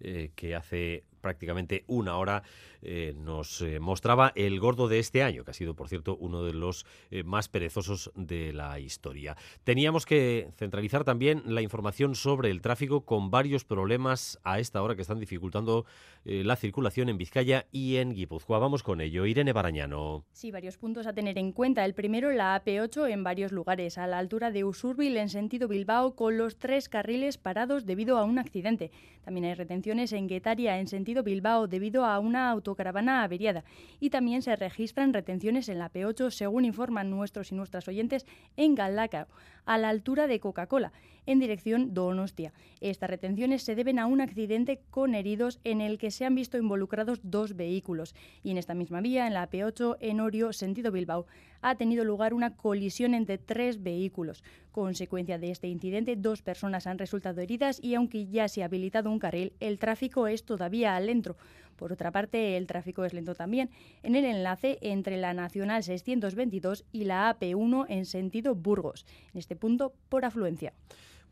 eh, 0.00 0.30
que 0.34 0.54
hace 0.54 1.04
prácticamente 1.20 1.84
una 1.86 2.16
hora 2.16 2.44
eh, 2.82 3.14
nos 3.16 3.62
eh, 3.62 3.80
mostraba 3.80 4.32
el 4.34 4.58
gordo 4.58 4.88
de 4.88 4.98
este 4.98 5.22
año, 5.22 5.44
que 5.44 5.52
ha 5.52 5.54
sido, 5.54 5.74
por 5.74 5.88
cierto, 5.88 6.16
uno 6.16 6.42
de 6.42 6.52
los 6.52 6.84
eh, 7.10 7.22
más 7.22 7.48
perezosos 7.48 8.10
de 8.16 8.52
la 8.52 8.78
historia. 8.80 9.36
Teníamos 9.64 10.04
que 10.04 10.50
centralizar 10.56 11.04
también 11.04 11.42
la 11.46 11.62
información 11.62 12.14
sobre 12.14 12.50
el 12.50 12.60
tráfico 12.60 13.04
con 13.04 13.30
varios 13.30 13.64
problemas 13.64 14.38
a 14.42 14.58
esta 14.58 14.82
hora 14.82 14.96
que 14.96 15.02
están 15.02 15.20
dificultando 15.20 15.86
la 16.24 16.54
circulación 16.54 17.08
en 17.08 17.18
Vizcaya 17.18 17.66
y 17.72 17.96
en 17.96 18.14
Guipúzcoa. 18.14 18.60
Vamos 18.60 18.84
con 18.84 19.00
ello. 19.00 19.26
Irene 19.26 19.52
Barañano. 19.52 20.24
Sí, 20.32 20.52
varios 20.52 20.78
puntos 20.78 21.08
a 21.08 21.12
tener 21.12 21.36
en 21.36 21.50
cuenta. 21.50 21.84
El 21.84 21.94
primero, 21.94 22.30
la 22.30 22.62
AP8 22.62 23.10
en 23.10 23.24
varios 23.24 23.50
lugares, 23.50 23.98
a 23.98 24.06
la 24.06 24.18
altura 24.18 24.52
de 24.52 24.62
Usurbil 24.62 25.16
en 25.16 25.28
sentido 25.28 25.66
Bilbao, 25.66 26.14
con 26.14 26.38
los 26.38 26.58
tres 26.58 26.88
carriles 26.88 27.38
parados 27.38 27.86
debido 27.86 28.18
a 28.18 28.24
un 28.24 28.38
accidente. 28.38 28.92
También 29.24 29.46
hay 29.46 29.54
retenciones 29.54 30.12
en 30.12 30.28
Guetaria 30.28 30.78
en 30.78 30.86
sentido 30.86 31.22
Bilbao 31.22 31.66
debido 31.66 32.04
a 32.04 32.18
una 32.18 32.50
auto 32.50 32.71
caravana 32.74 33.22
averiada. 33.22 33.64
Y 34.00 34.10
también 34.10 34.42
se 34.42 34.54
registran 34.56 35.12
retenciones 35.12 35.68
en 35.68 35.78
la 35.78 35.90
P8, 35.90 36.30
según 36.30 36.64
informan 36.64 37.10
nuestros 37.10 37.52
y 37.52 37.54
nuestras 37.54 37.88
oyentes, 37.88 38.26
en 38.56 38.74
Galdacao, 38.74 39.26
a 39.64 39.78
la 39.78 39.88
altura 39.88 40.26
de 40.26 40.40
Coca-Cola, 40.40 40.92
en 41.26 41.38
dirección 41.38 41.94
Donostia. 41.94 42.52
Estas 42.80 43.10
retenciones 43.10 43.62
se 43.62 43.74
deben 43.74 43.98
a 43.98 44.06
un 44.06 44.20
accidente 44.20 44.80
con 44.90 45.14
heridos 45.14 45.60
en 45.64 45.80
el 45.80 45.98
que 45.98 46.10
se 46.10 46.24
han 46.24 46.34
visto 46.34 46.58
involucrados 46.58 47.20
dos 47.22 47.54
vehículos. 47.56 48.14
Y 48.42 48.50
en 48.50 48.58
esta 48.58 48.74
misma 48.74 49.00
vía, 49.00 49.26
en 49.26 49.34
la 49.34 49.48
P8, 49.48 49.98
en 50.00 50.20
Orio, 50.20 50.52
sentido 50.52 50.90
Bilbao, 50.90 51.26
ha 51.62 51.76
tenido 51.76 52.04
lugar 52.04 52.34
una 52.34 52.56
colisión 52.56 53.14
entre 53.14 53.38
tres 53.38 53.82
vehículos. 53.82 54.44
Consecuencia 54.70 55.38
de 55.38 55.50
este 55.50 55.68
incidente, 55.68 56.16
dos 56.16 56.42
personas 56.42 56.86
han 56.86 56.98
resultado 56.98 57.40
heridas 57.40 57.78
y 57.82 57.94
aunque 57.94 58.26
ya 58.26 58.48
se 58.48 58.62
ha 58.62 58.66
habilitado 58.66 59.10
un 59.10 59.18
carril, 59.18 59.54
el 59.60 59.78
tráfico 59.78 60.26
es 60.26 60.44
todavía 60.44 60.98
lento. 61.00 61.36
Por 61.76 61.92
otra 61.92 62.10
parte, 62.10 62.56
el 62.56 62.66
tráfico 62.66 63.04
es 63.04 63.14
lento 63.14 63.34
también 63.34 63.70
en 64.02 64.14
el 64.14 64.24
enlace 64.24 64.78
entre 64.82 65.16
la 65.16 65.32
Nacional 65.34 65.82
622 65.82 66.84
y 66.92 67.04
la 67.04 67.38
AP1 67.38 67.86
en 67.88 68.04
sentido 68.04 68.54
Burgos, 68.54 69.06
en 69.32 69.38
este 69.38 69.56
punto 69.56 69.94
por 70.08 70.24
afluencia. 70.24 70.74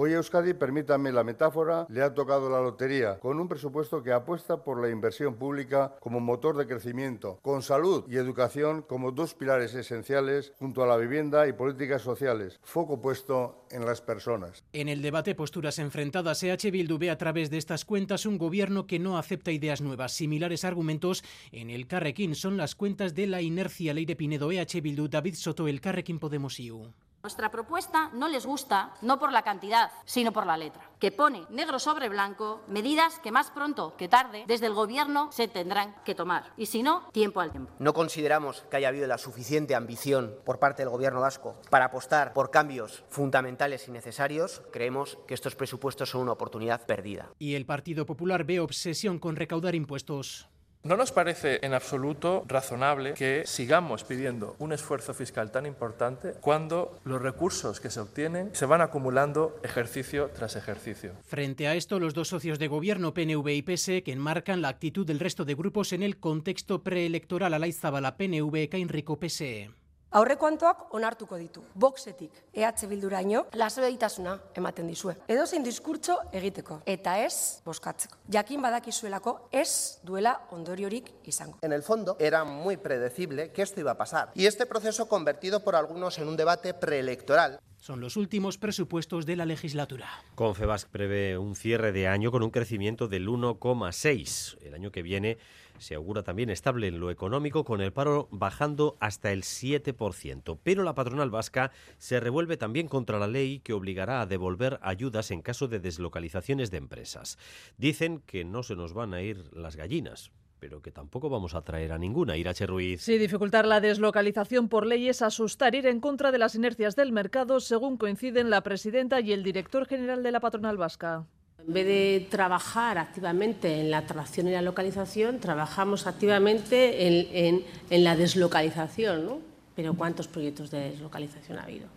Hoy 0.01 0.13
Euskadi, 0.13 0.53
permítanme 0.53 1.11
la 1.11 1.25
metáfora, 1.25 1.85
le 1.89 2.01
ha 2.01 2.13
tocado 2.13 2.49
la 2.49 2.61
lotería, 2.61 3.19
con 3.19 3.37
un 3.37 3.49
presupuesto 3.49 4.01
que 4.01 4.13
apuesta 4.13 4.63
por 4.63 4.81
la 4.81 4.89
inversión 4.89 5.35
pública 5.35 5.97
como 5.99 6.21
motor 6.21 6.55
de 6.55 6.67
crecimiento, 6.67 7.37
con 7.41 7.61
salud 7.61 8.05
y 8.07 8.15
educación 8.15 8.81
como 8.81 9.11
dos 9.11 9.33
pilares 9.33 9.73
esenciales, 9.73 10.53
junto 10.57 10.83
a 10.83 10.87
la 10.87 10.95
vivienda 10.95 11.49
y 11.49 11.51
políticas 11.51 12.01
sociales, 12.01 12.61
foco 12.63 13.01
puesto 13.01 13.65
en 13.71 13.85
las 13.85 13.99
personas. 13.99 14.63
En 14.71 14.87
el 14.87 15.01
debate 15.01 15.35
posturas 15.35 15.79
enfrentadas, 15.79 16.43
EH 16.43 16.71
Bildu 16.71 16.97
ve 16.97 17.09
a 17.09 17.17
través 17.17 17.49
de 17.49 17.57
estas 17.57 17.83
cuentas 17.83 18.25
un 18.25 18.37
gobierno 18.37 18.87
que 18.87 18.99
no 18.99 19.17
acepta 19.17 19.51
ideas 19.51 19.81
nuevas. 19.81 20.13
Similares 20.13 20.63
argumentos 20.63 21.25
en 21.51 21.69
el 21.69 21.87
Carrequín 21.87 22.35
son 22.35 22.55
las 22.55 22.73
cuentas 22.73 23.15
de 23.15 23.27
la 23.27 23.41
inercia 23.41 23.93
Leire 23.93 24.15
Pinedo, 24.15 24.49
EH 24.49 24.79
Bildu, 24.79 25.09
David 25.09 25.35
Soto, 25.35 25.67
el 25.67 25.81
Carrequín 25.81 26.19
Podemos 26.19 26.57
IU. 26.57 26.93
Nuestra 27.21 27.51
propuesta 27.51 28.09
no 28.13 28.29
les 28.29 28.45
gusta 28.45 28.93
no 29.01 29.19
por 29.19 29.33
la 29.33 29.41
cantidad, 29.41 29.91
sino 30.05 30.31
por 30.31 30.45
la 30.45 30.55
letra, 30.55 30.89
que 30.99 31.11
pone 31.11 31.45
negro 31.49 31.77
sobre 31.77 32.07
blanco 32.07 32.61
medidas 32.67 33.19
que 33.19 33.31
más 33.31 33.51
pronto 33.51 33.95
que 33.97 34.07
tarde 34.07 34.45
desde 34.47 34.67
el 34.67 34.73
Gobierno 34.73 35.29
se 35.33 35.49
tendrán 35.49 35.95
que 36.05 36.15
tomar. 36.15 36.53
Y 36.55 36.67
si 36.67 36.81
no, 36.81 37.09
tiempo 37.11 37.41
al 37.41 37.51
tiempo. 37.51 37.73
No 37.77 37.93
consideramos 37.93 38.61
que 38.69 38.77
haya 38.77 38.87
habido 38.87 39.05
la 39.05 39.17
suficiente 39.17 39.75
ambición 39.75 40.33
por 40.45 40.59
parte 40.59 40.81
del 40.81 40.91
Gobierno 40.91 41.19
vasco 41.19 41.57
para 41.69 41.85
apostar 41.85 42.31
por 42.31 42.51
cambios 42.51 43.03
fundamentales 43.09 43.89
y 43.89 43.91
necesarios. 43.91 44.61
Creemos 44.71 45.17
que 45.27 45.33
estos 45.33 45.55
presupuestos 45.55 46.09
son 46.11 46.21
una 46.21 46.31
oportunidad 46.31 46.85
perdida. 46.85 47.29
Y 47.37 47.55
el 47.55 47.65
Partido 47.65 48.05
Popular 48.05 48.45
ve 48.45 48.61
obsesión 48.61 49.19
con 49.19 49.35
recaudar 49.35 49.75
impuestos. 49.75 50.47
No 50.81 50.95
nos 50.95 51.11
parece 51.11 51.59
en 51.61 51.73
absoluto 51.73 52.45
razonable 52.47 53.13
que 53.13 53.43
sigamos 53.45 54.05
pidiendo 54.05 54.55
un 54.59 54.71
esfuerzo 54.71 55.13
fiscal 55.13 55.51
tan 55.51 55.65
importante 55.65 56.35
cuando 56.39 57.01
los 57.03 57.21
recursos 57.21 57.81
que 57.81 57.89
se 57.89 57.99
obtienen 57.99 58.51
se 58.53 58.65
van 58.65 58.79
acumulando 58.79 59.59
ejercicio 59.61 60.29
tras 60.33 60.55
ejercicio. 60.55 61.11
Frente 61.25 61.67
a 61.67 61.75
esto, 61.75 61.99
los 61.99 62.13
dos 62.13 62.29
socios 62.29 62.59
de 62.59 62.69
gobierno, 62.69 63.13
PNV 63.13 63.49
y 63.49 63.61
PSE, 63.61 64.03
que 64.03 64.13
enmarcan 64.13 64.61
la 64.61 64.69
actitud 64.69 65.05
del 65.05 65.19
resto 65.19 65.43
de 65.43 65.55
grupos 65.55 65.91
en 65.91 66.01
el 66.01 66.17
contexto 66.17 66.81
preelectoral 66.81 67.53
a 67.53 67.59
la 67.59 68.17
PNV, 68.17 68.69
Cainrico 68.69 69.19
PSE. 69.19 69.78
Aurrekontuak 70.09 70.93
onartuko 70.97 71.37
ditu. 71.37 71.61
Boxetik 71.77 72.33
EH 72.53 72.87
Bilduraino 72.89 73.43
lasaitasuna 73.53 74.33
ematen 74.57 74.87
dizue. 74.89 75.13
Edozein 75.29 75.61
diskurtso 75.63 76.15
egiteko 76.33 76.79
eta 76.89 77.19
ez 77.21 77.61
boskatzeko. 77.65 78.17
Jakin 78.33 78.61
badakizuelako 78.65 79.35
ez 79.51 80.01
duela 80.03 80.33
ondoriorik 80.49 81.11
izango. 81.29 81.59
En 81.61 81.73
el 81.73 81.83
fondo 81.83 82.17
era 82.19 82.43
muy 82.43 82.77
predecible 82.77 83.51
que 83.51 83.61
esto 83.61 83.79
iba 83.79 83.91
a 83.91 83.97
pasar 83.97 84.31
y 84.33 84.47
este 84.47 84.65
proceso 84.65 85.07
convertido 85.07 85.63
por 85.63 85.75
algunos 85.75 86.17
en 86.17 86.27
un 86.27 86.37
debate 86.37 86.73
preelectoral 86.73 87.59
son 87.79 88.01
los 88.01 88.17
últimos 88.17 88.57
presupuestos 88.57 89.25
de 89.25 89.37
la 89.37 89.45
legislatura. 89.45 90.09
Confebasc 90.35 90.89
prevé 90.89 91.37
un 91.37 91.55
cierre 91.55 91.91
de 91.91 92.07
año 92.07 92.29
con 92.29 92.43
un 92.43 92.51
crecimiento 92.51 93.07
del 93.07 93.27
1,6. 93.27 94.57
El 94.61 94.73
año 94.73 94.91
que 94.91 95.01
viene 95.01 95.37
se 95.79 95.95
augura 95.95 96.23
también 96.23 96.49
estable 96.49 96.87
en 96.87 96.99
lo 96.99 97.11
económico, 97.11 97.63
con 97.63 97.81
el 97.81 97.93
paro 97.93 98.27
bajando 98.31 98.97
hasta 98.99 99.31
el 99.31 99.43
7%. 99.43 100.59
Pero 100.63 100.83
la 100.83 100.95
patronal 100.95 101.29
vasca 101.29 101.71
se 101.97 102.19
revuelve 102.19 102.57
también 102.57 102.87
contra 102.87 103.19
la 103.19 103.27
ley 103.27 103.59
que 103.59 103.73
obligará 103.73 104.21
a 104.21 104.25
devolver 104.25 104.79
ayudas 104.81 105.31
en 105.31 105.41
caso 105.41 105.67
de 105.67 105.79
deslocalizaciones 105.79 106.71
de 106.71 106.77
empresas. 106.77 107.37
Dicen 107.77 108.21
que 108.25 108.45
no 108.45 108.63
se 108.63 108.75
nos 108.75 108.93
van 108.93 109.13
a 109.13 109.21
ir 109.21 109.49
las 109.53 109.75
gallinas 109.75 110.31
pero 110.59 110.81
que 110.81 110.91
tampoco 110.91 111.29
vamos 111.29 111.55
a 111.55 111.61
traer 111.61 111.93
a 111.93 111.97
ninguna. 111.97 112.35
Irache 112.35 112.67
Ruiz. 112.67 113.01
Sí, 113.01 113.17
dificultar 113.17 113.65
la 113.65 113.79
deslocalización 113.79 114.67
por 114.67 114.85
ley 114.85 115.07
es 115.07 115.21
asustar, 115.21 115.73
ir 115.73 115.87
en 115.87 116.01
contra 116.01 116.31
de 116.31 116.37
las 116.37 116.53
inercias 116.55 116.97
del 116.97 117.11
mercado, 117.11 117.61
según 117.61 117.95
coinciden 117.97 118.49
la 118.49 118.61
presidenta 118.61 119.21
y 119.21 119.31
el 119.31 119.43
director 119.43 119.87
general 119.87 120.21
de 120.21 120.31
la 120.31 120.41
patronal 120.41 120.77
vasca. 120.77 121.25
En 121.67 121.73
vez 121.73 121.85
de 121.85 122.27
trabajar 122.29 122.97
activamente 122.97 123.79
en 123.79 123.91
la 123.91 123.99
atracción 123.99 124.47
y 124.47 124.51
la 124.51 124.61
localización, 124.61 125.39
trabajamos 125.39 126.07
activamente 126.07 127.47
en, 127.47 127.63
la 127.89 128.15
deslocalización. 128.15 129.25
¿no? 129.25 129.39
Pero 129.75 129.93
¿cuántos 129.93 130.27
proyectos 130.27 130.71
de 130.71 130.91
deslocalización 130.91 131.59
ha 131.59 131.63
habido? 131.63 131.87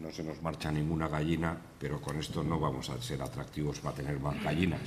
No 0.00 0.10
se 0.10 0.24
nos 0.24 0.42
marcha 0.42 0.72
ninguna 0.72 1.08
gallina, 1.08 1.56
pero 1.78 2.00
con 2.00 2.18
esto 2.18 2.42
no 2.42 2.58
vamos 2.58 2.90
a 2.90 3.00
ser 3.00 3.22
atractivos 3.22 3.78
para 3.78 3.94
tener 3.94 4.18
más 4.18 4.42
gallinas. 4.42 4.80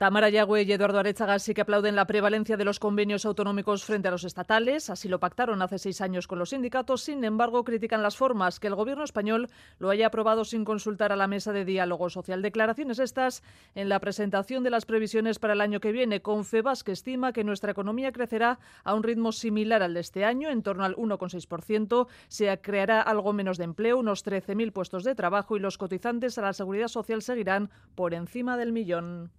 Tamara 0.00 0.30
Yagüe 0.30 0.62
y 0.62 0.72
Eduardo 0.72 0.98
Arechaga 0.98 1.38
sí 1.38 1.52
que 1.52 1.60
aplauden 1.60 1.94
la 1.94 2.06
prevalencia 2.06 2.56
de 2.56 2.64
los 2.64 2.80
convenios 2.80 3.26
autonómicos 3.26 3.84
frente 3.84 4.08
a 4.08 4.10
los 4.10 4.24
estatales. 4.24 4.88
Así 4.88 5.10
lo 5.10 5.20
pactaron 5.20 5.60
hace 5.60 5.78
seis 5.78 6.00
años 6.00 6.26
con 6.26 6.38
los 6.38 6.48
sindicatos. 6.48 7.02
Sin 7.02 7.22
embargo, 7.22 7.64
critican 7.64 8.02
las 8.02 8.16
formas 8.16 8.60
que 8.60 8.68
el 8.68 8.74
gobierno 8.74 9.04
español 9.04 9.50
lo 9.78 9.90
haya 9.90 10.06
aprobado 10.06 10.46
sin 10.46 10.64
consultar 10.64 11.12
a 11.12 11.16
la 11.16 11.26
mesa 11.26 11.52
de 11.52 11.66
diálogo 11.66 12.08
social. 12.08 12.40
Declaraciones 12.40 12.98
estas 12.98 13.42
en 13.74 13.90
la 13.90 13.98
presentación 13.98 14.64
de 14.64 14.70
las 14.70 14.86
previsiones 14.86 15.38
para 15.38 15.52
el 15.52 15.60
año 15.60 15.80
que 15.80 15.92
viene. 15.92 16.22
Confebas 16.22 16.82
que 16.82 16.92
estima 16.92 17.34
que 17.34 17.44
nuestra 17.44 17.72
economía 17.72 18.10
crecerá 18.10 18.58
a 18.84 18.94
un 18.94 19.02
ritmo 19.02 19.32
similar 19.32 19.82
al 19.82 19.92
de 19.92 20.00
este 20.00 20.24
año, 20.24 20.48
en 20.48 20.62
torno 20.62 20.84
al 20.84 20.96
1,6%. 20.96 22.06
Se 22.28 22.58
creará 22.62 23.02
algo 23.02 23.34
menos 23.34 23.58
de 23.58 23.64
empleo, 23.64 23.98
unos 23.98 24.24
13.000 24.24 24.72
puestos 24.72 25.04
de 25.04 25.14
trabajo 25.14 25.58
y 25.58 25.60
los 25.60 25.76
cotizantes 25.76 26.38
a 26.38 26.40
la 26.40 26.54
seguridad 26.54 26.88
social 26.88 27.20
seguirán 27.20 27.68
por 27.94 28.14
encima 28.14 28.56
del 28.56 28.72
millón. 28.72 29.30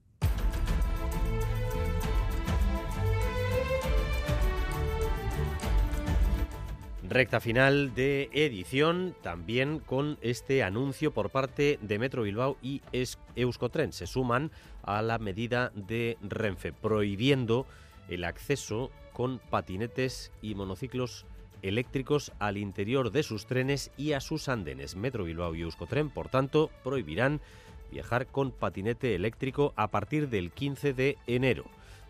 Recta 7.11 7.41
final 7.41 7.93
de 7.93 8.29
edición, 8.31 9.17
también 9.21 9.79
con 9.79 10.17
este 10.21 10.63
anuncio 10.63 11.11
por 11.11 11.29
parte 11.29 11.77
de 11.81 11.99
Metro 11.99 12.23
Bilbao 12.23 12.55
y 12.61 12.81
Euskotren. 13.35 13.91
Se 13.91 14.07
suman 14.07 14.49
a 14.81 15.01
la 15.01 15.19
medida 15.19 15.73
de 15.75 16.17
Renfe, 16.21 16.71
prohibiendo 16.71 17.65
el 18.07 18.23
acceso 18.23 18.91
con 19.11 19.39
patinetes 19.39 20.31
y 20.41 20.55
monociclos 20.55 21.25
eléctricos 21.61 22.31
al 22.39 22.55
interior 22.55 23.11
de 23.11 23.23
sus 23.23 23.45
trenes 23.45 23.91
y 23.97 24.13
a 24.13 24.21
sus 24.21 24.47
andenes. 24.47 24.95
Metro 24.95 25.25
Bilbao 25.25 25.53
y 25.53 25.63
Euskotren, 25.63 26.09
por 26.11 26.29
tanto, 26.29 26.71
prohibirán 26.81 27.41
viajar 27.91 28.27
con 28.27 28.51
patinete 28.51 29.15
eléctrico 29.15 29.73
a 29.75 29.89
partir 29.89 30.29
del 30.29 30.51
15 30.51 30.93
de 30.93 31.17
enero. 31.27 31.65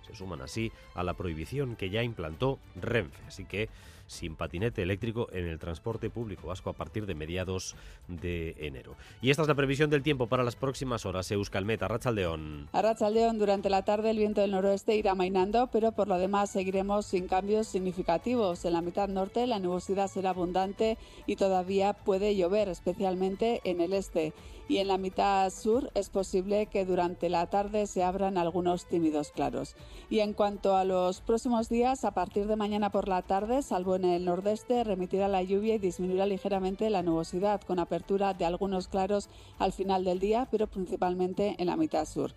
Se 0.05 0.15
suman 0.15 0.41
así 0.41 0.71
a 0.93 1.03
la 1.03 1.15
prohibición 1.15 1.75
que 1.75 1.89
ya 1.89 2.03
implantó 2.03 2.59
Renfe. 2.75 3.23
Así 3.27 3.45
que 3.45 3.69
sin 4.11 4.35
patinete 4.35 4.81
eléctrico 4.81 5.29
en 5.31 5.47
el 5.47 5.57
transporte 5.57 6.09
público 6.09 6.47
vasco 6.47 6.69
a 6.69 6.73
partir 6.73 7.05
de 7.05 7.15
mediados 7.15 7.75
de 8.07 8.55
enero. 8.59 8.95
Y 9.21 9.29
esta 9.29 9.43
es 9.43 9.47
la 9.47 9.55
previsión 9.55 9.89
del 9.89 10.03
tiempo 10.03 10.27
para 10.27 10.43
las 10.43 10.55
próximas 10.55 11.05
horas. 11.05 11.31
Euskalmet, 11.31 11.81
Arrachaldeón. 11.81 12.67
Arrachaldeón, 12.73 13.39
durante 13.39 13.69
la 13.69 13.83
tarde 13.83 14.11
el 14.11 14.17
viento 14.17 14.41
del 14.41 14.51
noroeste 14.51 14.95
irá 14.95 15.15
mainando, 15.15 15.67
pero 15.67 15.93
por 15.93 16.07
lo 16.07 16.17
demás 16.17 16.49
seguiremos 16.49 17.05
sin 17.05 17.27
cambios 17.27 17.67
significativos. 17.67 18.65
En 18.65 18.73
la 18.73 18.81
mitad 18.81 19.07
norte 19.07 19.47
la 19.47 19.59
nubosidad 19.59 20.09
será 20.09 20.31
abundante 20.31 20.97
y 21.25 21.37
todavía 21.37 21.93
puede 21.93 22.35
llover, 22.35 22.67
especialmente 22.67 23.61
en 23.63 23.79
el 23.79 23.93
este 23.93 24.33
y 24.71 24.77
en 24.77 24.87
la 24.87 24.97
mitad 24.97 25.49
sur 25.49 25.91
es 25.95 26.09
posible 26.09 26.67
que 26.67 26.85
durante 26.85 27.27
la 27.27 27.47
tarde 27.47 27.87
se 27.87 28.03
abran 28.03 28.37
algunos 28.37 28.85
tímidos 28.85 29.33
claros. 29.33 29.75
Y 30.09 30.19
en 30.19 30.31
cuanto 30.31 30.77
a 30.77 30.85
los 30.85 31.19
próximos 31.19 31.67
días, 31.67 32.05
a 32.05 32.11
partir 32.11 32.47
de 32.47 32.55
mañana 32.55 32.89
por 32.89 33.09
la 33.09 33.21
tarde, 33.21 33.63
salvo 33.63 33.97
en 33.97 34.05
el 34.05 34.23
nordeste, 34.23 34.85
remitirá 34.85 35.27
la 35.27 35.43
lluvia 35.43 35.75
y 35.75 35.79
disminuirá 35.79 36.25
ligeramente 36.25 36.89
la 36.89 37.03
nubosidad, 37.03 37.59
con 37.59 37.79
apertura 37.79 38.33
de 38.33 38.45
algunos 38.45 38.87
claros 38.87 39.27
al 39.59 39.73
final 39.73 40.05
del 40.05 40.19
día, 40.19 40.47
pero 40.49 40.67
principalmente 40.67 41.57
en 41.59 41.65
la 41.65 41.75
mitad 41.75 42.05
sur. 42.05 42.31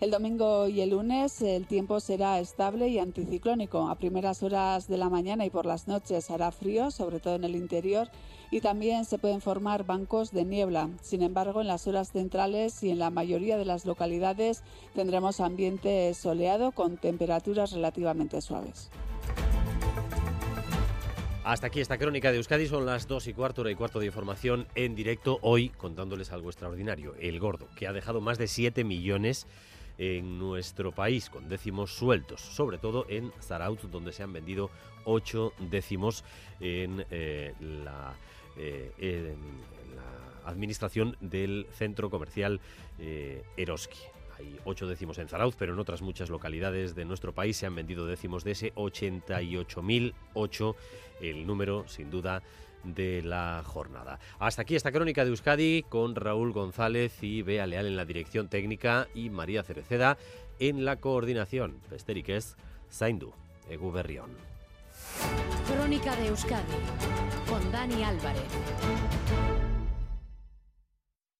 El 0.00 0.10
domingo 0.10 0.66
y 0.66 0.80
el 0.80 0.90
lunes 0.90 1.42
el 1.42 1.66
tiempo 1.66 2.00
será 2.00 2.40
estable 2.40 2.88
y 2.88 2.98
anticiclónico. 2.98 3.90
A 3.90 3.96
primeras 3.96 4.42
horas 4.42 4.88
de 4.88 4.96
la 4.96 5.10
mañana 5.10 5.44
y 5.44 5.50
por 5.50 5.66
las 5.66 5.88
noches 5.88 6.30
hará 6.30 6.52
frío, 6.52 6.90
sobre 6.90 7.20
todo 7.20 7.34
en 7.34 7.44
el 7.44 7.54
interior, 7.54 8.08
y 8.50 8.62
también 8.62 9.04
se 9.04 9.18
pueden 9.18 9.42
formar 9.42 9.84
bancos 9.84 10.30
de 10.30 10.46
niebla. 10.46 10.88
Sin 11.02 11.20
embargo, 11.22 11.60
en 11.60 11.66
las 11.66 11.86
horas 11.86 12.12
centrales 12.12 12.82
y 12.82 12.88
en 12.88 12.98
la 12.98 13.10
mayoría 13.10 13.58
de 13.58 13.66
las 13.66 13.84
localidades 13.84 14.62
tendremos 14.94 15.38
ambiente 15.38 16.14
soleado 16.14 16.72
con 16.72 16.96
temperaturas 16.96 17.72
relativamente 17.72 18.40
suaves. 18.40 18.88
Hasta 21.44 21.66
aquí 21.66 21.80
esta 21.80 21.98
crónica 21.98 22.30
de 22.30 22.38
Euskadi, 22.38 22.66
son 22.68 22.86
las 22.86 23.06
2 23.06 23.26
y 23.26 23.34
cuarto, 23.34 23.60
hora 23.60 23.70
y 23.70 23.74
cuarto 23.74 23.98
de 23.98 24.06
información 24.06 24.66
en 24.76 24.94
directo, 24.94 25.38
hoy 25.42 25.68
contándoles 25.70 26.32
algo 26.32 26.48
extraordinario, 26.48 27.14
el 27.20 27.38
gordo, 27.38 27.66
que 27.76 27.86
ha 27.86 27.92
dejado 27.92 28.22
más 28.22 28.38
de 28.38 28.46
7 28.46 28.84
millones 28.84 29.46
en 30.00 30.36
nuestro 30.38 30.92
país, 30.92 31.28
con 31.28 31.50
décimos 31.50 31.94
sueltos, 31.94 32.40
sobre 32.40 32.78
todo 32.78 33.04
en 33.10 33.30
Zaraut, 33.42 33.82
donde 33.82 34.12
se 34.12 34.22
han 34.22 34.32
vendido 34.32 34.70
ocho 35.04 35.52
décimos 35.58 36.24
en, 36.58 37.04
eh, 37.10 37.52
la, 37.60 38.14
eh, 38.56 39.36
la, 39.94 40.40
administración 40.50 41.18
del 41.20 41.66
centro 41.72 42.08
comercial 42.08 42.62
eh, 42.98 43.44
Eroski. 43.58 43.98
Hay 44.38 44.58
ocho 44.64 44.88
décimos 44.88 45.18
en 45.18 45.28
Zarauz, 45.28 45.54
pero 45.54 45.74
en 45.74 45.78
otras 45.78 46.00
muchas 46.00 46.30
localidades 46.30 46.94
de 46.94 47.04
nuestro 47.04 47.34
país 47.34 47.58
se 47.58 47.66
han 47.66 47.74
vendido 47.74 48.06
décimos 48.06 48.42
de 48.42 48.52
ese 48.52 48.72
88.008, 48.76 50.76
el 51.20 51.46
número 51.46 51.86
sin 51.88 52.10
duda 52.10 52.42
de 52.84 53.22
la 53.22 53.62
jornada. 53.64 54.18
Hasta 54.38 54.62
aquí 54.62 54.76
esta 54.76 54.92
crónica 54.92 55.24
de 55.24 55.30
Euskadi 55.30 55.84
con 55.88 56.14
Raúl 56.14 56.52
González 56.52 57.22
y 57.22 57.42
Bea 57.42 57.66
Leal 57.66 57.86
en 57.86 57.96
la 57.96 58.04
dirección 58.04 58.48
técnica 58.48 59.08
y 59.14 59.30
María 59.30 59.62
Cereceda 59.62 60.18
en 60.58 60.84
la 60.84 60.96
coordinación. 60.96 61.80
Pesteriques, 61.88 62.56
Zaindu, 62.90 63.32
Egu 63.68 63.90
Berrión. 63.90 64.30
Crónica 65.66 66.14
de 66.16 66.28
Euskadi 66.28 66.62
con 67.48 67.72
Dani 67.72 68.04
Álvarez. 68.04 68.42